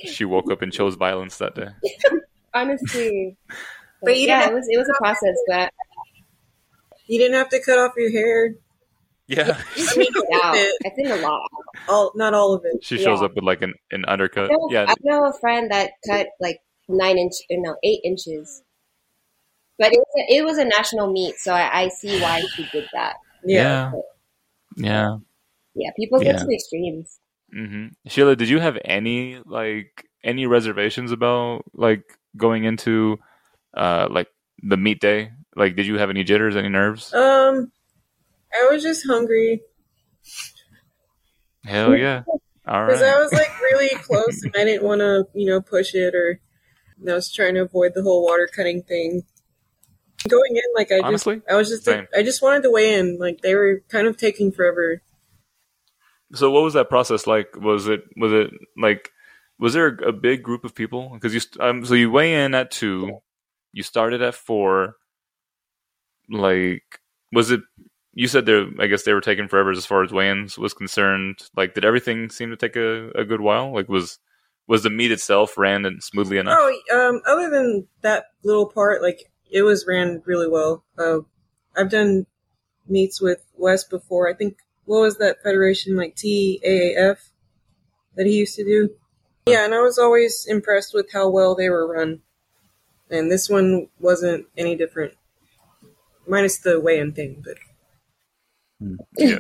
She 0.06 0.26
woke 0.26 0.52
up 0.52 0.62
and 0.62 0.72
chose 0.72 0.94
violence 0.96 1.38
that 1.40 1.56
day. 1.56 1.70
honestly. 2.54 3.36
But 4.04 4.18
you 4.20 4.28
yeah, 4.28 4.48
it 4.50 4.54
was 4.54 4.68
it 4.70 4.78
was 4.78 4.90
a 4.90 4.98
process, 4.98 5.36
but 5.48 5.72
you 7.08 7.18
didn't 7.20 7.36
have 7.36 7.50
to 7.50 7.62
cut 7.64 7.80
off 7.80 7.94
your 7.98 8.12
hair. 8.12 8.56
Yeah, 9.38 9.58
I 9.78 9.86
thinned 9.86 10.16
it 10.16 10.44
out. 10.44 10.56
I 10.86 10.90
thinned 10.96 11.12
a 11.12 11.16
lot. 11.16 11.42
All 11.88 12.12
not 12.16 12.34
all 12.34 12.54
of 12.54 12.62
it. 12.66 12.84
she 12.84 12.98
shows 12.98 13.20
Yeah. 13.20 13.26
up 13.26 13.36
with 13.36 13.44
like 13.44 13.62
an, 13.62 13.74
an 13.92 14.06
undercut. 14.06 14.46
I 14.46 14.54
know, 14.54 14.68
Yeah, 14.72 14.86
I 14.90 14.96
know 15.04 15.26
a 15.26 15.34
friend 15.40 15.72
that 15.72 15.92
cut 16.08 16.28
like 16.40 16.60
nine 16.88 17.18
inch, 17.18 17.34
no, 17.52 17.76
eight 17.84 18.02
inches. 18.04 18.64
But 19.80 19.92
it 19.92 19.98
was 20.00 20.08
a, 20.30 20.34
it 20.38 20.46
was 20.46 20.58
a 20.60 20.66
national 20.66 21.12
meet, 21.12 21.36
so 21.40 21.54
I, 21.54 21.84
I 21.84 21.88
see 21.90 22.20
why 22.20 22.42
she 22.56 22.68
did 22.72 22.86
that. 22.94 23.16
Yeah. 23.46 23.92
yeah, 24.78 24.88
yeah. 24.90 25.18
Yeah, 25.76 25.90
people 25.98 26.20
get 26.20 26.36
Yeah. 26.36 26.40
to 26.40 26.46
the 26.46 26.54
extremes. 26.56 27.20
hmm 27.52 27.88
Sheila, 28.08 28.36
did 28.36 28.50
you 28.50 28.60
have 28.60 28.78
any 28.86 29.40
like 29.46 30.06
any 30.24 30.46
reservations 30.46 31.12
about 31.12 31.64
like 31.74 32.04
going 32.38 32.64
into 32.64 33.18
uh 33.76 34.08
like 34.12 34.28
the 34.62 34.78
meet 34.78 35.02
day? 35.02 35.32
Like, 35.56 35.76
did 35.76 35.86
you 35.88 35.98
have 35.98 36.10
any 36.10 36.24
jitters, 36.24 36.56
any 36.56 36.70
nerves? 36.70 37.14
Um, 37.14 37.72
I 38.56 38.70
was 38.70 38.84
just 38.84 39.06
hungry 39.08 39.62
Hell 41.66 41.96
yeah! 41.96 42.24
All 42.68 42.86
because 42.86 43.02
I 43.02 43.18
was 43.20 43.32
like 43.32 43.60
really 43.62 43.90
close 43.90 44.44
and 44.44 44.54
I 44.56 44.66
didn't 44.66 44.84
want 44.84 45.00
to, 45.00 45.28
you 45.34 45.48
know, 45.48 45.62
push 45.62 45.94
it 45.96 46.14
or 46.14 46.40
I 47.08 47.14
was 47.14 47.32
trying 47.32 47.56
to 47.56 47.62
avoid 47.62 47.94
the 47.94 48.04
whole 48.04 48.24
water 48.24 48.50
cutting 48.54 48.84
thing. 48.84 49.24
Going 50.28 50.56
in, 50.56 50.64
like 50.74 50.92
I 50.92 51.12
just, 51.12 51.28
I 51.28 51.56
was 51.56 51.70
just. 51.70 51.88
I 51.90 52.24
just 52.24 52.42
wanted 52.42 52.64
to 52.64 52.72
weigh 52.72 52.94
in. 52.94 53.18
Like 53.18 53.42
they 53.42 53.56
were 53.56 53.84
kind 53.90 54.08
of 54.08 54.16
taking 54.16 54.52
forever. 54.54 55.02
So 56.34 56.50
what 56.50 56.64
was 56.64 56.74
that 56.76 56.90
process 56.90 57.28
like? 57.28 57.56
Was 57.58 57.88
it 57.90 58.04
was 58.16 58.32
it 58.32 58.52
like 58.78 59.12
was 59.60 59.74
there 59.74 59.88
a 59.88 60.14
big 60.14 60.42
group 60.42 60.64
of 60.64 60.74
people? 60.74 61.10
Because 61.14 61.34
you 61.34 61.42
um, 61.60 61.86
so 61.86 61.94
you 61.94 62.10
weigh 62.10 62.46
in 62.46 62.56
at 62.56 62.72
two, 62.72 63.20
you 63.74 63.84
started 63.84 64.22
at 64.22 64.34
four. 64.34 64.96
Like 66.30 67.02
was 67.34 67.52
it? 67.52 67.62
You 68.14 68.28
said 68.28 68.46
there. 68.46 68.68
I 68.80 68.88
guess 68.88 69.04
they 69.04 69.14
were 69.14 69.22
taking 69.22 69.48
forever 69.48 69.72
as 69.72 69.86
far 69.86 70.04
as 70.04 70.12
weigh-ins 70.12 70.58
was 70.58 70.74
concerned. 70.74 71.40
Like, 71.56 71.74
did 71.74 71.86
everything 71.86 72.30
seem 72.30 72.52
to 72.52 72.58
take 72.58 72.76
a, 72.76 73.10
a 73.12 73.26
good 73.26 73.42
while? 73.42 73.74
Like, 73.74 73.90
was 73.90 74.20
was 74.68 74.84
the 74.84 74.90
meet 74.90 75.12
itself 75.12 75.58
ran 75.58 76.00
smoothly 76.00 76.38
enough? 76.38 76.58
Oh, 76.60 77.10
um, 77.10 77.22
other 77.28 77.50
than 77.50 77.88
that 78.02 78.26
little 78.44 78.68
part, 78.68 79.02
like 79.02 79.32
it 79.52 79.64
was 79.64 79.86
ran 79.88 80.22
really 80.26 80.48
well. 80.48 80.84
Uh, 80.98 81.20
I've 81.76 81.90
done 81.90 82.26
meets 82.88 83.22
with 83.22 83.44
Wes 83.56 83.84
before. 83.84 84.30
I 84.30 84.34
think 84.34 84.58
what 84.86 85.02
was 85.02 85.18
that 85.18 85.42
federation 85.44 85.96
like 85.96 86.16
TAAF 86.16 87.18
that 88.16 88.26
he 88.26 88.34
used 88.34 88.56
to 88.56 88.64
do? 88.64 88.90
Yeah, 89.48 89.66
and 89.66 89.74
I 89.74 89.82
was 89.82 89.98
always 89.98 90.46
impressed 90.48 90.94
with 90.94 91.12
how 91.12 91.30
well 91.30 91.56
they 91.56 91.70
were 91.70 91.88
run. 91.88 92.22
And 93.10 93.32
this 93.32 93.50
one 93.50 93.88
wasn't 94.00 94.48
any 94.58 94.76
different, 94.76 95.14
minus 96.28 96.58
the 96.58 96.80
weigh-in 96.80 97.12
thing. 97.14 97.44
But 97.44 97.58
Yeah. 99.18 99.40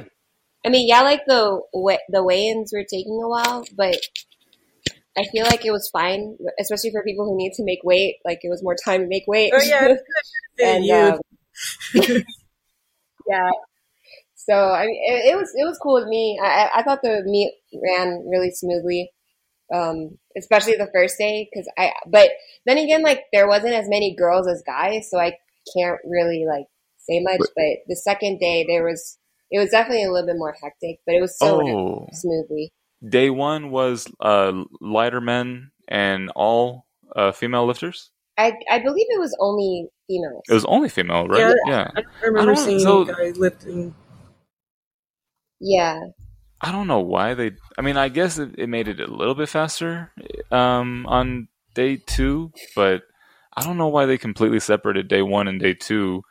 I 0.66 0.70
mean, 0.70 0.88
yeah, 0.88 1.02
like 1.02 1.24
the 1.28 1.62
wa- 1.74 1.98
the 2.10 2.24
weigh-ins 2.24 2.72
were 2.74 2.86
taking 2.86 3.22
a 3.24 3.28
while, 3.30 3.66
but 3.76 3.98
I 5.18 5.24
feel 5.26 5.46
like 5.46 5.66
it 5.66 5.72
was 5.72 5.90
fine, 5.90 6.38
especially 6.60 6.92
for 6.92 7.04
people 7.04 7.26
who 7.26 7.38
need 7.38 7.54
to 7.54 7.64
make 7.64 7.80
weight. 7.84 8.16
Like 8.26 8.40
it 8.44 8.50
was 8.50 8.64
more 8.64 8.76
time 8.76 9.02
to 9.02 9.08
make 9.08 9.26
weight. 9.28 9.52
oh 9.56 9.62
yeah, 9.62 9.96
and 10.66 10.86
um, 11.14 11.20
yeah. 13.28 13.50
So 14.36 14.54
I 14.56 14.86
mean, 14.88 15.02
it, 15.08 15.34
it 15.34 15.38
was 15.38 15.52
it 15.56 15.66
was 15.66 15.80
cool 15.82 15.96
with 15.96 16.08
me. 16.08 16.40
I 16.42 16.48
I- 16.66 16.80
I 16.80 16.84
thought 16.84 17.02
the 17.04 17.24
meet 17.26 17.54
ran 17.74 18.26
really 18.30 18.52
smoothly, 18.52 19.12
um, 19.74 20.18
especially 20.38 20.76
the 20.76 20.90
first 20.94 21.18
day 21.18 21.50
because 21.52 21.70
I. 21.78 21.94
But 22.08 22.32
then 22.66 22.78
again, 22.78 23.04
like 23.04 23.26
there 23.34 23.48
wasn't 23.48 23.74
as 23.76 23.90
many 23.90 24.16
girls 24.16 24.48
as 24.48 24.64
guys, 24.66 25.10
so 25.10 25.20
I 25.20 25.38
can't 25.78 26.00
really 26.06 26.46
like 26.48 26.66
say 27.00 27.20
much, 27.22 27.40
But- 27.40 27.50
but 27.56 27.78
the 27.88 27.96
second 27.96 28.40
day 28.40 28.66
there 28.68 28.84
was 28.86 29.18
it 29.54 29.60
was 29.60 29.70
definitely 29.70 30.04
a 30.04 30.12
little 30.12 30.28
bit 30.28 30.36
more 30.38 30.56
hectic, 30.62 30.98
but 31.06 31.16
it 31.16 31.22
was 31.22 31.38
so 31.40 31.62
Oh, 31.62 32.08
smoothly. 32.12 32.74
day 33.08 33.30
one 33.30 33.70
was 33.72 34.08
uh, 34.20 34.64
lighter 34.82 35.22
men 35.22 35.72
and 35.88 36.30
all 36.36 36.86
uh, 37.16 37.32
female 37.32 37.66
lifters. 37.66 38.10
I 38.38 38.54
I 38.70 38.80
believe 38.80 39.08
it 39.10 39.20
was 39.20 39.38
only 39.40 39.88
females. 40.10 40.42
It 40.50 40.54
was 40.56 40.66
only 40.66 40.90
female, 40.90 41.28
right? 41.28 41.56
Yeah. 41.68 41.88
I 41.96 42.02
remember 42.26 42.56
don't- 42.56 42.66
seeing 42.66 42.80
so- 42.80 43.06
guys 43.06 43.38
lifting. 43.38 43.94
yeah, 45.60 46.00
I 46.62 46.72
don't 46.72 46.88
know 46.88 47.00
why 47.02 47.34
they. 47.36 47.52
I 47.78 47.82
mean, 47.82 47.98
I 47.98 48.10
guess 48.10 48.38
it, 48.40 48.56
it 48.58 48.68
made 48.68 48.88
it 48.88 49.00
a 49.00 49.08
little 49.08 49.36
bit 49.36 49.50
faster 49.50 50.12
um, 50.52 51.06
on 51.08 51.48
day 51.76 51.98
two, 51.98 52.52
but 52.76 53.04
I 53.56 53.64
don't 53.64 53.78
know 53.78 53.88
why 53.90 54.06
they 54.06 54.18
completely 54.18 54.60
separated 54.60 55.08
day 55.08 55.22
one 55.22 55.48
and 55.48 55.60
day 55.60 55.74
two 55.76 56.24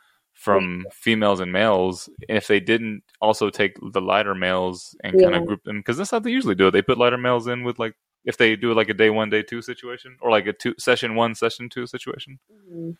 from 0.43 0.85
females 0.91 1.39
and 1.39 1.51
males. 1.53 2.09
If 2.27 2.47
they 2.47 2.59
didn't 2.59 3.03
also 3.21 3.49
take 3.49 3.77
the 3.93 4.01
lighter 4.01 4.35
males 4.35 4.95
and 5.03 5.17
kind 5.21 5.35
of 5.35 5.45
group 5.45 5.63
them, 5.63 5.77
because 5.79 5.97
that's 5.97 6.11
how 6.11 6.19
they 6.19 6.31
usually 6.31 6.55
do 6.55 6.67
it. 6.67 6.71
They 6.71 6.81
put 6.81 6.97
lighter 6.97 7.17
males 7.17 7.47
in 7.47 7.63
with 7.63 7.79
like 7.79 7.95
if 8.25 8.37
they 8.37 8.55
do 8.55 8.73
like 8.73 8.89
a 8.89 8.93
day 8.93 9.09
one, 9.09 9.29
day 9.29 9.43
two 9.43 9.61
situation, 9.61 10.17
or 10.21 10.29
like 10.31 10.45
a 10.47 10.53
two 10.53 10.75
session 10.77 11.15
one, 11.15 11.35
session 11.35 11.69
two 11.69 11.87
situation. 11.87 12.39
Mhm. 12.51 12.97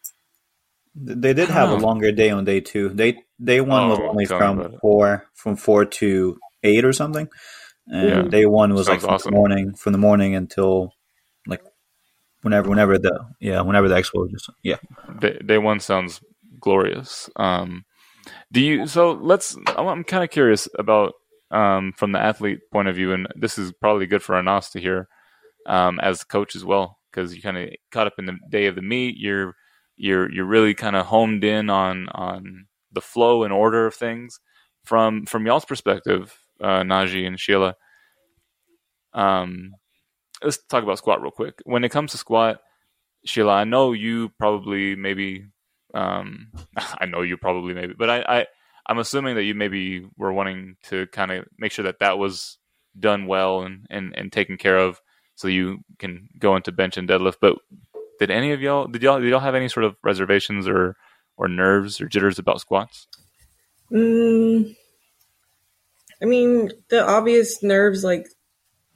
They 0.96 1.34
did 1.34 1.50
have 1.50 1.70
a 1.72 1.76
longer 1.76 2.12
day 2.12 2.30
on 2.30 2.46
day 2.46 2.62
two. 2.62 2.89
Day 2.94 3.18
day 3.44 3.60
one 3.62 3.89
was 3.89 4.00
Oh, 4.00 4.10
only 4.10 4.26
tell 4.28 4.39
me 4.39 4.46
about 4.54 4.72
from 4.72 4.80
four 4.80 5.26
from 5.34 5.56
four 5.56 5.86
to 5.86 6.38
eight 6.64 6.86
or 6.86 6.94
something, 6.94 7.28
and 7.88 8.10
Yeah. 8.10 8.30
day 8.30 8.46
one 8.46 8.74
was 8.74 8.88
like 8.88 9.02
from 9.02 9.16
awesome. 9.16 9.32
the 9.32 9.38
morning 9.38 9.74
from 9.76 9.91
the 9.91 9.98
morning 10.00 10.36
until 10.36 10.94
like 11.48 11.62
whenever 12.41 12.70
whenever 12.70 12.98
the 13.00 13.26
yeah 13.39 13.62
whenever 13.62 13.89
the 13.89 13.96
expo 13.96 14.30
just 14.30 14.50
yeah 14.64 14.78
Day, 15.20 15.39
day 15.46 15.58
one 15.58 15.80
sounds 15.80 16.22
glorious. 16.64 17.30
Um, 17.36 17.84
do 18.51 18.61
you? 18.61 18.88
So 18.88 19.11
let's. 19.11 19.57
I'm, 19.78 20.03
kind 20.05 20.24
of 20.24 20.30
curious 20.30 20.68
about 20.80 21.14
um, 21.51 21.93
from 21.97 22.14
the 22.14 22.20
athlete 22.20 22.59
point 22.72 22.88
of 22.88 22.95
view, 22.95 23.11
and 23.14 23.28
this 23.36 23.57
is 23.57 23.74
probably 23.74 24.07
good 24.07 24.24
for 24.24 24.36
Anas 24.36 24.70
to 24.72 24.80
hear 24.80 25.07
um, 25.68 25.99
as 25.99 26.24
coach 26.24 26.55
as 26.55 26.64
well, 26.64 26.97
because 27.11 27.36
you 27.36 27.41
kind 27.41 27.57
of 27.57 27.70
caught 27.91 28.07
up 28.07 28.14
in 28.18 28.26
the 28.26 28.38
day 28.49 28.68
of 28.68 28.76
the 28.76 28.82
meet. 28.82 29.18
You're 29.18 29.55
you're 29.97 30.32
you're 30.32 30.45
really 30.45 30.74
kind 30.74 30.95
of 30.95 31.05
homed 31.05 31.43
in 31.43 31.70
on 31.70 32.07
on 32.09 32.68
the 32.91 33.01
flow 33.01 33.43
and 33.43 33.51
order 33.51 33.86
of 33.86 33.93
things 33.93 34.39
from 34.86 35.26
from 35.26 35.45
y'all's 35.45 35.66
perspective, 35.66 36.34
uh, 36.61 36.82
Najee 36.82 37.28
and 37.28 37.39
Sheila. 37.39 37.76
Um, 39.14 39.72
let's 40.41 40.64
talk 40.70 40.84
about 40.84 40.97
squat 40.97 41.22
real 41.22 41.32
quick. 41.32 41.59
When 41.66 41.84
it 41.84 41.89
comes 41.89 42.11
to 42.11 42.18
squat, 42.18 42.61
Sheila, 43.26 43.53
I 43.53 43.64
know 43.66 43.91
you 43.91 44.30
probably 44.39 44.95
maybe 44.95 45.45
um, 45.94 46.52
I 46.78 47.06
know 47.06 47.22
you 47.22 47.38
probably 47.38 47.74
maybe, 47.74 47.94
but 47.98 48.10
I, 48.10 48.20
I 48.22 48.48
I'm 48.88 49.00
assuming 49.00 49.36
that 49.36 49.44
you 49.44 49.56
maybe 49.56 50.06
were 50.18 50.34
wanting 50.34 50.76
to 50.84 51.08
kind 51.08 51.32
of 51.32 51.46
make 51.58 51.72
sure 51.72 51.86
that 51.86 52.00
that 52.00 52.18
was 52.18 52.58
done 53.00 53.26
well 53.28 53.62
and, 53.62 53.88
and, 53.89 54.14
and 54.16 54.32
taken 54.32 54.58
care 54.58 54.78
of, 54.78 55.02
so 55.36 55.48
you 55.48 55.80
can 56.00 56.28
go 56.38 56.56
into 56.56 56.72
bench 56.72 56.98
and 56.98 57.08
deadlift. 57.08 57.38
But 57.41 57.58
did 58.20 58.30
any 58.30 58.52
of 58.52 58.62
y'all 58.62 58.88
did 58.88 59.02
y'all 59.02 59.20
did 59.20 59.30
y'all 59.30 59.39
have 59.39 59.56
any 59.56 59.70
sort 59.70 59.86
of 59.86 59.96
reservations 60.04 60.68
or 60.68 60.96
or 61.38 61.48
nerves 61.48 62.00
or 62.00 62.08
jitters 62.08 62.39
about 62.39 62.62
squats? 62.62 63.08
Mm, 63.91 64.76
I 66.22 66.26
mean, 66.26 66.72
the 66.89 67.06
obvious 67.06 67.62
nerves 67.62 68.04
like 68.04 68.28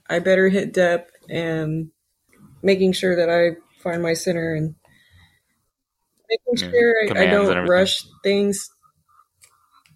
I 0.10 0.20
better 0.20 0.50
hit 0.50 0.74
depth 0.74 1.12
and 1.30 1.92
making 2.62 2.94
sure 2.94 3.16
that 3.16 3.30
I 3.30 3.58
find 3.82 4.02
my 4.02 4.14
center 4.14 4.56
and 4.56 4.76
making 6.30 6.66
Yeah, 6.66 6.72
sure 6.72 7.18
I, 7.18 7.24
I 7.24 7.26
don't 7.28 7.68
rush 7.68 8.06
things. 8.24 8.70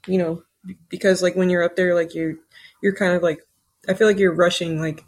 You 0.07 0.17
know, 0.17 0.43
because 0.89 1.21
like 1.21 1.36
when 1.36 1.49
you're 1.49 1.63
up 1.63 1.75
there, 1.75 1.95
like 1.95 2.15
you're 2.15 2.36
you're 2.82 2.95
kind 2.95 3.13
of 3.13 3.21
like 3.21 3.39
I 3.88 3.93
feel 3.93 4.07
like 4.07 4.17
you're 4.17 4.36
rushing 4.36 4.79
like 4.79 5.03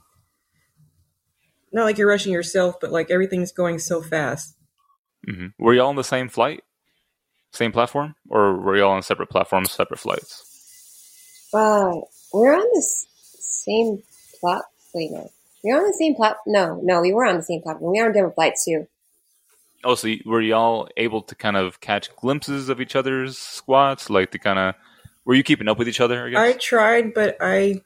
not 1.71 1.85
like 1.85 1.97
you're 1.97 2.07
rushing 2.07 2.31
yourself, 2.31 2.79
but 2.79 2.91
like 2.91 3.09
everything's 3.09 3.51
going 3.51 3.79
so 3.79 4.01
fast. 4.01 4.55
Mm-hmm. 5.27 5.47
Were 5.57 5.73
y'all 5.73 5.89
on 5.89 5.95
the 5.95 6.03
same 6.03 6.29
flight, 6.29 6.63
same 7.51 7.71
platform, 7.71 8.15
or 8.29 8.59
were 8.59 8.77
y'all 8.77 8.91
on 8.91 9.01
separate 9.01 9.29
platforms, 9.29 9.71
separate 9.71 9.99
flights? 9.99 10.49
Uh, 11.53 11.93
we're 12.31 12.53
on 12.53 12.67
this 12.73 13.07
same 13.39 14.03
plat. 14.39 14.63
Wait, 14.93 15.11
no, 15.11 15.29
we're 15.63 15.77
on 15.77 15.87
the 15.87 15.93
same 15.97 16.15
plat. 16.15 16.37
No, 16.45 16.79
no, 16.83 17.01
we 17.01 17.13
were 17.13 17.25
on 17.25 17.37
the 17.37 17.43
same 17.43 17.61
platform. 17.61 17.91
We 17.91 17.99
were 17.99 18.07
on 18.07 18.13
different 18.13 18.35
flights 18.35 18.65
too. 18.65 18.87
Oh, 19.83 19.95
so 19.95 20.13
were 20.25 20.41
y'all 20.41 20.87
able 20.97 21.21
to 21.23 21.35
kind 21.35 21.57
of 21.57 21.79
catch 21.81 22.15
glimpses 22.15 22.69
of 22.69 22.79
each 22.81 22.95
other's 22.95 23.37
squats, 23.37 24.09
like 24.09 24.31
to 24.31 24.39
kind 24.39 24.59
of? 24.59 24.75
Were 25.25 25.33
you 25.35 25.43
keeping 25.43 25.67
up 25.69 25.77
with 25.77 25.87
each 25.87 26.01
other? 26.01 26.25
I 26.27 26.29
guess. 26.31 26.39
I 26.39 26.53
tried, 26.53 27.13
but 27.13 27.37
I 27.41 27.81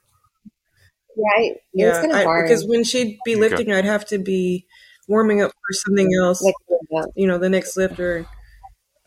Right? 1.20 1.54
It 1.54 1.86
was 1.86 1.96
yeah, 1.96 2.00
kind 2.00 2.12
of 2.12 2.18
I, 2.18 2.24
hard. 2.24 2.46
because 2.48 2.68
when 2.68 2.84
she'd 2.84 3.18
be 3.26 3.32
Okay. 3.36 3.42
lifting, 3.42 3.72
I'd 3.74 3.86
have 3.86 4.06
to 4.08 4.20
be 4.20 4.68
warming 5.08 5.42
up 5.42 5.50
for 5.52 5.74
something 5.74 6.10
else. 6.22 6.42
like, 6.44 6.54
yeah. 6.92 7.04
you 7.16 7.26
know, 7.28 7.38
the 7.40 7.50
next 7.50 7.76
lifter. 7.76 8.28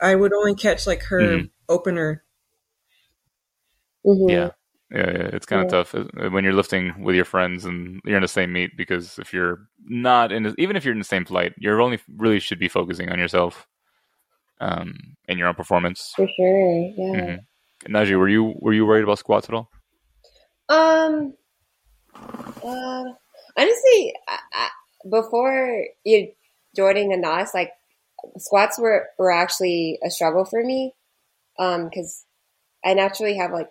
I 0.01 0.15
would 0.17 0.33
only 0.33 0.55
catch 0.57 0.87
like 0.89 1.03
her 1.05 1.21
Mhm. 1.21 1.51
opener. 1.69 2.25
Mhm. 4.05 4.31
Yeah, 4.31 4.51
yeah, 4.93 5.11
yeah. 5.11 5.31
It's 5.33 5.47
kind 5.47 5.63
of 5.63 5.69
Yeah. 5.73 5.83
tough 5.83 5.95
uh, 5.95 6.31
when 6.31 6.45
you're 6.45 6.53
lifting 6.55 7.03
with 7.03 7.15
your 7.17 7.25
friends 7.25 7.65
and 7.65 8.01
you're 8.05 8.17
in 8.17 8.23
the 8.23 8.29
same 8.29 8.53
meet 8.53 8.77
because 8.77 9.19
if 9.19 9.33
you're 9.33 9.69
not 9.85 10.33
in, 10.33 10.55
even 10.59 10.77
if 10.77 10.85
you're 10.85 10.93
in 10.95 10.99
the 10.99 11.05
same 11.05 11.25
flight, 11.25 11.55
you're 11.59 11.81
only 11.81 12.01
really 12.17 12.41
should 12.41 12.59
be 12.59 12.69
focusing 12.69 13.11
on 13.11 13.19
yourself, 13.19 13.67
um, 14.61 14.95
and 15.29 15.39
your 15.39 15.49
own 15.49 15.55
performance. 15.55 16.13
for 16.17 16.29
sure. 16.37 16.93
Yeah. 16.97 17.15
Mhm. 17.21 17.39
Najee, 17.89 18.19
were 18.19 18.29
you 18.29 18.55
were 18.61 18.73
you 18.75 18.85
worried 18.87 19.05
about 19.05 19.19
squats 19.19 19.49
at 19.49 19.55
all? 19.55 19.71
Um. 20.69 21.35
Uh, 22.63 23.05
honestly, 23.57 24.15
I, 24.29 24.39
I, 24.53 24.69
before 25.09 25.85
you 26.05 26.33
joining 26.77 27.09
the 27.11 27.17
NOS, 27.17 27.55
like 27.55 27.73
squats 28.39 28.79
were 28.79 29.09
were 29.19 29.31
actually 29.33 29.99
a 30.05 30.11
struggle 30.11 30.45
for 30.45 30.63
me. 30.63 30.95
Um, 31.59 31.85
because 31.89 32.25
I 32.85 32.95
naturally 32.95 33.37
have 33.37 33.53
like, 33.53 33.71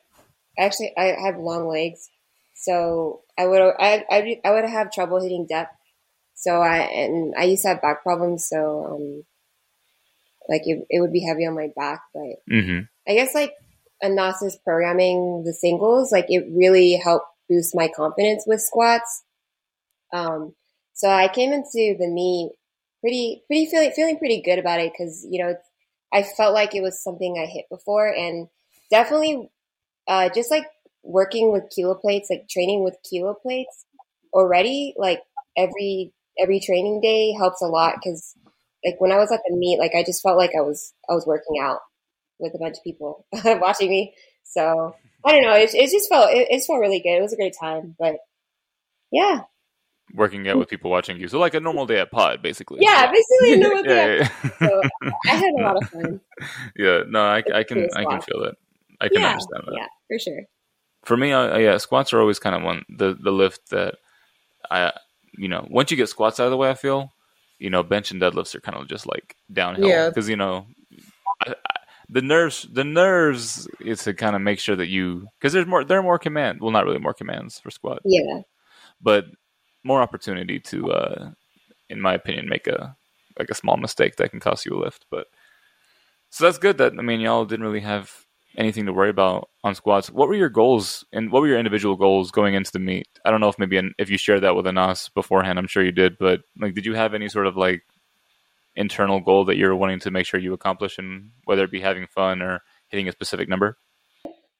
actually 0.60 0.94
I 0.98 1.16
have 1.26 1.38
long 1.40 1.68
legs, 1.68 2.10
so 2.56 3.22
I 3.38 3.48
would 3.48 3.62
I 3.62 4.06
I, 4.10 4.42
I 4.44 4.52
would 4.52 4.66
have 4.66 4.92
trouble 4.92 5.22
hitting 5.22 5.48
depth. 5.48 5.76
So 6.36 6.62
I 6.62 6.78
and 6.78 7.34
I 7.38 7.46
used 7.46 7.64
to 7.64 7.70
have 7.70 7.82
back 7.82 8.04
problems, 8.04 8.48
so 8.48 8.86
um, 8.86 9.24
like 10.48 10.62
it, 10.66 10.86
it 10.90 11.02
would 11.02 11.12
be 11.12 11.26
heavy 11.26 11.46
on 11.46 11.56
my 11.56 11.70
back, 11.76 12.02
but 12.14 12.40
Mm-hmm. 12.52 12.82
I 13.08 13.16
guess 13.16 13.34
like 13.34 13.54
Anas's 14.02 14.58
programming 14.64 15.44
the 15.46 15.54
singles, 15.54 16.12
like 16.12 16.26
it 16.30 16.48
really 16.52 16.96
helped 16.96 17.28
boost 17.50 17.76
my 17.76 17.90
confidence 17.96 18.44
with 18.48 18.62
squats. 18.62 19.24
Um, 20.14 20.56
so 20.94 21.10
I 21.10 21.28
came 21.28 21.54
into 21.54 21.96
the 21.98 22.08
meet 22.08 22.52
pretty, 23.02 23.44
pretty 23.48 23.66
feeling, 23.68 23.92
feeling 23.92 24.18
pretty 24.18 24.42
good 24.42 24.60
about 24.60 24.80
it 24.80 24.92
because, 24.92 25.26
you 25.30 25.44
know, 25.44 25.56
I 26.14 26.24
felt 26.24 26.54
like 26.54 26.76
it 26.76 26.82
was 26.82 27.04
something 27.04 27.38
I 27.38 27.46
hit 27.46 27.66
before 27.70 28.08
and 28.08 28.48
definitely, 28.90 29.50
uh, 30.10 30.30
just 30.36 30.52
like 30.52 30.66
working 31.04 31.54
with 31.54 31.72
kilo 31.74 31.96
plates, 31.96 32.30
like 32.30 32.50
training 32.50 32.84
with 32.84 32.98
kilo 33.10 33.34
plates 33.34 33.86
already, 34.34 34.94
like 34.98 35.22
every, 35.58 36.12
every 36.38 36.60
training 36.60 37.00
day 37.02 37.32
helps 37.32 37.62
a 37.62 37.68
lot 37.68 37.96
because 37.96 38.36
like 38.84 39.00
when 39.00 39.12
I 39.12 39.18
was 39.18 39.32
at 39.32 39.42
the 39.48 39.56
meet, 39.56 39.80
like 39.80 39.96
I 39.96 40.04
just 40.04 40.22
felt 40.22 40.38
like 40.38 40.52
I 40.58 40.62
was, 40.62 40.94
I 41.10 41.14
was 41.14 41.26
working 41.26 41.62
out 41.62 41.80
with 42.40 42.54
a 42.56 42.58
bunch 42.58 42.78
of 42.78 42.84
people 42.84 43.26
watching 43.46 43.90
me. 43.90 44.14
So 44.44 44.96
I 45.24 45.32
don't 45.32 45.44
know. 45.44 45.54
It, 45.54 45.74
it 45.74 45.92
just 45.92 46.10
felt 46.10 46.32
it, 46.32 46.48
it 46.50 46.58
just 46.58 46.68
felt 46.68 46.80
really 46.80 47.00
good. 47.00 47.18
It 47.18 47.22
was 47.22 47.34
a 47.34 47.38
great 47.38 47.56
time. 47.60 47.96
But 48.00 48.18
yeah, 49.12 49.42
Working 50.16 50.48
out 50.48 50.58
with 50.58 50.70
people 50.70 50.90
watching 50.90 51.20
you, 51.20 51.28
so 51.28 51.38
like 51.38 51.54
a 51.54 51.60
normal 51.60 51.86
day 51.86 52.00
at 52.00 52.10
Pod, 52.10 52.42
basically. 52.42 52.80
yeah. 52.82 53.12
Basically, 53.12 53.58
know 53.58 53.70
what 53.70 53.86
they 53.86 54.18
yeah, 54.18 54.30
yeah. 54.44 54.50
So 54.58 54.82
I 55.28 55.30
had 55.30 55.54
a 55.60 55.62
lot 55.62 55.78
of 55.78 55.90
fun. 55.90 56.22
yeah. 56.76 57.02
No, 57.08 57.22
I, 57.22 57.44
I 57.54 57.64
can 57.64 57.88
I 57.96 58.06
can 58.06 58.22
feel 58.22 58.42
that. 58.42 58.56
I 59.00 59.08
can 59.08 59.22
yeah, 59.22 59.28
understand 59.30 59.64
that. 59.68 59.90
Yeah, 60.10 60.16
for 60.16 60.20
sure. 60.20 60.42
for 61.04 61.18
me, 61.18 61.34
I, 61.34 61.60
yeah, 61.60 61.78
squats 61.78 62.14
are 62.14 62.20
always 62.22 62.40
kind 62.40 62.56
of 62.56 62.64
one 62.64 62.84
the 62.90 63.18
the 63.20 63.32
lift 63.32 63.70
that 63.70 63.96
I 64.70 64.92
you 65.38 65.48
know 65.48 65.68
once 65.70 65.92
you 65.92 65.98
get 65.98 66.10
squats 66.10 66.40
out 66.40 66.46
of 66.46 66.52
the 66.52 66.58
way, 66.58 66.70
I 66.70 66.76
feel 66.76 67.14
you 67.60 67.70
know 67.70 67.84
bench 67.84 68.12
and 68.12 68.22
deadlifts 68.22 68.56
are 68.56 68.62
kind 68.62 68.78
of 68.78 68.88
just 68.88 69.06
like 69.06 69.36
downhill 69.52 69.88
Yeah. 69.88 70.10
because 70.10 70.30
you 70.30 70.36
know 70.38 70.66
I, 71.46 71.52
I, 71.52 71.80
the 72.10 72.22
nerves 72.22 72.68
the 72.72 72.84
nerves 72.84 73.68
is 73.80 74.04
to 74.04 74.14
kind 74.14 74.36
of 74.36 74.42
make 74.42 74.60
sure 74.60 74.76
that 74.76 74.88
you 74.88 75.28
because 75.40 75.54
there's 75.54 75.68
more 75.68 75.84
there 75.84 76.00
are 76.00 76.04
more 76.04 76.20
command 76.20 76.60
well 76.62 76.72
not 76.72 76.86
really 76.86 77.00
more 77.00 77.14
commands 77.14 77.60
for 77.60 77.70
squat 77.70 78.02
Yeah, 78.06 78.42
but 79.02 79.26
more 79.84 80.02
opportunity 80.02 80.60
to 80.60 80.92
uh 80.92 81.32
in 81.90 82.02
my 82.02 82.14
opinion 82.14 82.48
make 82.50 82.68
a 82.68 82.96
like 83.38 83.50
a 83.50 83.56
small 83.56 83.78
mistake 83.78 84.16
that 84.18 84.32
can 84.32 84.40
cost 84.40 84.66
you 84.66 84.76
a 84.76 84.80
lift 84.84 85.06
but 85.12 85.28
so 86.30 86.44
that's 86.46 86.58
good 86.58 86.78
that 86.80 86.94
i 86.98 87.02
mean 87.02 87.20
y'all 87.22 87.46
didn't 87.46 87.66
really 87.66 87.80
have 87.80 88.12
anything 88.60 88.86
to 88.86 88.94
worry 88.94 89.10
about 89.10 89.50
on 89.64 89.74
squats 89.74 90.12
what 90.12 90.28
were 90.28 90.36
your 90.36 90.50
goals 90.50 91.04
and 91.12 91.32
what 91.32 91.42
were 91.42 91.48
your 91.48 91.58
individual 91.58 91.96
goals 91.96 92.30
going 92.30 92.54
into 92.54 92.72
the 92.72 92.80
meet 92.80 93.08
i 93.26 93.32
don't 93.32 93.40
know 93.40 93.50
if 93.50 93.58
maybe 93.58 93.78
an, 93.78 93.94
if 93.98 94.10
you 94.10 94.18
shared 94.18 94.42
that 94.42 94.56
with 94.56 94.68
anas 94.68 95.10
beforehand 95.16 95.58
i'm 95.58 95.68
sure 95.68 95.84
you 95.84 95.92
did 95.92 96.18
but 96.20 96.42
like 96.60 96.76
did 96.76 96.86
you 96.86 96.94
have 96.94 97.14
any 97.14 97.30
sort 97.30 97.48
of 97.48 97.56
like 97.56 97.84
internal 98.80 99.20
goal 99.20 99.46
that 99.46 99.58
you're 99.58 99.76
wanting 99.76 100.00
to 100.00 100.10
make 100.10 100.26
sure 100.26 100.40
you 100.40 100.54
accomplish 100.54 100.98
and 100.98 101.32
whether 101.46 101.64
it 101.64 101.72
be 101.72 101.82
having 101.82 102.08
fun 102.08 102.42
or 102.42 102.62
hitting 102.88 103.08
a 103.08 103.12
specific 103.12 103.50
number? 103.50 103.78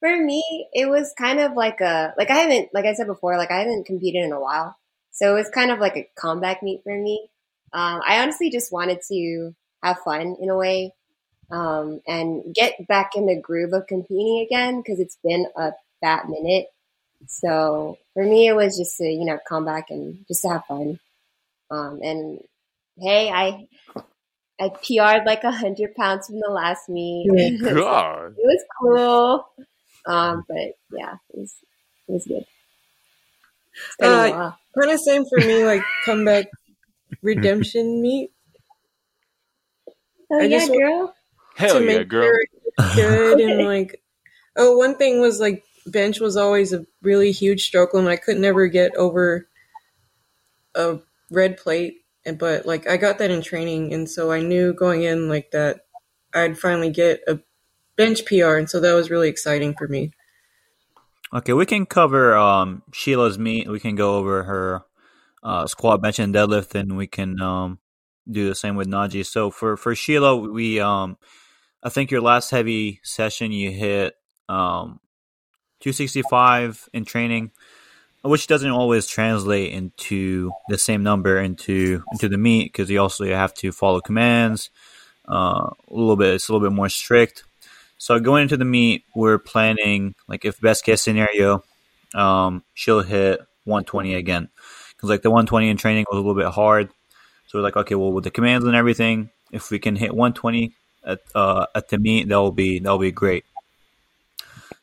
For 0.00 0.16
me, 0.16 0.68
it 0.72 0.88
was 0.88 1.12
kind 1.18 1.40
of 1.40 1.52
like 1.52 1.80
a 1.80 2.14
like 2.16 2.30
I 2.30 2.36
haven't 2.36 2.68
like 2.72 2.86
I 2.86 2.94
said 2.94 3.06
before, 3.06 3.36
like 3.36 3.50
I 3.50 3.60
haven't 3.60 3.86
competed 3.86 4.24
in 4.24 4.32
a 4.32 4.40
while, 4.40 4.76
so 5.10 5.30
it 5.30 5.38
was 5.38 5.50
kind 5.50 5.70
of 5.70 5.78
like 5.78 5.96
a 5.96 6.08
comeback 6.18 6.62
meet 6.62 6.82
for 6.84 6.96
me. 6.96 7.28
Um, 7.72 8.00
I 8.06 8.22
honestly 8.22 8.50
just 8.50 8.72
wanted 8.72 9.00
to 9.08 9.54
have 9.82 9.98
fun 9.98 10.36
in 10.40 10.48
a 10.48 10.56
way 10.56 10.94
um, 11.50 12.00
and 12.06 12.54
get 12.54 12.86
back 12.86 13.12
in 13.16 13.26
the 13.26 13.40
groove 13.40 13.72
of 13.72 13.86
competing 13.86 14.40
again 14.46 14.80
because 14.80 15.00
it's 15.00 15.18
been 15.22 15.46
a 15.56 15.72
fat 16.00 16.28
minute. 16.28 16.66
So 17.26 17.98
for 18.14 18.24
me, 18.24 18.46
it 18.48 18.54
was 18.54 18.78
just 18.78 18.96
to 18.98 19.04
you 19.04 19.24
know 19.24 19.38
come 19.48 19.64
back 19.64 19.90
and 19.90 20.24
just 20.28 20.42
to 20.42 20.48
have 20.48 20.64
fun. 20.66 20.98
Um, 21.70 22.00
and 22.02 22.40
hey, 22.98 23.30
I 23.30 23.66
I 24.60 24.68
PR'd 24.68 25.26
like 25.26 25.44
a 25.44 25.50
hundred 25.50 25.94
pounds 25.94 26.26
from 26.26 26.40
the 26.40 26.50
last 26.50 26.88
meet. 26.88 27.28
It 27.30 27.62
was, 27.62 27.74
God. 27.74 28.34
it 28.36 28.44
was 28.44 28.64
cool. 28.80 29.66
Um, 30.06 30.44
but 30.48 30.74
yeah, 30.92 31.14
it 31.30 31.38
was 31.38 31.54
it 32.08 32.12
was 32.12 32.26
good. 32.26 32.44
It's 33.86 33.96
been 33.98 34.12
a 34.12 34.32
Uh. 34.32 34.52
Kind 34.78 34.92
of 34.92 35.00
same 35.00 35.24
for 35.28 35.38
me, 35.38 35.64
like 35.64 35.82
comeback 36.04 36.46
redemption 37.22 38.00
meet 38.00 38.30
Oh 40.32 40.38
I 40.38 40.44
yeah, 40.44 40.60
just 40.60 40.72
girl. 40.72 41.14
Hell 41.56 41.78
to 41.78 41.84
yeah, 41.84 41.98
make 41.98 42.08
girl. 42.08 42.24
sure 42.24 42.44
good 42.94 43.40
and 43.40 43.64
like. 43.66 44.02
Oh, 44.56 44.76
one 44.76 44.96
thing 44.96 45.20
was 45.20 45.38
like 45.40 45.64
bench 45.86 46.20
was 46.20 46.36
always 46.36 46.72
a 46.72 46.86
really 47.02 47.32
huge 47.32 47.66
stroke 47.66 47.94
limit. 47.94 48.10
I 48.10 48.16
could 48.16 48.38
never 48.38 48.66
get 48.66 48.94
over 48.96 49.48
a 50.74 50.98
red 51.30 51.56
plate, 51.56 52.04
and 52.24 52.38
but 52.38 52.66
like 52.66 52.88
I 52.88 52.96
got 52.96 53.18
that 53.18 53.30
in 53.30 53.42
training, 53.42 53.94
and 53.94 54.08
so 54.08 54.32
I 54.32 54.40
knew 54.40 54.72
going 54.72 55.02
in 55.02 55.28
like 55.28 55.50
that 55.52 55.86
I'd 56.34 56.58
finally 56.58 56.90
get 56.90 57.20
a 57.28 57.40
bench 57.96 58.24
PR, 58.26 58.56
and 58.56 58.68
so 58.68 58.80
that 58.80 58.94
was 58.94 59.10
really 59.10 59.28
exciting 59.28 59.74
for 59.74 59.88
me. 59.88 60.12
Okay, 61.32 61.52
we 61.52 61.66
can 61.66 61.86
cover 61.86 62.34
um, 62.36 62.82
Sheila's 62.92 63.38
meet. 63.38 63.68
We 63.68 63.78
can 63.78 63.94
go 63.94 64.16
over 64.16 64.44
her 64.44 64.82
uh, 65.42 65.66
squat, 65.66 66.02
bench, 66.02 66.18
and 66.18 66.34
deadlift, 66.34 66.74
and 66.74 66.96
we 66.96 67.06
can 67.06 67.40
um, 67.40 67.78
do 68.28 68.48
the 68.48 68.54
same 68.54 68.76
with 68.76 68.88
Najee. 68.88 69.24
So 69.24 69.50
for 69.50 69.76
for 69.76 69.94
Sheila, 69.94 70.36
we 70.36 70.80
um, 70.80 71.18
I 71.82 71.88
think 71.88 72.10
your 72.10 72.20
last 72.20 72.50
heavy 72.50 73.00
session 73.02 73.52
you 73.52 73.70
hit 73.70 74.14
um, 74.48 75.00
265 75.80 76.88
in 76.92 77.06
training, 77.06 77.52
which 78.22 78.46
doesn't 78.46 78.70
always 78.70 79.06
translate 79.06 79.72
into 79.72 80.50
the 80.68 80.76
same 80.76 81.02
number 81.02 81.40
into 81.40 82.02
into 82.12 82.28
the 82.28 82.36
meet 82.36 82.72
because 82.72 82.90
you 82.90 83.00
also 83.00 83.24
have 83.24 83.54
to 83.54 83.72
follow 83.72 84.00
commands. 84.00 84.70
Uh, 85.26 85.70
a 85.70 85.94
little 85.94 86.16
bit, 86.16 86.34
it's 86.34 86.48
a 86.48 86.52
little 86.52 86.68
bit 86.68 86.74
more 86.74 86.88
strict. 86.88 87.44
So 87.96 88.18
going 88.20 88.42
into 88.42 88.56
the 88.56 88.64
meet, 88.64 89.04
we're 89.14 89.38
planning 89.38 90.14
like 90.28 90.44
if 90.44 90.60
best 90.60 90.84
case 90.84 91.00
scenario, 91.00 91.64
um, 92.14 92.62
she'll 92.74 93.02
hit 93.02 93.40
120 93.64 94.14
again 94.14 94.50
because 94.90 95.08
like 95.08 95.22
the 95.22 95.30
120 95.30 95.70
in 95.70 95.76
training 95.78 96.04
was 96.10 96.18
a 96.18 96.20
little 96.20 96.34
bit 96.34 96.52
hard. 96.52 96.90
So 97.46 97.58
we're 97.58 97.64
like, 97.64 97.76
okay, 97.76 97.94
well 97.94 98.12
with 98.12 98.24
the 98.24 98.30
commands 98.30 98.66
and 98.66 98.76
everything, 98.76 99.30
if 99.50 99.70
we 99.70 99.78
can 99.78 99.96
hit 99.96 100.14
120 100.14 100.74
at 101.04 101.20
uh, 101.34 101.66
at 101.74 101.88
the 101.88 101.98
meet, 101.98 102.28
that'll 102.28 102.52
be 102.52 102.78
that'll 102.78 102.98
be 102.98 103.12
great. 103.12 103.44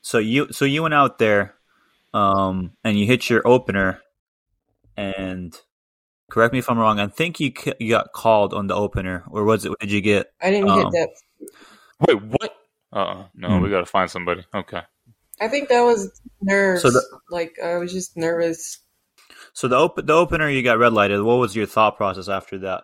So 0.02 0.18
you 0.20 0.52
so 0.52 0.66
you 0.66 0.82
went 0.84 0.94
out 0.94 1.20
there, 1.20 1.56
um, 2.14 2.72
and 2.84 2.98
you 3.00 3.06
hit 3.06 3.30
your 3.30 3.46
opener, 3.48 4.00
and 4.96 5.60
correct 6.30 6.54
me 6.54 6.60
if 6.60 6.70
I'm 6.70 6.78
wrong. 6.80 7.00
I 7.00 7.08
think 7.08 7.40
you 7.40 7.52
ca- 7.52 7.74
you 7.80 7.90
got 7.90 8.14
called 8.14 8.54
on 8.54 8.68
the 8.68 8.76
opener, 8.76 9.24
or 9.30 9.44
was 9.44 9.66
it? 9.66 9.70
What 9.70 9.80
did 9.80 9.92
you 9.92 10.02
get? 10.02 10.32
I 10.42 10.52
didn't 10.52 10.70
Um, 10.70 10.80
hit 10.80 10.94
depth. 10.94 11.22
Wait, 12.08 12.22
what? 12.22 12.54
Uh, 12.94 12.96
uh 13.00 13.26
no, 13.36 13.50
Hmm. 13.58 13.64
we 13.64 13.70
gotta 13.70 13.86
find 13.86 14.10
somebody. 14.10 14.46
Okay. 14.56 14.82
I 15.42 15.48
think 15.50 15.70
that 15.70 15.82
was 15.82 16.20
nerves. 16.42 16.82
So 16.82 16.90
the- 16.90 17.20
like 17.30 17.58
I 17.64 17.78
was 17.78 17.92
just 17.94 18.16
nervous. 18.18 18.80
So 19.54 19.68
the 19.68 19.76
op- 19.76 20.06
the 20.06 20.14
opener 20.14 20.50
you 20.50 20.64
got 20.64 20.78
red 20.80 20.94
lighted. 20.94 21.22
What 21.22 21.36
was 21.36 21.56
your 21.56 21.66
thought 21.66 21.98
process 21.98 22.30
after 22.30 22.58
that? 22.60 22.84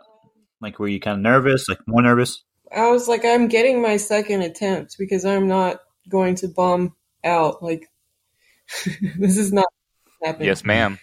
Like, 0.62 0.78
were 0.80 0.88
you 0.88 1.00
kind 1.00 1.18
of 1.18 1.22
nervous? 1.22 1.68
Like 1.70 1.80
more 1.88 2.02
nervous? 2.02 2.44
I 2.74 2.90
was 2.90 3.08
like, 3.08 3.24
I'm 3.24 3.48
getting 3.48 3.82
my 3.82 3.98
second 3.98 4.42
attempt 4.42 4.98
because 4.98 5.26
I'm 5.26 5.48
not 5.48 5.82
going 6.10 6.36
to 6.36 6.48
bomb 6.48 6.96
out. 7.24 7.62
Like, 7.62 7.90
this 9.18 9.38
is 9.38 9.54
not 9.54 9.68
happening. 10.24 10.48
Yes, 10.48 10.64
ma'am. 10.64 11.00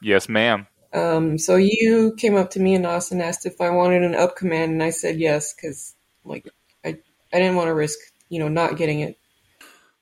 Yes, 0.00 0.28
ma'am. 0.28 0.66
Um, 0.92 1.38
so 1.38 1.56
you 1.56 2.14
came 2.18 2.36
up 2.36 2.50
to 2.50 2.60
me 2.60 2.74
and 2.74 2.86
Austin 2.86 3.20
asked 3.20 3.46
if 3.46 3.60
I 3.60 3.70
wanted 3.70 4.02
an 4.02 4.14
up 4.14 4.36
command, 4.36 4.72
and 4.72 4.82
I 4.82 4.90
said 4.90 5.18
yes 5.18 5.54
because, 5.54 5.94
like, 6.24 6.46
I 6.84 6.98
I 7.32 7.38
didn't 7.38 7.56
want 7.56 7.68
to 7.68 7.74
risk, 7.74 7.98
you 8.28 8.38
know, 8.38 8.48
not 8.48 8.76
getting 8.76 9.00
it. 9.00 9.16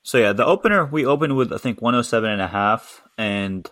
So 0.03 0.17
yeah, 0.17 0.33
the 0.33 0.45
opener 0.45 0.85
we 0.85 1.05
opened 1.05 1.37
with 1.37 1.53
I 1.53 1.57
think 1.57 1.81
107 1.81 2.29
and 2.29 2.41
a 2.41 2.47
half, 2.47 3.03
and 3.17 3.69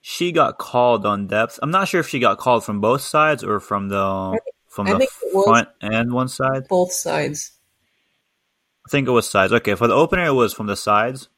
she 0.00 0.32
got 0.32 0.58
called 0.58 1.06
on 1.06 1.26
depth. 1.26 1.60
I'm 1.62 1.70
not 1.70 1.86
sure 1.86 2.00
if 2.00 2.08
she 2.08 2.18
got 2.18 2.38
called 2.38 2.64
from 2.64 2.80
both 2.80 3.02
sides 3.02 3.44
or 3.44 3.60
from 3.60 3.88
the 3.88 4.38
from 4.78 4.86
I 4.86 4.92
the 4.92 4.98
think 4.98 5.44
front 5.44 5.68
and 5.80 6.12
one 6.12 6.28
side. 6.28 6.68
Both 6.68 6.92
sides. 6.92 7.50
I 8.86 8.90
think 8.90 9.08
it 9.08 9.10
was 9.10 9.28
sides. 9.28 9.52
Okay, 9.52 9.74
for 9.74 9.88
the 9.88 9.94
opener 9.94 10.26
it 10.26 10.34
was 10.34 10.52
from 10.54 10.68
the 10.68 10.76
sides. 10.76 11.28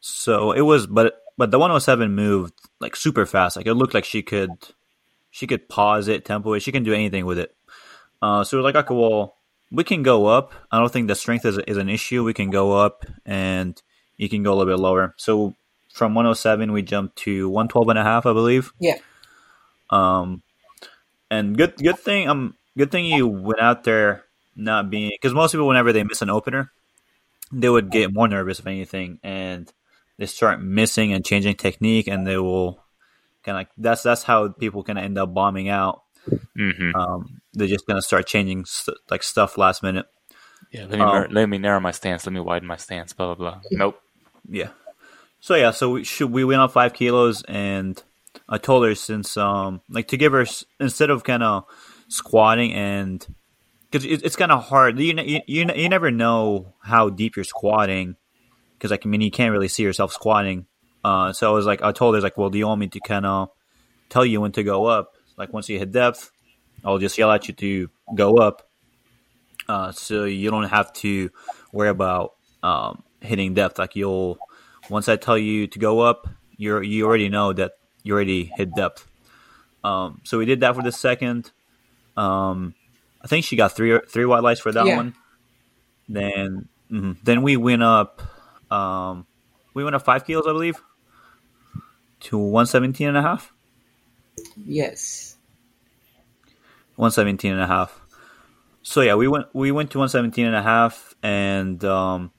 So 0.00 0.52
it 0.52 0.62
was, 0.62 0.86
but 0.86 1.20
but 1.36 1.50
the 1.50 1.58
107 1.58 2.14
moved 2.14 2.54
like 2.80 2.96
super 2.96 3.26
fast. 3.26 3.58
Like 3.58 3.66
it 3.66 3.74
looked 3.74 3.92
like 3.92 4.06
she 4.06 4.22
could 4.22 4.52
she 5.30 5.46
could 5.46 5.68
pause 5.68 6.08
it, 6.08 6.24
tempo 6.24 6.54
it. 6.54 6.60
She 6.60 6.72
can 6.72 6.82
do 6.82 6.94
anything 6.94 7.26
with 7.26 7.38
it. 7.38 7.54
Uh, 8.22 8.42
so 8.42 8.56
we're 8.56 8.62
like, 8.62 8.74
okay, 8.74 8.94
well, 8.94 9.36
we 9.70 9.84
can 9.84 10.02
go 10.02 10.24
up. 10.24 10.54
I 10.72 10.78
don't 10.78 10.90
think 10.90 11.08
the 11.08 11.14
strength 11.14 11.44
is 11.44 11.58
is 11.66 11.76
an 11.76 11.90
issue. 11.90 12.24
We 12.24 12.32
can 12.32 12.48
go 12.48 12.72
up, 12.72 13.04
and 13.26 13.80
you 14.16 14.30
can 14.30 14.42
go 14.42 14.54
a 14.54 14.56
little 14.56 14.72
bit 14.72 14.80
lower. 14.80 15.14
So 15.18 15.54
from 15.92 16.14
107 16.14 16.72
we 16.72 16.80
jumped 16.80 17.16
to 17.16 17.50
112 17.50 17.90
and 17.90 17.98
a 17.98 18.02
half, 18.02 18.24
I 18.24 18.32
believe. 18.32 18.72
Yeah. 18.80 18.96
Um, 19.90 20.42
and 21.30 21.56
good 21.56 21.76
good 21.76 21.98
thing 21.98 22.28
um 22.28 22.54
good 22.78 22.90
thing 22.90 23.04
you 23.04 23.26
went 23.26 23.60
out 23.60 23.84
there 23.84 24.24
not 24.56 24.88
being 24.88 25.10
because 25.10 25.34
most 25.34 25.52
people 25.52 25.66
whenever 25.66 25.92
they 25.92 26.04
miss 26.04 26.22
an 26.22 26.30
opener, 26.30 26.72
they 27.52 27.68
would 27.68 27.90
get 27.90 28.14
more 28.14 28.28
nervous 28.28 28.60
if 28.60 28.66
anything, 28.66 29.18
and 29.22 29.70
they 30.16 30.26
start 30.26 30.62
missing 30.62 31.12
and 31.12 31.24
changing 31.24 31.56
technique, 31.56 32.06
and 32.06 32.26
they 32.26 32.38
will 32.38 32.82
kind 33.42 33.58
of 33.58 33.66
that's 33.76 34.02
that's 34.02 34.22
how 34.22 34.48
people 34.48 34.82
can 34.82 34.96
end 34.96 35.18
up 35.18 35.34
bombing 35.34 35.68
out. 35.68 36.02
Mm-hmm. 36.56 36.94
Um, 36.94 37.40
they're 37.52 37.68
just 37.68 37.86
gonna 37.86 38.02
start 38.02 38.26
changing 38.26 38.64
st- 38.64 38.98
like 39.10 39.22
stuff 39.22 39.58
last 39.58 39.82
minute. 39.82 40.06
Yeah, 40.70 40.82
let 40.82 40.98
me 40.98 41.00
Um, 41.00 41.26
let 41.30 41.48
me 41.48 41.58
narrow 41.58 41.80
my 41.80 41.92
stance. 41.92 42.26
Let 42.26 42.32
me 42.32 42.40
widen 42.40 42.68
my 42.68 42.76
stance. 42.76 43.12
Blah 43.12 43.34
blah 43.34 43.50
blah. 43.50 43.60
Nope. 43.70 44.00
Yeah. 44.48 44.70
So 45.40 45.54
yeah, 45.54 45.70
so 45.70 45.90
we 45.90 46.04
should 46.04 46.30
we 46.30 46.44
went 46.44 46.60
up 46.60 46.72
five 46.72 46.92
kilos, 46.92 47.42
and 47.44 48.00
I 48.48 48.58
told 48.58 48.84
her 48.84 48.94
since 48.94 49.36
um 49.36 49.80
like 49.88 50.08
to 50.08 50.16
give 50.16 50.32
her 50.32 50.46
instead 50.80 51.10
of 51.10 51.24
kind 51.24 51.42
of 51.42 51.64
squatting 52.08 52.72
and 52.72 53.26
because 53.90 54.04
it, 54.04 54.24
it's 54.24 54.36
kind 54.36 54.52
of 54.52 54.64
hard. 54.64 54.98
You, 54.98 55.14
you 55.20 55.40
you 55.46 55.66
you 55.74 55.88
never 55.88 56.10
know 56.10 56.74
how 56.80 57.08
deep 57.08 57.36
you're 57.36 57.44
squatting 57.44 58.16
because 58.74 58.90
like 58.90 59.06
I 59.06 59.08
mean 59.08 59.20
you 59.20 59.30
can't 59.30 59.52
really 59.52 59.68
see 59.68 59.82
yourself 59.82 60.12
squatting. 60.12 60.66
Uh, 61.04 61.32
so 61.32 61.50
I 61.50 61.54
was 61.54 61.66
like 61.66 61.82
I 61.82 61.92
told 61.92 62.14
her 62.14 62.20
like, 62.20 62.36
well, 62.36 62.50
do 62.50 62.58
you 62.58 62.66
want 62.66 62.80
me 62.80 62.88
to 62.88 63.00
kind 63.00 63.26
of 63.26 63.50
tell 64.08 64.26
you 64.26 64.40
when 64.40 64.52
to 64.52 64.62
go 64.62 64.86
up? 64.86 65.14
Like 65.36 65.52
once 65.52 65.68
you 65.68 65.78
hit 65.78 65.92
depth, 65.92 66.30
I'll 66.84 66.98
just 66.98 67.16
yell 67.16 67.30
at 67.30 67.48
you 67.48 67.54
to 67.54 67.90
go 68.14 68.36
up. 68.36 68.68
Uh, 69.68 69.92
so 69.92 70.24
you 70.24 70.50
don't 70.50 70.64
have 70.64 70.92
to 70.94 71.30
worry 71.72 71.90
about 71.90 72.34
um, 72.62 73.02
hitting 73.20 73.54
depth. 73.54 73.78
Like 73.78 73.96
you'll 73.96 74.38
once 74.90 75.08
I 75.08 75.16
tell 75.16 75.38
you 75.38 75.66
to 75.68 75.78
go 75.78 76.00
up, 76.00 76.26
you're 76.56 76.82
you 76.82 77.06
already 77.06 77.28
know 77.28 77.52
that 77.52 77.72
you 78.02 78.14
already 78.14 78.44
hit 78.44 78.74
depth. 78.74 79.06
Um, 79.84 80.20
so 80.24 80.38
we 80.38 80.46
did 80.46 80.60
that 80.60 80.74
for 80.74 80.82
the 80.82 80.92
second. 80.92 81.52
Um, 82.18 82.74
I 83.22 83.26
think 83.28 83.44
she 83.44 83.56
got 83.56 83.74
three 83.76 83.98
three 84.08 84.24
white 84.24 84.42
lights 84.42 84.60
for 84.60 84.72
that 84.72 84.86
Yeah. 84.86 84.96
one. 84.96 85.14
Then 86.08 86.68
mhm. 86.90 87.16
then 87.22 87.42
we 87.42 87.56
went 87.56 87.82
up. 87.82 88.22
Um, 88.70 89.26
we 89.74 89.84
went 89.84 89.94
up 89.96 90.04
five 90.04 90.24
kilos, 90.26 90.46
I 90.46 90.52
believe, 90.52 90.82
to 92.20 92.38
117 92.38 93.08
and 93.08 93.16
a 93.16 93.22
half. 93.22 93.52
Yes. 94.56 95.36
117 96.96 97.52
and 97.52 97.60
a 97.60 97.66
half. 97.66 98.00
So 98.82 99.00
yeah, 99.02 99.14
we 99.14 99.28
went 99.28 99.46
we 99.54 99.70
went 99.70 99.90
to 99.92 99.98
117 99.98 100.46
and 100.46 100.56
a 100.56 100.62
half 100.62 101.14
and 101.22 101.84
um 101.84 102.32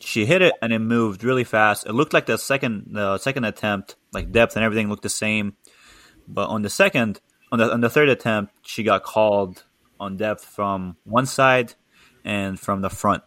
she 0.00 0.26
hit 0.26 0.42
it 0.42 0.54
and 0.62 0.72
it 0.72 0.78
moved 0.78 1.22
really 1.24 1.44
fast. 1.44 1.86
It 1.86 1.92
looked 1.92 2.12
like 2.12 2.26
the 2.26 2.38
second 2.38 2.88
the 2.92 3.18
second 3.18 3.44
attempt, 3.44 3.96
like 4.12 4.32
depth 4.32 4.56
and 4.56 4.64
everything 4.64 4.88
looked 4.88 5.02
the 5.02 5.08
same. 5.08 5.56
But 6.26 6.48
on 6.48 6.62
the 6.62 6.70
second 6.70 7.20
on 7.50 7.58
the 7.58 7.72
on 7.72 7.80
the 7.80 7.90
third 7.90 8.08
attempt, 8.08 8.54
she 8.62 8.82
got 8.82 9.02
called 9.02 9.64
on 10.00 10.16
depth 10.16 10.44
from 10.44 10.96
one 11.04 11.26
side 11.26 11.74
and 12.24 12.58
from 12.58 12.82
the 12.82 12.90
front. 12.90 13.22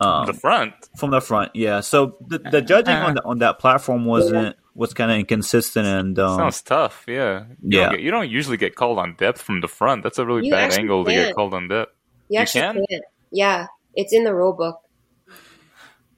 Um, 0.00 0.24
the 0.26 0.32
front. 0.32 0.72
from 0.96 1.10
the 1.10 1.20
front, 1.20 1.50
yeah. 1.54 1.80
So 1.80 2.16
the, 2.26 2.38
the 2.38 2.62
judging 2.62 2.94
on 2.94 3.14
the, 3.14 3.24
on 3.24 3.38
that 3.40 3.58
platform 3.58 4.06
wasn't 4.06 4.56
was 4.74 4.94
kind 4.94 5.10
of 5.10 5.18
inconsistent 5.18 5.86
and 5.86 6.18
um, 6.18 6.38
Sounds 6.38 6.62
tough. 6.62 7.04
Yeah. 7.06 7.44
You 7.62 7.78
yeah. 7.78 7.84
Don't 7.84 7.90
get, 7.92 8.00
you 8.00 8.10
don't 8.10 8.30
usually 8.30 8.56
get 8.56 8.76
called 8.76 8.98
on 8.98 9.14
depth 9.16 9.42
from 9.42 9.60
the 9.60 9.68
front. 9.68 10.02
That's 10.02 10.18
a 10.18 10.24
really 10.24 10.46
You 10.46 10.52
bad 10.52 10.64
actually 10.64 10.82
angle 10.82 11.04
to 11.04 11.12
get 11.12 11.34
called 11.34 11.52
on 11.52 11.68
depth. 11.68 11.92
You 12.28 12.40
You 12.40 12.46
can? 12.46 12.74
can. 12.88 13.00
Yeah. 13.30 13.66
It's 13.94 14.14
in 14.14 14.24
the 14.24 14.34
rule 14.34 14.54
book. 14.54 14.80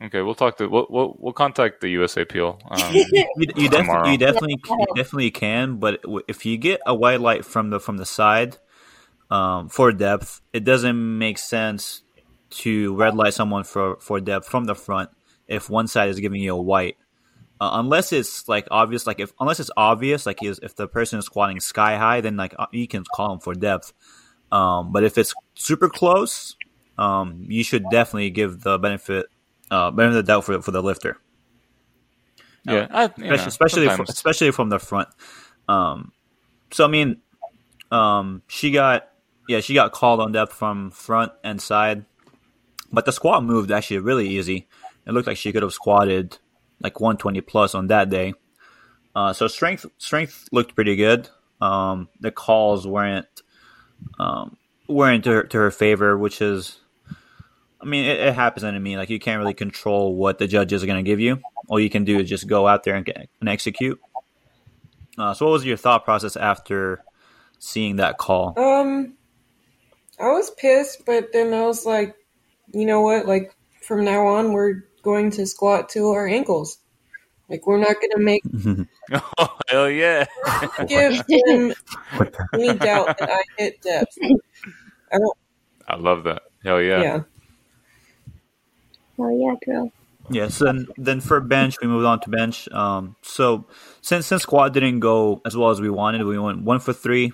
Okay, 0.02 0.20
we'll 0.20 0.34
talk 0.34 0.56
to 0.56 0.66
we'll 0.66 0.86
we'll, 0.90 1.16
we'll 1.18 1.32
contact 1.32 1.80
the 1.80 1.94
USAPL. 1.94 2.58
Um, 2.70 2.94
You, 3.36 3.46
you, 3.56 3.68
Tomorrow. 3.68 4.04
definitely, 4.04 4.12
you 4.12 4.18
definitely, 4.18 4.56
you 4.64 4.86
definitely 4.96 5.30
can. 5.30 5.76
But 5.76 6.04
if 6.26 6.44
you 6.44 6.58
get 6.58 6.80
a 6.84 6.94
white 6.94 7.20
light 7.20 7.44
from 7.44 7.70
the 7.70 7.78
from 7.78 7.96
the 7.96 8.04
side 8.04 8.58
um, 9.30 9.68
for 9.68 9.92
depth, 9.92 10.40
it 10.52 10.64
doesn't 10.64 11.18
make 11.18 11.38
sense 11.38 12.02
to 12.50 12.94
red 12.96 13.14
light 13.14 13.32
someone 13.34 13.64
for 13.64 13.96
for 14.00 14.20
depth 14.20 14.48
from 14.48 14.64
the 14.64 14.74
front 14.74 15.10
if 15.46 15.70
one 15.70 15.86
side 15.86 16.10
is 16.10 16.18
giving 16.18 16.42
you 16.42 16.54
a 16.54 16.60
white. 16.60 16.96
Uh, 17.60 17.70
unless 17.74 18.12
it's 18.12 18.48
like 18.48 18.66
obvious, 18.72 19.06
like 19.06 19.20
if 19.20 19.32
unless 19.38 19.60
it's 19.60 19.70
obvious, 19.76 20.26
like 20.26 20.42
is 20.42 20.58
if 20.62 20.74
the 20.74 20.88
person 20.88 21.20
is 21.20 21.26
squatting 21.26 21.60
sky 21.60 21.96
high, 21.96 22.20
then 22.20 22.36
like 22.36 22.54
uh, 22.58 22.66
you 22.72 22.88
can 22.88 23.04
call 23.14 23.30
them 23.30 23.38
for 23.38 23.54
depth. 23.54 23.92
Um, 24.50 24.92
but 24.92 25.04
if 25.04 25.16
it's 25.16 25.32
super 25.54 25.88
close, 25.88 26.56
um, 26.98 27.46
you 27.48 27.62
should 27.62 27.84
definitely 27.88 28.30
give 28.30 28.60
the 28.62 28.78
benefit 28.78 29.26
uh, 29.72 29.90
benefit 29.90 30.18
of 30.18 30.26
the 30.26 30.32
doubt 30.32 30.44
for 30.44 30.62
for 30.62 30.70
the 30.70 30.82
lifter 30.82 31.18
yeah, 32.64 32.86
I, 32.90 33.04
especially 33.04 33.26
know, 33.26 33.34
especially, 33.34 33.88
from, 33.88 34.06
especially 34.08 34.50
from 34.52 34.68
the 34.68 34.78
front. 34.78 35.08
Um, 35.68 36.12
so 36.70 36.84
I 36.84 36.88
mean, 36.88 37.20
um, 37.90 38.42
she 38.46 38.70
got 38.70 39.08
yeah, 39.48 39.60
she 39.60 39.74
got 39.74 39.92
called 39.92 40.20
on 40.20 40.32
depth 40.32 40.52
from 40.52 40.90
front 40.90 41.32
and 41.42 41.60
side, 41.60 42.04
but 42.92 43.04
the 43.04 43.12
squat 43.12 43.42
moved 43.42 43.70
actually 43.70 43.98
really 43.98 44.28
easy. 44.28 44.68
It 45.06 45.12
looked 45.12 45.26
like 45.26 45.36
she 45.36 45.52
could 45.52 45.62
have 45.62 45.72
squatted 45.72 46.38
like 46.80 47.00
120 47.00 47.40
plus 47.40 47.74
on 47.74 47.88
that 47.88 48.08
day. 48.08 48.34
Uh, 49.14 49.32
so 49.32 49.48
strength 49.48 49.84
strength 49.98 50.48
looked 50.52 50.74
pretty 50.74 50.96
good. 50.96 51.28
Um, 51.60 52.08
the 52.20 52.30
calls 52.30 52.86
weren't 52.86 53.26
um, 54.18 54.56
weren't 54.88 55.24
to 55.24 55.30
her, 55.30 55.42
to 55.44 55.58
her 55.58 55.70
favor, 55.70 56.16
which 56.16 56.40
is, 56.40 56.78
I 57.82 57.86
mean, 57.86 58.04
it, 58.04 58.20
it 58.20 58.34
happens. 58.34 58.64
I 58.64 58.78
mean, 58.78 58.98
like 58.98 59.10
you 59.10 59.18
can't 59.18 59.38
really 59.38 59.54
control 59.54 60.14
what 60.14 60.38
the 60.38 60.46
judges 60.46 60.82
are 60.82 60.86
going 60.86 61.04
to 61.04 61.08
give 61.08 61.20
you. 61.20 61.40
All 61.68 61.80
you 61.80 61.90
can 61.90 62.04
do 62.04 62.20
is 62.20 62.28
just 62.28 62.46
go 62.46 62.68
out 62.68 62.84
there 62.84 62.94
and, 62.94 63.08
and 63.40 63.48
execute. 63.48 64.00
Uh, 65.18 65.34
so, 65.34 65.46
what 65.46 65.52
was 65.52 65.64
your 65.64 65.76
thought 65.76 66.04
process 66.04 66.36
after 66.36 67.02
seeing 67.58 67.96
that 67.96 68.18
call? 68.18 68.58
Um, 68.58 69.14
I 70.18 70.28
was 70.28 70.50
pissed, 70.50 71.04
but 71.04 71.32
then 71.32 71.52
I 71.52 71.62
was 71.62 71.84
like, 71.84 72.16
you 72.72 72.86
know 72.86 73.00
what? 73.00 73.26
Like 73.26 73.54
from 73.82 74.04
now 74.04 74.26
on, 74.26 74.52
we're 74.52 74.84
going 75.02 75.30
to 75.32 75.46
squat 75.46 75.88
to 75.90 76.10
our 76.10 76.26
ankles. 76.26 76.78
Like 77.48 77.66
we're 77.66 77.78
not 77.78 77.96
going 77.96 78.12
to 78.12 78.18
make 78.18 78.42
oh 79.38 79.58
hell 79.68 79.90
yeah! 79.90 80.24
give 80.86 81.22
him 81.28 81.74
any 82.54 82.72
doubt 82.78 83.18
that 83.18 83.30
I 83.30 83.42
hit 83.58 83.82
depth. 83.82 84.16
I 85.12 85.18
don't. 85.18 85.36
I 85.86 85.96
love 85.96 86.24
that. 86.24 86.42
Hell 86.64 86.80
yeah! 86.80 87.02
Yeah. 87.02 87.20
Oh 89.22 89.28
yeah, 89.28 89.54
girl. 89.64 89.92
Yes, 90.30 90.58
then 90.58 90.86
then 90.96 91.20
for 91.20 91.40
bench, 91.40 91.76
we 91.80 91.88
moved 91.88 92.06
on 92.06 92.20
to 92.20 92.30
bench. 92.30 92.68
Um, 92.70 93.16
so 93.22 93.66
since 94.00 94.26
since 94.26 94.42
squat 94.42 94.72
didn't 94.72 95.00
go 95.00 95.40
as 95.44 95.56
well 95.56 95.70
as 95.70 95.80
we 95.80 95.90
wanted, 95.90 96.24
we 96.24 96.38
went 96.38 96.62
one 96.62 96.80
for 96.80 96.92
three. 96.92 97.32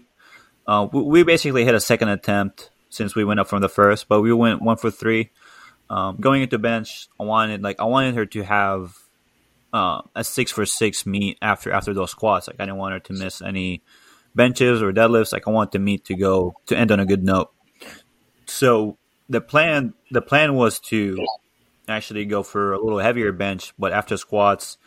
Uh, 0.66 0.89
we, 0.93 1.03
we 1.03 1.22
basically 1.22 1.64
hit 1.64 1.74
a 1.74 1.80
second 1.80 2.09
attempt 2.09 2.70
since 2.91 3.14
we 3.14 3.24
went 3.24 3.41
up 3.41 3.49
from 3.49 3.62
the 3.62 3.68
first, 3.68 4.09
but 4.09 4.20
we 4.20 4.32
went 4.32 4.62
one 4.62 4.76
for 4.76 4.91
three. 4.91 5.30
Um, 5.91 6.16
going 6.20 6.43
into 6.43 6.59
bench, 6.59 7.09
I 7.18 7.24
wanted 7.24 7.62
like 7.62 7.80
I 7.80 7.84
wanted 7.84 8.14
her 8.14 8.26
to 8.26 8.43
have 8.43 8.97
uh, 9.72 10.03
a 10.14 10.24
six 10.24 10.51
for 10.51 10.66
six 10.66 11.07
meet 11.07 11.39
after 11.41 11.72
after 11.72 11.95
those 11.95 12.11
squats. 12.11 12.49
Like 12.49 12.57
I 12.59 12.64
didn't 12.64 12.78
want 12.78 12.95
her 12.95 13.01
to 13.01 13.12
miss 13.12 13.41
any 13.43 13.82
benches 14.34 14.82
or 14.82 14.93
deadlifts. 14.93 15.32
Like 15.32 15.47
I 15.47 15.51
want 15.51 15.72
the 15.72 15.78
meet 15.78 16.07
to 16.07 16.14
go 16.14 16.55
to 16.66 16.76
end 16.76 16.91
on 16.91 17.01
a 17.01 17.07
good 17.07 17.22
note. 17.22 17.51
So 18.47 18.99
the 19.28 19.41
plan 19.41 19.95
the 20.11 20.22
plan 20.22 20.55
was 20.55 20.80
to 20.80 21.24
actually 21.89 22.24
go 22.24 22.43
for 22.43 22.72
a 22.72 22.82
little 22.82 22.99
heavier 22.99 23.32
bench, 23.32 23.72
but 23.78 23.93
after 23.93 24.16
squats, 24.16 24.78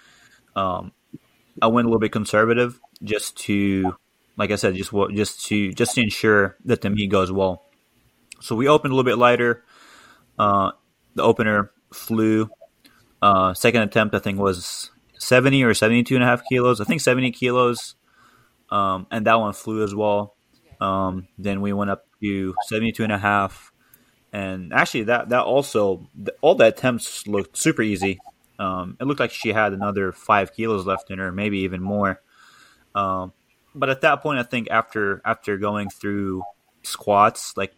um, 0.56 0.92
I 1.62 1.68
went 1.68 1.86
a 1.86 1.90
little 1.90 2.00
bit 2.00 2.12
conservative 2.12 2.80
just 3.04 3.38
to, 3.40 3.96
like 4.38 4.52
I 4.52 4.56
said, 4.56 4.76
just 4.76 4.92
just 5.14 5.46
to 5.48 5.74
just 5.74 5.96
to 5.96 6.02
ensure 6.02 6.58
that 6.66 6.82
the 6.82 6.90
meet 6.90 7.10
goes 7.10 7.32
well. 7.32 7.66
So 8.40 8.56
we 8.56 8.68
opened 8.68 8.92
a 8.92 8.96
little 8.96 9.10
bit 9.10 9.18
lighter. 9.18 9.64
Uh, 10.38 10.72
the 11.16 11.24
opener 11.24 11.72
flew. 11.94 12.50
Uh, 13.22 13.54
second 13.54 13.84
attempt, 13.84 14.16
I 14.16 14.20
think, 14.20 14.40
was 14.40 14.90
70 15.20 15.64
or 15.64 15.74
72 15.74 16.16
and 16.16 16.24
a 16.24 16.28
half 16.28 16.42
kilos. 16.50 16.82
I 16.82 16.86
think 16.86 17.02
70 17.02 17.32
kilos. 17.32 17.96
Um, 18.72 19.06
and 19.12 19.28
that 19.28 19.40
one 19.40 19.54
flew 19.54 19.84
as 19.84 19.94
well. 19.94 20.36
Um, 20.80 21.28
then 21.38 21.62
we 21.62 21.74
went 21.74 21.92
up 21.92 22.06
to 22.22 22.56
72 22.68 23.04
and 23.04 23.12
a 23.12 23.18
half. 23.18 23.71
And 24.34 24.74
actually, 24.74 25.04
that, 25.04 25.30
that 25.30 25.44
also, 25.44 26.08
all 26.42 26.56
the 26.56 26.68
attempts 26.68 27.28
looked 27.28 27.58
super 27.58 27.82
easy. 27.82 28.20
Um, 28.60 28.96
it 29.00 29.06
looked 29.06 29.20
like 29.20 29.32
she 29.32 29.50
had 29.50 29.74
another 29.74 30.12
five 30.12 30.54
kilos 30.54 30.86
left 30.86 31.12
in 31.12 31.20
her, 31.20 31.32
maybe 31.32 31.60
even 31.60 31.82
more. 31.82 32.22
Um, 32.96 33.34
but 33.74 33.90
at 33.90 34.02
that 34.02 34.22
point, 34.22 34.40
I 34.40 34.44
think 34.44 34.70
after 34.70 35.22
after 35.26 35.58
going 35.58 35.90
through 35.90 36.44
squats, 36.84 37.54
like 37.56 37.74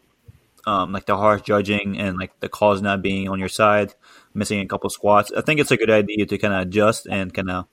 um, 0.65 0.91
like 0.91 1.05
the 1.05 1.17
harsh 1.17 1.41
judging 1.41 1.99
and 1.99 2.17
like 2.17 2.39
the 2.39 2.49
calls 2.49 2.81
not 2.81 3.01
being 3.01 3.29
on 3.29 3.39
your 3.39 3.49
side, 3.49 3.93
missing 4.33 4.59
a 4.59 4.67
couple 4.67 4.89
squats. 4.89 5.31
I 5.35 5.41
think 5.41 5.59
it's 5.59 5.71
a 5.71 5.77
good 5.77 5.89
idea 5.89 6.25
to 6.25 6.37
kind 6.37 6.53
of 6.53 6.61
adjust 6.61 7.07
and 7.07 7.33
kind 7.33 7.49
of 7.49 7.67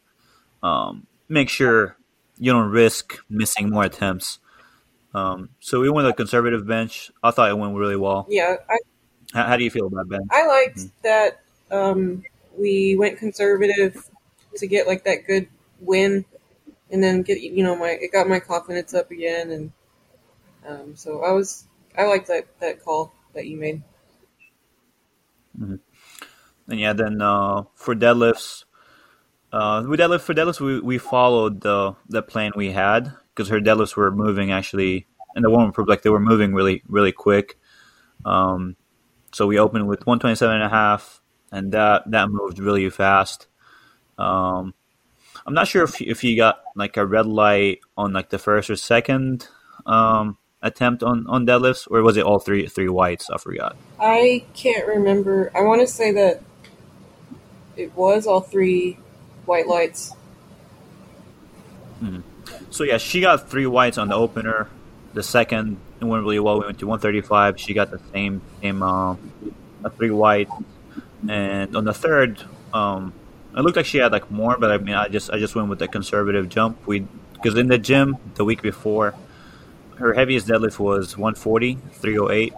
um, 0.63 1.07
make 1.29 1.49
sure 1.49 1.97
you 2.39 2.53
don't 2.53 2.71
risk 2.71 3.19
missing 3.29 3.71
more 3.71 3.85
attempts. 3.85 4.39
Um, 5.13 5.51
so 5.61 5.81
we 5.81 5.91
went 5.91 6.07
with 6.07 6.15
a 6.15 6.17
conservative 6.17 6.67
bench. 6.67 7.11
I 7.23 7.31
thought 7.31 7.51
it 7.51 7.59
went 7.59 7.75
really 7.75 7.97
well. 7.97 8.27
Yeah. 8.29 8.57
I, 8.69 8.79
How, 9.33 9.47
how 9.47 9.57
do 9.57 9.65
you 9.65 9.71
feel 9.71 9.87
about 9.87 10.09
Ben? 10.09 10.29
I 10.31 10.47
liked 10.47 11.03
that 11.03 11.41
um, 11.71 12.25
we 12.57 12.97
went 12.97 13.19
conservative 13.19 14.09
to 14.57 14.67
get 14.67 14.87
like 14.87 15.05
that 15.05 15.27
good 15.27 15.49
win, 15.81 16.25
and 16.91 17.03
then 17.03 17.23
get 17.23 17.41
you 17.41 17.63
know 17.63 17.77
my 17.77 17.91
it 17.91 18.13
got 18.13 18.29
my 18.29 18.41
confidence 18.41 18.95
up 18.95 19.11
again, 19.11 19.51
and 19.51 19.73
um, 20.67 20.97
so 20.97 21.23
I 21.23 21.33
was 21.33 21.65
I 21.97 22.05
liked 22.05 22.29
that 22.29 22.47
that 22.61 22.85
call 22.85 23.13
that 23.35 23.47
you 23.47 23.57
made. 23.57 23.83
And 25.59 25.81
yeah, 26.69 26.93
then 26.93 27.21
uh, 27.21 27.65
for 27.75 27.95
deadlifts, 27.95 28.65
uh, 29.53 29.85
we 29.87 29.97
deadlift 29.97 30.23
for 30.23 30.35
deadlifts 30.35 30.61
we, 30.61 30.81
we 30.81 30.99
followed 30.99 31.61
the 31.61 31.97
the 32.09 32.23
plan 32.23 32.53
we 32.57 32.73
had 32.73 33.13
because 33.41 33.49
her 33.49 33.59
deadlifts 33.59 33.97
were 33.97 34.11
moving 34.11 34.53
actually, 34.53 35.07
and 35.35 35.43
the 35.43 35.49
warm 35.49 35.71
up 35.71 35.89
like 35.89 36.03
they 36.03 36.11
were 36.11 36.21
moving 36.21 36.53
really 36.53 36.83
really 36.87 37.11
quick. 37.11 37.59
Um, 38.23 38.77
so 39.33 39.47
we 39.47 39.59
opened 39.59 39.89
with 39.89 40.01
127 40.01 40.55
and 40.55 40.63
a 40.63 40.69
half, 40.69 41.23
and 41.51 41.73
that 41.73 42.11
that 42.11 42.29
moved 42.29 42.59
really 42.59 42.91
fast. 42.91 43.47
Um, 44.19 44.75
I'm 45.47 45.55
not 45.55 45.69
sure 45.69 45.85
if 45.85 46.03
if 46.03 46.23
you 46.23 46.37
got 46.37 46.61
like 46.77 46.99
a 46.99 47.07
red 47.07 47.25
light 47.25 47.81
on 47.97 48.13
like 48.13 48.29
the 48.29 48.39
first 48.39 48.69
or 48.69 48.77
second 48.77 49.49
um, 49.87 50.37
attempt 50.61 51.03
on 51.03 51.27
on 51.27 51.47
deadlifts, 51.47 51.89
or 51.91 52.03
was 52.03 52.19
it 52.19 52.25
all 52.25 52.41
three 52.41 52.67
three 52.67 52.91
whites? 52.91 53.31
I 53.31 53.39
forgot. 53.39 53.75
I 53.99 54.45
can't 54.53 54.87
remember. 54.87 55.51
I 55.55 55.63
want 55.63 55.81
to 55.81 55.87
say 55.87 56.13
that 56.13 56.43
it 57.75 57.97
was 57.97 58.27
all 58.27 58.43
three 58.43 58.99
white 59.47 59.67
lights. 59.67 60.13
So 62.71 62.85
yeah, 62.85 62.99
she 62.99 63.21
got 63.21 63.51
three 63.51 63.67
whites 63.67 63.99
on 63.99 64.09
the 64.09 64.15
opener. 64.15 64.69
The 65.13 65.23
second 65.23 65.77
it 66.01 66.05
went 66.05 66.23
really 66.23 66.39
well. 66.39 66.61
We 66.61 66.67
went 66.67 66.79
to 66.79 66.87
135. 66.87 67.61
She 67.61 67.75
got 67.75 67.91
the 67.91 68.01
same 68.13 68.41
same 68.63 68.83
um, 68.83 69.19
a 69.85 69.91
three 69.91 70.11
white, 70.11 70.49
and 71.29 71.77
on 71.77 71.85
the 71.85 71.93
third, 71.93 72.43
um, 72.73 73.13
it 73.57 73.61
looked 73.61 73.77
like 73.77 73.87
she 73.87 73.99
had 73.99 74.13
like 74.13 74.31
more, 74.31 74.57
but 74.59 74.71
I 74.71 74.79
mean, 74.79 74.95
I 74.95 75.09
just 75.09 75.31
I 75.31 75.39
just 75.39 75.55
went 75.55 75.69
with 75.69 75.81
the 75.81 75.89
conservative 75.89 76.49
jump. 76.49 76.87
We 76.87 77.07
because 77.35 77.59
in 77.59 77.67
the 77.67 77.79
gym 77.79 78.17
the 78.35 78.45
week 78.45 78.63
before, 78.63 79.15
her 79.97 80.15
heaviest 80.15 80.47
deadlift 80.47 80.79
was 80.79 81.17
140, 81.17 81.79
308, 81.93 82.53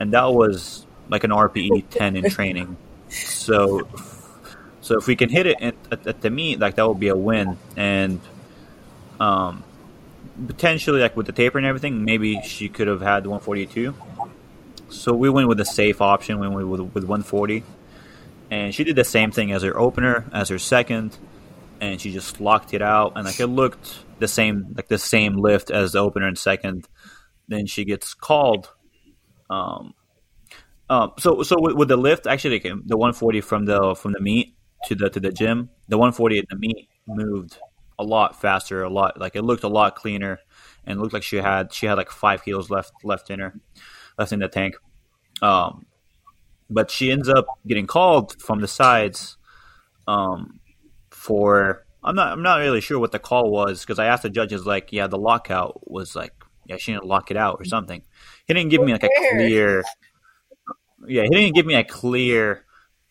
and 0.00 0.12
that 0.12 0.32
was 0.32 0.86
like 1.10 1.22
an 1.24 1.30
RPE 1.30 1.84
10 1.90 2.16
in 2.16 2.30
training. 2.30 2.76
So 3.10 3.86
so 4.80 4.98
if 4.98 5.06
we 5.06 5.16
can 5.16 5.28
hit 5.28 5.46
it 5.46 5.60
at, 5.60 5.74
at, 5.92 6.06
at 6.06 6.20
the 6.22 6.30
meet, 6.30 6.60
like 6.60 6.76
that 6.76 6.88
would 6.88 7.00
be 7.00 7.08
a 7.08 7.16
win, 7.16 7.58
and 7.76 8.20
um, 9.20 9.64
potentially 10.46 11.00
like 11.00 11.16
with 11.16 11.26
the 11.26 11.32
taper 11.32 11.58
and 11.58 11.66
everything, 11.66 12.04
maybe 12.04 12.40
she 12.42 12.68
could 12.68 12.88
have 12.88 13.00
had 13.00 13.26
142. 13.26 13.94
So 14.88 15.12
we 15.14 15.30
went 15.30 15.48
with 15.48 15.58
the 15.58 15.64
safe 15.64 16.00
option. 16.00 16.38
We 16.38 16.48
went 16.48 16.68
with, 16.68 16.80
with 16.80 17.04
140, 17.04 17.64
and 18.50 18.74
she 18.74 18.84
did 18.84 18.96
the 18.96 19.04
same 19.04 19.30
thing 19.30 19.52
as 19.52 19.62
her 19.62 19.76
opener, 19.78 20.24
as 20.32 20.48
her 20.48 20.58
second, 20.58 21.16
and 21.80 22.00
she 22.00 22.12
just 22.12 22.40
locked 22.40 22.74
it 22.74 22.82
out, 22.82 23.12
and 23.16 23.24
like 23.24 23.40
it 23.40 23.46
looked 23.46 24.04
the 24.18 24.28
same, 24.28 24.74
like 24.76 24.88
the 24.88 24.98
same 24.98 25.36
lift 25.36 25.70
as 25.70 25.92
the 25.92 25.98
opener 25.98 26.28
and 26.28 26.38
second. 26.38 26.88
Then 27.48 27.66
she 27.66 27.84
gets 27.84 28.14
called. 28.14 28.70
Um, 29.50 29.94
um, 30.88 31.12
so 31.18 31.42
so 31.42 31.60
with, 31.60 31.76
with 31.76 31.88
the 31.88 31.96
lift, 31.96 32.26
actually, 32.26 32.58
the 32.58 32.96
140 32.96 33.40
from 33.40 33.64
the 33.66 33.94
from 33.94 34.12
the 34.12 34.20
meet 34.20 34.54
to 34.86 34.94
the 34.94 35.10
to 35.10 35.20
the 35.20 35.32
gym, 35.32 35.70
the 35.88 35.98
140 35.98 36.38
at 36.38 36.48
the 36.48 36.56
meet 36.56 36.88
moved 37.06 37.58
a 37.98 38.04
lot 38.04 38.40
faster, 38.40 38.82
a 38.82 38.90
lot 38.90 39.18
like 39.18 39.36
it 39.36 39.42
looked 39.42 39.64
a 39.64 39.68
lot 39.68 39.96
cleaner, 39.96 40.38
and 40.84 41.00
looked 41.00 41.14
like 41.14 41.22
she 41.22 41.36
had 41.36 41.72
she 41.72 41.86
had 41.86 41.98
like 41.98 42.10
five 42.10 42.44
kilos 42.44 42.70
left 42.70 42.92
left 43.04 43.30
in 43.30 43.40
her, 43.40 43.54
left 44.18 44.32
in 44.32 44.40
the 44.40 44.48
tank. 44.48 44.74
Um, 45.42 45.86
but 46.70 46.90
she 46.90 47.10
ends 47.10 47.28
up 47.28 47.46
getting 47.66 47.86
called 47.86 48.40
from 48.40 48.60
the 48.60 48.68
sides 48.68 49.36
um, 50.06 50.60
for 51.10 51.86
I'm 52.02 52.14
not 52.14 52.32
I'm 52.32 52.42
not 52.42 52.58
really 52.58 52.80
sure 52.80 52.98
what 52.98 53.12
the 53.12 53.18
call 53.18 53.50
was 53.50 53.80
because 53.80 53.98
I 53.98 54.06
asked 54.06 54.22
the 54.22 54.30
judges 54.30 54.66
like 54.66 54.92
yeah 54.92 55.06
the 55.06 55.18
lockout 55.18 55.90
was 55.90 56.14
like 56.14 56.32
yeah 56.66 56.76
she 56.76 56.92
didn't 56.92 57.06
lock 57.06 57.30
it 57.30 57.36
out 57.36 57.56
or 57.60 57.64
something. 57.64 58.02
He 58.46 58.54
didn't 58.54 58.70
give 58.70 58.82
me 58.82 58.92
like 58.92 59.04
a 59.04 59.08
clear 59.30 59.82
yeah 61.06 61.22
he 61.22 61.28
didn't 61.28 61.54
give 61.54 61.66
me 61.66 61.74
a 61.74 61.84
clear 61.84 62.64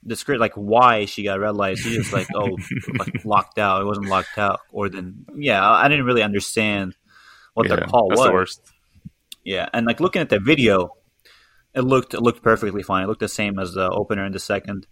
description 0.06 0.42
like 0.42 0.54
why 0.56 1.06
she 1.06 1.24
got 1.24 1.40
red 1.40 1.56
lights. 1.56 1.84
He 1.84 1.96
just 1.96 2.14
like 2.14 2.28
oh 2.36 2.58
like 3.00 3.24
locked 3.26 3.58
out 3.60 3.82
it 3.82 3.86
wasn't 3.86 4.08
locked 4.08 4.38
out 4.38 4.60
or 4.72 4.90
then 4.90 5.26
yeah 5.36 5.68
I 5.68 5.88
didn't 5.88 6.06
really 6.06 6.24
understand 6.24 6.96
what 7.54 7.68
Yeah, 7.68 7.76
their 7.78 7.86
call 7.88 8.10
that's 8.10 8.20
was. 8.20 8.28
the 8.28 8.34
worst. 8.34 8.62
Yeah, 9.44 9.68
and 9.74 9.86
like 9.86 10.00
looking 10.00 10.22
at 10.22 10.30
the 10.30 10.40
video, 10.40 10.96
it 11.74 11.82
looked 11.82 12.14
it 12.14 12.22
looked 12.22 12.42
perfectly 12.44 12.84
fine. 12.84 13.04
It 13.04 13.08
looked 13.08 13.20
the 13.20 13.28
same 13.28 13.60
as 13.60 13.74
the 13.74 13.90
opener 13.90 14.24
and 14.24 14.34
the 14.34 14.40
second. 14.40 14.88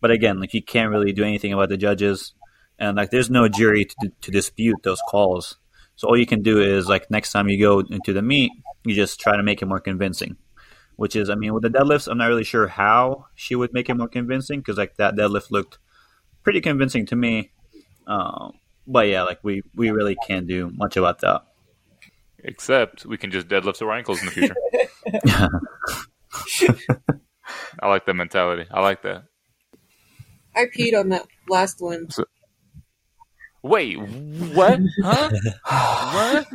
But 0.00 0.10
again, 0.10 0.40
like 0.40 0.54
you 0.54 0.62
can't 0.62 0.90
really 0.90 1.12
do 1.12 1.22
anything 1.24 1.52
about 1.52 1.68
the 1.68 1.76
judges, 1.76 2.34
and 2.78 2.96
like 2.96 3.10
there's 3.10 3.30
no 3.30 3.48
jury 3.48 3.84
to 3.84 4.12
to 4.22 4.30
dispute 4.30 4.76
those 4.82 5.00
calls. 5.08 5.56
So 5.94 6.08
all 6.08 6.18
you 6.18 6.26
can 6.26 6.42
do 6.42 6.60
is 6.60 6.88
like 6.88 7.10
next 7.10 7.32
time 7.32 7.48
you 7.48 7.60
go 7.60 7.80
into 7.80 8.12
the 8.12 8.22
meet, 8.22 8.50
you 8.84 8.94
just 8.94 9.20
try 9.20 9.36
to 9.36 9.42
make 9.42 9.62
it 9.62 9.66
more 9.66 9.80
convincing. 9.80 10.36
Which 11.02 11.16
is, 11.16 11.28
I 11.28 11.34
mean, 11.34 11.52
with 11.52 11.64
the 11.64 11.68
deadlifts, 11.68 12.06
I'm 12.06 12.16
not 12.16 12.26
really 12.26 12.44
sure 12.44 12.68
how 12.68 13.26
she 13.34 13.56
would 13.56 13.72
make 13.72 13.90
it 13.90 13.94
more 13.94 14.06
convincing 14.06 14.60
because 14.60 14.78
like 14.78 14.98
that 14.98 15.16
deadlift 15.16 15.50
looked 15.50 15.78
pretty 16.44 16.60
convincing 16.60 17.06
to 17.06 17.16
me. 17.16 17.50
Um, 18.06 18.52
but 18.86 19.08
yeah, 19.08 19.24
like 19.24 19.40
we 19.42 19.62
we 19.74 19.90
really 19.90 20.16
can't 20.28 20.46
do 20.46 20.70
much 20.70 20.96
about 20.96 21.18
that. 21.22 21.42
Except 22.38 23.04
we 23.04 23.18
can 23.18 23.32
just 23.32 23.48
deadlift 23.48 23.78
to 23.78 23.86
our 23.86 23.96
ankles 23.96 24.20
in 24.20 24.26
the 24.26 24.30
future. 24.30 24.54
I 27.82 27.88
like 27.88 28.06
that 28.06 28.14
mentality. 28.14 28.68
I 28.70 28.80
like 28.80 29.02
that. 29.02 29.24
I 30.54 30.66
peed 30.66 30.96
on 30.96 31.08
that 31.08 31.26
last 31.48 31.80
one. 31.80 32.06
Wait, 33.60 33.96
what? 33.96 34.78
Huh? 35.02 35.30
what? 35.64 36.46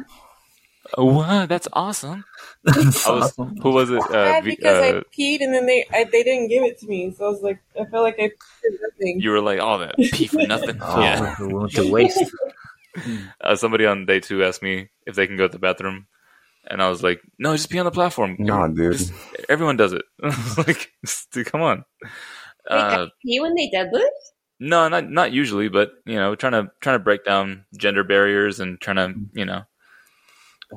What? 0.96 1.50
That's 1.50 1.68
awesome. 1.74 2.24
That's 2.64 3.06
I 3.08 3.12
was, 3.12 3.24
awesome. 3.26 3.58
who 3.58 3.72
was 3.72 3.90
it? 3.90 4.00
Uh, 4.02 4.14
Yeah, 4.14 4.42
V- 4.42 4.50
because 4.52 4.78
I 4.84 4.90
uh, 4.98 5.02
peed 5.18 5.42
and 5.42 5.54
then 5.54 5.66
they 5.66 5.86
I, 5.92 6.04
they 6.06 6.24
didn't 6.24 6.48
give 6.50 6.64
it 6.64 6.80
to 6.80 6.88
me, 6.88 7.12
so 7.12 7.26
I 7.26 7.30
was 7.30 7.42
like, 7.42 7.60
I 7.80 7.86
felt 7.86 8.04
like 8.04 8.16
I 8.20 8.30
did 8.64 8.80
nothing. 8.82 9.20
you 9.20 9.32
were 9.32 9.42
like, 9.42 9.60
oh, 9.62 9.80
that 9.80 9.96
pee 9.98 10.28
for 10.28 10.46
nothing. 10.48 10.78
Oh. 10.82 11.02
Yeah. 11.02 11.36
we 11.40 11.54
went 11.54 11.72
to 11.74 11.92
waste. 11.92 12.24
Uh, 13.40 13.56
somebody 13.56 13.86
on 13.86 14.08
day 14.08 14.20
two 14.20 14.44
asked 14.44 14.64
me 14.64 14.90
if 15.06 15.14
they 15.16 15.28
can 15.28 15.38
go 15.38 15.46
to 15.46 15.52
the 15.52 15.60
bathroom, 15.60 16.08
and 16.68 16.82
I 16.82 16.90
was 16.90 17.04
like, 17.04 17.22
no, 17.38 17.54
just 17.56 17.70
be 17.70 17.78
on 17.78 17.86
the 17.86 17.92
platform. 17.92 18.36
Nah, 18.40 18.68
dude. 18.70 18.94
Just- 18.94 19.14
everyone 19.50 19.78
does 19.78 19.94
it. 19.94 20.02
like, 20.58 20.92
just- 21.06 21.30
dude, 21.32 21.46
come 21.46 21.62
on. 21.62 21.86
Wait, 22.04 22.12
Uh, 22.72 23.08
pee 23.24 23.40
when 23.40 23.54
they 23.54 23.70
deadlift? 23.70 24.02
no, 24.60 24.88
not 24.90 25.12
not 25.12 25.32
usually, 25.32 25.70
but 25.70 25.92
you 26.08 26.16
know, 26.16 26.34
trying 26.34 26.54
to 26.54 26.72
trying 26.82 26.96
to 26.98 27.04
break 27.04 27.24
down 27.24 27.66
gender 27.78 28.04
barriers 28.04 28.60
and 28.60 28.82
trying 28.82 28.96
to 28.96 29.14
you 29.34 29.46
know. 29.46 29.62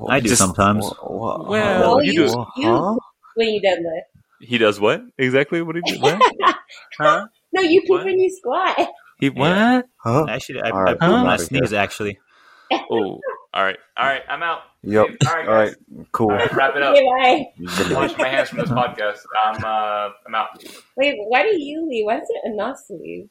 I 0.08 0.20
do 0.20 0.28
Just- 0.28 0.40
sometimes. 0.40 0.86
What? 1.02 1.48
Well, 1.48 1.94
Oh, 1.94 2.00
you 2.00 2.12
you, 2.12 2.26
do- 2.28 2.46
you 2.56 2.98
when 3.34 3.48
you 3.48 3.60
deadlift. 3.60 4.02
He 4.40 4.56
does 4.58 4.80
what 4.80 5.02
exactly? 5.18 5.60
What 5.62 5.74
do 5.76 5.82
you 5.84 5.94
do? 5.96 6.00
What? 6.00 6.56
huh? 6.98 7.26
No, 7.52 7.62
you 7.62 7.80
pee 7.82 7.86
What? 7.88 8.04
when 8.04 8.18
you 8.18 8.30
squat. 8.30 8.78
He 9.18 9.28
what? 9.30 9.86
Huh? 9.98 10.26
Actually, 10.28 10.62
I, 10.62 10.70
All 10.70 10.78
I 10.78 10.82
right, 10.82 10.98
pooped 10.98 11.02
when 11.02 11.20
I'm 11.20 11.26
I 11.26 11.36
sneeze. 11.36 11.72
Actually, 11.72 12.18
Oh, 12.72 13.20
all 13.52 13.64
right, 13.64 13.76
all 13.96 14.06
right. 14.06 14.22
I'm 14.28 14.42
out. 14.42 14.60
Yep. 14.82 15.06
All 15.26 15.34
right, 15.34 15.48
All 15.48 15.54
right. 15.54 15.74
Cool. 16.12 16.30
All 16.30 16.36
right, 16.36 16.52
wrap 16.54 16.74
it 16.76 16.82
up. 16.82 16.94
Okay, 16.96 17.04
bye. 17.58 17.94
Wash 17.94 18.16
my 18.16 18.28
hands 18.28 18.48
from 18.48 18.58
this 18.60 18.70
podcast. 18.70 19.18
I'm 19.44 19.62
uh, 19.64 20.10
I'm 20.26 20.34
out. 20.34 20.64
Wait, 20.96 21.16
why 21.26 21.42
do 21.42 21.60
you 21.60 21.86
leave? 21.88 22.06
Why 22.06 22.18
is 22.18 22.28
it 22.30 22.42
Anas 22.50 22.84
to 22.86 22.94
leave? 22.94 23.28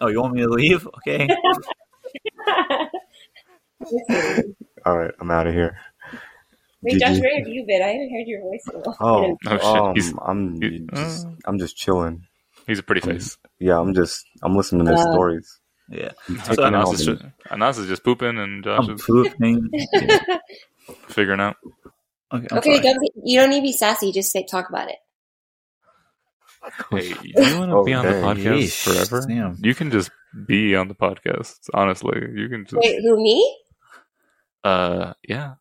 oh, 0.00 0.06
you 0.08 0.20
want 0.22 0.32
me 0.34 0.40
to 0.42 0.48
leave? 0.48 0.86
Okay. 0.98 1.28
All 4.84 4.98
right. 4.98 5.12
I'm 5.20 5.30
out 5.30 5.46
of 5.46 5.54
here. 5.54 5.76
Wait, 6.82 6.98
Josh, 7.00 7.16
GG. 7.16 7.20
where 7.20 7.38
have 7.38 7.48
you 7.48 7.64
been? 7.66 7.80
I 7.82 7.88
haven't 7.88 8.10
heard 8.10 8.26
your 8.26 8.40
voice 8.40 8.62
in 8.72 8.76
a 8.76 8.78
while. 8.80 8.96
Oh, 9.00 9.36
Oh, 9.46 9.56
shit. 9.56 9.64
um, 9.64 9.94
He's- 9.94 10.14
I'm 10.26 10.60
he- 10.60 10.86
just, 10.94 11.26
uh. 11.26 11.30
I'm 11.46 11.58
just 11.58 11.76
chilling. 11.76 12.26
He's 12.66 12.78
a 12.78 12.82
pretty 12.82 13.00
face. 13.00 13.38
Yeah, 13.60 13.78
I'm 13.78 13.94
just, 13.94 14.24
I'm 14.42 14.56
listening 14.56 14.86
to 14.86 14.92
their 14.92 14.98
Uh, 14.98 15.12
stories. 15.12 15.60
Yeah. 15.88 16.10
I'm 16.28 16.54
So 16.54 16.64
Anas 16.64 16.92
is, 17.00 17.06
just, 17.06 17.22
Anas 17.50 17.78
is 17.78 17.88
just 17.88 18.02
pooping, 18.04 18.38
and 18.38 18.64
Josh 18.64 18.86
I'm 18.88 18.94
is 18.94 19.02
pooping. 19.02 19.68
Figuring 21.08 21.40
out. 21.40 21.56
Okay. 22.32 22.46
I'm 22.50 22.58
Okay, 22.58 22.80
don't 22.80 23.00
be, 23.00 23.10
you 23.24 23.38
don't 23.40 23.50
need 23.50 23.60
to 23.60 23.62
be 23.62 23.72
sassy. 23.72 24.10
Just 24.12 24.32
say 24.32 24.44
talk 24.48 24.68
about 24.68 24.88
it. 24.88 24.96
Hey, 26.90 27.12
you 27.24 27.58
want 27.58 27.70
to 27.72 27.76
Oh, 27.78 27.84
be 27.84 27.92
on 27.92 28.04
the 28.06 28.12
podcast 28.12 28.62
Yeesh, 28.62 28.84
forever? 28.84 29.26
damn. 29.26 29.58
You 29.60 29.74
can 29.74 29.90
just 29.90 30.10
be 30.46 30.76
on 30.76 30.86
the 30.88 30.94
podcast. 30.94 31.68
Honestly, 31.74 32.20
you 32.36 32.48
can 32.48 32.64
just. 32.64 32.76
Wait, 32.80 33.02
who 33.02 33.20
me? 33.22 33.58
Uh, 34.64 35.14
yeah. 35.26 35.54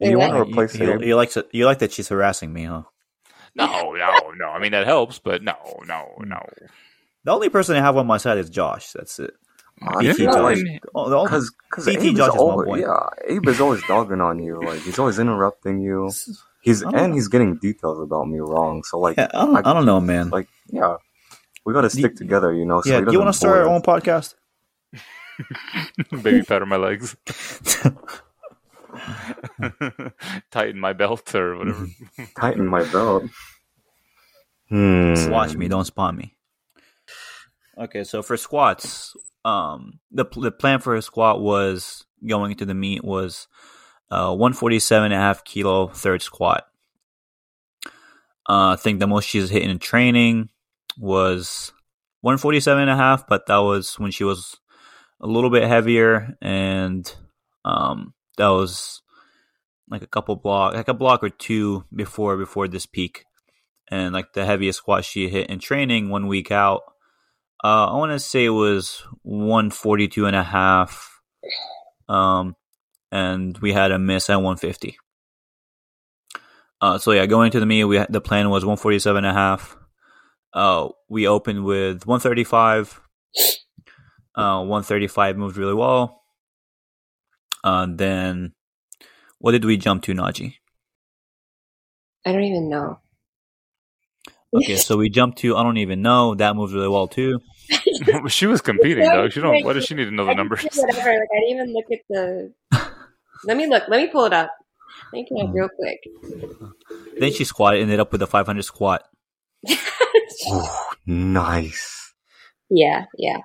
Wait, 0.00 0.10
You 0.10 0.18
want 0.18 0.32
to 0.32 0.42
replace 0.42 0.78
you, 0.78 0.86
you, 1.00 1.00
you 1.08 1.16
like 1.16 1.30
to, 1.32 1.46
you 1.52 1.66
like 1.66 1.80
that 1.80 1.92
she's 1.92 2.08
harassing 2.08 2.52
me, 2.52 2.64
huh? 2.64 2.82
No, 3.54 3.92
no, 3.94 4.32
no. 4.36 4.46
I 4.48 4.58
mean 4.60 4.72
that 4.72 4.86
helps, 4.86 5.18
but 5.18 5.42
no, 5.42 5.56
no, 5.86 6.14
no. 6.20 6.40
The 7.24 7.32
only 7.32 7.48
person 7.48 7.76
I 7.76 7.80
have 7.80 7.96
on 7.96 8.06
my 8.06 8.18
side 8.18 8.38
is 8.38 8.48
Josh. 8.48 8.92
That's 8.92 9.18
it. 9.18 9.34
Yeah, 10.00 10.12
PT 10.12 10.18
Josh. 10.18 10.58
Oh, 10.94 11.24
Because 11.24 11.52
because 11.70 11.84
CT 11.86 12.16
Josh 12.16 12.28
is 12.28 12.34
one 12.34 12.38
always 12.38 12.66
point. 12.68 12.80
yeah 12.82 13.34
Abe 13.36 13.48
is 13.48 13.60
always 13.60 13.82
dogging 13.86 14.20
on 14.20 14.38
you 14.40 14.60
like 14.60 14.80
he's 14.80 14.98
always 14.98 15.18
interrupting 15.18 15.80
you. 15.80 16.10
He's 16.60 16.82
and 16.82 16.92
know. 16.92 17.12
he's 17.14 17.28
getting 17.28 17.56
details 17.58 18.00
about 18.00 18.26
me 18.28 18.40
wrong. 18.40 18.82
So 18.82 18.98
like 18.98 19.16
yeah, 19.16 19.28
I, 19.32 19.44
don't, 19.46 19.56
I 19.66 19.72
don't 19.72 19.86
know, 19.86 20.00
man. 20.00 20.28
like 20.30 20.48
yeah, 20.66 20.96
we 21.64 21.72
got 21.72 21.82
to 21.82 21.90
stick 21.90 22.16
together. 22.16 22.52
You 22.52 22.64
know. 22.66 22.80
So 22.82 22.90
yeah, 22.90 23.00
do 23.00 23.12
you 23.12 23.20
want 23.20 23.32
to 23.32 23.38
start 23.38 23.58
our 23.58 23.68
own 23.68 23.80
podcast? 23.80 24.34
Baby 26.22 26.42
pat 26.42 26.62
on 26.62 26.68
my 26.68 26.76
legs, 26.76 27.16
tighten 30.50 30.80
my 30.80 30.92
belt 30.92 31.34
or 31.34 31.56
whatever. 31.58 31.86
Tighten 32.40 32.66
my 32.66 32.82
belt. 32.90 33.24
Hmm. 34.68 35.14
Just 35.14 35.30
watch 35.30 35.54
me, 35.54 35.68
don't 35.68 35.84
spawn 35.84 36.16
me. 36.16 36.34
Okay, 37.78 38.04
so 38.04 38.22
for 38.22 38.36
squats, 38.36 39.16
um, 39.44 40.00
the 40.10 40.24
the 40.36 40.50
plan 40.50 40.80
for 40.80 40.94
a 40.94 41.02
squat 41.02 41.40
was 41.40 42.04
going 42.26 42.50
into 42.50 42.64
the 42.64 42.74
meet 42.74 43.04
was 43.04 43.46
uh 44.10 44.34
147 44.34 45.12
and 45.12 45.14
a 45.14 45.16
half 45.16 45.44
kilo 45.44 45.88
third 45.88 46.22
squat. 46.22 46.66
Uh, 48.48 48.72
I 48.72 48.76
think 48.76 48.98
the 48.98 49.06
most 49.06 49.28
she's 49.28 49.50
hitting 49.50 49.70
in 49.70 49.78
training 49.78 50.48
was 50.96 51.72
147 52.22 52.82
and 52.82 52.90
a 52.90 52.96
half, 52.96 53.26
but 53.26 53.46
that 53.46 53.58
was 53.58 53.98
when 53.98 54.10
she 54.10 54.24
was 54.24 54.56
a 55.20 55.26
little 55.26 55.50
bit 55.50 55.64
heavier, 55.64 56.36
and 56.40 57.12
um, 57.64 58.14
that 58.36 58.48
was 58.48 59.02
like 59.88 60.02
a 60.02 60.06
couple 60.06 60.36
block, 60.36 60.74
like 60.74 60.88
a 60.88 60.94
block 60.94 61.22
or 61.22 61.30
two 61.30 61.84
before 61.94 62.36
before 62.36 62.68
this 62.68 62.86
peak. 62.86 63.24
And 63.90 64.12
like 64.12 64.34
the 64.34 64.44
heaviest 64.44 64.80
squat 64.80 65.06
she 65.06 65.30
hit 65.30 65.48
in 65.48 65.60
training 65.60 66.10
one 66.10 66.26
week 66.26 66.50
out 66.50 66.82
uh, 67.64 67.86
i 67.86 67.96
want 67.96 68.12
to 68.12 68.18
say 68.18 68.44
it 68.44 68.50
was 68.50 69.02
142 69.22 70.26
and 70.26 70.36
a 70.36 70.42
half 70.42 71.20
um, 72.08 72.54
and 73.10 73.58
we 73.58 73.72
had 73.72 73.90
a 73.90 73.98
miss 73.98 74.30
at 74.30 74.36
150 74.36 74.96
uh, 76.80 76.98
so 76.98 77.12
yeah 77.12 77.26
going 77.26 77.46
into 77.46 77.60
the 77.60 77.66
meet 77.66 77.84
we 77.84 77.96
had, 77.96 78.12
the 78.12 78.20
plan 78.20 78.50
was 78.50 78.64
147 78.64 79.24
and 79.24 79.26
a 79.26 79.32
half. 79.32 79.76
Uh, 80.54 80.88
we 81.08 81.26
opened 81.26 81.64
with 81.64 82.06
135 82.06 83.00
uh, 84.38 84.58
135 84.62 85.36
moved 85.36 85.56
really 85.56 85.74
well 85.74 86.18
uh, 87.64 87.86
then 87.88 88.52
what 89.38 89.52
did 89.52 89.64
we 89.64 89.76
jump 89.76 90.02
to 90.04 90.14
Najee? 90.14 90.54
I 92.24 92.32
don't 92.32 92.44
even 92.44 92.68
know. 92.68 93.00
Okay, 94.54 94.76
so 94.76 94.96
we 94.96 95.10
jumped 95.10 95.38
to 95.38 95.56
I 95.56 95.62
don't 95.62 95.76
even 95.76 96.00
know. 96.02 96.34
That 96.34 96.56
moved 96.56 96.72
really 96.72 96.88
well 96.88 97.06
too. 97.06 97.40
she 98.28 98.46
was 98.46 98.60
competing, 98.62 99.04
though. 99.04 99.28
She 99.28 99.40
don't. 99.40 99.62
What 99.64 99.74
does 99.74 99.84
she 99.84 99.94
need 99.94 100.06
to 100.06 100.10
know 100.10 100.24
the 100.24 100.30
I 100.32 100.34
numbers? 100.34 100.62
did 100.62 100.72
Whatever. 100.74 101.10
Like 101.10 101.28
I 101.36 101.40
didn't 101.40 101.56
even 101.56 101.74
look 101.74 101.84
at 101.92 101.98
the. 102.08 102.52
Let 103.44 103.56
me 103.56 103.66
look. 103.66 103.84
Let 103.88 104.00
me 104.00 104.08
pull 104.08 104.24
it 104.24 104.32
up. 104.32 104.50
Let 105.12 105.20
me 105.20 105.26
pull 105.28 105.48
real 105.48 105.68
quick. 105.68 106.00
Then 107.18 107.32
she 107.32 107.44
squatted, 107.44 107.82
ended 107.82 108.00
up 108.00 108.10
with 108.10 108.22
a 108.22 108.26
500 108.26 108.62
squat. 108.62 109.04
Oh, 110.50 110.90
nice. 111.04 112.14
yeah, 112.70 113.06
yeah. 113.16 113.38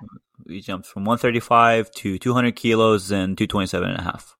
We 0.46 0.60
jumped 0.60 0.86
from 0.86 1.04
135 1.04 1.90
to 1.92 2.18
200 2.18 2.56
kilos 2.56 3.10
and 3.10 3.36
227 3.38 3.88
and 3.90 3.98
a 3.98 4.02
half. 4.02 4.36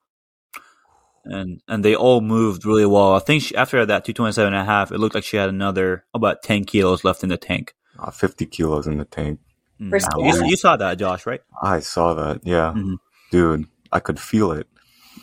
And 1.25 1.63
and 1.69 1.85
they 1.85 1.95
all 1.95 2.21
moved 2.21 2.67
really 2.67 2.85
well. 2.85 3.15
I 3.15 3.19
think 3.21 3.43
she, 3.45 3.57
after 3.57 3.87
that 3.87 4.05
227 4.05 4.53
and 4.53 4.61
a 4.61 4.65
half, 4.65 4.93
it 4.93 4.99
looked 4.99 5.15
like 5.15 5.25
she 5.25 5.39
had 5.39 5.49
another 5.49 6.05
about 6.13 6.43
10 6.43 6.65
kilos 6.65 7.03
left 7.05 7.23
in 7.23 7.31
the 7.31 7.39
tank. 7.39 7.75
Uh, 7.99 8.11
Fifty 8.11 8.45
kilos 8.45 8.87
in 8.87 8.99
the 8.99 9.05
tank. 9.07 9.39
Mm. 9.81 9.89
For 9.91 10.21
You, 10.21 10.47
you 10.51 10.57
saw 10.57 10.77
that, 10.77 10.99
Josh, 10.99 11.25
right? 11.27 11.41
I 11.63 11.81
saw 11.81 12.13
that. 12.15 12.41
Yeah, 12.45 12.75
Mhm. 12.77 12.99
dude, 13.31 13.67
I 13.93 14.01
could 14.01 14.21
feel 14.21 14.53
it. 14.53 14.67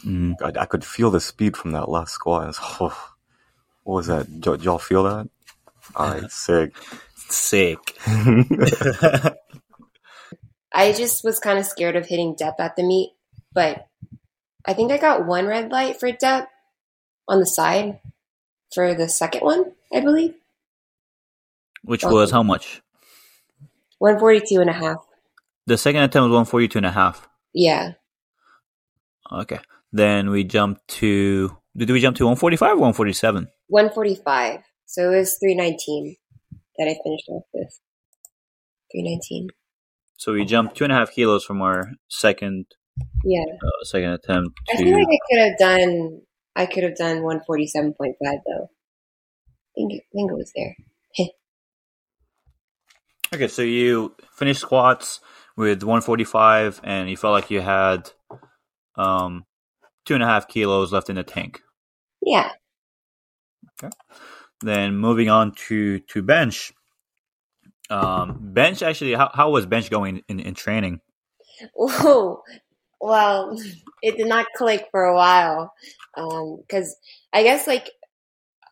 Mm. 0.05 0.35
I, 0.41 0.61
I 0.61 0.65
could 0.65 0.83
feel 0.83 1.11
the 1.11 1.19
speed 1.19 1.55
from 1.55 1.71
that 1.71 1.89
last 1.89 2.13
squat. 2.13 2.49
It's- 2.49 2.77
oh, 2.79 2.97
what 3.83 3.95
was 3.95 4.07
that? 4.07 4.41
Did 4.41 4.63
y'all 4.63 4.79
feel 4.79 5.03
that? 5.03 5.29
All 5.95 6.07
right, 6.09 6.31
sick. 6.45 6.73
Sick. 7.15 7.77
I 10.73 10.93
just 10.93 11.23
was 11.23 11.39
kind 11.39 11.59
of 11.59 11.65
scared 11.65 11.95
of 11.95 12.05
hitting 12.05 12.35
depth 12.35 12.59
at 12.59 12.75
the 12.75 12.83
meet, 12.83 13.13
but 13.53 13.87
I 14.65 14.73
think 14.73 14.91
I 14.91 14.97
got 14.97 15.25
one 15.25 15.47
red 15.47 15.71
light 15.71 15.99
for 15.99 16.11
depth 16.11 16.51
on 17.27 17.39
the 17.39 17.45
side 17.45 17.99
for 18.73 18.93
the 18.93 19.09
second 19.09 19.41
one, 19.41 19.73
I 19.93 19.99
believe. 19.99 20.35
Which 21.83 22.03
um, 22.03 22.13
was 22.13 22.31
how 22.31 22.43
much? 22.43 22.81
142 23.99 24.61
and 24.61 24.69
a 24.69 24.73
half. 24.73 25.05
The 25.67 25.77
second 25.77 26.03
attempt 26.03 26.29
was 26.29 26.31
142 26.31 26.79
and 26.79 26.85
a 26.85 26.91
half. 26.91 27.27
Yeah. 27.53 27.93
Okay. 29.31 29.59
Then 29.91 30.29
we 30.29 30.43
jumped 30.43 30.87
to. 30.99 31.55
Did 31.75 31.89
we 31.89 32.01
jump 32.01 32.17
to 32.17 32.25
145 32.25 32.71
or 32.71 32.75
147? 32.75 33.47
145. 33.67 34.61
So 34.85 35.11
it 35.11 35.17
was 35.17 35.37
319 35.37 36.15
that 36.77 36.87
I 36.87 36.95
finished 37.03 37.29
off 37.29 37.43
with. 37.53 37.79
319. 38.91 39.49
So 40.21 40.33
we 40.33 40.45
jumped 40.45 40.77
two 40.77 40.83
and 40.83 40.93
a 40.93 40.95
half 40.95 41.11
kilos 41.11 41.43
from 41.43 41.63
our 41.63 41.93
second 42.07 42.67
Yeah. 43.25 43.41
uh, 43.41 43.83
second 43.85 44.11
attempt 44.11 44.51
I 44.71 44.77
feel 44.77 44.93
like 44.93 45.07
I 45.07 45.19
could 45.27 45.39
have 45.47 45.57
done 45.57 46.21
I 46.55 46.65
could 46.67 46.83
have 46.83 46.95
done 46.95 47.23
147.5 47.23 47.95
though. 48.21 48.69
I 48.69 49.71
think 49.73 49.93
I 49.93 50.05
think 50.13 50.31
it 50.31 50.35
was 50.35 50.51
there. 50.55 50.75
Okay, 53.33 53.47
so 53.47 53.61
you 53.61 54.13
finished 54.33 54.59
squats 54.59 55.21
with 55.55 55.83
145, 55.83 56.81
and 56.83 57.09
you 57.09 57.15
felt 57.15 57.31
like 57.31 57.49
you 57.49 57.61
had 57.61 58.11
um, 58.97 59.45
two 60.05 60.15
and 60.15 60.21
a 60.21 60.25
half 60.25 60.49
kilos 60.49 60.91
left 60.91 61.09
in 61.09 61.15
the 61.15 61.23
tank. 61.23 61.61
Yeah. 62.21 62.51
Okay. 63.81 63.89
Then 64.59 64.97
moving 64.97 65.29
on 65.29 65.53
to 65.67 65.99
to 65.99 66.21
bench. 66.21 66.73
Um, 67.91 68.39
bench 68.41 68.81
actually, 68.81 69.13
how, 69.13 69.29
how 69.33 69.51
was 69.51 69.65
bench 69.65 69.89
going 69.89 70.23
in, 70.29 70.39
in 70.39 70.53
training? 70.53 71.01
Whoa. 71.75 72.41
Well, 73.01 73.59
it 74.01 74.17
did 74.17 74.27
not 74.27 74.45
click 74.55 74.87
for 74.91 75.03
a 75.03 75.15
while. 75.15 75.73
Um, 76.15 76.59
cause 76.69 76.95
I 77.33 77.43
guess 77.43 77.67
like, 77.67 77.89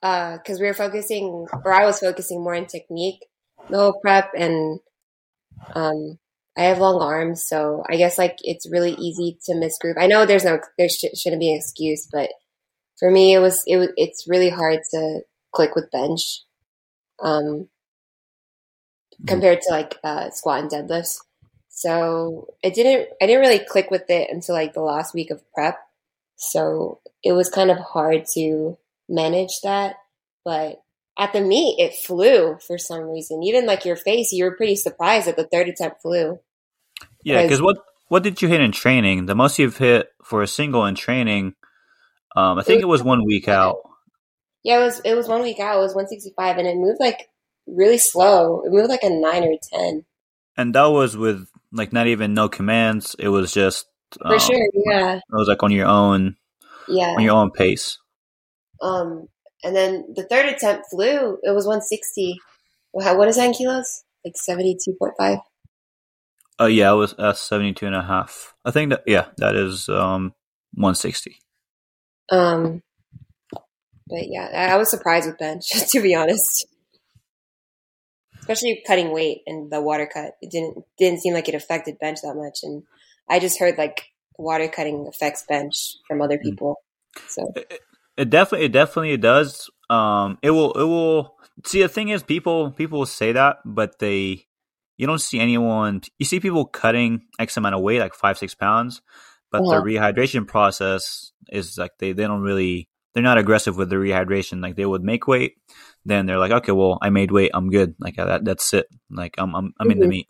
uh, 0.02 0.38
cause 0.40 0.60
we 0.60 0.68
were 0.68 0.74
focusing, 0.74 1.48
or 1.66 1.74
I 1.74 1.86
was 1.86 2.00
focusing 2.00 2.42
more 2.42 2.56
on 2.56 2.66
technique, 2.66 3.26
whole 3.68 4.00
prep 4.02 4.32
and, 4.38 4.80
um, 5.76 6.18
I 6.58 6.64
have 6.64 6.80
long 6.80 7.02
arms, 7.02 7.48
so 7.48 7.84
I 7.90 7.96
guess 7.96 8.18
like 8.18 8.38
it's 8.42 8.70
really 8.70 8.94
easy 8.94 9.38
to 9.46 9.56
miss 9.56 9.78
group. 9.78 9.98
I 10.00 10.08
know 10.08 10.26
there's 10.26 10.44
no, 10.46 10.60
there 10.78 10.90
sh- 10.90 11.18
shouldn't 11.18 11.40
be 11.40 11.52
an 11.52 11.58
excuse, 11.58 12.08
but 12.12 12.30
for 12.98 13.10
me, 13.10 13.34
it 13.34 13.40
was, 13.40 13.64
it 13.66 13.78
was, 13.78 13.90
it's 13.96 14.26
really 14.28 14.50
hard 14.50 14.80
to 14.92 15.22
click 15.54 15.76
with 15.76 15.92
bench, 15.92 16.44
um, 17.22 17.70
compared 19.28 19.62
to 19.62 19.72
like, 19.72 19.98
uh, 20.04 20.30
squat 20.32 20.62
and 20.62 20.72
deadlifts. 20.72 21.18
So 21.70 22.54
it 22.62 22.74
didn't, 22.74 23.10
I 23.22 23.26
didn't 23.26 23.42
really 23.42 23.60
click 23.60 23.90
with 23.90 24.10
it 24.10 24.30
until 24.30 24.56
like 24.56 24.74
the 24.74 24.82
last 24.82 25.14
week 25.14 25.32
of 25.32 25.42
prep. 25.54 25.78
So 26.36 27.00
it 27.24 27.34
was 27.34 27.50
kind 27.50 27.72
of 27.72 27.78
hard 27.78 28.26
to 28.34 28.78
manage 29.08 29.62
that. 29.64 29.96
But 30.46 30.82
at 31.18 31.34
the 31.34 31.42
meet, 31.42 31.80
it 31.80 31.96
flew 31.96 32.58
for 32.66 32.78
some 32.78 33.04
reason. 33.04 33.44
Even 33.44 33.66
like 33.66 33.86
your 33.86 33.96
face, 33.98 34.32
you 34.32 34.46
were 34.46 34.56
pretty 34.56 34.76
surprised 34.76 35.28
that 35.28 35.36
the 35.36 35.48
third 35.48 35.68
attempt 35.68 36.02
flew. 36.02 36.40
Yeah, 37.24 37.44
Because- 37.44 37.62
what 37.62 37.78
what 38.08 38.24
did 38.24 38.42
you 38.42 38.48
hit 38.48 38.60
in 38.62 38.72
training? 38.72 39.28
The 39.28 39.36
most 39.36 39.60
you've 39.60 39.78
hit 39.78 40.10
for 40.24 40.42
a 40.42 40.48
single 40.48 40.86
in 40.86 40.96
training, 40.96 41.54
um, 42.36 42.58
I 42.58 42.64
think 42.64 42.82
it 42.82 42.88
was 42.88 43.04
one 43.04 43.24
week 43.24 43.48
out. 43.48 43.78
Yeah, 44.64 44.80
it 44.82 44.84
was, 44.84 45.00
it 45.06 45.14
was 45.14 45.28
one 45.28 45.44
week 45.44 45.60
out. 45.60 45.78
It 45.78 45.82
was 45.82 45.94
165 45.94 46.58
and 46.58 46.68
it 46.68 46.76
moved 46.76 47.00
like 47.00 47.30
really 47.76 47.98
slow. 47.98 48.62
It 48.66 48.72
moved 48.72 48.90
like 48.90 49.04
a 49.04 49.10
nine 49.10 49.44
or 49.44 49.56
10 49.74 50.06
and 50.60 50.76
that 50.76 50.88
was 50.88 51.16
with 51.16 51.48
like 51.72 51.94
not 51.94 52.08
even 52.08 52.34
no 52.34 52.50
commands. 52.50 53.16
It 53.18 53.30
was 53.30 53.54
just 53.54 53.86
for 54.22 54.34
um, 54.34 54.40
sure. 54.40 54.70
Yeah. 54.74 55.16
It 55.16 55.24
was 55.32 55.48
like 55.48 55.64
on 55.64 55.72
your 55.72 55.88
own 55.88 56.36
Yeah. 56.90 57.14
on 57.18 57.24
your 57.24 57.36
own 57.36 57.52
pace. 57.52 57.98
Um, 58.82 59.30
and 59.64 59.74
then 59.74 60.14
the 60.14 60.24
third 60.24 60.48
attempt 60.48 60.88
flew. 60.92 61.38
It 61.44 61.52
was 61.56 61.66
160. 61.66 62.40
Wow, 62.92 63.18
what 63.18 63.30
is 63.30 63.38
that 63.38 63.46
in 63.46 63.54
kilos? 63.54 64.04
Like 64.26 64.34
72.5. 64.36 65.42
Oh 66.60 66.66
yeah, 66.66 66.92
it 66.92 66.96
was 66.96 67.16
uh, 67.18 67.32
72 67.32 67.86
and 67.86 67.96
a 67.96 68.02
half. 68.02 68.54
I 68.66 68.72
think 68.72 68.90
that 68.90 69.04
yeah, 69.08 69.28
that 69.38 69.56
is 69.56 69.88
um 69.88 70.34
160. 70.74 71.40
Um, 72.32 72.84
but 74.08 74.28
yeah, 74.28 74.50
I 74.54 74.74
I 74.74 74.76
was 74.76 74.90
surprised 74.90 75.28
with 75.28 75.38
bench, 75.38 75.70
to 75.92 76.02
be 76.02 76.16
honest. 76.16 76.68
Especially 78.50 78.84
cutting 78.88 79.12
weight 79.12 79.42
and 79.46 79.72
the 79.72 79.82
water 79.82 80.10
cut. 80.12 80.32
It 80.42 80.52
didn't 80.52 80.84
didn't 80.98 81.22
seem 81.22 81.34
like 81.34 81.48
it 81.48 81.56
affected 81.56 82.00
bench 82.00 82.20
that 82.24 82.36
much, 82.36 82.60
and 82.64 82.84
I 83.30 83.40
just 83.40 83.60
heard 83.60 83.78
like 83.78 84.06
water 84.38 84.68
cutting 84.68 85.08
affects 85.08 85.46
bench 85.48 85.98
from 86.08 86.22
other 86.22 86.38
people. 86.38 86.82
So 87.28 87.54
It, 87.56 87.82
it 88.18 88.30
definitely 88.30 88.66
it 88.66 88.72
definitely 88.72 89.18
does. 89.18 89.70
Um 89.90 90.38
it 90.42 90.52
will 90.52 90.74
it 90.74 90.84
will 90.84 91.38
see 91.66 91.82
the 91.82 91.90
thing 91.90 92.10
is 92.10 92.24
people 92.24 92.72
people 92.72 93.00
will 93.00 93.06
say 93.06 93.32
that, 93.34 93.58
but 93.66 94.00
they 94.00 94.46
you 94.98 95.08
don't 95.08 95.22
see 95.22 95.40
anyone 95.40 96.02
you 96.18 96.26
see 96.26 96.40
people 96.40 96.66
cutting 96.66 97.22
X 97.40 97.56
amount 97.58 97.76
of 97.76 97.82
weight, 97.82 98.00
like 98.00 98.14
five, 98.14 98.38
six 98.38 98.56
pounds, 98.56 99.02
but 99.52 99.64
Uh-huh. 99.64 99.70
the 99.70 99.78
rehydration 99.78 100.48
process 100.48 101.32
is 101.50 101.78
like 101.78 101.92
they, 102.00 102.14
they 102.14 102.24
don't 102.28 102.42
really 102.42 102.89
they're 103.14 103.24
not 103.24 103.38
aggressive 103.38 103.78
with 103.78 103.90
the 103.90 103.96
rehydration. 103.98 104.62
Like 104.62 104.76
they 104.76 104.86
would 104.86 105.04
make 105.04 105.28
weight, 105.28 105.54
then 106.06 106.26
they're 106.26 106.40
like, 106.40 106.52
okay, 106.52 106.72
well, 106.72 106.98
I 107.02 107.10
made 107.10 107.32
weight, 107.32 107.52
I'm 107.54 107.70
good. 107.70 107.96
Like 108.00 108.18
uh, 108.20 108.26
that, 108.26 108.46
that's 108.46 108.74
it. 108.74 108.88
Like 109.10 109.36
I'm, 109.38 109.56
I'm, 109.56 109.74
I'm 109.80 109.92
in 109.92 110.00
the 110.00 110.06
Mhm. 110.06 110.10
meet. 110.10 110.28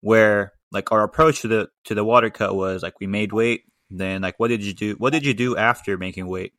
Where 0.00 0.52
like 0.72 0.92
our 0.92 1.02
approach 1.02 1.42
to 1.42 1.48
the 1.48 1.68
to 1.84 1.94
the 1.94 2.04
water 2.04 2.30
cut 2.30 2.54
was 2.54 2.82
like 2.82 3.00
we 3.00 3.06
made 3.06 3.32
weight. 3.32 3.62
Then 3.90 4.22
like 4.22 4.38
what 4.38 4.48
did 4.48 4.64
you 4.64 4.72
do? 4.72 4.94
What 4.98 5.12
did 5.12 5.26
you 5.26 5.34
do 5.34 5.56
after 5.56 5.98
making 5.98 6.28
weight? 6.28 6.52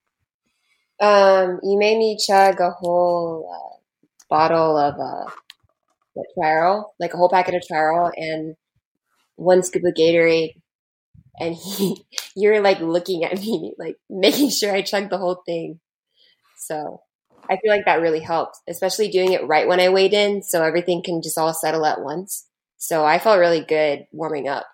um, 0.99 1.59
you 1.63 1.79
made 1.79 1.97
me 1.97 2.17
chug 2.23 2.59
a 2.59 2.69
whole 2.71 3.49
uh, 3.51 3.77
bottle 4.29 4.77
of 4.77 4.95
uh, 4.99 5.31
Trioral, 6.37 6.85
like 6.99 7.13
a 7.13 7.17
whole 7.17 7.29
packet 7.29 7.55
of 7.55 7.63
Trioral, 7.69 8.11
and 8.15 8.55
one 9.35 9.63
scoop 9.63 9.83
of 9.83 9.95
Gatorade. 9.95 10.53
And 11.39 11.55
he, 11.55 12.05
you're 12.35 12.61
like 12.61 12.79
looking 12.79 13.23
at 13.23 13.39
me, 13.39 13.73
like 13.77 13.97
making 14.09 14.49
sure 14.51 14.73
I 14.73 14.81
chugged 14.81 15.09
the 15.09 15.17
whole 15.17 15.41
thing. 15.45 15.79
So 16.57 17.01
I 17.49 17.57
feel 17.57 17.71
like 17.71 17.85
that 17.85 18.01
really 18.01 18.19
helped, 18.19 18.57
especially 18.67 19.09
doing 19.09 19.33
it 19.33 19.47
right 19.47 19.67
when 19.67 19.79
I 19.79 19.89
weighed 19.89 20.13
in, 20.13 20.43
so 20.43 20.63
everything 20.63 21.01
can 21.03 21.21
just 21.21 21.37
all 21.37 21.53
settle 21.53 21.85
at 21.85 22.01
once. 22.01 22.47
So 22.77 23.05
I 23.05 23.19
felt 23.19 23.39
really 23.39 23.61
good 23.61 24.05
warming 24.11 24.47
up. 24.47 24.65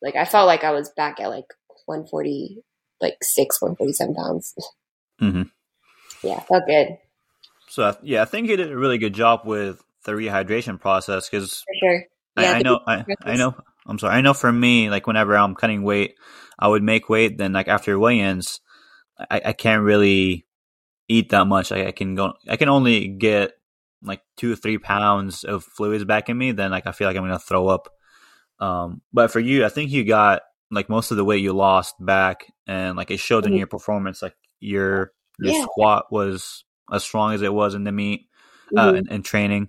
Like 0.00 0.16
I 0.16 0.24
felt 0.24 0.46
like 0.46 0.64
I 0.64 0.72
was 0.72 0.90
back 0.96 1.20
at 1.20 1.28
like 1.28 1.46
140, 1.86 2.62
like 3.00 3.16
six, 3.22 3.60
147 3.60 4.14
pounds. 4.14 4.54
mm-hmm. 5.20 5.42
Yeah, 6.22 6.40
felt 6.40 6.66
good 6.66 6.98
So 7.68 7.96
yeah, 8.02 8.22
I 8.22 8.24
think 8.26 8.48
you 8.48 8.56
did 8.56 8.70
a 8.70 8.76
really 8.76 8.98
good 8.98 9.14
job 9.14 9.40
with 9.44 9.82
the 10.04 10.12
rehydration 10.12 10.80
process 10.80 11.28
because 11.28 11.64
sure. 11.80 12.04
I, 12.36 12.42
Yeah, 12.42 12.52
I 12.52 12.58
the 12.58 12.64
know, 12.64 12.80
I, 12.86 13.04
I 13.22 13.36
know. 13.36 13.54
I'm 13.86 13.98
sorry. 13.98 14.14
I 14.16 14.20
know 14.20 14.34
for 14.34 14.52
me, 14.52 14.90
like 14.90 15.06
whenever 15.06 15.36
I'm 15.36 15.54
cutting 15.54 15.82
weight, 15.82 16.14
I 16.58 16.68
would 16.68 16.82
make 16.82 17.08
weight. 17.08 17.38
Then 17.38 17.52
like 17.52 17.68
after 17.68 17.98
weigh-ins, 17.98 18.60
I, 19.30 19.40
I 19.46 19.52
can't 19.52 19.82
really 19.82 20.46
eat 21.08 21.30
that 21.30 21.46
much. 21.46 21.72
I, 21.72 21.88
I 21.88 21.92
can 21.92 22.14
go. 22.14 22.34
I 22.48 22.56
can 22.56 22.68
only 22.68 23.08
get 23.08 23.52
like 24.02 24.22
two 24.36 24.52
or 24.52 24.56
three 24.56 24.78
pounds 24.78 25.44
of 25.44 25.64
fluids 25.64 26.04
back 26.04 26.28
in 26.28 26.38
me. 26.38 26.52
Then 26.52 26.70
like 26.70 26.86
I 26.86 26.92
feel 26.92 27.08
like 27.08 27.16
I'm 27.16 27.24
gonna 27.24 27.38
throw 27.38 27.68
up. 27.68 27.88
Um, 28.60 29.02
but 29.12 29.30
for 29.30 29.40
you, 29.40 29.64
I 29.64 29.68
think 29.68 29.90
you 29.90 30.04
got 30.04 30.42
like 30.70 30.88
most 30.88 31.10
of 31.10 31.16
the 31.16 31.24
weight 31.24 31.42
you 31.42 31.52
lost 31.52 31.94
back, 31.98 32.46
and 32.66 32.96
like 32.96 33.10
it 33.10 33.18
showed 33.20 33.44
in 33.46 33.52
Mhm. 33.52 33.58
your 33.58 33.66
performance. 33.66 34.22
Like 34.22 34.36
your 34.60 35.12
your 35.38 35.52
Yeah. 35.52 35.62
squat 35.64 36.06
was 36.12 36.64
as 36.92 37.02
strong 37.02 37.34
as 37.34 37.42
it 37.42 37.52
was 37.52 37.74
in 37.74 37.84
the 37.84 37.92
meet 37.92 38.28
uh, 38.76 38.92
Mhm. 38.92 38.98
in, 38.98 39.08
in 39.08 39.22
training, 39.22 39.68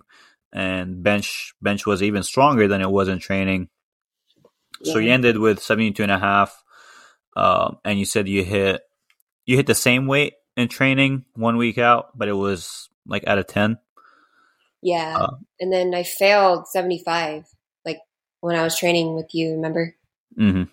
and 0.52 1.02
bench 1.02 1.52
bench 1.60 1.84
was 1.84 2.02
even 2.02 2.22
stronger 2.22 2.68
than 2.68 2.80
it 2.80 2.90
was 2.90 3.08
in 3.08 3.18
training. 3.18 3.68
So 4.82 4.98
you 4.98 5.12
ended 5.12 5.38
with 5.38 5.62
72 5.62 6.02
and 6.02 6.12
a 6.12 6.18
half, 6.18 6.62
um, 7.36 7.78
and 7.84 7.98
you 7.98 8.04
said 8.04 8.28
you 8.28 8.44
hit 8.44 8.82
you 9.46 9.56
hit 9.56 9.66
the 9.66 9.74
same 9.74 10.06
weight 10.06 10.34
in 10.56 10.68
training 10.68 11.24
one 11.34 11.56
week 11.56 11.78
out, 11.78 12.16
but 12.16 12.28
it 12.28 12.32
was 12.32 12.88
like 13.06 13.26
out 13.26 13.38
of 13.38 13.46
10. 13.46 13.78
Yeah. 14.82 15.16
Uh, 15.18 15.36
and 15.60 15.72
then 15.72 15.94
I 15.94 16.02
failed 16.02 16.66
75, 16.68 17.46
like 17.84 18.00
when 18.40 18.56
I 18.56 18.62
was 18.62 18.78
training 18.78 19.14
with 19.14 19.34
you, 19.34 19.52
remember? 19.52 19.94
hmm 20.36 20.64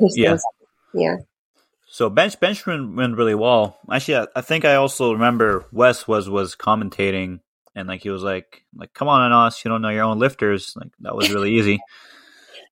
Yeah. 0.00 0.36
Yeah. 0.94 1.16
So 1.90 2.10
bench 2.10 2.38
bench 2.38 2.66
went, 2.66 3.16
really 3.16 3.34
well. 3.34 3.78
Actually, 3.90 4.18
I, 4.18 4.26
I 4.36 4.40
think 4.42 4.64
I 4.64 4.74
also 4.74 5.12
remember 5.12 5.64
Wes 5.72 6.06
was 6.06 6.28
was 6.28 6.54
commentating, 6.54 7.40
and 7.74 7.88
like 7.88 8.02
he 8.02 8.10
was 8.10 8.22
like 8.22 8.62
like 8.76 8.92
Come 8.92 9.08
on, 9.08 9.22
Anas, 9.22 9.64
you 9.64 9.70
don't 9.70 9.80
know 9.80 9.88
your 9.88 10.04
own 10.04 10.18
lifters. 10.18 10.74
Like 10.76 10.90
that 11.00 11.16
was 11.16 11.32
really 11.32 11.54
easy. 11.54 11.80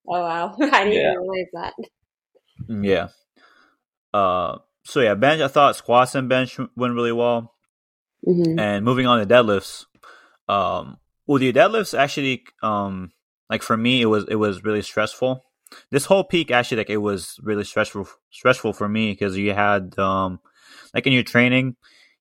Oh, 0.09 0.21
wow. 0.21 0.57
I 0.61 0.85
didn't 0.85 0.93
Yeah. 0.93 1.15
realize 1.15 1.49
that. 1.53 1.75
Yeah. 2.69 3.09
Uh. 4.13 4.59
So 4.85 5.01
yeah, 5.01 5.15
bench. 5.15 5.43
I 5.43 5.49
thought 5.49 5.77
squats 5.77 6.15
and 6.15 6.29
bench 6.29 6.59
went 6.77 6.95
really 6.95 7.13
well. 7.13 7.55
hmm 8.25 8.59
And 8.59 8.85
moving 8.85 9.07
on 9.07 9.19
to 9.21 9.27
deadlifts, 9.27 9.87
um, 10.49 10.99
Well, 11.27 11.39
the 11.39 11.53
deadlifts 11.53 11.99
actually, 11.99 12.45
um, 12.63 13.13
like 13.51 13.63
for 13.63 13.77
me, 13.77 14.03
it 14.03 14.07
was 14.07 14.25
it 14.29 14.37
was 14.37 14.65
really 14.65 14.83
stressful. 14.83 15.45
This 15.91 16.05
whole 16.07 16.25
peak 16.25 16.51
actually, 16.51 16.79
like 16.79 16.91
it 16.91 16.99
was 16.99 17.39
really 17.43 17.65
stressful 17.65 18.09
stressful 18.31 18.73
for 18.75 18.89
me 18.89 19.13
because 19.13 19.37
you 19.37 19.53
had, 19.55 19.99
um, 19.99 20.41
like 20.95 21.07
in 21.07 21.13
your 21.13 21.25
training, 21.25 21.77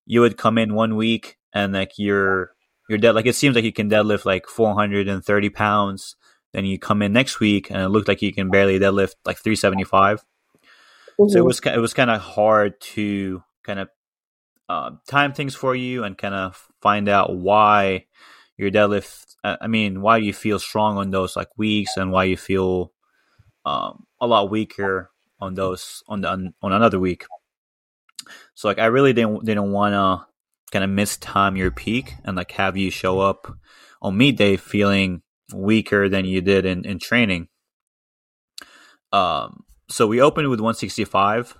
you 0.05 0.21
would 0.21 0.37
come 0.37 0.57
in 0.57 0.73
one 0.73 0.95
week 0.95 1.37
and 1.53 1.73
like 1.73 1.93
your 1.97 2.51
your 2.89 2.97
dead 2.99 3.15
like 3.15 3.25
it 3.27 3.35
seems 3.35 3.55
like 3.55 3.65
you 3.65 3.73
can 3.73 3.89
deadlift 3.89 4.25
like 4.25 4.47
four 4.47 4.73
hundred 4.75 5.07
and 5.07 5.23
thirty 5.23 5.49
pounds. 5.49 6.15
Then 6.55 6.63
you 6.63 6.79
come 6.79 7.01
in 7.01 7.11
next 7.11 7.41
week 7.41 7.69
and 7.69 7.81
it 7.81 7.89
looked 7.89 8.07
like 8.07 8.21
you 8.21 8.31
can 8.31 8.49
barely 8.49 8.79
deadlift 8.79 9.15
like 9.25 9.37
three 9.37 9.57
seventy 9.57 9.83
five. 9.83 10.23
So 11.27 11.37
it 11.37 11.43
was 11.43 11.59
it 11.59 11.81
was 11.81 11.93
kind 11.93 12.09
of 12.09 12.21
hard 12.21 12.79
to 12.95 13.43
kind 13.63 13.79
of 13.79 13.89
uh, 14.69 14.91
time 15.05 15.33
things 15.33 15.53
for 15.53 15.75
you 15.75 16.05
and 16.05 16.17
kind 16.17 16.33
of 16.33 16.65
find 16.81 17.09
out 17.09 17.35
why 17.35 18.05
your 18.55 18.71
deadlift. 18.71 19.35
I 19.43 19.67
mean, 19.67 20.01
why 20.01 20.17
you 20.17 20.31
feel 20.31 20.57
strong 20.57 20.97
on 20.97 21.11
those 21.11 21.35
like 21.35 21.49
weeks 21.57 21.97
and 21.97 22.13
why 22.13 22.23
you 22.23 22.37
feel 22.37 22.93
um, 23.65 24.05
a 24.21 24.25
lot 24.25 24.49
weaker 24.49 25.11
on 25.41 25.55
those 25.55 26.03
on 26.07 26.21
the 26.21 26.29
on, 26.29 26.53
on 26.61 26.71
another 26.71 26.99
week. 26.99 27.25
So 28.53 28.69
like 28.69 28.79
I 28.79 28.85
really 28.85 29.11
didn't 29.11 29.43
didn't 29.43 29.73
want 29.73 29.91
to 29.93 30.25
kind 30.71 30.85
of 30.85 30.89
miss 30.89 31.17
time 31.17 31.57
your 31.57 31.69
peak 31.69 32.13
and 32.23 32.37
like 32.37 32.51
have 32.51 32.77
you 32.77 32.91
show 32.91 33.19
up 33.19 33.53
on 34.01 34.15
meet 34.17 34.37
day 34.37 34.55
feeling 34.55 35.21
weaker 35.53 36.09
than 36.09 36.25
you 36.25 36.41
did 36.41 36.65
in, 36.65 36.85
in 36.85 36.99
training. 36.99 37.47
Um, 39.11 39.63
so 39.89 40.07
we 40.07 40.21
opened 40.21 40.49
with 40.49 40.59
165 40.59 41.55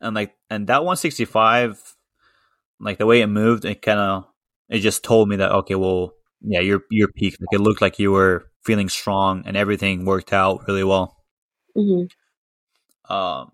and 0.00 0.14
like 0.14 0.34
and 0.50 0.66
that 0.66 0.84
165 0.84 1.96
like 2.80 2.98
the 2.98 3.06
way 3.06 3.20
it 3.20 3.26
moved 3.26 3.64
it 3.64 3.82
kind 3.82 3.98
of 3.98 4.24
it 4.68 4.80
just 4.80 5.04
told 5.04 5.28
me 5.28 5.36
that 5.36 5.50
okay 5.52 5.74
well 5.74 6.12
yeah 6.42 6.60
your 6.60 6.82
your 6.90 7.08
peak 7.08 7.36
like 7.40 7.58
it 7.58 7.62
looked 7.62 7.80
like 7.82 7.98
you 7.98 8.12
were 8.12 8.46
feeling 8.64 8.88
strong 8.88 9.42
and 9.46 9.56
everything 9.56 10.04
worked 10.04 10.32
out 10.32 10.66
really 10.68 10.84
well 10.84 11.16
hmm 11.74 12.04
um 13.08 13.50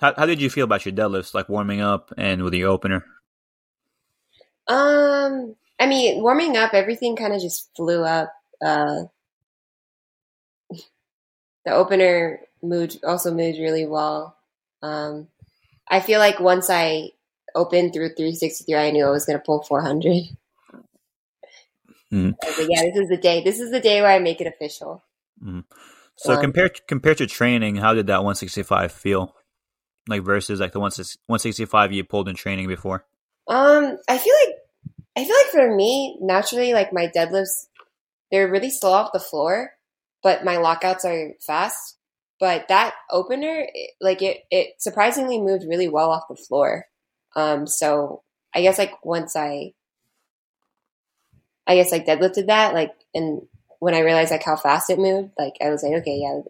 how, 0.00 0.12
how 0.16 0.26
did 0.26 0.40
you 0.40 0.50
feel 0.50 0.64
about 0.64 0.84
your 0.84 0.94
deadlifts 0.94 1.34
like 1.34 1.48
warming 1.48 1.80
up 1.80 2.12
and 2.16 2.42
with 2.42 2.54
your 2.54 2.70
opener 2.70 3.04
Um, 4.66 5.56
I 5.78 5.86
mean, 5.86 6.22
warming 6.22 6.56
up, 6.56 6.74
everything 6.74 7.16
kind 7.16 7.34
of 7.34 7.40
just 7.40 7.70
flew 7.76 8.02
up. 8.02 8.32
Uh, 8.64 9.04
the 11.64 11.72
opener 11.72 12.40
moved 12.62 13.04
also 13.04 13.32
moved 13.32 13.58
really 13.58 13.86
well. 13.86 14.36
Um, 14.82 15.28
I 15.88 16.00
feel 16.00 16.18
like 16.18 16.40
once 16.40 16.70
I 16.70 17.10
opened 17.54 17.92
through 17.92 18.14
363, 18.14 18.74
I 18.74 18.90
knew 18.90 19.06
I 19.06 19.10
was 19.10 19.24
going 19.26 19.38
to 19.38 19.44
pull 19.44 19.62
400. 19.62 20.24
Mhm. 22.12 22.34
I 22.42 22.46
was 22.46 22.58
like, 22.58 22.68
yeah, 22.70 22.82
this 22.82 22.96
is 22.96 23.08
the 23.08 23.16
day. 23.16 23.42
This 23.42 23.60
is 23.60 23.70
the 23.70 23.80
day 23.80 24.00
where 24.00 24.10
I 24.10 24.18
make 24.18 24.40
it 24.40 24.46
official. 24.46 25.02
so 26.16 26.34
Um, 26.34 26.40
compared 26.40 26.86
compared 26.86 27.18
to 27.18 27.26
training 27.26 27.76
how 27.76 27.92
did 27.94 28.06
that 28.06 28.24
165 28.24 28.92
feel 28.92 29.34
like 30.08 30.22
versus 30.22 30.60
like 30.60 30.72
the 30.72 30.80
165 30.80 31.92
you 31.92 32.04
pulled 32.04 32.28
in 32.28 32.36
training 32.36 32.68
before 32.68 33.04
Um, 33.48 33.98
I 34.08 34.18
feel 34.18 34.34
like 34.46 34.54
I 35.16 35.24
feel 35.24 35.36
like 35.36 35.52
for 35.52 35.74
me, 35.74 36.18
naturally, 36.20 36.72
like 36.72 36.92
my 36.92 37.06
deadlifts, 37.08 37.66
they're 38.30 38.50
really 38.50 38.70
slow 38.70 38.92
off 38.92 39.12
the 39.12 39.20
floor, 39.20 39.72
but 40.24 40.44
my 40.44 40.56
lockouts 40.56 41.04
are 41.04 41.34
fast. 41.40 41.98
But 42.40 42.66
that 42.68 42.94
opener, 43.10 43.68
like 44.00 44.22
it, 44.22 44.38
it 44.50 44.74
surprisingly 44.78 45.40
moved 45.40 45.64
really 45.68 45.88
well 45.88 46.10
off 46.10 46.24
the 46.28 46.34
floor. 46.34 46.86
Um, 47.36 47.68
so 47.68 48.22
I 48.52 48.62
guess 48.62 48.78
like 48.78 49.04
once 49.04 49.36
I, 49.36 49.74
I 51.66 51.76
guess 51.76 51.92
like 51.92 52.06
deadlifted 52.06 52.46
that, 52.48 52.74
like, 52.74 52.92
and 53.14 53.42
when 53.78 53.94
I 53.94 54.00
realized 54.00 54.32
like 54.32 54.42
how 54.42 54.56
fast 54.56 54.90
it 54.90 54.98
moved, 54.98 55.30
like 55.38 55.54
I 55.60 55.70
was 55.70 55.82
like, 55.84 56.00
okay, 56.00 56.18
yeah, 56.22 56.40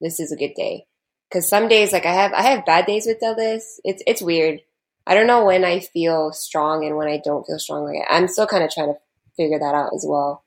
this 0.00 0.20
is 0.20 0.30
a 0.30 0.36
good 0.36 0.54
day. 0.54 0.86
Cause 1.32 1.48
some 1.48 1.66
days, 1.66 1.92
like 1.92 2.06
I 2.06 2.12
have, 2.12 2.32
I 2.32 2.42
have 2.42 2.66
bad 2.66 2.86
days 2.86 3.06
with 3.06 3.20
deadlifts. 3.20 3.80
It's, 3.82 4.02
it's 4.06 4.22
weird. 4.22 4.60
I 5.06 5.14
don't 5.14 5.26
know 5.26 5.44
when 5.44 5.64
I 5.64 5.80
feel 5.80 6.32
strong 6.32 6.84
and 6.86 6.96
when 6.96 7.08
I 7.08 7.20
don't 7.22 7.44
feel 7.44 7.58
strong. 7.58 7.84
Like 7.84 8.06
I'm 8.08 8.28
still 8.28 8.46
kind 8.46 8.62
of 8.62 8.70
trying 8.70 8.94
to 8.94 9.00
figure 9.36 9.58
that 9.58 9.74
out 9.74 9.90
as 9.94 10.04
well. 10.06 10.43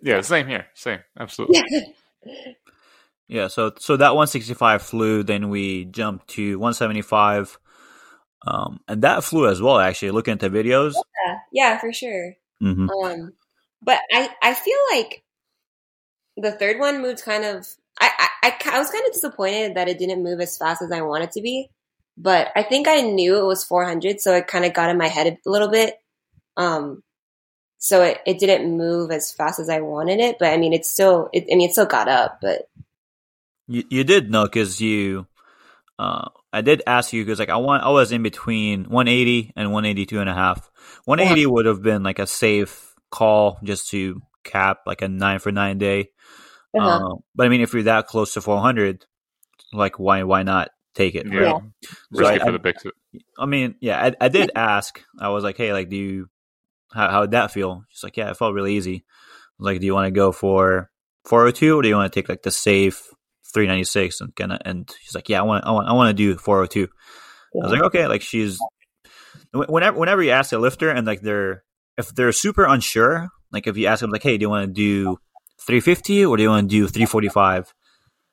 Yeah, 0.00 0.20
same 0.20 0.46
here. 0.46 0.66
Same. 0.74 1.00
Absolutely. 1.18 1.62
Yeah, 3.28 3.48
so 3.48 3.72
so 3.78 3.96
that 3.96 4.14
165 4.14 4.82
flew, 4.82 5.24
then 5.24 5.48
we 5.48 5.84
jumped 5.86 6.28
to 6.28 6.58
175, 6.58 7.58
um, 8.46 8.78
and 8.86 9.02
that 9.02 9.24
flew 9.24 9.48
as 9.48 9.60
well. 9.60 9.80
Actually, 9.80 10.12
looking 10.12 10.32
at 10.32 10.40
the 10.40 10.48
videos, 10.48 10.92
Yeah, 11.26 11.38
yeah, 11.52 11.78
for 11.78 11.92
sure. 11.92 12.34
hmm 12.60 12.86
Um, 13.02 13.32
but 13.82 14.00
I, 14.12 14.30
I 14.42 14.54
feel 14.54 14.78
like 14.92 15.24
the 16.36 16.52
third 16.52 16.78
one 16.78 17.02
moved 17.02 17.22
kind 17.24 17.44
of. 17.44 17.66
I, 17.98 18.10
I, 18.42 18.48
I, 18.48 18.76
I 18.76 18.78
was 18.78 18.90
kind 18.90 19.04
of 19.06 19.12
disappointed 19.12 19.74
that 19.74 19.88
it 19.88 19.98
didn't 19.98 20.22
move 20.22 20.40
as 20.40 20.56
fast 20.58 20.82
as 20.82 20.92
I 20.92 21.00
wanted 21.00 21.32
to 21.32 21.40
be. 21.40 21.70
But 22.18 22.48
I 22.54 22.62
think 22.62 22.88
I 22.88 23.00
knew 23.00 23.38
it 23.38 23.44
was 23.46 23.64
400, 23.64 24.20
so 24.20 24.34
it 24.34 24.46
kind 24.46 24.64
of 24.64 24.72
got 24.72 24.90
in 24.90 24.98
my 24.98 25.08
head 25.08 25.26
a 25.26 25.50
little 25.50 25.68
bit. 25.70 25.94
Um, 26.56 27.02
so 27.86 28.02
it, 28.02 28.18
it 28.26 28.38
didn't 28.40 28.76
move 28.76 29.10
as 29.12 29.32
fast 29.32 29.60
as 29.60 29.68
I 29.68 29.80
wanted 29.80 30.18
it. 30.18 30.38
But 30.40 30.52
I 30.52 30.56
mean, 30.56 30.72
it's 30.72 30.90
still. 30.90 31.28
It, 31.32 31.44
I 31.44 31.54
mean, 31.56 31.68
it 31.68 31.72
still 31.72 31.86
got 31.86 32.08
up. 32.08 32.38
But 32.42 32.68
you 33.68 33.84
you 33.88 34.04
did 34.04 34.30
know 34.30 34.44
because 34.44 34.80
you, 34.80 35.26
uh, 35.98 36.28
I 36.52 36.62
did 36.62 36.82
ask 36.86 37.12
you 37.12 37.24
because 37.24 37.38
like 37.38 37.48
I 37.48 37.56
want 37.56 37.84
I 37.84 37.90
was 37.90 38.10
in 38.12 38.22
between 38.22 38.84
180 38.84 39.52
and 39.54 39.72
182 39.72 40.18
and 40.20 40.28
a 40.28 40.34
half. 40.34 40.68
180 41.04 41.46
would 41.46 41.66
have 41.66 41.82
been 41.82 42.02
like 42.02 42.18
a 42.18 42.26
safe 42.26 42.94
call 43.10 43.58
just 43.62 43.90
to 43.90 44.20
cap 44.42 44.80
like 44.86 45.02
a 45.02 45.08
nine 45.08 45.38
for 45.38 45.52
nine 45.52 45.78
day. 45.78 46.08
uh-huh. 46.76 46.88
Uh, 47.12 47.14
but 47.34 47.46
I 47.46 47.48
mean, 47.50 47.60
if 47.60 47.72
you're 47.72 47.84
that 47.84 48.06
close 48.08 48.34
to 48.34 48.40
400, 48.40 49.06
like 49.72 49.98
why 49.98 50.22
why 50.24 50.42
not 50.42 50.70
take 50.94 51.14
it? 51.14 51.26
Yeah. 51.26 51.38
right? 51.40 51.62
So 51.82 52.20
Risk 52.20 52.30
I- 52.32 52.34
it 52.34 52.40
for 52.42 52.48
I- 52.48 52.52
the 52.52 52.58
big. 52.58 52.74
I 53.38 53.46
mean, 53.46 53.76
yeah, 53.80 54.02
I, 54.20 54.26
I 54.26 54.28
did 54.28 54.50
ask. 54.54 55.00
I 55.18 55.28
was 55.30 55.42
like, 55.44 55.56
hey, 55.56 55.72
like, 55.72 55.88
do 55.88 55.96
you, 55.96 56.28
how, 56.92 57.10
how 57.10 57.20
would 57.20 57.32
that 57.32 57.50
feel? 57.50 57.84
She's 57.88 58.02
like, 58.02 58.16
yeah, 58.16 58.30
it 58.30 58.36
felt 58.36 58.54
really 58.54 58.74
easy. 58.76 59.04
I 59.04 59.52
was 59.58 59.66
like, 59.66 59.80
do 59.80 59.86
you 59.86 59.94
want 59.94 60.06
to 60.06 60.10
go 60.10 60.32
for 60.32 60.90
402 61.24 61.78
or 61.78 61.82
do 61.82 61.88
you 61.88 61.96
want 61.96 62.12
to 62.12 62.20
take 62.20 62.28
like 62.28 62.42
the 62.42 62.50
safe 62.50 63.02
396 63.52 64.20
and 64.20 64.36
kind 64.36 64.52
of, 64.52 64.60
and 64.64 64.92
she's 65.00 65.14
like, 65.14 65.28
yeah, 65.28 65.40
I 65.40 65.42
want, 65.42 65.64
I 65.64 65.70
want, 65.70 65.88
I 65.88 65.92
want 65.92 66.08
to 66.10 66.14
do 66.14 66.36
402. 66.36 66.84
I 66.84 67.64
was 67.64 67.72
like, 67.72 67.82
okay, 67.82 68.06
like 68.06 68.22
she's, 68.22 68.58
whenever, 69.52 69.98
whenever 69.98 70.22
you 70.22 70.30
ask 70.30 70.52
a 70.52 70.58
lifter 70.58 70.90
and 70.90 71.06
like 71.06 71.22
they're, 71.22 71.64
if 71.96 72.14
they're 72.14 72.32
super 72.32 72.64
unsure, 72.64 73.28
like 73.50 73.66
if 73.66 73.76
you 73.76 73.86
ask 73.86 74.00
them 74.00 74.10
like, 74.10 74.22
hey, 74.22 74.36
do 74.36 74.42
you 74.42 74.50
want 74.50 74.66
to 74.66 74.72
do 74.72 75.16
350 75.60 76.26
or 76.26 76.36
do 76.36 76.42
you 76.42 76.50
want 76.50 76.68
to 76.68 76.76
do 76.76 76.86
345? 76.86 77.72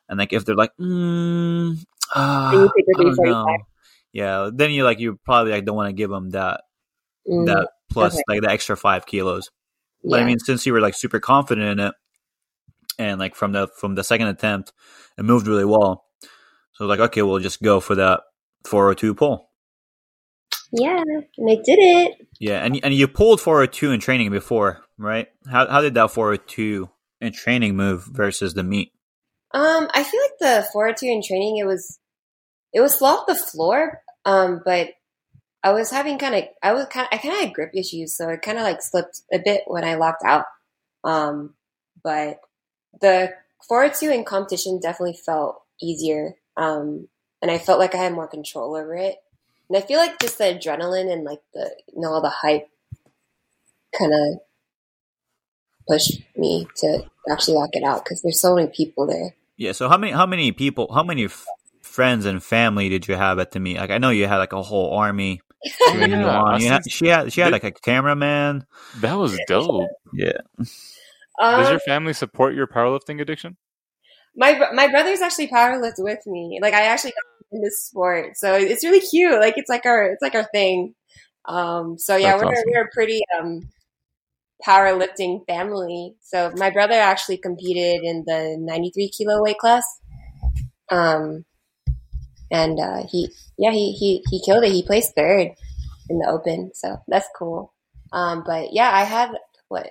And 0.09 0.19
like 0.19 0.33
if 0.33 0.43
they're 0.43 0.55
like, 0.55 0.71
mm, 0.79 1.77
uh, 2.13 2.51
Then 2.51 2.59
you 2.59 2.69
take 2.75 2.85
I 2.99 3.03
don't 3.03 3.17
know. 3.17 3.57
Yeah, 4.11 4.49
then 4.53 4.71
you 4.71 4.83
like 4.83 4.99
you 4.99 5.19
probably 5.23 5.53
like 5.53 5.65
don't 5.65 5.75
want 5.75 5.89
to 5.89 5.93
give 5.93 6.09
them 6.09 6.31
that 6.31 6.61
Mm, 7.27 7.45
that 7.45 7.69
plus 7.89 8.13
okay. 8.13 8.23
like 8.27 8.41
the 8.41 8.49
extra 8.49 8.77
five 8.77 9.05
kilos. 9.05 9.49
But 10.03 10.21
I 10.21 10.25
mean, 10.25 10.39
since 10.39 10.65
you 10.65 10.73
were 10.73 10.81
like 10.81 10.95
super 10.95 11.19
confident 11.19 11.79
in 11.79 11.87
it, 11.87 11.93
and 12.99 13.19
like 13.19 13.35
from 13.35 13.53
the 13.53 13.67
from 13.67 13.95
the 13.95 14.03
second 14.03 14.27
attempt, 14.27 14.73
it 15.17 15.23
moved 15.23 15.47
really 15.47 15.65
well. 15.65 16.05
So 16.73 16.85
like, 16.85 16.99
okay, 16.99 17.21
we'll 17.21 17.39
just 17.39 17.61
go 17.61 17.79
for 17.79 17.95
that 17.95 18.21
402 18.65 19.15
pull. 19.15 19.49
yeah, 20.71 21.01
and 21.37 21.49
I 21.49 21.55
did 21.55 21.79
it. 21.79 22.27
Yeah, 22.39 22.63
and 22.63 22.79
and 22.83 22.93
you 22.93 23.07
pulled 23.07 23.39
402 23.39 23.91
in 23.91 23.99
training 23.99 24.31
before, 24.31 24.81
right? 24.97 25.27
How 25.49 25.67
how 25.67 25.81
did 25.81 25.93
that 25.93 26.11
402 26.11 26.89
in 27.21 27.31
training 27.31 27.75
move 27.77 28.05
versus 28.05 28.53
the 28.53 28.63
meet? 28.63 28.91
Um, 29.53 29.87
I 29.93 30.03
feel 30.03 30.19
like 30.21 30.39
the 30.39 30.67
402 30.73 31.05
in 31.05 31.21
training, 31.21 31.57
it 31.57 31.65
was, 31.65 31.99
it 32.73 32.81
was 32.81 32.97
slow 32.97 33.09
off 33.09 33.27
the 33.27 33.35
floor. 33.35 34.01
Um, 34.25 34.61
but 34.65 34.89
I 35.63 35.71
was 35.71 35.89
having 35.89 36.17
kind 36.17 36.35
of, 36.35 36.43
I 36.61 36.73
was 36.73 36.85
kind 36.87 37.07
I 37.11 37.17
kind 37.17 37.33
of 37.33 37.39
had 37.39 37.53
grip 37.53 37.71
issues, 37.73 38.15
so 38.15 38.29
it 38.29 38.41
kind 38.41 38.57
of 38.57 38.63
like 38.63 38.81
slipped 38.81 39.21
a 39.31 39.39
bit 39.39 39.63
when 39.67 39.83
I 39.83 39.95
locked 39.95 40.23
out. 40.25 40.45
Um, 41.03 41.53
but 42.03 42.41
the 42.99 43.33
402 43.67 44.11
in 44.11 44.25
competition 44.25 44.79
definitely 44.79 45.17
felt 45.25 45.61
easier. 45.81 46.35
Um, 46.57 47.07
and 47.41 47.49
I 47.49 47.57
felt 47.57 47.79
like 47.79 47.95
I 47.95 47.99
had 47.99 48.13
more 48.13 48.27
control 48.27 48.75
over 48.75 48.95
it. 48.95 49.17
And 49.69 49.77
I 49.77 49.81
feel 49.85 49.97
like 49.97 50.19
just 50.19 50.37
the 50.37 50.45
adrenaline 50.45 51.11
and 51.11 51.23
like 51.23 51.41
the, 51.53 51.71
you 51.93 52.01
know, 52.01 52.11
all 52.11 52.21
the 52.21 52.29
hype 52.29 52.69
kind 53.97 54.13
of 54.13 54.39
pushed 55.87 56.21
me 56.35 56.67
to 56.77 57.03
actually 57.29 57.55
lock 57.55 57.69
it 57.73 57.83
out 57.83 58.03
because 58.03 58.21
there's 58.21 58.39
so 58.39 58.55
many 58.55 58.67
people 58.67 59.07
there. 59.07 59.35
Yeah. 59.57 59.71
So 59.71 59.89
how 59.89 59.97
many 59.97 60.11
how 60.11 60.25
many 60.25 60.51
people 60.51 60.91
how 60.93 61.03
many 61.03 61.25
f- 61.25 61.45
friends 61.81 62.25
and 62.25 62.43
family 62.43 62.89
did 62.89 63.07
you 63.07 63.15
have 63.15 63.39
at 63.39 63.51
the 63.51 63.59
meet? 63.59 63.77
Like 63.77 63.91
I 63.91 63.97
know 63.97 64.09
you 64.09 64.27
had 64.27 64.37
like 64.37 64.53
a 64.53 64.61
whole 64.61 64.93
army. 64.95 65.41
cheering 65.91 66.11
you 66.11 66.17
Yeah, 66.17 66.39
on. 66.41 66.53
I 66.55 66.57
You 66.59 66.67
had- 66.69 66.83
see- 66.83 66.89
she 66.89 67.07
had 67.07 67.31
she 67.33 67.41
had 67.41 67.51
like 67.51 67.63
a 67.63 67.71
cameraman. 67.71 68.65
That 69.01 69.13
was 69.17 69.37
dope. 69.47 69.89
Yeah. 70.13 70.33
Does 71.39 71.65
Um, 71.67 71.71
your 71.71 71.79
family 71.79 72.13
support 72.13 72.53
your 72.53 72.67
powerlifting 72.67 73.19
addiction? 73.21 73.57
my 74.35 74.59
my 74.73 74.87
brothers 74.87 75.21
actually 75.21 75.47
powerlift 75.47 75.95
with 75.99 76.19
me. 76.25 76.59
Like 76.61 76.73
I 76.73 76.83
actually 76.83 77.11
got 77.11 77.23
in 77.51 77.61
this 77.61 77.83
sport, 77.85 78.35
so 78.35 78.53
it's 78.55 78.83
really 78.83 78.99
cute. 78.99 79.39
Like 79.39 79.57
it's 79.57 79.69
like 79.69 79.85
our 79.85 80.05
it's 80.11 80.21
like 80.21 80.33
our 80.35 80.47
thing. 80.53 80.95
Um, 81.45 81.97
so 81.99 82.15
yeah, 82.15 82.31
That's 82.31 82.43
we're 82.43 82.51
awesome. 82.51 82.63
we're 82.67 82.89
pretty 82.93 83.21
um 83.39 83.61
powerlifting 84.65 85.45
family. 85.47 86.15
So 86.21 86.51
my 86.55 86.69
brother 86.69 86.95
actually 86.95 87.37
competed 87.37 88.03
in 88.03 88.23
the 88.25 88.55
93 88.59 89.09
kilo 89.09 89.41
weight 89.43 89.57
class. 89.57 89.83
Um, 90.89 91.45
and 92.53 92.79
uh, 92.79 93.03
he, 93.09 93.29
yeah, 93.57 93.71
he, 93.71 93.93
he 93.93 94.23
he 94.29 94.39
killed 94.45 94.63
it. 94.63 94.71
He 94.71 94.83
placed 94.83 95.15
third 95.15 95.49
in 96.07 96.19
the 96.19 96.29
open, 96.29 96.71
so 96.75 96.97
that's 97.07 97.27
cool. 97.35 97.73
Um, 98.13 98.43
but 98.45 98.71
yeah, 98.71 98.91
I 98.93 99.03
had 99.03 99.31
what 99.69 99.87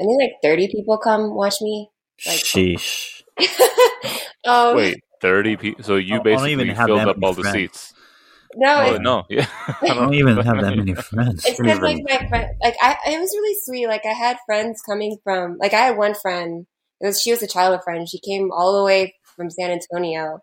I 0.00 0.04
think 0.04 0.22
like 0.22 0.32
30 0.40 0.68
people 0.68 0.96
come 0.98 1.34
watch 1.34 1.60
me. 1.60 1.90
Like, 2.24 2.36
Sheesh. 2.36 3.22
um, 4.44 4.76
Wait, 4.76 5.02
thirty 5.20 5.56
people. 5.56 5.82
So 5.82 5.96
you 5.96 6.22
basically 6.22 6.52
even 6.52 6.68
have 6.68 6.86
filled 6.86 7.00
up 7.00 7.16
many 7.16 7.26
all 7.26 7.34
the 7.34 7.50
seats. 7.50 7.92
no, 8.54 8.92
Oh 8.92 8.96
no, 8.98 9.26
yeah. 9.30 9.46
I 9.82 9.94
don't 9.94 10.14
even 10.14 10.36
have 10.36 10.60
that 10.60 10.76
many 10.76 10.94
friends. 10.94 11.44
it's 11.44 11.58
because 11.58 11.80
like 11.80 11.98
my 12.08 12.28
friend, 12.28 12.46
like 12.62 12.76
I, 12.80 12.96
it 13.08 13.18
was 13.18 13.30
really 13.34 13.56
sweet. 13.64 13.88
Like 13.88 14.06
I 14.06 14.12
had 14.12 14.36
friends 14.46 14.80
coming 14.88 15.18
from, 15.24 15.58
like 15.58 15.74
I 15.74 15.86
had 15.86 15.96
one 15.96 16.14
friend. 16.14 16.66
It 17.00 17.06
was 17.06 17.20
she 17.20 17.32
was 17.32 17.42
a 17.42 17.48
childhood 17.48 17.82
friend. 17.84 18.08
She 18.08 18.20
came 18.20 18.50
all 18.52 18.76
the 18.76 18.84
way 18.84 19.14
from 19.36 19.50
San 19.50 19.70
Antonio 19.70 20.40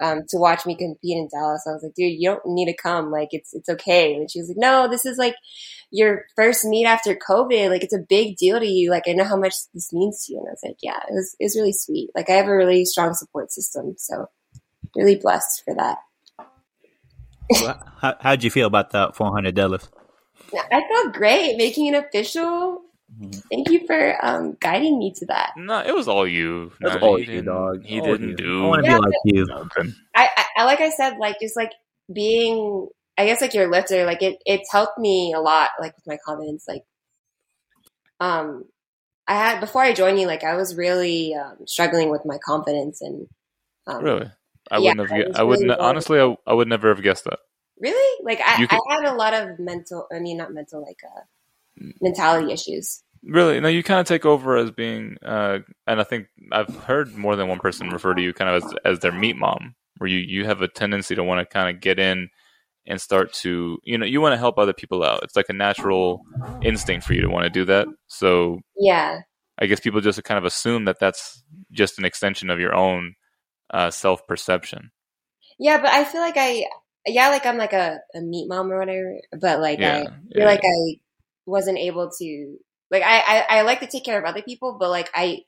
um, 0.00 0.22
to 0.28 0.38
watch 0.38 0.66
me 0.66 0.76
compete 0.76 1.16
in 1.16 1.28
Dallas. 1.32 1.64
I 1.66 1.72
was 1.72 1.82
like, 1.82 1.94
dude, 1.94 2.20
you 2.20 2.30
don't 2.30 2.54
need 2.54 2.66
to 2.66 2.76
come. 2.76 3.10
Like 3.10 3.28
it's 3.32 3.54
it's 3.54 3.68
okay. 3.68 4.14
And 4.14 4.30
she 4.30 4.40
was 4.40 4.48
like, 4.48 4.56
no, 4.58 4.88
this 4.88 5.06
is 5.06 5.18
like 5.18 5.36
your 5.90 6.24
first 6.36 6.64
meet 6.64 6.86
after 6.86 7.14
COVID. 7.14 7.70
Like 7.70 7.84
it's 7.84 7.94
a 7.94 8.04
big 8.08 8.36
deal 8.36 8.58
to 8.58 8.66
you. 8.66 8.90
Like 8.90 9.04
I 9.06 9.12
know 9.12 9.24
how 9.24 9.36
much 9.36 9.54
this 9.72 9.92
means 9.92 10.24
to 10.24 10.32
you. 10.32 10.38
And 10.40 10.48
I 10.48 10.52
was 10.52 10.62
like, 10.64 10.78
yeah, 10.82 10.98
it 11.08 11.12
was 11.12 11.36
it 11.38 11.44
was 11.44 11.56
really 11.56 11.72
sweet. 11.72 12.10
Like 12.14 12.28
I 12.28 12.34
have 12.34 12.48
a 12.48 12.56
really 12.56 12.84
strong 12.84 13.14
support 13.14 13.52
system. 13.52 13.94
So 13.98 14.26
really 14.96 15.16
blessed 15.16 15.62
for 15.64 15.74
that. 15.74 15.98
How 18.00 18.16
how'd 18.20 18.42
you 18.42 18.50
feel 18.50 18.66
about 18.66 18.90
that 18.90 19.14
400 19.14 19.54
deadlift? 19.54 19.88
I 20.72 20.82
felt 20.88 21.14
great 21.14 21.56
making 21.56 21.86
it 21.86 22.04
official. 22.04 22.83
Mhm. 23.12 23.42
Thank 23.50 23.70
you 23.70 23.86
for 23.86 24.24
um, 24.24 24.56
guiding 24.60 24.98
me 24.98 25.12
to 25.18 25.26
that. 25.26 25.52
No, 25.56 25.80
it 25.80 25.94
was 25.94 26.08
all 26.08 26.26
you. 26.26 26.72
That's 26.80 26.94
No, 26.96 27.00
all 27.08 27.20
you, 27.20 27.42
dog. 27.42 27.84
He 27.84 28.00
All 28.00 28.06
didn't 28.06 28.30
you. 28.30 28.36
do 28.36 28.64
I 28.64 28.66
want 28.66 28.84
to 28.84 28.90
Yeah, 28.90 28.98
be 28.98 29.04
like 29.04 29.14
you. 29.24 29.46
nothing. 29.46 29.94
I, 30.14 30.28
I, 30.36 30.44
I 30.58 30.64
like 30.64 30.80
I 30.80 30.90
said, 30.90 31.18
like 31.18 31.38
just 31.40 31.56
like 31.56 31.72
being, 32.12 32.88
I 33.18 33.26
guess 33.26 33.40
like 33.40 33.54
your 33.54 33.70
lifter, 33.70 34.04
like 34.04 34.22
it, 34.22 34.38
it's 34.46 34.70
helped 34.72 34.98
me 34.98 35.32
a 35.32 35.40
lot, 35.40 35.70
like 35.80 35.94
with 35.96 36.06
my 36.06 36.18
confidence. 36.24 36.64
Like, 36.66 36.84
um, 38.20 38.64
I 39.26 39.34
had 39.34 39.60
before 39.60 39.82
I 39.82 39.92
joined 39.92 40.20
you, 40.20 40.26
like 40.26 40.44
I 40.44 40.56
was 40.56 40.76
really 40.76 41.34
um, 41.34 41.66
struggling 41.66 42.10
with 42.10 42.22
my 42.24 42.38
confidence 42.44 43.00
and 43.00 43.26
um, 43.86 44.02
Really, 44.02 44.30
I 44.70 44.78
Yeah, 44.78 44.90
wouldn't 44.90 45.08
have. 45.10 45.18
was 45.18 45.26
gu- 45.26 45.40
I 45.40 45.42
wouldn't. 45.42 45.68
really 45.68 45.80
honestly, 45.80 46.20
I, 46.20 46.36
I 46.46 46.54
would 46.54 46.68
never 46.68 46.88
have 46.88 47.02
guessed 47.02 47.24
that. 47.24 47.38
really 47.80 48.20
like 48.24 48.40
I, 48.44 48.66
could- 48.66 48.78
I 48.88 48.94
had 48.94 49.04
a 49.04 49.14
lot 49.16 49.34
of 49.34 49.58
mental, 49.58 50.06
I 50.14 50.20
mean 50.20 50.36
not 50.36 50.52
mental, 50.52 50.82
like 50.82 51.00
uh, 51.04 51.20
mentality 52.00 52.52
issues. 52.52 53.02
Really, 53.22 53.58
no. 53.60 53.68
You 53.68 53.82
kind 53.82 54.00
of 54.00 54.06
take 54.06 54.26
over 54.26 54.56
as 54.56 54.70
being, 54.70 55.16
uh, 55.24 55.60
and 55.86 56.00
I 56.00 56.04
think 56.04 56.26
I've 56.52 56.74
heard 56.74 57.16
more 57.16 57.36
than 57.36 57.48
one 57.48 57.58
person 57.58 57.90
refer 57.90 58.14
to 58.14 58.22
you 58.22 58.34
kind 58.34 58.50
of 58.50 58.56
as 58.56 58.74
as 58.84 58.98
their 59.00 59.12
meet 59.12 59.36
mom, 59.36 59.74
where 59.96 60.08
you 60.08 60.18
you 60.18 60.44
have 60.44 60.60
a 60.60 60.68
tendency 60.68 61.14
to 61.14 61.24
want 61.24 61.40
to 61.40 61.50
kind 61.52 61.74
of 61.74 61.80
get 61.80 61.98
in 61.98 62.28
and 62.86 63.00
start 63.00 63.32
to, 63.32 63.78
you 63.84 63.96
know, 63.98 64.06
you 64.06 64.20
want 64.20 64.34
to 64.34 64.38
help 64.38 64.58
other 64.58 64.74
people 64.74 65.02
out. 65.04 65.20
It's 65.22 65.36
like 65.36 65.48
a 65.48 65.54
natural 65.54 66.22
instinct 66.62 67.06
for 67.06 67.14
you 67.14 67.22
to 67.22 67.30
want 67.30 67.44
to 67.44 67.50
do 67.50 67.64
that. 67.66 67.88
So 68.08 68.60
Yeah, 68.76 69.20
I 69.58 69.66
guess 69.66 69.80
people 69.80 70.00
just 70.00 70.22
kind 70.24 70.38
of 70.38 70.44
assume 70.44 70.84
that 70.86 70.98
that's 71.00 71.42
just 71.72 71.98
an 71.98 72.04
extension 72.04 72.50
of 72.50 72.60
your 72.60 72.74
own 72.74 73.14
uh, 73.70 73.90
self 73.90 74.26
perception. 74.26 74.90
yeah, 75.58 75.78
but 75.80 75.90
I 75.90 76.04
feel 76.04 76.20
like 76.20 76.36
I, 76.36 76.64
yeah, 77.06 77.28
like 77.28 77.46
I'm 77.46 77.58
like 77.58 77.72
a, 77.72 77.98
a 78.14 78.20
meet 78.20 78.48
mom 78.48 78.72
or 78.72 78.78
whatever, 78.78 79.14
but 79.40 79.60
like 79.60 79.82
I 79.82 80.00
Yeah, 80.04 80.04
feel 80.34 80.44
yeah. 80.44 80.44
like 80.46 80.60
I 80.64 80.96
wasn't 81.46 81.78
able 81.78 82.10
to 82.18 82.56
like 82.90 83.02
I, 83.02 83.20
I 83.20 83.58
I 83.58 83.62
like 83.62 83.80
to 83.80 83.86
take 83.86 84.04
care 84.04 84.18
of 84.18 84.24
other 84.24 84.42
people, 84.42 84.76
but 84.78 84.90
like 84.90 85.10
I 85.14 85.44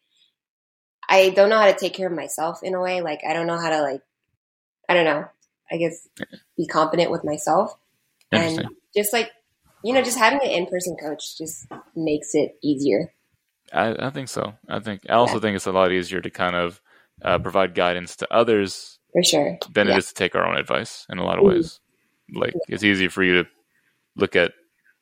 I 1.09 1.31
don't 1.31 1.51
know 1.51 1.59
how 1.59 1.67
to 1.71 1.79
take 1.79 1.95
care 1.95 2.09
of 2.09 2.13
myself 2.13 2.63
in 2.63 2.75
a 2.75 2.81
way. 2.81 3.01
Like 3.01 3.21
I 3.29 3.33
don't 3.33 3.47
know 3.47 3.59
how 3.59 3.71
to 3.71 3.83
like 3.83 4.03
I 4.89 4.95
don't 4.95 5.05
know. 5.05 5.25
I 5.71 5.77
guess 5.77 6.09
be 6.57 6.67
confident 6.67 7.11
with 7.11 7.25
myself 7.25 7.77
and 8.33 8.67
just 8.95 9.13
like 9.13 9.31
you 9.83 9.93
know, 9.95 10.03
just 10.03 10.19
having 10.19 10.41
an 10.43 10.49
in 10.51 10.67
person 10.67 10.97
coach 10.97 11.39
just 11.39 11.67
makes 11.95 12.35
it 12.35 12.57
easier. 12.63 13.13
I, 13.73 14.07
I 14.07 14.11
think 14.11 14.29
so. 14.29 14.55
I 14.69 14.81
think 14.81 15.03
I 15.09 15.15
also 15.15 15.39
think 15.39 15.55
it's 15.55 15.67
a 15.67 15.73
lot 15.73 15.93
easier 15.93 16.21
to 16.21 16.31
kind 16.31 16.57
of 16.57 16.81
uh, 17.23 17.39
provide 17.39 17.75
guidance 17.75 18.17
to 18.17 18.33
others 18.33 18.99
For 19.13 19.23
sure. 19.23 19.59
than 19.73 19.89
Yeah. 19.89 19.95
it 19.95 19.99
is 19.99 20.09
to 20.09 20.15
take 20.15 20.35
our 20.35 20.47
own 20.47 20.57
advice 20.57 21.07
in 21.11 21.19
a 21.19 21.25
lot 21.25 21.39
of 21.39 21.45
Mhm. 21.45 21.49
ways. 21.49 21.81
Like 22.35 22.55
it's 22.69 22.83
easier 22.85 23.11
for 23.11 23.23
you 23.23 23.43
to 23.43 23.49
look 24.17 24.35
at 24.35 24.53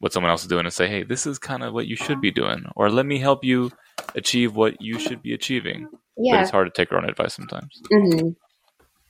what 0.04 0.12
someone 0.12 0.30
else 0.30 0.42
is 0.42 0.48
doing 0.48 0.66
and 0.66 0.72
say, 0.72 0.86
"Hey, 0.86 1.02
this 1.02 1.26
is 1.26 1.38
kind 1.38 1.62
of 1.62 1.72
what 1.72 1.86
you 1.86 1.96
should 1.96 2.20
be 2.20 2.30
doing," 2.30 2.66
or 2.76 2.90
"Let 2.90 3.06
me 3.06 3.18
help 3.18 3.42
you 3.42 3.72
achieve 4.14 4.54
what 4.54 4.82
you 4.82 4.98
should 4.98 5.22
be 5.22 5.32
achieving." 5.32 5.88
Yeah. 6.18 6.34
But 6.34 6.40
it's 6.42 6.50
hard 6.50 6.66
to 6.66 6.70
take 6.70 6.92
our 6.92 6.98
own 6.98 7.08
advice 7.08 7.32
sometimes. 7.32 7.80
hmm 7.90 8.28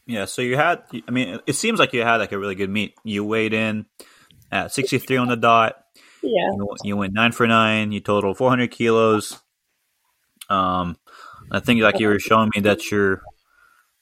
Yeah, 0.07 0.27
so 0.27 0.41
you 0.41 0.57
had, 0.57 0.85
I 1.09 1.11
mean, 1.11 1.41
it 1.49 1.55
seems 1.55 1.81
like 1.81 1.93
you 1.95 2.03
had 2.03 2.19
like 2.19 2.31
a 2.31 2.39
really 2.39 2.55
good 2.55 2.71
meet. 2.71 2.95
You 3.03 3.25
weighed 3.25 3.53
in 3.55 3.87
at 4.53 4.73
63 4.73 5.17
on 5.17 5.27
the 5.27 5.37
dot. 5.37 5.75
Yeah. 6.23 6.31
You, 6.57 6.77
you 6.85 6.97
went 6.97 7.13
nine 7.13 7.33
for 7.33 7.47
nine. 7.49 7.91
You 7.91 7.99
totaled 8.01 8.37
400 8.39 8.71
kilos. 8.71 9.41
Um, 10.49 10.97
I 11.51 11.59
think 11.59 11.83
like 11.83 11.99
you 11.99 12.07
were 12.07 12.21
showing 12.21 12.51
me 12.55 12.61
that 12.63 12.91
your 12.91 13.21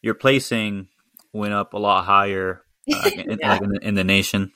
your 0.02 0.14
placing 0.14 0.88
went 1.32 1.54
up 1.54 1.72
a 1.72 1.78
lot 1.78 2.04
higher 2.04 2.62
uh, 2.92 3.10
in, 3.16 3.38
Yeah. 3.40 3.52
like 3.52 3.62
in, 3.62 3.68
the, 3.70 3.80
in 3.88 3.94
the 3.94 4.04
nation. 4.04 4.52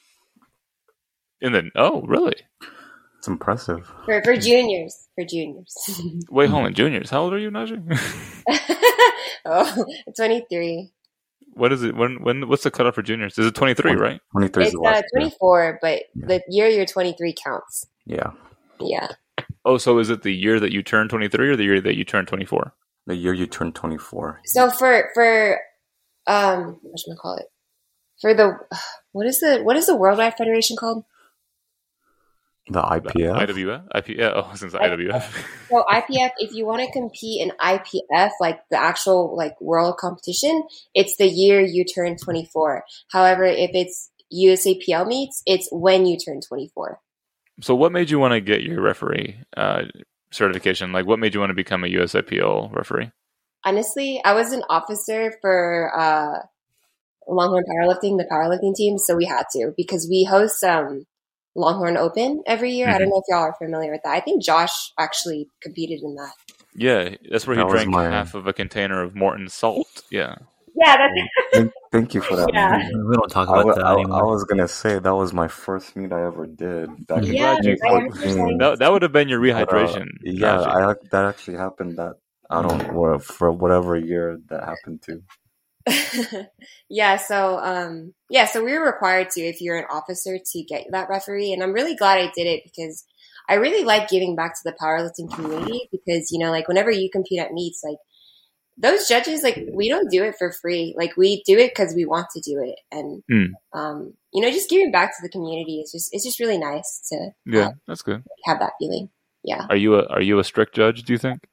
And 1.46 1.54
then, 1.54 1.70
oh, 1.76 2.02
really? 2.02 2.34
It's 3.18 3.28
impressive. 3.28 3.88
For 4.04 4.20
for 4.24 4.36
juniors. 4.36 5.06
For 5.14 5.24
juniors. 5.24 5.72
Wait, 6.30 6.50
hold 6.50 6.66
on, 6.66 6.74
juniors. 6.74 7.08
How 7.08 7.22
old 7.22 7.34
are 7.34 7.38
you, 7.38 7.52
Najee? 7.52 7.80
oh, 9.44 9.86
23. 10.16 10.90
what 11.52 11.72
is 11.72 11.84
it? 11.84 11.94
When? 11.94 12.20
When? 12.24 12.48
What's 12.48 12.64
the 12.64 12.72
cutoff 12.72 12.96
for 12.96 13.02
juniors? 13.02 13.38
Is 13.38 13.46
it 13.46 13.54
twenty 13.54 13.74
three? 13.74 13.94
Right? 13.94 14.20
23 14.32 14.62
is 14.64 14.66
It's 14.66 14.74
the 14.74 14.80
uh, 14.80 14.90
last 14.90 15.04
year. 15.14 15.20
24, 15.20 15.78
but 15.80 16.02
the 16.16 16.42
year 16.48 16.66
you're 16.66 16.84
23 16.84 17.32
counts. 17.44 17.86
Yeah. 18.06 18.30
Yeah. 18.80 19.08
Oh, 19.64 19.78
so 19.78 20.00
is 20.00 20.10
it 20.10 20.22
the 20.22 20.34
year 20.34 20.58
that 20.58 20.72
you 20.72 20.82
turn 20.82 21.08
twenty 21.08 21.28
three, 21.28 21.48
or 21.48 21.54
the 21.54 21.62
year 21.62 21.80
that 21.80 21.96
you 21.96 22.04
turn 22.04 22.26
twenty 22.26 22.44
four? 22.44 22.74
The 23.06 23.14
year 23.14 23.32
you 23.32 23.46
turn 23.46 23.70
24. 23.72 24.40
So 24.46 24.68
for 24.68 25.10
for 25.14 25.60
um 26.26 26.80
what 26.82 26.98
should 26.98 27.12
I 27.12 27.16
call 27.22 27.36
it? 27.36 27.46
For 28.20 28.34
the 28.34 28.58
what 29.12 29.26
is 29.28 29.38
the 29.38 29.60
what 29.62 29.76
is 29.76 29.86
the 29.86 29.94
Worldwide 29.94 30.36
Federation 30.36 30.76
called? 30.76 31.04
The 32.68 32.82
IPF? 32.82 33.46
IWF? 33.46 33.84
IP, 33.94 34.08
yeah, 34.18 34.32
oh, 34.34 34.52
since 34.54 34.72
IWF. 34.72 35.22
So 35.68 35.84
IPF, 35.88 36.30
if 36.38 36.52
you 36.52 36.66
want 36.66 36.82
to 36.82 36.90
compete 36.90 37.40
in 37.40 37.52
IPF, 37.60 38.30
like 38.40 38.60
the 38.70 38.76
actual 38.76 39.36
like 39.36 39.60
world 39.60 39.98
competition, 39.98 40.64
it's 40.94 41.16
the 41.16 41.28
year 41.28 41.60
you 41.60 41.84
turn 41.84 42.16
24. 42.16 42.84
However, 43.12 43.44
if 43.44 43.70
it's 43.72 44.10
USAPL 44.34 45.06
meets, 45.06 45.42
it's 45.46 45.68
when 45.70 46.06
you 46.06 46.18
turn 46.18 46.40
24. 46.40 47.00
so, 47.60 47.74
what 47.74 47.92
made 47.92 48.10
you 48.10 48.18
want 48.18 48.32
to 48.32 48.40
get 48.40 48.62
your 48.62 48.80
referee 48.80 49.38
uh, 49.56 49.82
certification? 50.32 50.92
Like, 50.92 51.06
what 51.06 51.20
made 51.20 51.34
you 51.34 51.40
want 51.40 51.50
to 51.50 51.54
become 51.54 51.84
a 51.84 51.88
USAPL 51.88 52.74
referee? 52.74 53.12
Honestly, 53.64 54.20
I 54.24 54.34
was 54.34 54.52
an 54.52 54.64
officer 54.68 55.34
for 55.40 55.92
uh, 55.96 56.38
Longhorn 57.28 57.64
Powerlifting, 57.64 58.18
the 58.18 58.26
powerlifting 58.30 58.74
team, 58.74 58.98
so 58.98 59.16
we 59.16 59.24
had 59.24 59.44
to 59.52 59.72
because 59.76 60.06
we 60.08 60.24
host 60.24 60.62
um, 60.64 61.06
Longhorn 61.56 61.96
Open 61.96 62.42
every 62.46 62.70
year. 62.72 62.88
I 62.88 62.98
don't 62.98 63.08
know 63.08 63.16
if 63.18 63.24
y'all 63.28 63.38
are 63.42 63.54
familiar 63.58 63.90
with 63.90 64.02
that. 64.04 64.14
I 64.14 64.20
think 64.20 64.42
Josh 64.42 64.92
actually 64.98 65.48
competed 65.62 66.00
in 66.02 66.14
that. 66.16 66.32
Yeah, 66.74 67.16
that's 67.30 67.46
where 67.46 67.56
he 67.56 67.62
That 67.62 67.70
drank 67.70 67.88
my- 67.90 68.04
half 68.04 68.34
of 68.34 68.46
a 68.46 68.52
container 68.52 69.02
of 69.02 69.14
Morton 69.16 69.48
salt. 69.48 70.02
Yeah. 70.10 70.36
Yeah, 70.78 70.96
that's 70.98 71.12
Thank, 71.54 71.72
thank 71.90 72.14
you 72.14 72.20
for 72.20 72.36
that. 72.36 72.50
Yeah. 72.52 72.76
We 73.08 73.16
don't 73.16 73.30
talk 73.30 73.48
I, 73.48 73.52
about 73.52 73.64
wa- 73.64 73.74
that 73.76 73.84
I- 73.86 73.92
I 74.18 74.22
was 74.22 74.44
gonna 74.44 74.68
say 74.68 74.98
that 74.98 75.14
was 75.14 75.32
my 75.32 75.48
first 75.48 75.96
meet 75.96 76.12
I 76.12 76.26
ever 76.26 76.46
did. 76.46 77.06
Back 77.06 77.22
Yeah, 77.24 77.54
glad 77.54 77.64
you- 77.64 77.76
That, 78.58 78.76
that 78.80 78.92
would 78.92 79.00
have 79.00 79.12
been 79.12 79.28
your 79.30 79.40
But, 79.40 79.62
uh, 79.62 79.66
rehydration. 79.72 80.08
yeah, 80.22 80.60
I, 80.60 80.94
that 81.12 81.24
actually 81.24 81.56
happened. 81.56 81.96
That 81.96 82.16
I 82.50 82.60
don't 82.60 82.92
know 82.92 83.18
for 83.18 83.50
whatever 83.50 83.96
year 83.96 84.38
that 84.50 84.64
happened 84.64 85.00
to. 85.06 85.22
yeah, 86.88 87.16
so 87.16 87.58
um 87.58 88.14
yeah, 88.30 88.44
so 88.46 88.64
we 88.64 88.72
were 88.72 88.84
required 88.84 89.30
to 89.30 89.40
if 89.40 89.60
you're 89.60 89.78
an 89.78 89.86
officer 89.90 90.38
to 90.52 90.62
get 90.64 90.86
that 90.90 91.08
referee 91.08 91.52
and 91.52 91.62
I'm 91.62 91.72
really 91.72 91.94
glad 91.94 92.18
I 92.18 92.30
did 92.34 92.46
it 92.46 92.62
because 92.64 93.04
I 93.48 93.54
really 93.54 93.84
like 93.84 94.08
giving 94.08 94.34
back 94.34 94.54
to 94.54 94.60
the 94.64 94.76
powerlifting 94.80 95.32
community 95.34 95.88
because 95.92 96.30
you 96.32 96.38
know 96.38 96.50
like 96.50 96.68
whenever 96.68 96.90
you 96.90 97.08
compete 97.10 97.40
at 97.40 97.52
meets 97.52 97.82
like 97.84 97.98
those 98.78 99.08
judges 99.08 99.42
like 99.42 99.58
we 99.72 99.88
don't 99.88 100.10
do 100.10 100.22
it 100.24 100.34
for 100.38 100.52
free. 100.52 100.94
Like 100.98 101.16
we 101.16 101.42
do 101.46 101.56
it 101.58 101.74
cuz 101.74 101.94
we 101.94 102.04
want 102.04 102.26
to 102.34 102.40
do 102.40 102.60
it 102.62 102.78
and 102.90 103.22
Mm. 103.30 103.48
um 103.72 104.14
you 104.32 104.42
know 104.42 104.50
just 104.50 104.68
giving 104.68 104.90
back 104.90 105.10
to 105.16 105.22
the 105.22 105.30
community 105.30 105.80
is 105.80 105.92
just 105.92 106.10
it's 106.12 106.24
just 106.24 106.40
really 106.40 106.58
nice 106.58 107.00
to 107.10 107.30
yeah, 107.46 107.70
that's 107.86 108.02
good. 108.02 108.22
have 108.44 108.58
that 108.58 108.72
feeling. 108.78 109.08
Yeah. 109.44 109.66
Are 109.70 109.76
you 109.76 109.94
a 109.94 110.06
Are 110.08 110.20
you 110.20 110.38
a 110.40 110.44
strict 110.44 110.74
judge? 110.74 111.04
Do 111.04 111.12
you 111.12 111.18
think? 111.18 111.46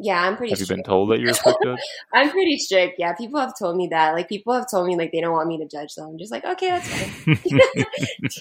Yeah, 0.00 0.22
I'm 0.22 0.36
pretty 0.36 0.54
strict. 0.54 0.70
Have 0.70 0.76
you 0.76 0.82
been 0.82 0.84
told 0.84 1.10
that 1.10 1.20
you're 1.20 1.30
a 1.30 1.34
strict? 1.34 1.58
I'm 2.14 2.30
pretty 2.30 2.56
strict. 2.58 2.94
Yeah, 2.98 3.14
people 3.14 3.40
have 3.40 3.58
told 3.58 3.76
me 3.76 3.88
that. 3.88 4.12
Like 4.12 4.28
people 4.28 4.52
have 4.52 4.70
told 4.70 4.86
me 4.86 4.96
like 4.96 5.10
they 5.10 5.20
don't 5.20 5.32
want 5.32 5.48
me 5.48 5.58
to 5.58 5.66
judge 5.66 5.94
them. 5.94 6.10
I'm 6.10 6.18
just 6.18 6.30
like, 6.30 6.44
okay, 6.44 6.68
that's 6.68 6.88
fine. 6.88 7.38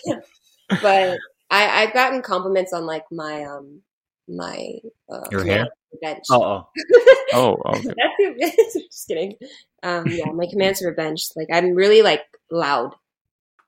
but 0.82 1.18
I 1.50 1.84
I've 1.84 1.94
gotten 1.94 2.22
compliments 2.22 2.74
on 2.74 2.86
like 2.86 3.06
my 3.12 3.44
um 3.44 3.82
my 4.28 4.74
uh, 5.10 5.28
Your 5.32 5.44
hair? 5.44 5.68
bench. 6.02 6.26
Oh, 6.30 6.44
oh. 6.44 6.68
Oh, 7.34 7.58
okay. 7.66 7.94
That's 8.40 8.74
just 8.74 9.08
kidding. 9.08 9.36
Um, 9.84 10.06
yeah, 10.08 10.32
my 10.34 10.46
commands 10.50 10.82
for 10.82 10.94
bench. 10.94 11.22
Like 11.36 11.48
I'm 11.52 11.74
really 11.74 12.02
like 12.02 12.24
loud. 12.52 12.94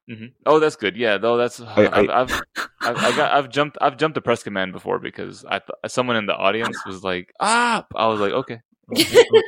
Hmm 0.10 0.26
Oh, 0.46 0.60
that's 0.60 0.76
good. 0.76 0.98
Yeah, 0.98 1.18
though 1.18 1.38
that's 1.38 1.62
I- 1.62 1.86
I've, 1.88 2.10
I've, 2.10 2.42
I've, 2.82 2.98
I 2.98 3.12
got 3.18 3.32
I've 3.32 3.50
jumped 3.50 3.78
I've 3.80 3.98
jumped 3.98 4.18
a 4.18 4.22
press 4.22 4.42
command 4.44 4.74
before 4.74 5.00
because 5.00 5.46
I 5.46 5.60
th- 5.60 5.70
someone 5.88 6.16
in 6.16 6.26
the 6.26 6.36
audience 6.36 6.84
was 6.86 7.04
like 7.04 7.32
ah! 7.40 7.86
I 7.96 8.08
was 8.08 8.20
like 8.20 8.34
okay. 8.34 8.62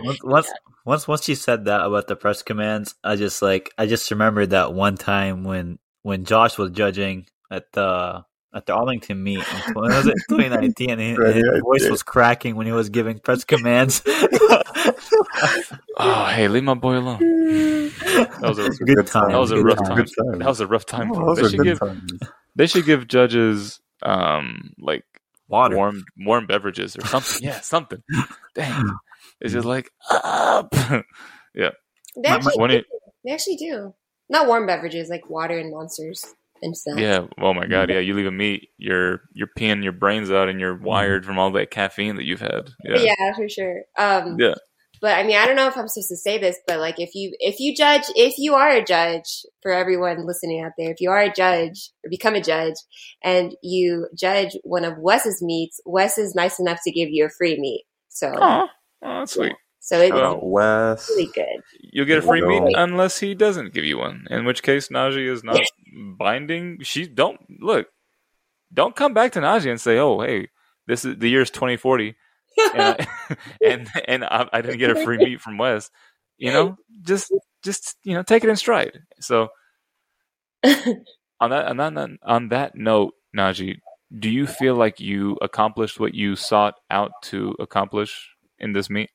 Once, 0.03 0.23
once 0.23 0.47
once 0.85 1.07
once 1.07 1.23
she 1.23 1.33
said 1.33 1.65
that 1.65 1.81
about 1.81 2.07
the 2.07 2.15
press 2.15 2.43
commands, 2.43 2.93
I 3.03 3.15
just 3.15 3.41
like 3.41 3.73
I 3.77 3.87
just 3.87 4.11
remembered 4.11 4.51
that 4.51 4.73
one 4.73 4.97
time 4.97 5.43
when 5.43 5.79
when 6.03 6.25
Josh 6.25 6.57
was 6.59 6.71
judging 6.71 7.25
at 7.49 7.71
the 7.71 8.23
at 8.53 8.65
the 8.65 8.73
Arlington 8.73 9.21
meet. 9.23 9.39
in- 9.39 9.73
was 9.75 10.07
it 10.07 10.15
2019? 10.29 10.89
And 10.91 10.99
his, 11.01 11.17
Right, 11.17 11.35
his 11.35 11.43
yeah, 11.45 11.59
voice 11.63 11.83
yeah. 11.85 11.89
was 11.91 12.03
cracking 12.03 12.55
when 12.55 12.65
he 12.65 12.71
was 12.73 12.89
giving 12.89 13.19
press 13.19 13.43
commands. 13.43 14.01
oh 15.97 16.25
hey 16.33 16.47
leave 16.47 16.63
my 16.63 16.73
boy 16.73 16.97
alone 16.97 17.19
that 17.19 18.39
was 18.41 18.57
a 18.59 18.69
Good 18.69 19.07
time. 19.07 19.31
that 19.31 19.37
was 19.39 19.51
a 19.51 19.55
Good 19.55 19.65
rough 19.65 19.77
time. 19.77 19.97
time 19.97 20.05
time. 20.05 20.39
that 20.39 20.47
was 20.47 20.59
a 20.59 20.67
rough 20.67 20.85
time 20.85 21.11
Oh, 21.11 21.15
for 21.15 21.21
him. 21.21 21.27
those 21.27 21.37
they 21.37 21.49
should 21.49 21.57
good 21.59 21.63
give 21.65 21.79
times. 21.79 22.11
they 22.55 22.67
should 22.67 22.85
give 22.85 23.07
judges 23.07 23.79
um 24.03 24.73
like 24.79 25.05
Water. 25.47 25.75
warm 25.75 26.03
warm 26.17 26.47
beverages 26.47 26.97
or 26.97 27.05
something 27.05 27.43
yeah 27.43 27.59
something 27.61 28.01
dang 28.55 28.85
it's 29.39 29.53
just 29.53 29.65
like 29.65 29.89
up 30.09 30.73
They 31.53 32.27
actually, 32.27 32.53
when 32.57 32.71
do. 32.71 32.77
it 32.77 32.85
they 33.23 33.31
actually 33.31 33.55
do. 33.57 33.93
Not 34.29 34.47
warm 34.47 34.65
beverages 34.65 35.09
like 35.09 35.29
water 35.29 35.57
and 35.57 35.71
monsters 35.71 36.25
and 36.61 36.75
stuff. 36.77 36.97
Yeah. 36.99 37.27
Oh 37.39 37.53
my 37.53 37.65
god. 37.65 37.89
Yeah. 37.89 37.99
You 37.99 38.13
leave 38.13 38.25
a 38.27 38.31
meet, 38.31 38.69
you're 38.77 39.21
you're 39.33 39.49
peeing 39.57 39.83
your 39.83 39.93
brains 39.93 40.31
out, 40.31 40.49
and 40.49 40.59
you're 40.59 40.75
wired 40.77 41.25
from 41.25 41.39
all 41.39 41.51
that 41.51 41.71
caffeine 41.71 42.15
that 42.17 42.25
you've 42.25 42.41
had. 42.41 42.69
yeah, 42.83 42.97
Yeah. 43.19 43.33
for 43.35 43.47
sure. 43.49 43.81
Um, 43.97 44.37
Yeah. 44.39 44.55
But 45.01 45.17
I 45.17 45.23
mean, 45.23 45.35
I 45.35 45.47
don't 45.47 45.55
know 45.55 45.67
if 45.67 45.75
I'm 45.75 45.87
supposed 45.87 46.09
to 46.09 46.15
say 46.15 46.37
this, 46.37 46.59
but 46.67 46.77
like, 46.79 46.99
if 46.99 47.15
you 47.15 47.35
if 47.39 47.59
you 47.59 47.75
judge, 47.75 48.03
if 48.15 48.37
you 48.37 48.53
are 48.53 48.69
a 48.69 48.83
judge, 48.85 49.43
for 49.63 49.71
everyone 49.71 50.27
listening 50.27 50.61
out 50.61 50.73
there, 50.77 50.91
if 50.91 51.01
you 51.01 51.09
are 51.09 51.21
a 51.21 51.33
judge 51.33 51.89
or 52.05 52.09
become 52.11 52.35
a 52.35 52.41
judge, 52.41 52.75
and 53.23 53.55
you 53.63 54.07
judge 54.15 54.55
one 54.63 54.85
of 54.85 54.99
Wes's 54.99 55.41
meets, 55.41 55.79
Wes 55.87 56.19
is 56.19 56.35
nice 56.35 56.59
enough 56.59 56.81
to 56.83 56.91
give 56.91 57.09
you 57.09 57.25
a 57.25 57.29
free 57.29 57.59
meet. 57.59 57.85
So, 58.09 58.31
Oh, 58.39 58.67
that's 59.01 59.33
sweet. 59.33 59.53
So 59.83 59.99
it's 59.99 60.15
Shout 60.15 60.35
uh, 60.35 60.39
Wes. 60.43 61.09
really 61.09 61.31
good. 61.33 61.63
You'll 61.79 62.05
get 62.05 62.19
a 62.19 62.21
free 62.21 62.39
There 62.39 62.51
you 62.51 62.61
meet 62.61 62.75
unless 62.77 63.19
he 63.19 63.33
doesn't 63.33 63.73
give 63.73 63.83
you 63.83 63.97
one. 63.97 64.27
In 64.29 64.45
which 64.45 64.61
case, 64.61 64.89
Najee 64.89 65.27
is 65.27 65.43
not 65.43 65.59
binding. 65.91 66.77
She 66.83 67.07
don't 67.07 67.39
look. 67.59 67.87
Don't 68.71 68.95
come 68.95 69.15
back 69.15 69.31
to 69.31 69.39
Najee 69.39 69.71
and 69.71 69.81
say, 69.81 69.97
"Oh, 69.97 70.21
hey, 70.21 70.49
this 70.85 71.03
is 71.03 71.17
the 71.17 71.27
year's 71.27 71.49
2040, 71.49 72.15
and 72.75 72.81
I, 72.81 73.07
and, 73.65 73.89
and 74.07 74.23
I, 74.23 74.47
I 74.53 74.61
didn't 74.61 74.77
get 74.77 74.91
a 74.91 75.03
free 75.03 75.17
meet 75.17 75.41
from 75.41 75.57
Wes." 75.57 75.89
You 76.37 76.51
know, 76.51 76.77
just 77.01 77.33
just 77.63 77.97
you 78.03 78.13
know, 78.13 78.21
take 78.21 78.43
it 78.43 78.51
in 78.51 78.57
stride. 78.57 78.99
So 79.19 79.49
on 80.63 81.49
that 81.49 81.65
on 81.65 81.77
that 81.77 82.09
on 82.21 82.49
that 82.49 82.75
note, 82.75 83.15
Najee, 83.35 83.79
do 84.19 84.29
you 84.29 84.45
feel 84.45 84.75
like 84.75 84.99
you 84.99 85.39
accomplished 85.41 85.99
what 85.99 86.13
you 86.13 86.35
sought 86.35 86.75
out 86.91 87.13
to 87.23 87.55
accomplish 87.59 88.29
in 88.59 88.73
this 88.73 88.87
meet? 88.87 89.09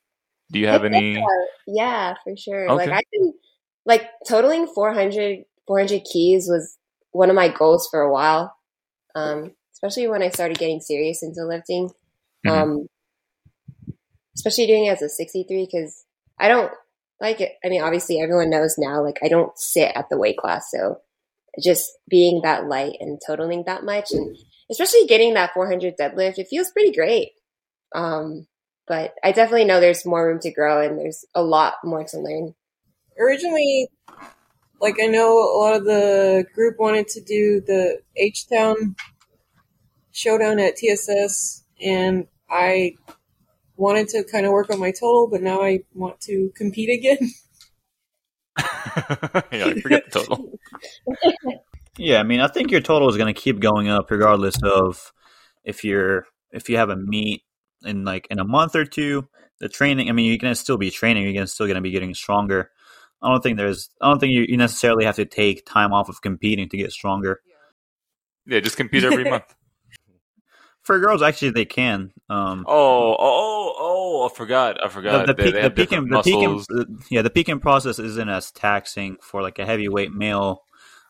Do 0.51 0.59
you 0.59 0.67
have 0.67 0.83
I 0.83 0.87
any? 0.87 1.15
so. 1.15 1.27
Yeah, 1.67 2.15
for 2.23 2.35
sure. 2.37 2.67
Like 2.73 2.89
Okay. 2.89 2.97
I 2.97 3.01
can, 3.13 3.33
like 3.85 4.09
totaling 4.27 4.67
400, 4.67 5.39
400 5.67 6.01
keys 6.11 6.47
was 6.47 6.77
one 7.11 7.29
of 7.29 7.35
my 7.35 7.49
goals 7.49 7.87
for 7.89 8.01
a 8.01 8.11
while. 8.11 8.55
Um, 9.15 9.51
especially 9.73 10.07
when 10.07 10.21
I 10.23 10.29
started 10.29 10.57
getting 10.57 10.79
serious 10.79 11.23
into 11.23 11.45
lifting. 11.45 11.91
Mhm. 12.45 12.51
Um, 12.51 12.87
especially 14.35 14.67
doing 14.67 14.85
it 14.85 14.91
as 14.91 15.01
a 15.01 15.09
63 15.09 15.67
because 15.69 16.05
I 16.39 16.47
don't 16.47 16.71
like 17.19 17.41
it. 17.41 17.53
I 17.65 17.69
mean, 17.69 17.81
obviously 17.81 18.21
everyone 18.21 18.49
knows 18.49 18.75
now, 18.77 19.03
like 19.03 19.17
I 19.23 19.27
don't 19.27 19.57
sit 19.57 19.91
at 19.95 20.09
the 20.09 20.17
weight 20.17 20.37
class. 20.37 20.69
So 20.71 21.01
just 21.61 21.91
being 22.07 22.41
that 22.43 22.67
light 22.67 22.97
and 22.99 23.19
totaling 23.25 23.63
that 23.65 23.83
much 23.83 24.11
and 24.11 24.37
especially 24.69 25.05
getting 25.07 25.33
that 25.33 25.53
400 25.53 25.97
deadlift, 25.97 26.37
it 26.37 26.47
feels 26.49 26.71
pretty 26.71 26.91
great. 26.91 27.31
Um, 27.95 28.47
but 28.87 29.13
I 29.23 29.31
definitely 29.31 29.65
know 29.65 29.79
there's 29.79 30.05
more 30.05 30.27
room 30.27 30.39
to 30.41 30.51
grow 30.51 30.81
and 30.81 30.97
there's 30.97 31.25
a 31.35 31.43
lot 31.43 31.75
more 31.83 32.03
to 32.03 32.19
learn. 32.19 32.55
Originally, 33.19 33.89
like 34.79 34.97
I 35.01 35.07
know 35.07 35.37
a 35.37 35.57
lot 35.57 35.75
of 35.75 35.85
the 35.85 36.45
group 36.53 36.79
wanted 36.79 37.07
to 37.09 37.21
do 37.21 37.61
the 37.65 38.01
H 38.15 38.47
Town 38.47 38.95
showdown 40.11 40.59
at 40.59 40.75
TSS, 40.77 41.63
and 41.81 42.27
I 42.49 42.95
wanted 43.75 44.07
to 44.09 44.23
kind 44.23 44.45
of 44.45 44.51
work 44.51 44.69
on 44.69 44.79
my 44.79 44.91
total, 44.91 45.27
but 45.29 45.41
now 45.41 45.61
I 45.61 45.79
want 45.93 46.21
to 46.21 46.51
compete 46.55 46.89
again. 46.89 47.31
yeah, 49.51 49.73
forget 49.81 50.05
the 50.05 50.11
total. 50.11 50.59
Yeah, 51.99 52.19
I 52.19 52.23
mean, 52.23 52.41
I 52.41 52.47
think 52.47 52.69
your 52.69 52.81
total 52.81 53.09
is 53.09 53.17
going 53.17 53.33
to 53.33 53.39
keep 53.39 53.59
going 53.59 53.89
up 53.89 54.11
regardless 54.11 54.61
of 54.61 55.11
if 55.63 55.83
you're 55.83 56.25
if 56.51 56.69
you 56.69 56.77
have 56.77 56.91
a 56.91 56.95
meet 56.95 57.41
in 57.83 58.03
like 58.05 58.27
in 58.29 58.39
a 58.39 58.45
month 58.45 58.75
or 58.75 58.85
two. 58.85 59.27
The 59.59 59.69
training, 59.69 60.07
I 60.07 60.11
mean, 60.11 60.27
you're 60.27 60.37
going 60.37 60.51
to 60.53 60.59
still 60.59 60.77
be 60.77 60.91
training. 60.91 61.23
You're 61.23 61.33
gonna, 61.33 61.47
still 61.47 61.65
going 61.65 61.75
to 61.75 61.81
be 61.81 61.89
getting 61.89 62.13
stronger. 62.13 62.69
I 63.23 63.29
don't 63.31 63.41
think 63.41 63.57
there's. 63.57 63.89
I 64.01 64.07
don't 64.09 64.19
think 64.19 64.33
you, 64.33 64.45
you 64.47 64.55
necessarily 64.57 65.05
have 65.05 65.15
to 65.15 65.25
take 65.25 65.65
time 65.65 65.93
off 65.93 66.09
of 66.09 66.21
competing 66.21 66.69
to 66.69 66.77
get 66.77 66.91
stronger. 66.91 67.41
Yeah, 68.45 68.59
just 68.59 68.77
compete 68.77 69.03
every 69.03 69.23
month. 69.29 69.55
For 70.83 70.99
girls, 70.99 71.21
actually, 71.21 71.49
they 71.51 71.65
can. 71.65 72.11
Um, 72.29 72.63
Oh, 72.67 73.15
oh, 73.19 73.73
oh! 73.77 74.29
I 74.31 74.33
forgot. 74.35 74.83
I 74.85 74.87
forgot. 74.89 75.25
the, 75.27 75.33
they, 75.33 75.43
peak, 75.43 75.53
they 75.53 75.57
the 75.59 75.63
have 75.63 75.75
peaking, 75.75 76.07
the 76.07 76.21
peaking, 76.21 76.53
muscles. 76.53 76.87
yeah, 77.09 77.23
the 77.23 77.29
peaking 77.29 77.59
process 77.59 77.99
isn't 77.99 78.29
as 78.29 78.51
taxing 78.51 79.17
for 79.21 79.41
like 79.41 79.59
a 79.59 79.65
heavyweight 79.65 80.11
male 80.13 80.63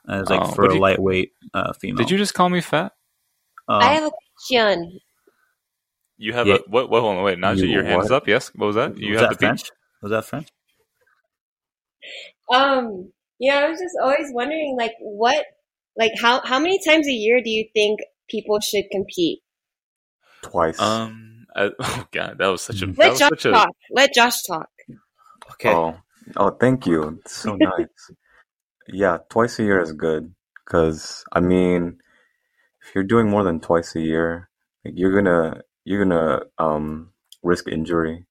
as 0.09 0.29
like 0.29 0.41
Oh, 0.41 0.51
for 0.53 0.65
a 0.65 0.73
you- 0.73 0.79
lightweight 0.79 1.33
uh, 1.53 1.73
female. 1.73 1.97
Did 1.97 2.11
you 2.11 2.17
just 2.17 2.33
call 2.33 2.49
me 2.49 2.61
fat? 2.61 2.93
Um, 3.67 3.81
I 3.81 3.93
have 3.95 4.05
a 4.05 4.11
question. 4.37 4.99
You 6.17 6.33
have 6.33 6.47
Yeah. 6.47 6.55
a 6.55 6.59
what? 6.67 6.89
What? 6.89 7.01
Hold 7.01 7.17
on, 7.17 7.23
wait. 7.23 7.37
Najee, 7.37 7.59
You 7.59 7.67
your 7.67 7.83
hand 7.83 8.03
is 8.03 8.09
what? 8.09 8.23
up. 8.23 8.27
Yes. 8.27 8.49
What 8.55 8.67
was 8.67 8.75
that? 8.75 8.97
You 8.97 9.13
was 9.13 9.21
have 9.21 9.29
that 9.29 9.39
the 9.39 9.39
peak. 9.39 9.47
French? 9.47 9.71
Was 10.01 10.11
that 10.11 10.25
French? 10.25 10.47
Um, 12.51 13.11
yeah, 13.39 13.59
I 13.65 13.69
was 13.69 13.79
just 13.79 13.95
always 14.01 14.31
wondering, 14.31 14.75
like, 14.77 14.93
what, 15.01 15.45
like, 15.97 16.11
how 16.19 16.41
how 16.43 16.59
many 16.59 16.79
times 16.83 17.07
a 17.07 17.11
year 17.11 17.41
do 17.43 17.49
you 17.49 17.67
think 17.73 17.99
people 18.29 18.59
should 18.59 18.85
compete? 18.91 19.39
Twice. 20.41 20.79
Um. 20.79 21.45
I, 21.55 21.71
oh 21.79 22.07
God, 22.11 22.37
that 22.37 22.47
was 22.47 22.61
such 22.61 22.81
a. 22.81 22.87
That 22.87 22.97
Let 22.97 23.09
was 23.11 23.19
Josh 23.19 23.29
such 23.29 23.45
a. 23.45 23.51
talk. 23.51 23.69
Let 23.91 24.13
Josh 24.13 24.43
talk. 24.43 24.69
Okay. 25.53 25.73
Oh, 25.73 25.97
oh, 26.35 26.51
thank 26.51 26.85
you. 26.85 27.19
It's 27.25 27.35
so 27.37 27.55
nice. 27.59 28.11
Yeah, 28.87 29.17
twice 29.29 29.59
a 29.59 29.63
year 29.63 29.79
is 29.81 29.91
good 29.93 30.33
because 30.65 31.23
I 31.33 31.39
mean, 31.41 31.97
if 32.81 32.93
you're 32.95 33.03
doing 33.03 33.29
more 33.29 33.43
than 33.43 33.59
twice 33.59 33.95
a 33.95 34.01
year, 34.01 34.49
like, 34.85 34.93
you're 34.97 35.13
gonna 35.15 35.61
you're 35.87 36.05
gonna 36.05 36.41
um 36.57 37.11
risk 37.43 37.67
injury. 37.67 38.25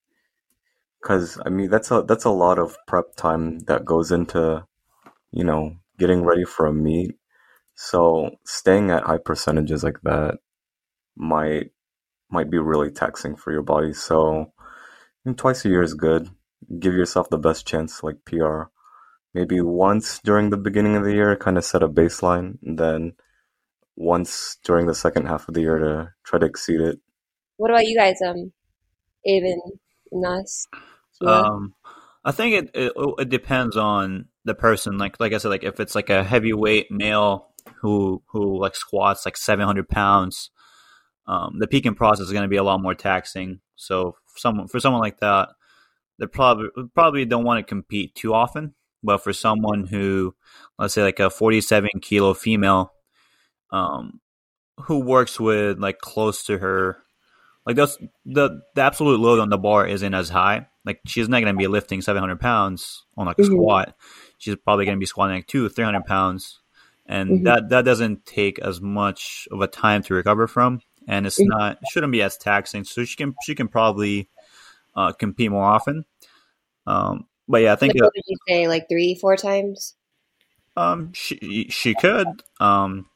Because 1.00 1.38
I 1.44 1.50
mean, 1.50 1.70
that's 1.70 1.90
a 1.90 2.02
that's 2.02 2.24
a 2.24 2.30
lot 2.30 2.58
of 2.58 2.76
prep 2.86 3.16
time 3.16 3.60
that 3.60 3.84
goes 3.84 4.10
into, 4.12 4.66
you 5.32 5.44
know, 5.44 5.76
getting 5.98 6.24
ready 6.24 6.44
for 6.44 6.66
a 6.66 6.72
meet. 6.72 7.16
So 7.74 8.30
staying 8.44 8.90
at 8.90 9.04
high 9.04 9.18
percentages 9.18 9.84
like 9.84 10.00
that 10.02 10.38
might 11.16 11.70
might 12.30 12.50
be 12.50 12.58
really 12.58 12.90
taxing 12.90 13.36
for 13.36 13.52
your 13.52 13.62
body. 13.62 13.92
So 13.92 14.52
twice 15.36 15.64
a 15.64 15.68
year 15.68 15.82
is 15.82 15.94
good 15.94 16.30
give 16.78 16.94
yourself 16.94 17.28
the 17.30 17.38
best 17.38 17.66
chance 17.66 18.02
like 18.02 18.24
PR. 18.24 18.64
Maybe 19.34 19.60
once 19.60 20.18
during 20.20 20.50
the 20.50 20.56
beginning 20.56 20.96
of 20.96 21.04
the 21.04 21.12
year, 21.12 21.36
kind 21.36 21.58
of 21.58 21.64
set 21.64 21.82
a 21.82 21.88
baseline, 21.88 22.58
and 22.62 22.78
then 22.78 23.12
once 23.94 24.58
during 24.64 24.86
the 24.86 24.94
second 24.94 25.26
half 25.26 25.48
of 25.48 25.54
the 25.54 25.60
year 25.60 25.78
to 25.78 26.12
try 26.24 26.38
to 26.38 26.46
exceed 26.46 26.80
it. 26.80 27.00
What 27.56 27.70
about 27.70 27.86
you 27.86 27.96
guys, 27.96 28.16
um, 28.26 28.52
Aben, 29.26 29.60
Nas? 30.12 30.68
Um, 31.20 31.74
I 32.24 32.32
think 32.32 32.54
it, 32.54 32.70
it 32.74 32.92
it 33.18 33.28
depends 33.28 33.76
on 33.76 34.26
the 34.44 34.54
person. 34.54 34.98
Like 34.98 35.18
like 35.20 35.32
I 35.32 35.38
said, 35.38 35.48
like 35.48 35.64
if 35.64 35.80
it's 35.80 35.94
like 35.94 36.10
a 36.10 36.24
heavyweight 36.24 36.90
male 36.90 37.48
who 37.80 38.22
who 38.26 38.60
like 38.60 38.76
squats 38.76 39.24
like 39.24 39.36
seven 39.36 39.64
hundred 39.64 39.88
pounds, 39.88 40.50
um, 41.26 41.58
the 41.58 41.66
peaking 41.66 41.94
process 41.94 42.26
is 42.26 42.32
going 42.32 42.42
to 42.42 42.48
be 42.48 42.56
a 42.56 42.62
lot 42.62 42.82
more 42.82 42.94
taxing. 42.94 43.60
So 43.76 44.16
for 44.26 44.38
someone 44.38 44.68
for 44.68 44.80
someone 44.80 45.00
like 45.00 45.20
that, 45.20 45.48
they 46.18 46.26
probably 46.26 46.68
probably 46.94 47.24
don't 47.24 47.44
want 47.44 47.58
to 47.58 47.68
compete 47.68 48.14
too 48.14 48.34
often. 48.34 48.74
But 49.02 49.22
for 49.22 49.32
someone 49.32 49.86
who, 49.86 50.34
let's 50.78 50.94
say, 50.94 51.02
like 51.02 51.20
a 51.20 51.30
forty-seven 51.30 52.00
kilo 52.02 52.34
female, 52.34 52.92
um, 53.70 54.20
who 54.82 54.98
works 54.98 55.38
with 55.38 55.78
like 55.78 55.98
close 55.98 56.44
to 56.44 56.58
her 56.58 56.98
like 57.66 57.76
that's 57.76 57.98
the 58.24 58.60
the 58.74 58.80
absolute 58.82 59.20
load 59.20 59.40
on 59.40 59.48
the 59.50 59.58
bar 59.58 59.86
isn't 59.86 60.14
as 60.14 60.28
high. 60.28 60.68
Like 60.84 61.00
she's 61.06 61.28
not 61.28 61.40
going 61.40 61.52
to 61.54 61.58
be 61.58 61.66
lifting 61.66 62.00
700 62.00 62.40
pounds 62.40 63.04
on 63.16 63.26
like 63.26 63.38
a 63.38 63.42
Mhm. 63.42 63.46
squat. 63.46 63.96
She's 64.38 64.56
probably 64.56 64.84
going 64.84 64.96
to 64.96 65.00
be 65.00 65.06
squatting 65.06 65.36
like 65.36 65.46
two, 65.48 65.68
300 65.68 66.04
pounds, 66.04 66.60
and 67.06 67.40
Mhm. 67.40 67.44
that 67.44 67.68
that 67.70 67.84
doesn't 67.84 68.24
take 68.24 68.58
as 68.60 68.80
much 68.80 69.48
of 69.50 69.60
a 69.60 69.66
time 69.66 70.02
to 70.04 70.14
recover 70.14 70.46
from, 70.46 70.80
and 71.08 71.26
it's 71.26 71.40
Mhm. 71.40 71.48
not 71.48 71.78
shouldn't 71.90 72.12
be 72.12 72.22
as 72.22 72.36
taxing. 72.36 72.84
So 72.84 73.04
she 73.04 73.16
can 73.16 73.34
she 73.44 73.54
can 73.54 73.68
probably 73.68 74.28
uh, 74.94 75.12
compete 75.12 75.50
more 75.50 75.64
often. 75.64 76.04
Um, 76.86 77.26
but 77.48 77.62
yeah, 77.62 77.72
I 77.72 77.76
think 77.76 77.94
Like, 77.94 78.02
what 78.04 78.12
did 78.14 78.24
you 78.28 78.36
say? 78.48 78.68
Like 78.68 78.88
three, 78.88 79.14
four 79.14 79.36
times? 79.36 79.94
um, 80.76 81.12
she 81.14 81.66
she 81.70 81.94
could. 81.94 82.28
Um, 82.60 83.06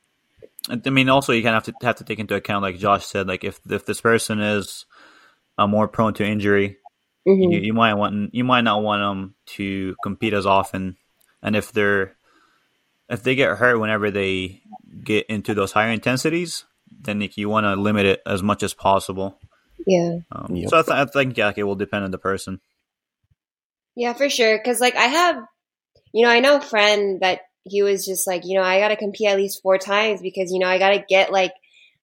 I 0.71 0.91
mean, 0.91 1.09
also 1.09 1.33
you 1.33 1.43
kind 1.43 1.57
of 1.57 1.67
have 1.67 1.79
to 1.79 1.87
have 1.87 1.97
to 1.97 2.05
take 2.05 2.19
into 2.19 2.35
account, 2.35 2.63
like 2.63 2.79
Josh 2.79 3.07
said, 3.07 3.27
like 3.27 3.45
if 3.45 3.61
if 3.69 3.87
this 3.87 4.01
person 4.01 4.41
is 4.41 4.87
uh, 5.59 5.67
more 5.67 5.89
prone 5.89 6.15
to 6.15 6.25
injury, 6.25 6.79
Mhm. 7.27 7.53
you, 7.53 7.59
you 7.61 7.73
might 7.75 7.95
want 7.95 8.35
you 8.35 8.45
might 8.45 8.63
not 8.63 8.83
want 8.83 9.01
them 9.01 9.35
to 9.57 9.97
compete 10.03 10.33
as 10.33 10.47
often, 10.47 10.97
and 11.43 11.57
if 11.57 11.73
they're 11.73 12.17
if 13.09 13.23
they 13.23 13.35
get 13.35 13.59
hurt 13.59 13.79
whenever 13.79 14.11
they 14.11 14.63
get 15.05 15.27
into 15.27 15.55
those 15.55 15.73
higher 15.73 15.91
intensities, 15.91 16.65
then 16.91 17.21
like, 17.21 17.37
you 17.37 17.49
want 17.49 17.65
to 17.65 17.75
limit 17.75 18.07
it 18.07 18.23
as 18.25 18.43
much 18.43 18.63
as 18.63 18.73
possible. 18.75 19.39
Yeah. 19.87 20.19
Um, 20.31 20.55
Yep. 20.55 20.71
So 20.71 20.79
I, 20.79 20.83
th- 20.83 20.93
I 20.93 21.05
think 21.07 21.37
yeah, 21.37 21.53
it 21.57 21.65
will 21.65 21.75
depend 21.75 22.05
on 22.05 22.11
the 22.11 22.19
person. 22.19 22.61
Yeah, 23.97 24.13
for 24.13 24.31
sure. 24.31 24.59
Because 24.59 24.81
like 24.81 24.97
I 24.97 25.07
have, 25.07 25.37
you 26.13 26.25
know, 26.25 26.31
I 26.31 26.41
know 26.41 26.57
a 26.57 26.61
friend 26.61 27.21
that 27.23 27.41
he 27.65 27.83
was 27.83 28.05
just 28.07 28.27
like, 28.27 28.43
you 28.45 28.59
know, 28.59 28.65
I 28.65 28.79
got 28.81 28.89
to 28.89 28.97
compete 28.97 29.29
at 29.29 29.37
least 29.37 29.61
four 29.63 29.79
times 29.79 30.21
because 30.23 30.51
you 30.53 30.59
know 30.59 30.67
I 30.69 30.79
got 30.79 30.91
to 30.91 31.05
get 31.09 31.31
like, 31.33 31.53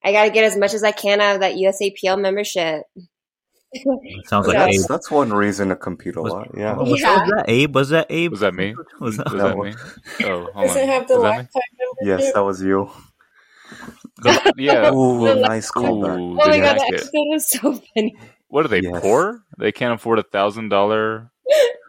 I 0.04 0.12
got 0.12 0.26
to 0.26 0.30
get 0.32 0.44
as 0.44 0.58
much 0.58 0.74
as 0.74 0.84
I 0.84 0.92
can 0.92 1.20
out 1.22 1.36
of 1.36 1.42
that 1.42 1.56
USAPL 1.56 2.20
membership. 2.22 2.84
It 3.74 4.28
sounds 4.28 4.48
like 4.48 4.56
Yeah. 4.56 4.66
Abe. 4.68 4.72
That's 4.76 4.88
that's 4.88 5.12
one 5.12 5.32
reason 5.34 5.70
to 5.70 5.76
compete 5.76 6.16
a 6.16 6.22
Was- 6.22 6.32
lot. 6.32 6.48
Yeah. 6.56 6.76
Oh, 6.78 6.84
was, 6.90 6.92
oh, 6.92 6.96
Yeah. 6.96 7.20
was 7.22 7.30
that 7.36 7.46
Abe? 7.50 7.76
Was 7.76 7.90
that 7.90 8.08
Abe? 8.10 8.32
Was 8.32 8.40
that 8.40 8.54
me? 8.54 8.76
Was 9.00 9.18
that- 9.18 9.26
Was 9.26 9.34
No. 9.34 9.48
that 9.50 9.58
me? 9.58 9.74
Oh, 10.26 10.48
hold 10.54 10.68
Does 10.68 10.78
on. 10.78 10.84
it 10.84 10.90
have 10.90 11.08
the 11.08 11.16
Was 11.16 11.24
lifetime 11.24 11.62
membership? 11.78 12.24
Yes, 12.24 12.34
that 12.34 12.40
was 12.44 12.62
you. 12.62 12.90
The- 14.24 14.54
yeah. 14.58 14.92
Ooh, 14.94 15.26
The- 15.28 15.36
nice 15.42 15.70
callback. 15.72 16.18
Oh 16.18 16.34
my 16.36 16.60
god, 16.60 16.78
that 16.78 16.88
episode 16.94 17.12
was 17.14 17.50
so 17.50 17.60
funny. 17.94 18.16
What 18.48 18.64
are 18.66 18.70
they 18.70 18.80
Yes. 18.82 19.02
poor? 19.02 19.44
They 19.58 19.74
can't 19.74 19.94
afford 19.94 20.20
a 20.20 20.24
thousand 20.24 20.70
dollar 20.70 21.32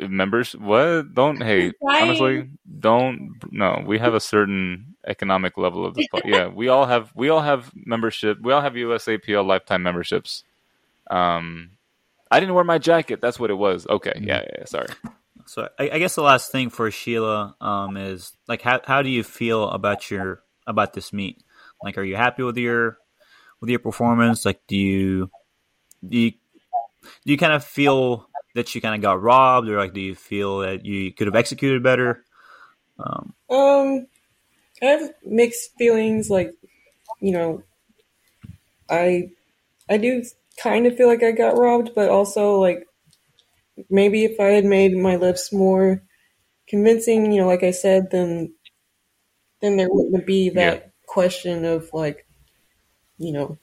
members. 0.00 0.52
What? 0.54 1.14
Don't 1.14 1.42
hate 1.42 1.74
Right. 1.82 2.02
Honestly, 2.02 2.48
don't. 2.78 3.34
No, 3.50 3.82
we 3.86 3.98
have 3.98 4.14
a 4.14 4.20
certain 4.20 4.96
economic 5.06 5.56
level 5.56 5.84
of 5.86 5.94
the. 5.94 6.06
po- 6.10 6.22
Yeah, 6.24 6.48
we 6.48 6.68
all 6.68 6.86
have. 6.86 7.10
We 7.14 7.28
all 7.28 7.40
have 7.40 7.70
membership. 7.74 8.38
We 8.40 8.52
all 8.52 8.60
have 8.60 8.74
USAPL 8.74 9.46
lifetime 9.46 9.82
memberships. 9.82 10.44
Um, 11.10 11.70
I 12.30 12.40
didn't 12.40 12.54
wear 12.54 12.64
my 12.64 12.78
jacket. 12.78 13.20
That's 13.20 13.40
what 13.40 13.50
it 13.50 13.54
was. 13.54 13.86
Okay. 13.86 14.12
Yeah. 14.20 14.42
yeah, 14.42 14.50
yeah 14.58 14.64
sorry. 14.66 14.88
So 15.46 15.68
I, 15.78 15.90
I 15.90 15.98
guess 15.98 16.14
the 16.14 16.22
last 16.22 16.52
thing 16.52 16.68
for 16.68 16.90
Sheila 16.90 17.56
um, 17.60 17.96
is 17.96 18.32
like 18.46 18.60
how 18.60 18.80
how 18.84 19.02
do 19.02 19.08
you 19.08 19.22
feel 19.24 19.68
about 19.70 20.10
your 20.10 20.42
about 20.66 20.92
this 20.92 21.12
meet? 21.12 21.42
Like, 21.82 21.96
are 21.96 22.04
you 22.04 22.16
happy 22.16 22.42
with 22.42 22.58
your 22.58 22.98
with 23.60 23.70
your 23.70 23.78
performance? 23.78 24.44
Like, 24.44 24.60
do 24.66 24.76
you 24.76 25.30
do 26.06 26.18
you 26.18 26.32
do 27.02 27.32
you 27.32 27.36
kind 27.36 27.52
of 27.52 27.64
feel 27.64 28.28
that 28.54 28.74
you 28.74 28.80
kind 28.80 28.94
of 28.94 29.02
got 29.02 29.22
robbed, 29.22 29.68
or 29.68 29.78
like 29.78 29.94
do 29.94 30.00
you 30.00 30.14
feel 30.14 30.58
that 30.60 30.84
you 30.84 31.12
could 31.12 31.26
have 31.26 31.36
executed 31.36 31.82
better? 31.82 32.24
Um, 32.98 33.34
Um, 33.50 34.06
I 34.82 34.86
have 34.86 35.10
mixed 35.24 35.70
feelings. 35.78 36.30
Like, 36.30 36.54
you 37.20 37.32
know, 37.32 37.62
I 38.90 39.30
I 39.88 39.96
do 39.98 40.24
kind 40.60 40.86
of 40.86 40.96
feel 40.96 41.06
like 41.08 41.22
I 41.22 41.32
got 41.32 41.58
robbed, 41.58 41.92
but 41.94 42.08
also 42.08 42.60
like 42.60 42.84
maybe 43.90 44.24
if 44.24 44.40
I 44.40 44.46
had 44.46 44.64
made 44.64 44.96
my 44.96 45.16
lips 45.16 45.52
more 45.52 46.02
convincing, 46.68 47.32
you 47.32 47.40
know, 47.40 47.46
like 47.46 47.62
I 47.62 47.70
said, 47.70 48.10
then 48.10 48.54
then 49.60 49.76
there 49.76 49.88
wouldn't 49.90 50.26
be 50.26 50.50
that 50.50 50.92
question 51.06 51.64
of 51.64 51.90
like, 51.92 52.26
you 53.18 53.32
know, 53.32 53.58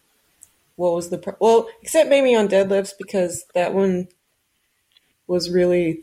what 0.76 0.94
was 0.94 1.10
the 1.10 1.18
pro- 1.18 1.38
well, 1.40 1.68
except 1.82 2.10
maybe 2.10 2.36
on 2.36 2.48
deadlifts 2.48 2.94
because 2.98 3.46
that 3.54 3.74
one 3.74 4.08
was 5.28 5.50
really. 5.50 6.02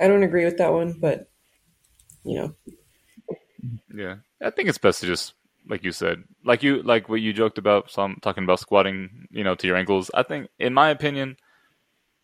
I 0.00 0.08
don't 0.08 0.22
agree 0.24 0.44
with 0.44 0.58
that 0.58 0.72
one, 0.72 0.98
but 1.00 1.30
you 2.24 2.36
know, 2.38 2.54
Yeah, 3.94 4.16
I 4.42 4.50
think 4.50 4.68
it's 4.68 4.78
best 4.78 5.00
to 5.00 5.06
just, 5.06 5.34
like 5.68 5.84
you 5.84 5.92
said, 5.92 6.24
like 6.44 6.62
you, 6.62 6.82
like 6.82 7.08
what 7.08 7.20
you 7.20 7.32
joked 7.32 7.58
about, 7.58 7.90
some 7.90 8.18
talking 8.22 8.44
about 8.44 8.60
squatting, 8.60 9.26
you 9.30 9.44
know, 9.44 9.54
to 9.54 9.66
your 9.66 9.76
ankles. 9.76 10.10
I 10.14 10.22
think, 10.22 10.48
in 10.58 10.74
my 10.74 10.90
opinion, 10.90 11.36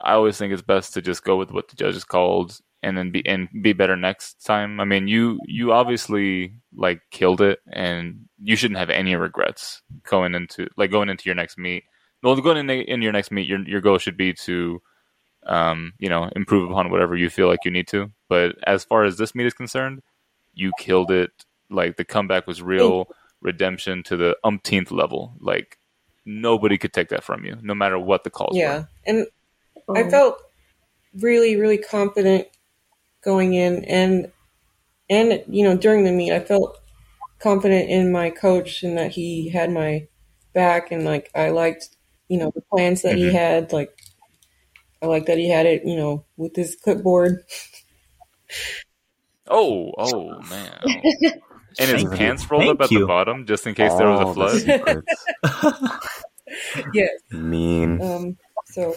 I 0.00 0.14
always 0.14 0.38
think 0.38 0.52
it's 0.52 0.62
best 0.62 0.94
to 0.94 1.02
just 1.02 1.24
go 1.24 1.36
with 1.36 1.50
what 1.52 1.68
the 1.68 1.76
judges 1.76 2.04
called, 2.04 2.60
and 2.82 2.96
then 2.96 3.10
be 3.10 3.26
and 3.26 3.48
be 3.62 3.72
better 3.72 3.96
next 3.96 4.44
time. 4.44 4.80
I 4.80 4.84
mean, 4.84 5.08
you 5.08 5.40
you 5.46 5.72
obviously 5.72 6.54
like 6.74 7.00
killed 7.10 7.40
it, 7.40 7.60
and 7.72 8.28
you 8.42 8.56
shouldn't 8.56 8.78
have 8.78 8.90
any 8.90 9.14
regrets 9.16 9.82
going 10.04 10.34
into 10.34 10.68
like 10.76 10.90
going 10.90 11.08
into 11.08 11.24
your 11.26 11.34
next 11.34 11.58
meet. 11.58 11.84
Well, 12.22 12.36
going 12.36 12.58
in, 12.58 12.70
in 12.70 13.02
your 13.02 13.12
next 13.12 13.30
meet, 13.30 13.46
your 13.46 13.60
your 13.60 13.80
goal 13.80 13.98
should 13.98 14.16
be 14.16 14.32
to, 14.34 14.82
um, 15.46 15.92
you 15.98 16.08
know, 16.08 16.30
improve 16.34 16.70
upon 16.70 16.90
whatever 16.90 17.16
you 17.16 17.30
feel 17.30 17.48
like 17.48 17.64
you 17.64 17.70
need 17.70 17.88
to. 17.88 18.10
But 18.28 18.56
as 18.66 18.84
far 18.84 19.04
as 19.04 19.18
this 19.18 19.34
meet 19.34 19.46
is 19.46 19.54
concerned, 19.54 20.02
you 20.54 20.72
killed 20.78 21.10
it. 21.10 21.30
Like 21.70 21.96
the 21.96 22.04
comeback 22.04 22.46
was 22.46 22.62
real 22.62 23.08
redemption 23.40 24.02
to 24.04 24.16
the 24.16 24.36
umpteenth 24.42 24.90
level. 24.90 25.34
Like 25.40 25.78
nobody 26.24 26.78
could 26.78 26.92
take 26.92 27.08
that 27.10 27.24
from 27.24 27.44
you, 27.44 27.56
no 27.62 27.74
matter 27.74 27.98
what 27.98 28.24
the 28.24 28.30
calls 28.30 28.56
yeah, 28.56 28.78
were. 28.78 28.88
and 29.06 29.26
Oh. 29.88 29.96
I 29.96 30.08
felt 30.08 30.40
really, 31.20 31.56
really 31.56 31.78
confident 31.78 32.46
going 33.24 33.54
in, 33.54 33.84
and 33.84 34.30
and 35.10 35.42
you 35.48 35.64
know 35.64 35.76
during 35.76 36.04
the 36.04 36.12
meet, 36.12 36.32
I 36.32 36.40
felt 36.40 36.78
confident 37.40 37.88
in 37.90 38.10
my 38.12 38.30
coach 38.30 38.82
and 38.82 38.98
that 38.98 39.12
he 39.12 39.48
had 39.48 39.70
my 39.70 40.06
back, 40.52 40.90
and 40.92 41.04
like 41.04 41.30
I 41.34 41.50
liked 41.50 41.88
you 42.28 42.38
know 42.38 42.50
the 42.54 42.62
plans 42.62 43.02
that 43.02 43.16
he 43.16 43.24
Mhm. 43.26 43.32
had. 43.32 43.72
Like 43.72 43.90
I 45.00 45.06
liked 45.06 45.26
that 45.26 45.38
he 45.38 45.48
had 45.48 45.66
it, 45.66 45.84
you 45.84 45.96
know, 45.96 46.24
with 46.36 46.54
his 46.56 46.76
clipboard. 46.76 47.44
Oh, 49.50 49.92
oh 49.96 50.40
man. 50.42 50.78
Oh. 50.84 51.30
And 51.80 51.90
his 51.98 52.04
pants 52.04 52.50
rolled 52.50 52.68
up 52.68 52.80
at 52.82 52.90
you. 52.90 53.00
the 53.00 53.06
bottom 53.06 53.46
just 53.46 53.66
in 53.66 53.74
case 53.74 53.94
there 53.94 54.08
was 54.10 54.20
a 54.20 54.34
flood. 54.34 54.60
secrets. 54.60 55.24
Yes. 56.92 57.10
Mean. 57.30 58.00
Um. 58.02 58.36
So 58.66 58.96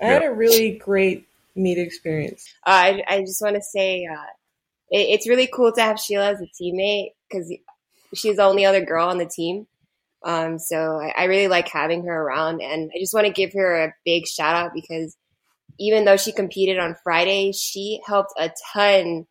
I 0.00 0.06
had 0.06 0.22
a 0.24 0.32
really 0.32 0.78
great 0.78 1.26
meet 1.56 1.78
experience. 1.78 2.52
Uh, 2.66 2.70
I, 2.70 3.02
I 3.08 3.20
just 3.20 3.42
want 3.42 3.56
to 3.56 3.62
say 3.62 4.06
uh, 4.10 4.26
it, 4.90 5.08
it's 5.10 5.28
really 5.28 5.48
cool 5.52 5.72
to 5.72 5.82
have 5.82 6.00
Sheila 6.00 6.32
as 6.32 6.40
a 6.40 6.62
teammate 6.62 7.10
because 7.28 7.52
she's 8.14 8.36
the 8.36 8.44
only 8.44 8.64
other 8.64 8.84
girl 8.84 9.08
on 9.08 9.18
the 9.18 9.26
team. 9.26 9.66
Um, 10.24 10.58
so 10.58 10.98
I, 10.98 11.12
I 11.16 11.24
really 11.24 11.48
like 11.48 11.68
having 11.68 12.06
her 12.06 12.22
around, 12.22 12.62
and 12.62 12.90
I 12.94 12.98
just 12.98 13.14
want 13.14 13.26
to 13.26 13.32
give 13.32 13.52
her 13.52 13.84
a 13.84 13.94
big 14.04 14.26
shout 14.26 14.56
out 14.56 14.72
because 14.74 15.16
even 15.78 16.04
though 16.04 16.16
she 16.16 16.32
competed 16.32 16.78
on 16.78 16.96
Friday, 17.02 17.52
she 17.52 18.00
helped 18.06 18.32
a 18.38 18.50
ton 18.72 19.26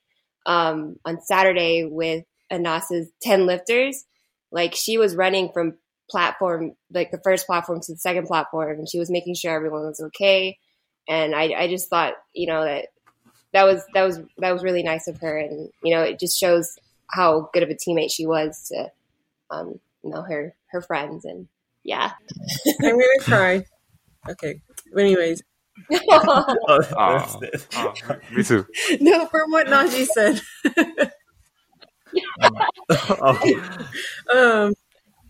um, 0.46 0.98
on 1.04 1.22
Saturday 1.22 1.86
with 1.90 2.26
Anas's 2.52 3.10
ten 3.22 3.46
lifters. 3.46 4.04
Like 4.52 4.76
she 4.76 5.00
was 5.00 5.16
running 5.16 5.50
from 5.52 5.78
platform, 6.12 6.74
like 6.92 7.10
the 7.10 7.22
first 7.24 7.48
platform 7.48 7.80
to 7.82 7.94
the 7.94 7.98
second 7.98 8.28
platform, 8.28 8.78
and 8.78 8.88
she 8.88 9.00
was 9.00 9.10
making 9.10 9.34
sure 9.34 9.52
everyone 9.52 9.82
was 9.82 10.00
okay 10.08 10.60
and 11.08 11.36
I, 11.36 11.54
I 11.58 11.68
just 11.68 11.90
thought 11.90 12.14
you 12.34 12.48
know 12.48 12.64
that 12.64 12.88
that 13.54 13.64
was 13.64 13.84
that 13.94 14.04
was 14.04 14.20
that 14.40 14.52
was 14.52 14.64
really 14.64 14.84
nice 14.84 15.08
of 15.08 15.20
her 15.20 15.38
and 15.38 15.70
you 15.84 15.94
know 15.96 16.02
it 16.02 16.20
just 16.20 16.40
shows 16.40 16.78
how 17.12 17.50
good 17.54 17.64
of 17.64 17.70
a 17.70 17.76
teammate 17.76 18.12
she 18.12 18.26
was 18.26 18.70
to 18.72 18.90
um 19.52 19.80
you 20.04 20.10
know 20.10 20.22
her 20.24 20.56
her 20.72 20.82
friends 20.82 21.26
and 21.26 21.48
yeah 21.84 22.12
I'm 22.82 22.92
gonna 22.92 23.04
cry. 23.22 23.66
Okay. 24.30 24.62
But 24.94 25.02
anyways, 25.04 25.44
Oh, 25.92 26.48
Aw. 26.98 27.18
that's 27.18 27.36
it. 27.42 27.68
Oh, 27.76 27.94
me 28.32 28.44
too. 28.44 28.66
no, 29.02 29.26
from 29.28 29.52
what 29.52 29.68
Najee 29.68 30.06
said. 30.06 30.42
Oh, 32.90 33.40
Um. 34.34 34.74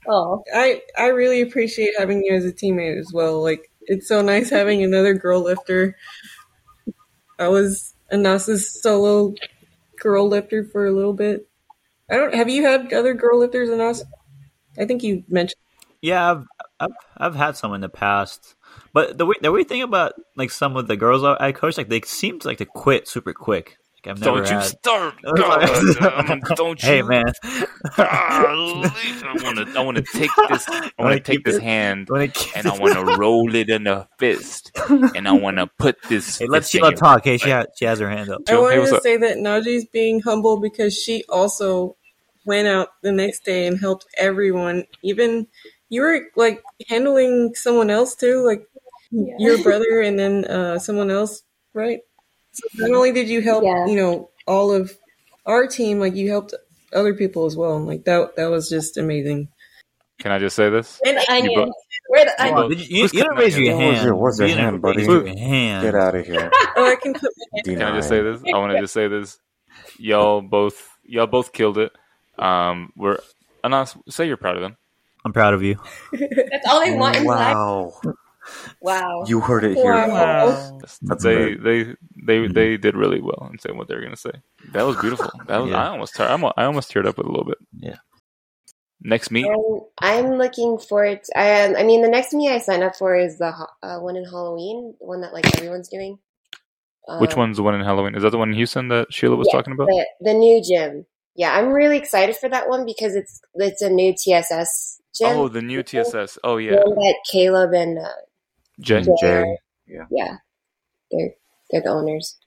oh 0.08 0.44
I 0.54 0.82
I 0.98 1.08
really 1.08 1.42
appreciate 1.42 1.94
having 1.98 2.24
you 2.24 2.36
as 2.36 2.46
a 2.46 2.52
teammate 2.52 3.00
as 3.00 3.12
well. 3.14 3.42
Like 3.42 3.72
it's 3.88 4.08
so 4.08 4.22
nice 4.22 4.50
having 4.50 4.84
another 4.84 5.14
girl 5.14 5.42
lifter. 5.44 5.96
I 7.40 7.48
was 7.48 7.94
Anas's 8.12 8.82
solo 8.82 9.34
girl 10.00 10.28
lifter 10.28 10.64
for 10.64 10.86
a 10.86 10.92
little 10.92 11.14
bit. 11.14 11.48
I 12.10 12.16
don't 12.16 12.34
have 12.36 12.50
you 12.50 12.64
had 12.64 12.94
other 12.94 13.14
girl 13.14 13.40
lifters 13.40 13.70
Anas? 13.70 14.04
I 14.78 14.86
think 14.86 15.04
you 15.04 15.24
mentioned 15.28 15.60
yeah, 16.04 16.32
I've, 16.32 16.46
I've 16.82 16.92
I've 17.16 17.36
had 17.36 17.56
some 17.56 17.74
in 17.74 17.80
the 17.80 17.88
past, 17.88 18.56
but 18.92 19.18
the 19.18 19.26
way 19.26 19.36
the 19.42 19.54
weird 19.54 19.70
thing 19.70 19.82
about 19.82 20.14
like 20.36 20.52
some 20.52 20.76
of 20.76 20.88
the 20.88 20.98
girls 20.98 21.24
I 21.24 21.38
I 21.40 21.52
coach, 21.54 21.78
like 21.78 21.88
they 21.88 22.02
seem 22.02 22.40
to 22.40 22.48
like 22.48 22.58
to 22.58 22.66
quit 22.66 23.08
super 23.08 23.34
quick. 23.34 23.78
Like 24.06 24.12
I've 24.18 24.22
never 24.22 24.38
Don't 24.38 24.50
you 24.50 24.56
had. 24.58 24.64
start. 24.64 25.16
God, 25.36 26.56
don't 26.56 26.84
you. 26.84 26.90
Hey 26.90 27.02
man, 27.04 27.24
I 27.98 29.40
want 29.44 29.58
to. 29.58 29.74
I 29.78 29.82
want 29.82 29.98
to 29.98 30.04
take 30.04 30.30
this. 30.50 30.68
I 30.68 30.72
want 30.74 30.94
Wanna 31.00 31.16
take 31.16 31.26
keep 31.38 31.46
this 31.46 31.56
it- 31.58 31.64
hand 31.64 32.08
When 32.10 32.22
it- 32.24 32.48
and 32.56 32.68
I 32.68 32.78
want 32.78 32.94
to 32.96 33.18
roll 33.18 33.54
it 33.56 33.70
in 33.70 33.88
a 33.88 34.08
fist, 34.20 34.72
and 34.90 35.28
I 35.28 35.32
want 35.34 35.58
to 35.58 35.68
put 35.80 35.98
this. 36.10 36.38
Hey, 36.40 36.48
let 36.48 36.64
fist 36.64 36.76
in 36.76 36.82
Sheila 36.82 36.96
talk. 36.96 37.24
Hey, 37.24 37.38
she 37.38 37.50
has, 37.50 37.68
she 37.78 37.86
has 37.86 38.00
her 38.00 38.10
hand 38.10 38.30
up. 38.30 38.42
I 38.48 38.52
Joe, 38.52 38.68
hey, 38.70 38.76
to 38.86 38.96
up? 38.98 39.04
say 39.04 39.18
that 39.18 39.38
Najee's 39.38 39.86
being 39.86 40.20
humble 40.22 40.60
because 40.60 40.98
she 40.98 41.24
also 41.30 41.96
went 42.46 42.68
out 42.68 42.90
the 43.04 43.12
next 43.12 43.46
day 43.46 43.68
and 43.68 43.80
helped 43.80 44.06
everyone. 44.18 44.84
Even 45.02 45.48
you 45.90 46.02
were 46.02 46.22
like 46.36 46.62
handling 46.90 47.54
someone 47.56 47.90
else 47.90 48.16
too, 48.16 48.46
like 48.46 48.68
Yeah. 49.12 49.36
your 49.40 49.64
brother 49.64 50.02
and 50.02 50.20
then 50.20 50.44
uh, 50.46 50.80
someone 50.80 51.10
else, 51.10 51.44
right? 51.74 52.00
So 52.54 52.68
not 52.76 52.92
only 52.96 53.12
did 53.12 53.28
you 53.30 53.42
help, 53.42 53.64
Yeah. 53.64 53.86
you 53.88 53.96
know, 53.96 54.30
all 54.48 54.72
of 54.72 54.92
our 55.46 55.68
team, 55.68 56.00
like 56.00 56.16
you 56.16 56.30
helped 56.30 56.54
other 56.94 57.14
people 57.14 57.46
as 57.46 57.56
well. 57.58 57.80
Like 57.80 58.06
that, 58.06 58.36
that 58.36 58.46
was 58.52 58.70
just 58.70 58.98
amazing. 58.98 59.50
Can 60.20 60.32
I 60.32 60.40
just 60.40 60.56
say 60.56 60.70
this? 60.70 61.00
And 61.06 61.18
You 61.18 61.24
onions. 61.30 61.56
both- 61.56 61.74
Where 62.10 62.26
the 62.26 62.32
You 62.32 62.38
Come 62.38 62.56
onions? 62.58 62.82
on, 62.82 62.88
you, 62.90 62.98
you, 62.98 63.04
you 63.04 63.08
didn't 63.10 63.38
raise 63.38 63.58
your 63.58 63.76
hand? 63.76 63.88
Where's 63.94 64.04
your- 64.04 64.16
where's 64.16 64.40
your 64.40 64.48
You 64.50 64.56
hand, 64.56 64.82
buddy? 64.82 65.04
your 65.04 65.26
hand. 65.28 65.84
Get 65.84 65.96
out 65.96 66.16
of 66.16 66.26
here. 66.26 66.52
Oh, 66.76 66.86
I 66.92 66.96
can 66.96 67.14
put 67.14 67.32
my 67.52 67.62
Can 67.64 67.82
I 67.84 67.96
just 67.96 68.10
say 68.10 68.22
this? 68.22 68.42
I 68.54 68.58
want 68.58 68.74
to 68.74 68.80
just 68.80 68.94
say 68.94 69.08
this. 69.08 69.38
Y'all 70.00 70.42
both, 70.42 70.90
y'all 71.04 71.28
both 71.28 71.52
killed 71.54 71.78
it. 71.78 71.92
Um, 72.40 72.92
we're 72.96 73.20
Anas. 73.64 73.96
Say 74.10 74.28
you're 74.28 74.38
proud 74.38 74.56
of 74.56 74.62
them. 74.64 74.76
I'm 75.26 75.34
proud 75.34 75.54
of 75.54 75.62
you. 75.64 75.78
That's 76.12 76.68
all 76.68 76.80
they 76.84 76.96
want 76.98 77.16
in 77.18 77.26
life. 77.26 77.56
Wow. 78.82 79.02
Wow. 79.22 79.24
You 79.28 79.40
heard 79.40 79.64
it 79.64 79.76
here. 79.78 79.94
Wow. 79.94 80.80
folks. 80.80 81.00
they 81.00 81.08
That's 81.08 81.24
they 81.24 81.96
they 82.26 82.38
Mhm. 82.40 82.54
they 82.54 82.78
did 82.78 82.96
really 82.96 83.22
well 83.22 83.50
in 83.52 83.60
saying 83.60 83.78
what 83.78 83.88
they 83.88 83.96
were 83.96 84.02
gonna 84.02 84.16
say. 84.18 84.32
That 84.74 84.84
was 84.84 84.98
beautiful. 84.98 85.32
That 85.48 85.58
was 85.60 85.72
Yeah. 85.72 85.84
I 85.84 85.88
almost 85.88 86.16
tar- 86.16 86.30
I'm, 86.30 86.44
I 86.46 86.66
almost 86.66 86.92
teared 86.92 87.06
up 87.06 87.18
with 87.18 87.28
a 87.28 87.30
little 87.30 87.46
bit. 87.46 87.58
Yeah. 87.80 87.98
Next 89.02 89.32
meet. 89.32 89.46
Um, 89.46 89.82
I'm 90.00 90.34
looking 90.36 90.78
forward. 90.78 91.24
To, 91.24 91.32
um, 91.40 91.76
I 91.78 91.84
mean, 91.84 92.02
the 92.02 92.08
next 92.08 92.34
meet 92.34 92.50
I 92.50 92.58
signed 92.60 92.84
up 92.84 92.96
for 92.96 93.16
is 93.16 93.38
the 93.38 93.54
uh, 93.84 94.00
one 94.00 94.16
in 94.16 94.24
Halloween, 94.24 94.96
the 95.00 95.06
one 95.06 95.22
that 95.22 95.34
like 95.34 95.46
everyone's 95.58 95.90
doing. 95.90 96.20
Which 97.20 97.34
Um, 97.34 97.40
one's 97.40 97.58
the 97.58 97.64
one 97.64 97.76
in 97.76 97.82
Halloween? 97.82 98.16
Is 98.16 98.24
that 98.24 98.30
the 98.30 98.38
one 98.38 98.50
in 98.50 98.56
Houston 98.56 98.88
that 98.88 99.14
Sheila 99.14 99.36
was 99.36 99.48
Yeah, 99.52 99.58
talking 99.58 99.74
about? 99.74 99.88
The, 99.88 100.06
the 100.22 100.34
new 100.34 100.62
gym. 100.64 101.06
Yeah, 101.36 101.54
I'm 101.54 101.70
really 101.74 101.98
excited 101.98 102.38
for 102.38 102.48
that 102.50 102.70
one 102.70 102.86
because 102.86 103.16
it's 103.16 103.42
it's 103.56 103.82
a 103.82 103.90
new 103.90 104.14
TSS 104.14 105.02
gym. 105.18 105.28
Oh, 105.30 105.50
the 105.50 105.62
new 105.62 105.84
TSS. 105.84 106.38
Oh 106.46 106.58
yeah, 106.58 106.76
that 106.76 107.16
Caleb 107.30 107.74
and 107.74 107.98
uh, 108.00 108.08
Jay. 108.80 108.98
And 108.98 109.18
Jay. 109.22 109.28
are- 109.42 109.58
Yeah. 109.88 110.06
yeah, 110.12 110.38
they're 111.12 111.34
they're 111.72 111.82
the 111.82 111.90
owners. 111.90 112.38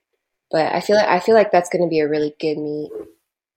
But 0.51 0.73
I 0.73 0.81
feel 0.81 0.97
like 0.97 1.09
I 1.09 1.21
feel 1.21 1.35
like 1.35 1.51
that's 1.53 1.69
going 1.69 1.83
to 1.83 1.89
be 1.91 2.01
a 2.01 2.09
really 2.09 2.35
good 2.41 2.57
meet, 2.59 2.91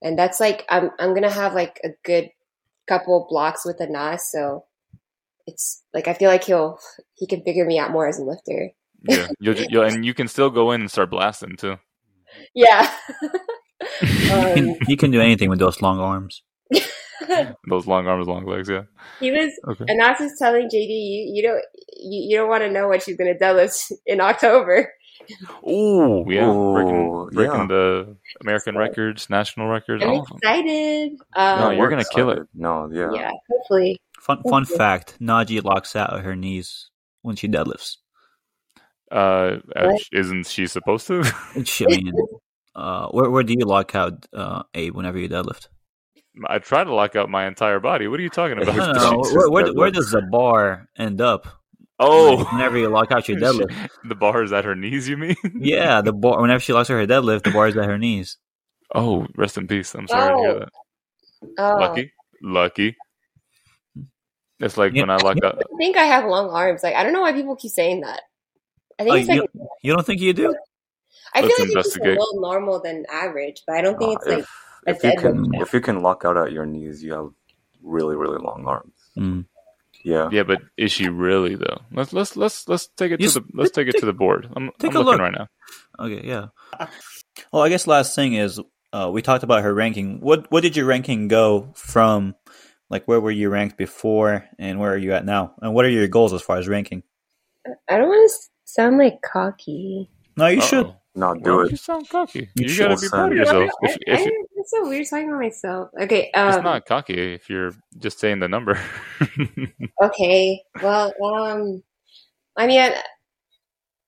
and 0.01 0.17
that's 0.17 0.39
like 0.39 0.65
I'm 0.69 0.91
I'm 0.99 1.13
gonna 1.13 1.29
have 1.29 1.53
like 1.53 1.79
a 1.83 1.89
good 2.03 2.29
couple 2.87 3.27
blocks 3.29 3.65
with 3.65 3.79
Anas, 3.81 4.31
so 4.31 4.65
it's 5.45 5.83
like 5.93 6.07
I 6.07 6.13
feel 6.13 6.29
like 6.29 6.43
he'll 6.43 6.79
he 7.15 7.27
can 7.27 7.43
figure 7.43 7.65
me 7.65 7.77
out 7.79 7.91
more 7.91 8.07
as 8.07 8.19
a 8.19 8.23
lifter. 8.23 8.71
Yeah, 9.03 9.27
you'll, 9.39 9.55
you'll, 9.55 9.83
and 9.85 10.03
you 10.05 10.13
can 10.13 10.27
still 10.27 10.49
go 10.49 10.71
in 10.71 10.81
and 10.81 10.91
start 10.91 11.09
blasting 11.09 11.55
too. 11.55 11.77
Yeah. 12.53 12.91
You 13.21 13.29
um, 14.33 14.53
can, 14.53 14.77
you 14.87 14.97
can 14.97 15.11
do 15.11 15.21
anything 15.21 15.49
with 15.49 15.59
those 15.59 15.81
long 15.81 15.99
arms. 15.99 16.43
Those 17.69 17.87
long 17.87 18.07
arms, 18.07 18.27
long 18.27 18.45
legs. 18.45 18.69
Yeah. 18.69 18.83
he 19.19 19.31
was 19.31 19.51
Okay. 19.67 19.85
Anas 19.89 20.19
is 20.21 20.35
telling 20.39 20.65
JD 20.67 20.87
you, 20.89 21.31
you 21.35 21.43
don't 21.43 21.61
you, 21.97 22.29
you 22.29 22.37
don't 22.37 22.49
want 22.49 22.63
to 22.63 22.71
know 22.71 22.87
what 22.87 23.03
she's 23.03 23.17
gonna 23.17 23.33
deadlift 23.35 23.91
in 24.05 24.21
October. 24.21 24.91
Oh 25.63 26.25
yeah, 26.29 26.45
breaking, 26.73 27.07
Ooh, 27.07 27.29
breaking 27.31 27.59
yeah. 27.59 27.67
the 27.67 28.15
American 28.41 28.75
records, 28.75 29.29
national 29.29 29.67
records, 29.67 30.03
I'm 30.03 30.09
all 30.09 30.21
of 30.21 30.27
them. 30.27 30.37
excited. 30.41 31.11
No, 31.35 31.41
Um, 31.43 31.71
you're 31.73 31.79
we're 31.81 31.89
gonna 31.89 32.05
kill 32.11 32.29
it. 32.31 32.39
No, 32.55 32.89
yeah. 32.91 33.11
yeah, 33.13 33.31
hopefully. 33.49 33.99
Fun 34.19 34.41
fun 34.49 34.65
fact: 34.65 35.17
Najee 35.21 35.63
locks 35.63 35.95
out 35.95 36.21
her 36.23 36.35
knees 36.35 36.89
when 37.21 37.35
she 37.35 37.47
deadlifts. 37.47 37.97
Uh, 39.11 39.57
uh, 39.75 39.85
What? 39.89 40.01
isn't 40.13 40.47
she 40.47 40.67
supposed 40.67 41.07
to? 41.07 41.23
She, 41.63 41.85
I 41.85 41.89
mean, 41.89 42.13
uh, 42.75 43.07
where 43.09 43.29
where 43.29 43.43
do 43.43 43.53
you 43.57 43.65
lock 43.65 43.93
out, 43.95 44.25
uh, 44.33 44.63
Abe, 44.73 44.95
whenever 44.95 45.17
you 45.19 45.29
deadlift? 45.29 45.67
I 46.47 46.59
try 46.59 46.83
to 46.83 46.93
lock 46.93 47.15
out 47.15 47.29
my 47.29 47.47
entire 47.47 47.79
body. 47.79 48.07
What 48.07 48.19
are 48.19 48.23
you 48.23 48.29
talking 48.29 48.61
about? 48.61 48.75
No, 48.77 48.85
no, 48.85 48.91
It's 48.91 49.03
no. 49.03 49.23
just 49.23 49.35
Where, 49.35 49.49
where, 49.49 49.73
where 49.73 49.91
does 49.91 50.11
the 50.11 50.21
bar 50.21 50.87
end 50.97 51.21
up? 51.21 51.47
Oh, 51.99 52.35
Like, 52.35 52.51
whenever 52.53 52.77
you 52.77 52.87
lock 52.89 53.11
out 53.11 53.27
your 53.27 53.37
deadlift. 53.41 53.89
the 54.05 54.15
bar 54.15 54.43
is 54.43 54.53
at 54.53 54.63
her 54.65 54.75
knees. 54.75 55.09
You 55.09 55.17
mean? 55.17 55.35
Yeah, 55.59 56.01
the 56.01 56.13
bar. 56.13 56.41
Whenever 56.41 56.59
she 56.61 56.71
locks 56.73 56.89
out 56.89 56.93
her 56.95 57.05
deadlift, 57.07 57.43
the 57.43 57.51
bar 57.51 57.67
is 57.67 57.75
at 57.75 57.85
her 57.85 57.97
knees. 57.97 58.37
Oh, 58.95 59.27
rest 59.35 59.57
in 59.57 59.67
peace. 59.67 59.93
I'm 59.95 60.07
sorry 60.07 60.29
to 60.29 60.33
Oh. 60.35 60.41
hear 60.43 60.59
that. 60.59 60.69
Oh, 61.57 61.75
Lucky, 61.79 62.11
lucky. 62.41 62.95
It's 64.59 64.77
like 64.77 64.93
Yeah. 64.93 65.03
when 65.03 65.09
I 65.09 65.17
lock 65.17 65.37
up. 65.43 65.57
I 65.59 65.77
think 65.77 65.95
I 65.97 66.03
have 66.03 66.25
long 66.25 66.49
arms. 66.49 66.83
Like 66.83 66.95
I 66.95 67.03
don't 67.03 67.13
know 67.13 67.21
why 67.21 67.33
people 67.33 67.55
keep 67.55 67.71
saying 67.71 68.01
that. 68.01 68.21
I 68.99 69.03
think 69.03 69.13
Oh, 69.13 69.15
it's 69.17 69.27
like 69.29 69.35
you, 69.37 69.47
you 69.83 69.93
don't 69.93 70.05
think 70.05 70.21
you 70.21 70.33
do? 70.33 70.53
I 71.33 71.41
feel 71.41 71.49
Let's 71.49 71.59
like 71.59 71.67
it's 71.69 71.75
just 71.93 71.97
a 71.97 72.03
little 72.03 72.41
normal 72.41 72.81
than 72.81 73.05
average, 73.11 73.61
but 73.67 73.75
I 73.77 73.81
don't 73.81 73.97
think 73.97 74.09
Uh, 74.11 74.19
it's 74.19 74.27
like 74.27 74.39
if, 74.39 74.45
a 74.45 74.47
if 74.87 75.03
you 75.03 75.13
can 75.17 75.45
deadlift. 75.47 75.61
if 75.61 75.73
you 75.73 75.81
can 75.81 76.01
lock 76.01 76.23
out 76.25 76.37
at 76.37 76.51
your 76.51 76.65
knees, 76.65 77.03
you 77.03 77.13
have 77.13 77.29
really 77.81 78.15
really 78.15 78.37
long 78.39 78.65
arms. 78.67 78.93
Mm. 79.17 79.45
Yeah. 80.03 80.29
Yeah, 80.31 80.43
but 80.43 80.61
is 80.77 80.91
she 80.93 81.09
really 81.09 81.55
though? 81.55 81.81
Let's 81.91 82.13
let's 82.13 82.37
let's 82.37 82.67
let's 82.69 82.87
take 82.95 83.11
it 83.11 83.19
You 83.21 83.29
to 83.29 83.39
the 83.41 83.45
let's 83.53 83.71
take 83.71 83.87
it 83.89 83.97
to 83.99 84.05
the 84.05 84.13
board. 84.13 84.47
I'm, 84.55 84.71
Take 84.79 84.91
I'm 84.91 84.97
a 84.97 84.99
looking 85.01 85.11
look. 85.23 85.33
right 85.33 85.33
now. 85.37 85.47
Okay, 86.05 86.25
yeah. 86.25 86.47
Well, 87.51 87.63
I 87.63 87.69
guess 87.69 87.85
last 87.87 88.15
thing 88.15 88.33
is 88.33 88.59
uh, 88.93 89.09
we 89.11 89.21
talked 89.21 89.43
about 89.43 89.63
her 89.63 89.73
ranking. 89.73 90.19
What 90.21 90.49
what 90.51 90.61
did 90.63 90.75
your 90.77 90.85
ranking 90.85 91.27
go 91.27 91.71
from? 91.75 92.35
Like, 92.89 93.07
where 93.07 93.19
were 93.21 93.29
you 93.29 93.49
ranked 93.49 93.77
before, 93.77 94.45
and 94.57 94.79
where 94.79 94.91
are 94.91 94.97
you 94.97 95.13
at 95.13 95.23
now? 95.25 95.53
And 95.61 95.75
what 95.75 95.85
are 95.85 95.89
your 95.89 96.07
goals 96.07 96.33
as 96.33 96.41
far 96.41 96.57
as 96.57 96.67
ranking? 96.67 97.03
I 97.87 97.97
don't 97.97 98.07
want 98.07 98.31
to 98.31 98.49
sound 98.65 98.97
like 98.97 99.21
cocky. 99.21 100.09
No, 100.35 100.47
you 100.47 100.61
should. 100.61 100.87
Uh-oh. 100.87 100.95
No, 101.13 101.35
do 101.35 101.41
Well, 101.57 101.59
it. 101.65 101.71
You 101.71 101.77
sound 101.77 102.09
cocky. 102.09 102.39
You 102.55 102.63
You, 102.63 102.69
should 102.69 102.87
gotta 102.89 102.99
be 103.01 103.09
proud 103.09 103.37
of 103.37 103.47
sound- 103.47 103.59
yourself. 103.61 103.69
If, 103.83 103.91
I, 103.91 103.97
if 104.07 104.19
I, 104.21 104.31
it's 104.59 104.71
so 104.71 104.87
weird 104.87 105.05
talking 105.09 105.29
about 105.29 105.39
myself. 105.39 105.89
Okay, 105.99 106.29
it's 106.33 106.57
um, 106.57 106.63
not 106.63 106.85
cocky 106.85 107.33
if 107.33 107.49
you're 107.49 107.71
just 107.97 108.19
saying 108.19 108.39
the 108.39 108.47
number. 108.47 108.79
okay. 110.03 110.61
Well, 110.81 111.13
um, 111.23 111.83
I 112.57 112.67
mean, 112.67 112.79
I, 112.81 113.01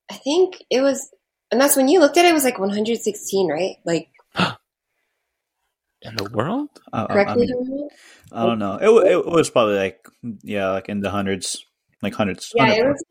I 0.10 0.16
think 0.16 0.56
it 0.70 0.82
was, 0.82 1.10
and 1.52 1.60
that's 1.60 1.76
when 1.76 1.88
you 1.88 2.00
looked 2.00 2.18
at 2.18 2.26
it. 2.26 2.30
It 2.30 2.34
was 2.34 2.44
like 2.44 2.60
116, 2.60 3.48
right? 3.50 3.78
Like 3.86 4.10
In 6.04 6.16
the 6.16 6.30
world? 6.34 6.70
I, 6.92 7.04
I- 7.04 7.24
I 7.26 7.36
mean, 7.36 7.90
I 8.32 8.46
don't 8.46 8.60
know. 8.60 8.78
It, 8.82 9.12
it 9.12 9.26
was 9.26 9.50
probably 9.50 9.76
like 9.76 10.00
yeah, 10.42 10.70
like 10.70 10.90
in 10.90 11.02
the 11.02 11.12
hundreds, 11.12 11.64
like 12.02 12.16
hundreds. 12.16 12.52
Yeah, 12.56 12.72
it 12.74 12.84
was. 12.86 13.04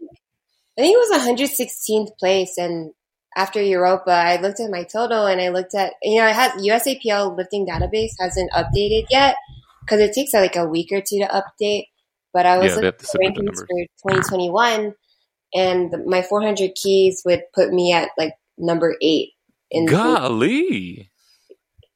I 0.78 0.82
think 0.82 0.96
it 0.96 1.10
was 1.10 1.38
116th 1.38 2.18
place, 2.18 2.56
and 2.58 2.92
after 3.36 3.62
Europa, 3.62 4.10
I 4.10 4.40
looked 4.40 4.60
at 4.60 4.70
my 4.70 4.84
total 4.84 5.26
and 5.26 5.40
I 5.40 5.48
looked 5.50 5.74
at 5.74 5.94
you 6.02 6.20
know 6.20 6.26
I 6.26 6.32
had 6.32 6.52
USAPL 6.52 7.36
lifting 7.36 7.66
database 7.66 8.12
hasn't 8.18 8.50
updated 8.52 9.06
yet 9.10 9.36
because 9.80 10.00
it 10.00 10.12
takes 10.12 10.32
like 10.34 10.56
a 10.56 10.66
week 10.66 10.88
or 10.92 11.00
two 11.00 11.18
to 11.20 11.26
update. 11.28 11.84
But 12.32 12.46
I 12.46 12.58
was 12.58 12.68
Yeah, 12.68 12.74
looking 12.76 12.88
at 12.88 12.98
the 12.98 13.18
rankings 13.18 13.56
for 13.56 14.12
2021, 14.12 14.94
and 15.54 15.90
the- 15.90 16.04
my 16.06 16.22
400 16.22 16.74
keys 16.76 17.22
would 17.24 17.42
put 17.52 17.72
me 17.72 17.92
at 17.92 18.10
like 18.16 18.34
number 18.56 18.96
eight. 19.02 19.30
In 19.70 19.86
Golly. 19.86 21.10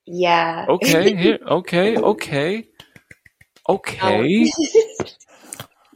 yeah. 0.06 0.66
Okay. 0.69 1.15
Here. 1.16 1.39
Okay. 1.47 1.97
Okay. 1.97 2.65
Um, 3.66 3.77
okay. 3.77 4.51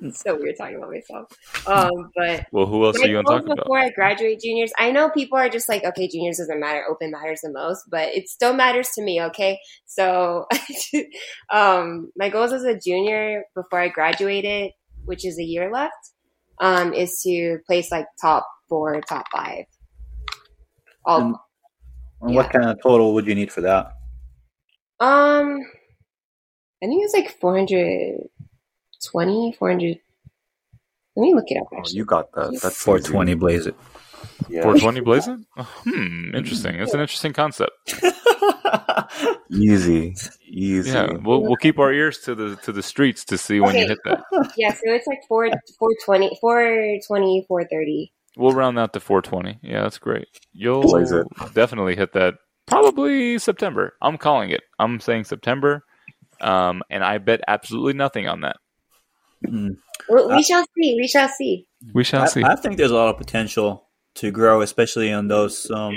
it's 0.02 0.20
so 0.20 0.36
weird 0.36 0.56
talking 0.58 0.76
about 0.76 0.90
myself. 0.90 1.28
Um, 1.66 2.10
but 2.16 2.46
Well, 2.52 2.66
who 2.66 2.84
else 2.84 2.96
my 2.98 3.04
are 3.04 3.08
you 3.08 3.14
gonna 3.14 3.24
goals 3.24 3.40
talk 3.40 3.44
about? 3.52 3.64
before 3.64 3.78
I 3.78 3.90
graduate 3.90 4.40
juniors. 4.40 4.72
I 4.78 4.90
know 4.90 5.10
people 5.10 5.38
are 5.38 5.48
just 5.48 5.68
like, 5.68 5.84
okay, 5.84 6.08
juniors 6.08 6.38
doesn't 6.38 6.60
matter, 6.60 6.84
open 6.88 7.10
matters 7.10 7.40
the 7.42 7.50
most, 7.52 7.84
but 7.90 8.08
it 8.14 8.28
still 8.28 8.52
matters 8.54 8.88
to 8.96 9.02
me. 9.02 9.20
Okay, 9.22 9.58
so 9.86 10.46
um, 11.52 12.10
my 12.16 12.28
goals 12.28 12.52
as 12.52 12.64
a 12.64 12.78
junior 12.78 13.44
before 13.54 13.80
I 13.80 13.88
graduated, 13.88 14.72
which 15.04 15.24
is 15.26 15.38
a 15.38 15.44
year 15.44 15.70
left, 15.72 15.94
um, 16.60 16.92
is 16.92 17.20
to 17.22 17.58
place 17.66 17.90
like 17.90 18.06
top 18.20 18.46
four, 18.68 19.00
top 19.02 19.26
five. 19.34 19.64
All 21.04 21.20
And- 21.20 21.36
And 22.20 22.34
What 22.34 22.50
kind 22.50 22.66
of 22.66 22.78
total 22.82 23.14
would 23.14 23.26
you 23.26 23.34
need 23.34 23.52
for 23.52 23.60
that? 23.60 23.92
um, 25.00 25.60
I 26.82 26.86
think 26.86 27.04
it's 27.04 27.14
like 27.14 27.30
420, 29.08 29.56
400. 29.58 29.98
Let 31.16 31.22
me 31.22 31.34
look 31.34 31.44
it 31.48 31.58
up. 31.58 31.66
Oh, 31.72 31.82
you 31.88 32.04
got 32.04 32.32
that. 32.32 32.58
That's 32.62 32.80
Four 32.82 33.00
twenty, 33.00 33.32
easy. 33.32 33.38
blaze 33.38 33.66
it. 33.66 33.74
Yeah. 34.48 34.62
420 34.62 35.00
blazing? 35.00 35.46
Hmm. 35.56 36.34
Interesting. 36.34 36.76
It's 36.76 36.94
an 36.94 37.00
interesting 37.00 37.32
concept. 37.32 37.72
Easy. 39.50 40.14
Easy. 40.46 40.90
Yeah. 40.90 41.12
We'll 41.24 41.42
we'll 41.42 41.56
keep 41.56 41.78
our 41.78 41.92
ears 41.92 42.18
to 42.20 42.34
the 42.34 42.56
to 42.56 42.72
the 42.72 42.82
streets 42.82 43.24
to 43.26 43.38
see 43.38 43.60
when 43.60 43.74
you 43.76 43.86
hit 43.88 43.98
that. 44.04 44.22
yeah, 44.56 44.72
so 44.72 44.80
it's 44.86 45.06
like 45.06 45.20
4, 45.26 45.48
420, 45.78 46.36
420, 46.40 47.44
430. 47.48 48.12
We'll 48.36 48.52
round 48.52 48.78
out 48.78 48.92
to 48.92 49.00
420. 49.00 49.58
Yeah, 49.62 49.82
that's 49.82 49.98
great. 49.98 50.28
You'll 50.52 50.82
Blaze 50.82 51.10
it. 51.12 51.26
definitely 51.54 51.96
hit 51.96 52.12
that. 52.12 52.34
Probably 52.66 53.38
September. 53.38 53.94
I'm 54.02 54.18
calling 54.18 54.50
it. 54.50 54.60
I'm 54.78 55.00
saying 55.00 55.24
September. 55.24 55.84
Um, 56.40 56.82
and 56.90 57.02
I 57.02 57.18
bet 57.18 57.40
absolutely 57.48 57.94
nothing 57.94 58.28
on 58.28 58.42
that. 58.42 58.56
Mm. 59.46 59.76
We, 60.08 60.20
Uh, 60.20 60.36
we 60.36 60.42
shall 60.42 60.64
see. 60.76 60.94
We 61.00 61.08
shall 61.08 61.28
see. 61.28 61.66
We 61.94 62.04
shall 62.04 62.22
I, 62.22 62.26
see. 62.26 62.42
I 62.42 62.56
think 62.56 62.76
there's 62.76 62.90
a 62.90 62.96
lot 62.96 63.08
of 63.08 63.16
potential 63.18 63.86
to 64.16 64.30
grow, 64.30 64.62
especially 64.62 65.12
on 65.12 65.28
those 65.28 65.70
um, 65.70 65.96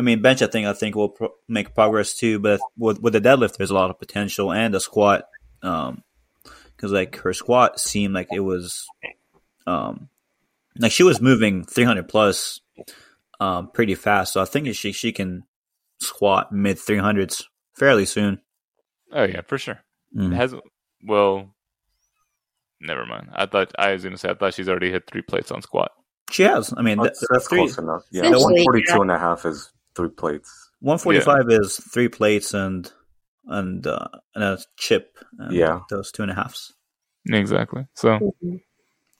I 0.00 0.02
mean, 0.02 0.22
bench. 0.22 0.40
I 0.42 0.46
think 0.46 0.66
I 0.66 0.72
think 0.72 0.96
will 0.96 1.10
pro- 1.10 1.34
make 1.46 1.74
progress 1.74 2.14
too. 2.16 2.38
But 2.38 2.60
with 2.78 3.00
with 3.00 3.12
the 3.12 3.20
deadlift, 3.20 3.56
there's 3.56 3.70
a 3.70 3.74
lot 3.74 3.90
of 3.90 3.98
potential, 3.98 4.52
and 4.52 4.72
the 4.72 4.80
squat, 4.80 5.24
um, 5.62 6.02
because 6.74 6.90
like 6.90 7.16
her 7.16 7.34
squat 7.34 7.78
seemed 7.78 8.14
like 8.14 8.28
it 8.32 8.40
was, 8.40 8.86
um, 9.66 10.08
like 10.78 10.92
she 10.92 11.02
was 11.02 11.20
moving 11.20 11.64
300 11.64 12.08
plus, 12.08 12.60
um, 13.40 13.70
pretty 13.70 13.94
fast. 13.94 14.32
So 14.32 14.40
I 14.40 14.46
think 14.46 14.74
she 14.74 14.92
she 14.92 15.12
can 15.12 15.44
squat 15.98 16.50
mid 16.50 16.78
300s 16.78 17.44
fairly 17.74 18.06
soon. 18.06 18.40
Oh 19.12 19.24
yeah, 19.24 19.42
for 19.42 19.58
sure. 19.58 19.80
Mm. 20.16 20.32
It 20.32 20.36
has 20.36 20.54
well, 21.06 21.54
never 22.80 23.06
mind. 23.06 23.28
I 23.32 23.46
thought 23.46 23.72
I 23.78 23.92
was 23.92 24.02
gonna 24.04 24.16
say 24.18 24.30
I 24.30 24.34
thought 24.34 24.54
she's 24.54 24.68
already 24.68 24.90
hit 24.90 25.06
three 25.10 25.22
plates 25.22 25.50
on 25.50 25.62
squat. 25.62 25.92
She 26.30 26.42
has. 26.44 26.72
I 26.76 26.82
mean, 26.82 26.98
the, 26.98 27.04
That's, 27.04 27.24
that's 27.30 27.48
three, 27.48 27.58
close 27.58 27.78
enough. 27.78 28.02
Yeah, 28.12 28.22
Essentially, 28.22 28.64
142 28.66 29.02
and 29.02 29.10
a 29.10 29.18
half 29.18 29.44
is 29.44 29.70
three 29.96 30.10
plates. 30.10 30.70
145 30.80 31.50
is 31.60 31.76
three 31.92 32.08
plates 32.08 32.54
and 32.54 32.90
and 33.46 33.86
uh, 33.86 34.06
and 34.34 34.44
a 34.44 34.58
chip. 34.76 35.18
And 35.38 35.52
Yeah. 35.52 35.80
those 35.90 36.12
two 36.12 36.22
and 36.22 36.30
a 36.30 36.34
halves. 36.34 36.72
Exactly. 37.28 37.86
So 37.94 38.32
Mhm. 38.42 38.62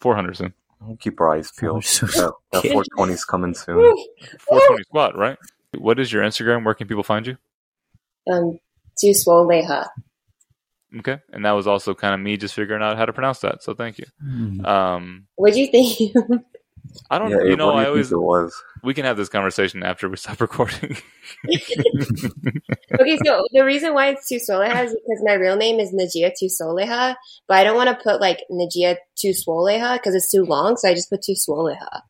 four 0.01 0.15
hundred 0.15 0.37
soon. 0.37 0.55
We'll 0.81 0.97
keep 0.97 1.21
our 1.21 1.35
eyes 1.37 1.51
peeled. 1.59 1.85
so 1.85 2.07
That, 2.07 2.33
that 2.53 2.59
scared. 2.61 2.73
420 2.73 3.13
is 3.13 3.25
coming 3.25 3.55
soon. 3.55 3.77
Four 4.39 4.61
twenty 4.67 4.83
squat, 4.85 5.17
right? 5.17 5.37
What 5.77 5.99
is 6.01 6.13
your 6.13 6.23
Instagram? 6.23 6.65
Where 6.65 6.75
can 6.75 6.87
people 6.89 7.03
find 7.03 7.27
you? 7.27 7.37
Um, 8.31 8.59
too 8.99 9.13
swole 9.15 9.47
leha. 9.47 9.89
Okay, 10.99 11.19
and 11.33 11.45
that 11.45 11.53
was 11.53 11.67
also 11.69 11.95
kind 11.95 12.15
of 12.15 12.21
me 12.21 12.37
just 12.37 12.55
figuring 12.55 12.83
out 12.83 12.97
how 12.97 13.07
to 13.07 13.13
pronounce 13.13 13.39
that. 13.41 13.63
So 13.63 13.75
thank 13.75 13.99
you. 13.99 14.07
Mm. 14.25 14.67
Um, 14.67 15.27
what 15.37 15.55
do 15.55 15.61
you 15.61 15.69
think? 15.69 16.15
I 17.11 17.19
don't, 17.21 17.31
Yeah, 17.31 17.43
you 17.45 17.57
know, 17.57 17.71
I 17.71 17.83
you 17.83 17.89
always 17.89 18.11
it 18.11 18.17
was. 18.19 18.53
we 18.83 18.95
can 18.95 19.05
have 19.05 19.17
this 19.17 19.29
conversation 19.29 19.85
after 19.85 20.09
we 20.09 20.17
stop 20.17 20.41
recording. 20.41 20.97
okay, 21.47 23.19
so 23.25 23.45
the 23.53 23.63
reason 23.65 23.95
why 23.95 24.09
it's 24.09 24.29
too 24.29 24.37
swoleha 24.39 24.85
is 24.87 24.91
because 24.93 25.23
my 25.25 25.35
real 25.35 25.57
name 25.57 25.79
is 25.79 25.93
Najia 25.95 26.33
too 26.37 26.47
Soleha, 26.47 27.15
but 27.47 27.57
I 27.57 27.63
don't 27.65 27.77
want 27.77 27.91
to 27.97 28.03
put 28.03 28.21
like 28.21 28.41
Najia 28.51 28.97
too 29.17 29.31
swoleha 29.31 29.95
because 29.99 30.15
it's 30.17 30.31
too 30.31 30.45
long, 30.45 30.77
so 30.77 30.89
I 30.89 30.95
just 30.95 31.11
put 31.11 31.23
too 31.23 31.35
swoleha. 31.35 32.01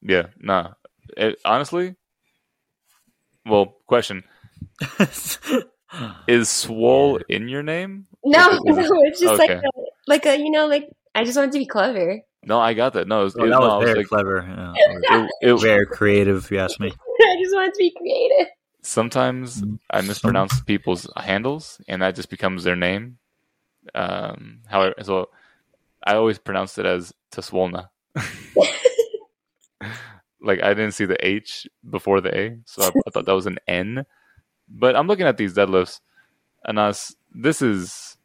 yeah, 0.00 0.28
nah. 0.38 0.72
It, 1.16 1.38
honestly, 1.44 1.96
well, 3.44 3.76
question: 3.86 4.24
Is 6.26 6.48
swole 6.48 7.20
in 7.28 7.48
your 7.48 7.62
name? 7.62 8.06
No, 8.24 8.50
no, 8.64 8.78
it's 9.04 9.20
just 9.20 9.38
like 9.38 9.50
a, 9.50 9.62
like 10.06 10.26
a 10.26 10.36
you 10.36 10.50
know 10.50 10.66
like 10.66 10.88
I 11.14 11.24
just 11.24 11.36
wanted 11.36 11.52
to 11.52 11.58
be 11.58 11.66
clever. 11.66 12.20
No, 12.44 12.60
I 12.60 12.74
got 12.74 12.92
that. 12.92 13.08
No, 13.08 13.22
it 13.22 13.24
was, 13.24 13.36
Oh, 13.38 13.44
it, 13.44 13.48
that 13.48 13.58
no, 13.58 13.62
I 13.62 13.76
was 13.78 13.80
was 13.80 13.86
very 13.88 13.98
like, 13.98 14.06
clever. 14.08 14.74
Yeah. 14.78 15.26
it, 15.42 15.50
it, 15.50 15.60
very 15.60 15.86
creative, 15.86 16.44
if 16.44 16.50
you 16.50 16.58
ask 16.58 16.78
me. 16.78 16.88
I 17.20 17.36
just 17.42 17.54
wanted 17.54 17.74
to 17.74 17.78
be 17.78 17.92
creative. 17.96 18.52
sometimes 18.82 19.64
I 19.90 20.00
mispronounce 20.02 20.60
people's 20.60 21.10
handles, 21.16 21.80
and 21.88 22.02
that 22.02 22.14
just 22.14 22.30
becomes 22.30 22.62
their 22.62 22.76
name. 22.76 23.18
Um, 23.94 24.60
however, 24.66 24.94
so 25.02 25.30
I 26.06 26.14
always 26.14 26.38
pronounced 26.38 26.78
it 26.78 26.86
as 26.86 27.12
Taswolna. 27.32 27.88
like 30.40 30.62
I 30.62 30.74
didn't 30.74 30.92
see 30.92 31.04
the 31.04 31.24
H 31.26 31.66
before 31.88 32.20
the 32.20 32.36
A, 32.36 32.58
so 32.64 32.82
I, 32.82 32.88
I 33.06 33.10
thought 33.10 33.26
that 33.26 33.34
was 33.34 33.46
an 33.46 33.58
N. 33.66 34.06
But 34.68 34.96
I'm 34.96 35.06
looking 35.06 35.26
at 35.26 35.36
these 35.36 35.54
deadlifts, 35.54 36.00
and 36.64 36.78
us. 36.78 37.14
This 37.34 37.60
is 37.62 38.16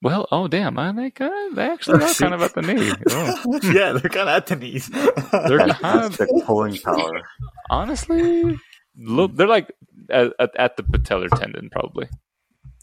well. 0.00 0.26
Oh 0.32 0.48
damn! 0.48 0.78
I 0.78 0.92
they 0.92 1.10
kind 1.10 1.32
of, 1.50 1.56
they 1.56 1.64
actually 1.68 2.04
are 2.04 2.14
kind 2.14 2.34
of 2.34 2.42
at 2.42 2.54
the 2.54 2.62
knee. 2.62 2.92
Oh. 3.10 3.60
yeah, 3.62 3.92
they're 3.92 4.10
kind 4.10 4.28
of 4.28 4.36
at 4.36 4.46
the 4.46 4.56
knees. 4.56 4.88
They're 5.32 5.58
kind 5.58 5.70
of 5.70 5.76
Fantastic 6.16 6.28
pulling 6.44 6.78
power. 6.78 7.22
honestly 7.70 8.58
look. 8.96 9.36
They're 9.36 9.46
like 9.46 9.70
at, 10.10 10.32
at, 10.38 10.56
at 10.56 10.76
the 10.76 10.82
patellar 10.82 11.28
tendon, 11.38 11.68
probably. 11.70 12.08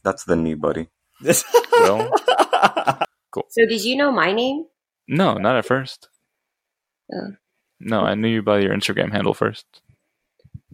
That's 0.04 0.24
the 0.24 0.36
knee, 0.36 0.54
buddy. 0.56 0.88
Well, 1.74 2.12
So 3.50 3.66
did 3.68 3.84
you 3.84 3.96
know 3.96 4.12
my 4.12 4.32
name? 4.32 4.66
no, 5.08 5.34
not 5.36 5.56
at 5.56 5.66
first. 5.66 6.08
Oh. 7.14 7.34
No, 7.80 8.02
I 8.02 8.14
knew 8.16 8.28
you 8.28 8.42
by 8.44 8.60
your 8.60 8.74
Instagram 8.76 9.12
handle 9.12 9.34
first, 9.34 9.66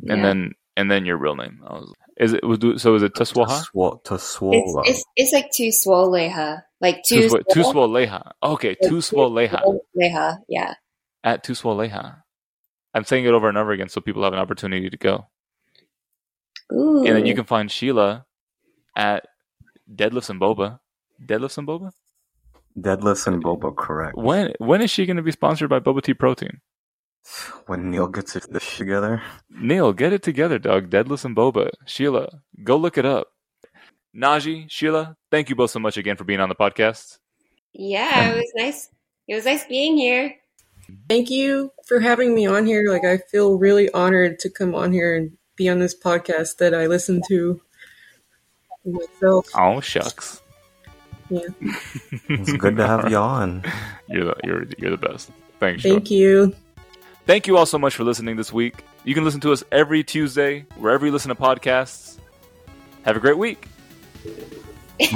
and 0.07 0.17
Yeah. 0.19 0.23
then 0.23 0.53
and 0.77 0.89
then 0.91 1.06
your 1.06 1.18
real 1.18 1.35
name. 1.35 1.61
I 1.65 1.73
was, 1.73 1.93
is 2.18 2.34
it 2.34 2.43
was 2.43 2.60
so? 2.81 2.95
Is 2.95 3.03
it 3.03 3.14
Tuswaha? 3.14 3.64
Swole, 3.64 3.97
to 4.06 4.15
It's, 4.15 4.76
it's 4.85 5.03
it's 5.15 5.34
like 5.34 5.52
too 5.52 5.69
swoleha, 5.69 6.64
like 6.81 7.03
too 7.07 7.22
Tuswa- 7.27 7.43
Tuswaleha. 7.52 8.31
Okay, 8.43 8.76
Tuswaleha 8.84 9.61
leha. 9.99 10.38
Yeah. 10.47 10.76
at 11.23 11.43
Tuswaleha. 11.43 12.18
I'm 12.93 13.03
saying 13.03 13.26
it 13.26 13.34
over 13.34 13.49
and 13.49 13.57
over 13.57 13.72
again 13.72 13.89
so 13.89 13.99
people 13.99 14.23
have 14.23 14.34
an 14.34 14.39
opportunity 14.39 14.89
to 14.89 14.97
go, 14.97 15.27
Ooh. 16.72 17.06
and 17.06 17.15
then 17.15 17.26
you 17.26 17.35
can 17.35 17.43
find 17.45 17.69
Sheila 17.69 18.26
at 18.95 19.26
Deadlifts 19.93 20.30
and 20.30 20.39
Boba. 20.39 20.80
Deadlifts 21.26 21.57
and 21.57 21.68
Boba. 21.68 21.91
Deadlifts 22.80 23.27
and 23.27 23.43
Boba, 23.43 23.76
correct. 23.76 24.18
When 24.18 24.53
when 24.60 24.81
is 24.81 24.91
she 24.91 25.06
going 25.06 25.18
to 25.18 25.23
be 25.23 25.31
sponsored 25.31 25.69
by 25.69 25.80
Boba 25.80 26.02
Tea 26.02 26.14
Protein? 26.14 26.61
When 27.65 27.89
Neil 27.91 28.07
gets 28.07 28.34
his 28.34 28.45
this 28.45 28.77
together. 28.77 29.22
Neil, 29.49 29.93
get 29.93 30.14
it 30.14 30.22
together, 30.22 30.60
dog. 30.60 30.89
Deadlifts 30.89 31.26
and 31.26 31.35
Boba. 31.35 31.72
Sheila, 31.85 32.41
go 32.64 32.77
look 32.77 32.97
it 32.97 33.06
up. 33.06 33.27
Najee, 34.15 34.65
Sheila, 34.69 35.18
thank 35.31 35.49
you 35.49 35.56
both 35.56 35.72
so 35.72 35.80
much 35.80 35.97
again 35.97 36.15
for 36.18 36.23
being 36.23 36.39
on 36.39 36.49
the 36.49 36.56
podcast. 36.56 37.18
Yeah, 37.73 38.31
it 38.31 38.35
was 38.35 38.52
nice. 38.56 38.89
It 39.27 39.35
was 39.35 39.45
nice 39.45 39.65
being 39.65 39.97
here. 39.97 40.35
Thank 41.10 41.30
you 41.31 41.72
for 41.88 41.99
having 41.99 42.35
me 42.35 42.45
on 42.45 42.65
here. 42.65 42.84
Like 42.88 43.03
I 43.03 43.18
feel 43.18 43.57
really 43.57 43.91
honored 43.91 44.39
to 44.39 44.49
come 44.49 44.76
on 44.76 44.93
here 44.93 45.15
and 45.15 45.35
be 45.56 45.68
on 45.68 45.80
this 45.80 45.97
podcast 45.97 46.57
that 46.57 46.73
I 46.73 46.85
listen 46.85 47.22
to 47.27 47.60
myself. 48.85 49.47
Oh 49.56 49.81
shucks, 49.81 50.41
Yeah. 51.30 51.47
It's 52.30 52.53
good 52.53 52.77
to 52.77 52.85
have 52.88 53.10
you 53.10 53.18
on. 53.18 53.64
you're 54.07 54.26
the, 54.26 54.35
you're 54.43 54.65
you're 54.77 54.91
the 54.91 54.97
best. 54.97 55.31
Thanks. 55.60 55.81
Thank 55.81 56.07
Sheila. 56.07 56.49
you. 56.49 56.56
Thank 57.26 57.47
you 57.47 57.57
all 57.57 57.65
so 57.65 57.80
much 57.80 57.95
for 57.95 58.03
listening 58.03 58.35
this 58.35 58.53
week. 58.53 58.84
You 59.03 59.14
can 59.15 59.23
listen 59.23 59.39
to 59.41 59.52
us 59.52 59.64
every 59.72 60.03
Tuesday 60.03 60.65
wherever 60.77 61.06
you 61.06 61.11
listen 61.11 61.30
to 61.30 61.35
podcasts. 61.35 62.18
Have 63.03 63.18
a 63.18 63.19
great 63.19 63.38
week. 63.38 63.68
Okay. 65.02 65.15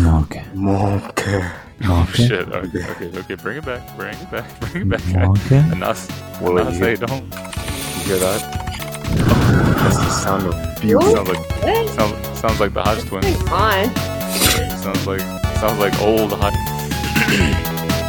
Okay. 0.00 0.44
Okay. 0.56 1.50
Oh 1.86 2.10
shit. 2.14 2.48
Okay, 2.48 2.90
okay, 2.90 3.18
okay. 3.18 3.34
Bring 3.36 3.58
it 3.58 3.64
back. 3.64 3.96
Bring 3.96 4.16
it 4.16 4.30
back. 4.30 4.60
Bring 4.72 4.92
it 4.92 5.12
back. 5.12 5.28
Okay. 5.40 5.58
And 5.58 5.82
us, 5.84 6.08
Well, 6.40 6.58
and 6.58 6.72
you- 6.72 6.78
say 6.78 6.96
don't. 6.96 7.22
You 7.22 8.10
hear 8.10 8.18
that? 8.18 8.60
That's 9.14 9.96
the 9.96 10.10
sound 10.10 10.46
of 10.46 10.84
Ooh, 10.84 11.00
Sounds 11.00 11.28
like 11.28 11.38
what? 11.62 11.88
sounds, 11.90 12.38
sounds 12.38 12.60
like 12.60 12.72
the 12.74 12.82
Hodge 12.82 13.04
twins. 13.06 13.26
What's 13.26 13.50
on? 13.52 13.94
Sounds 14.82 15.06
like 15.06 15.20
sounds 15.58 15.78
like 15.78 15.98
old 16.02 16.32
Hodge. 16.32 16.54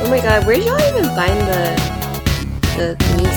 Oh 0.01 0.07
my 0.09 0.19
god, 0.21 0.45
where'd 0.45 0.63
y'all 0.63 0.79
even 0.79 1.05
find 1.15 1.39
the 1.47 1.94
the 2.77 2.97
music? 3.15 3.35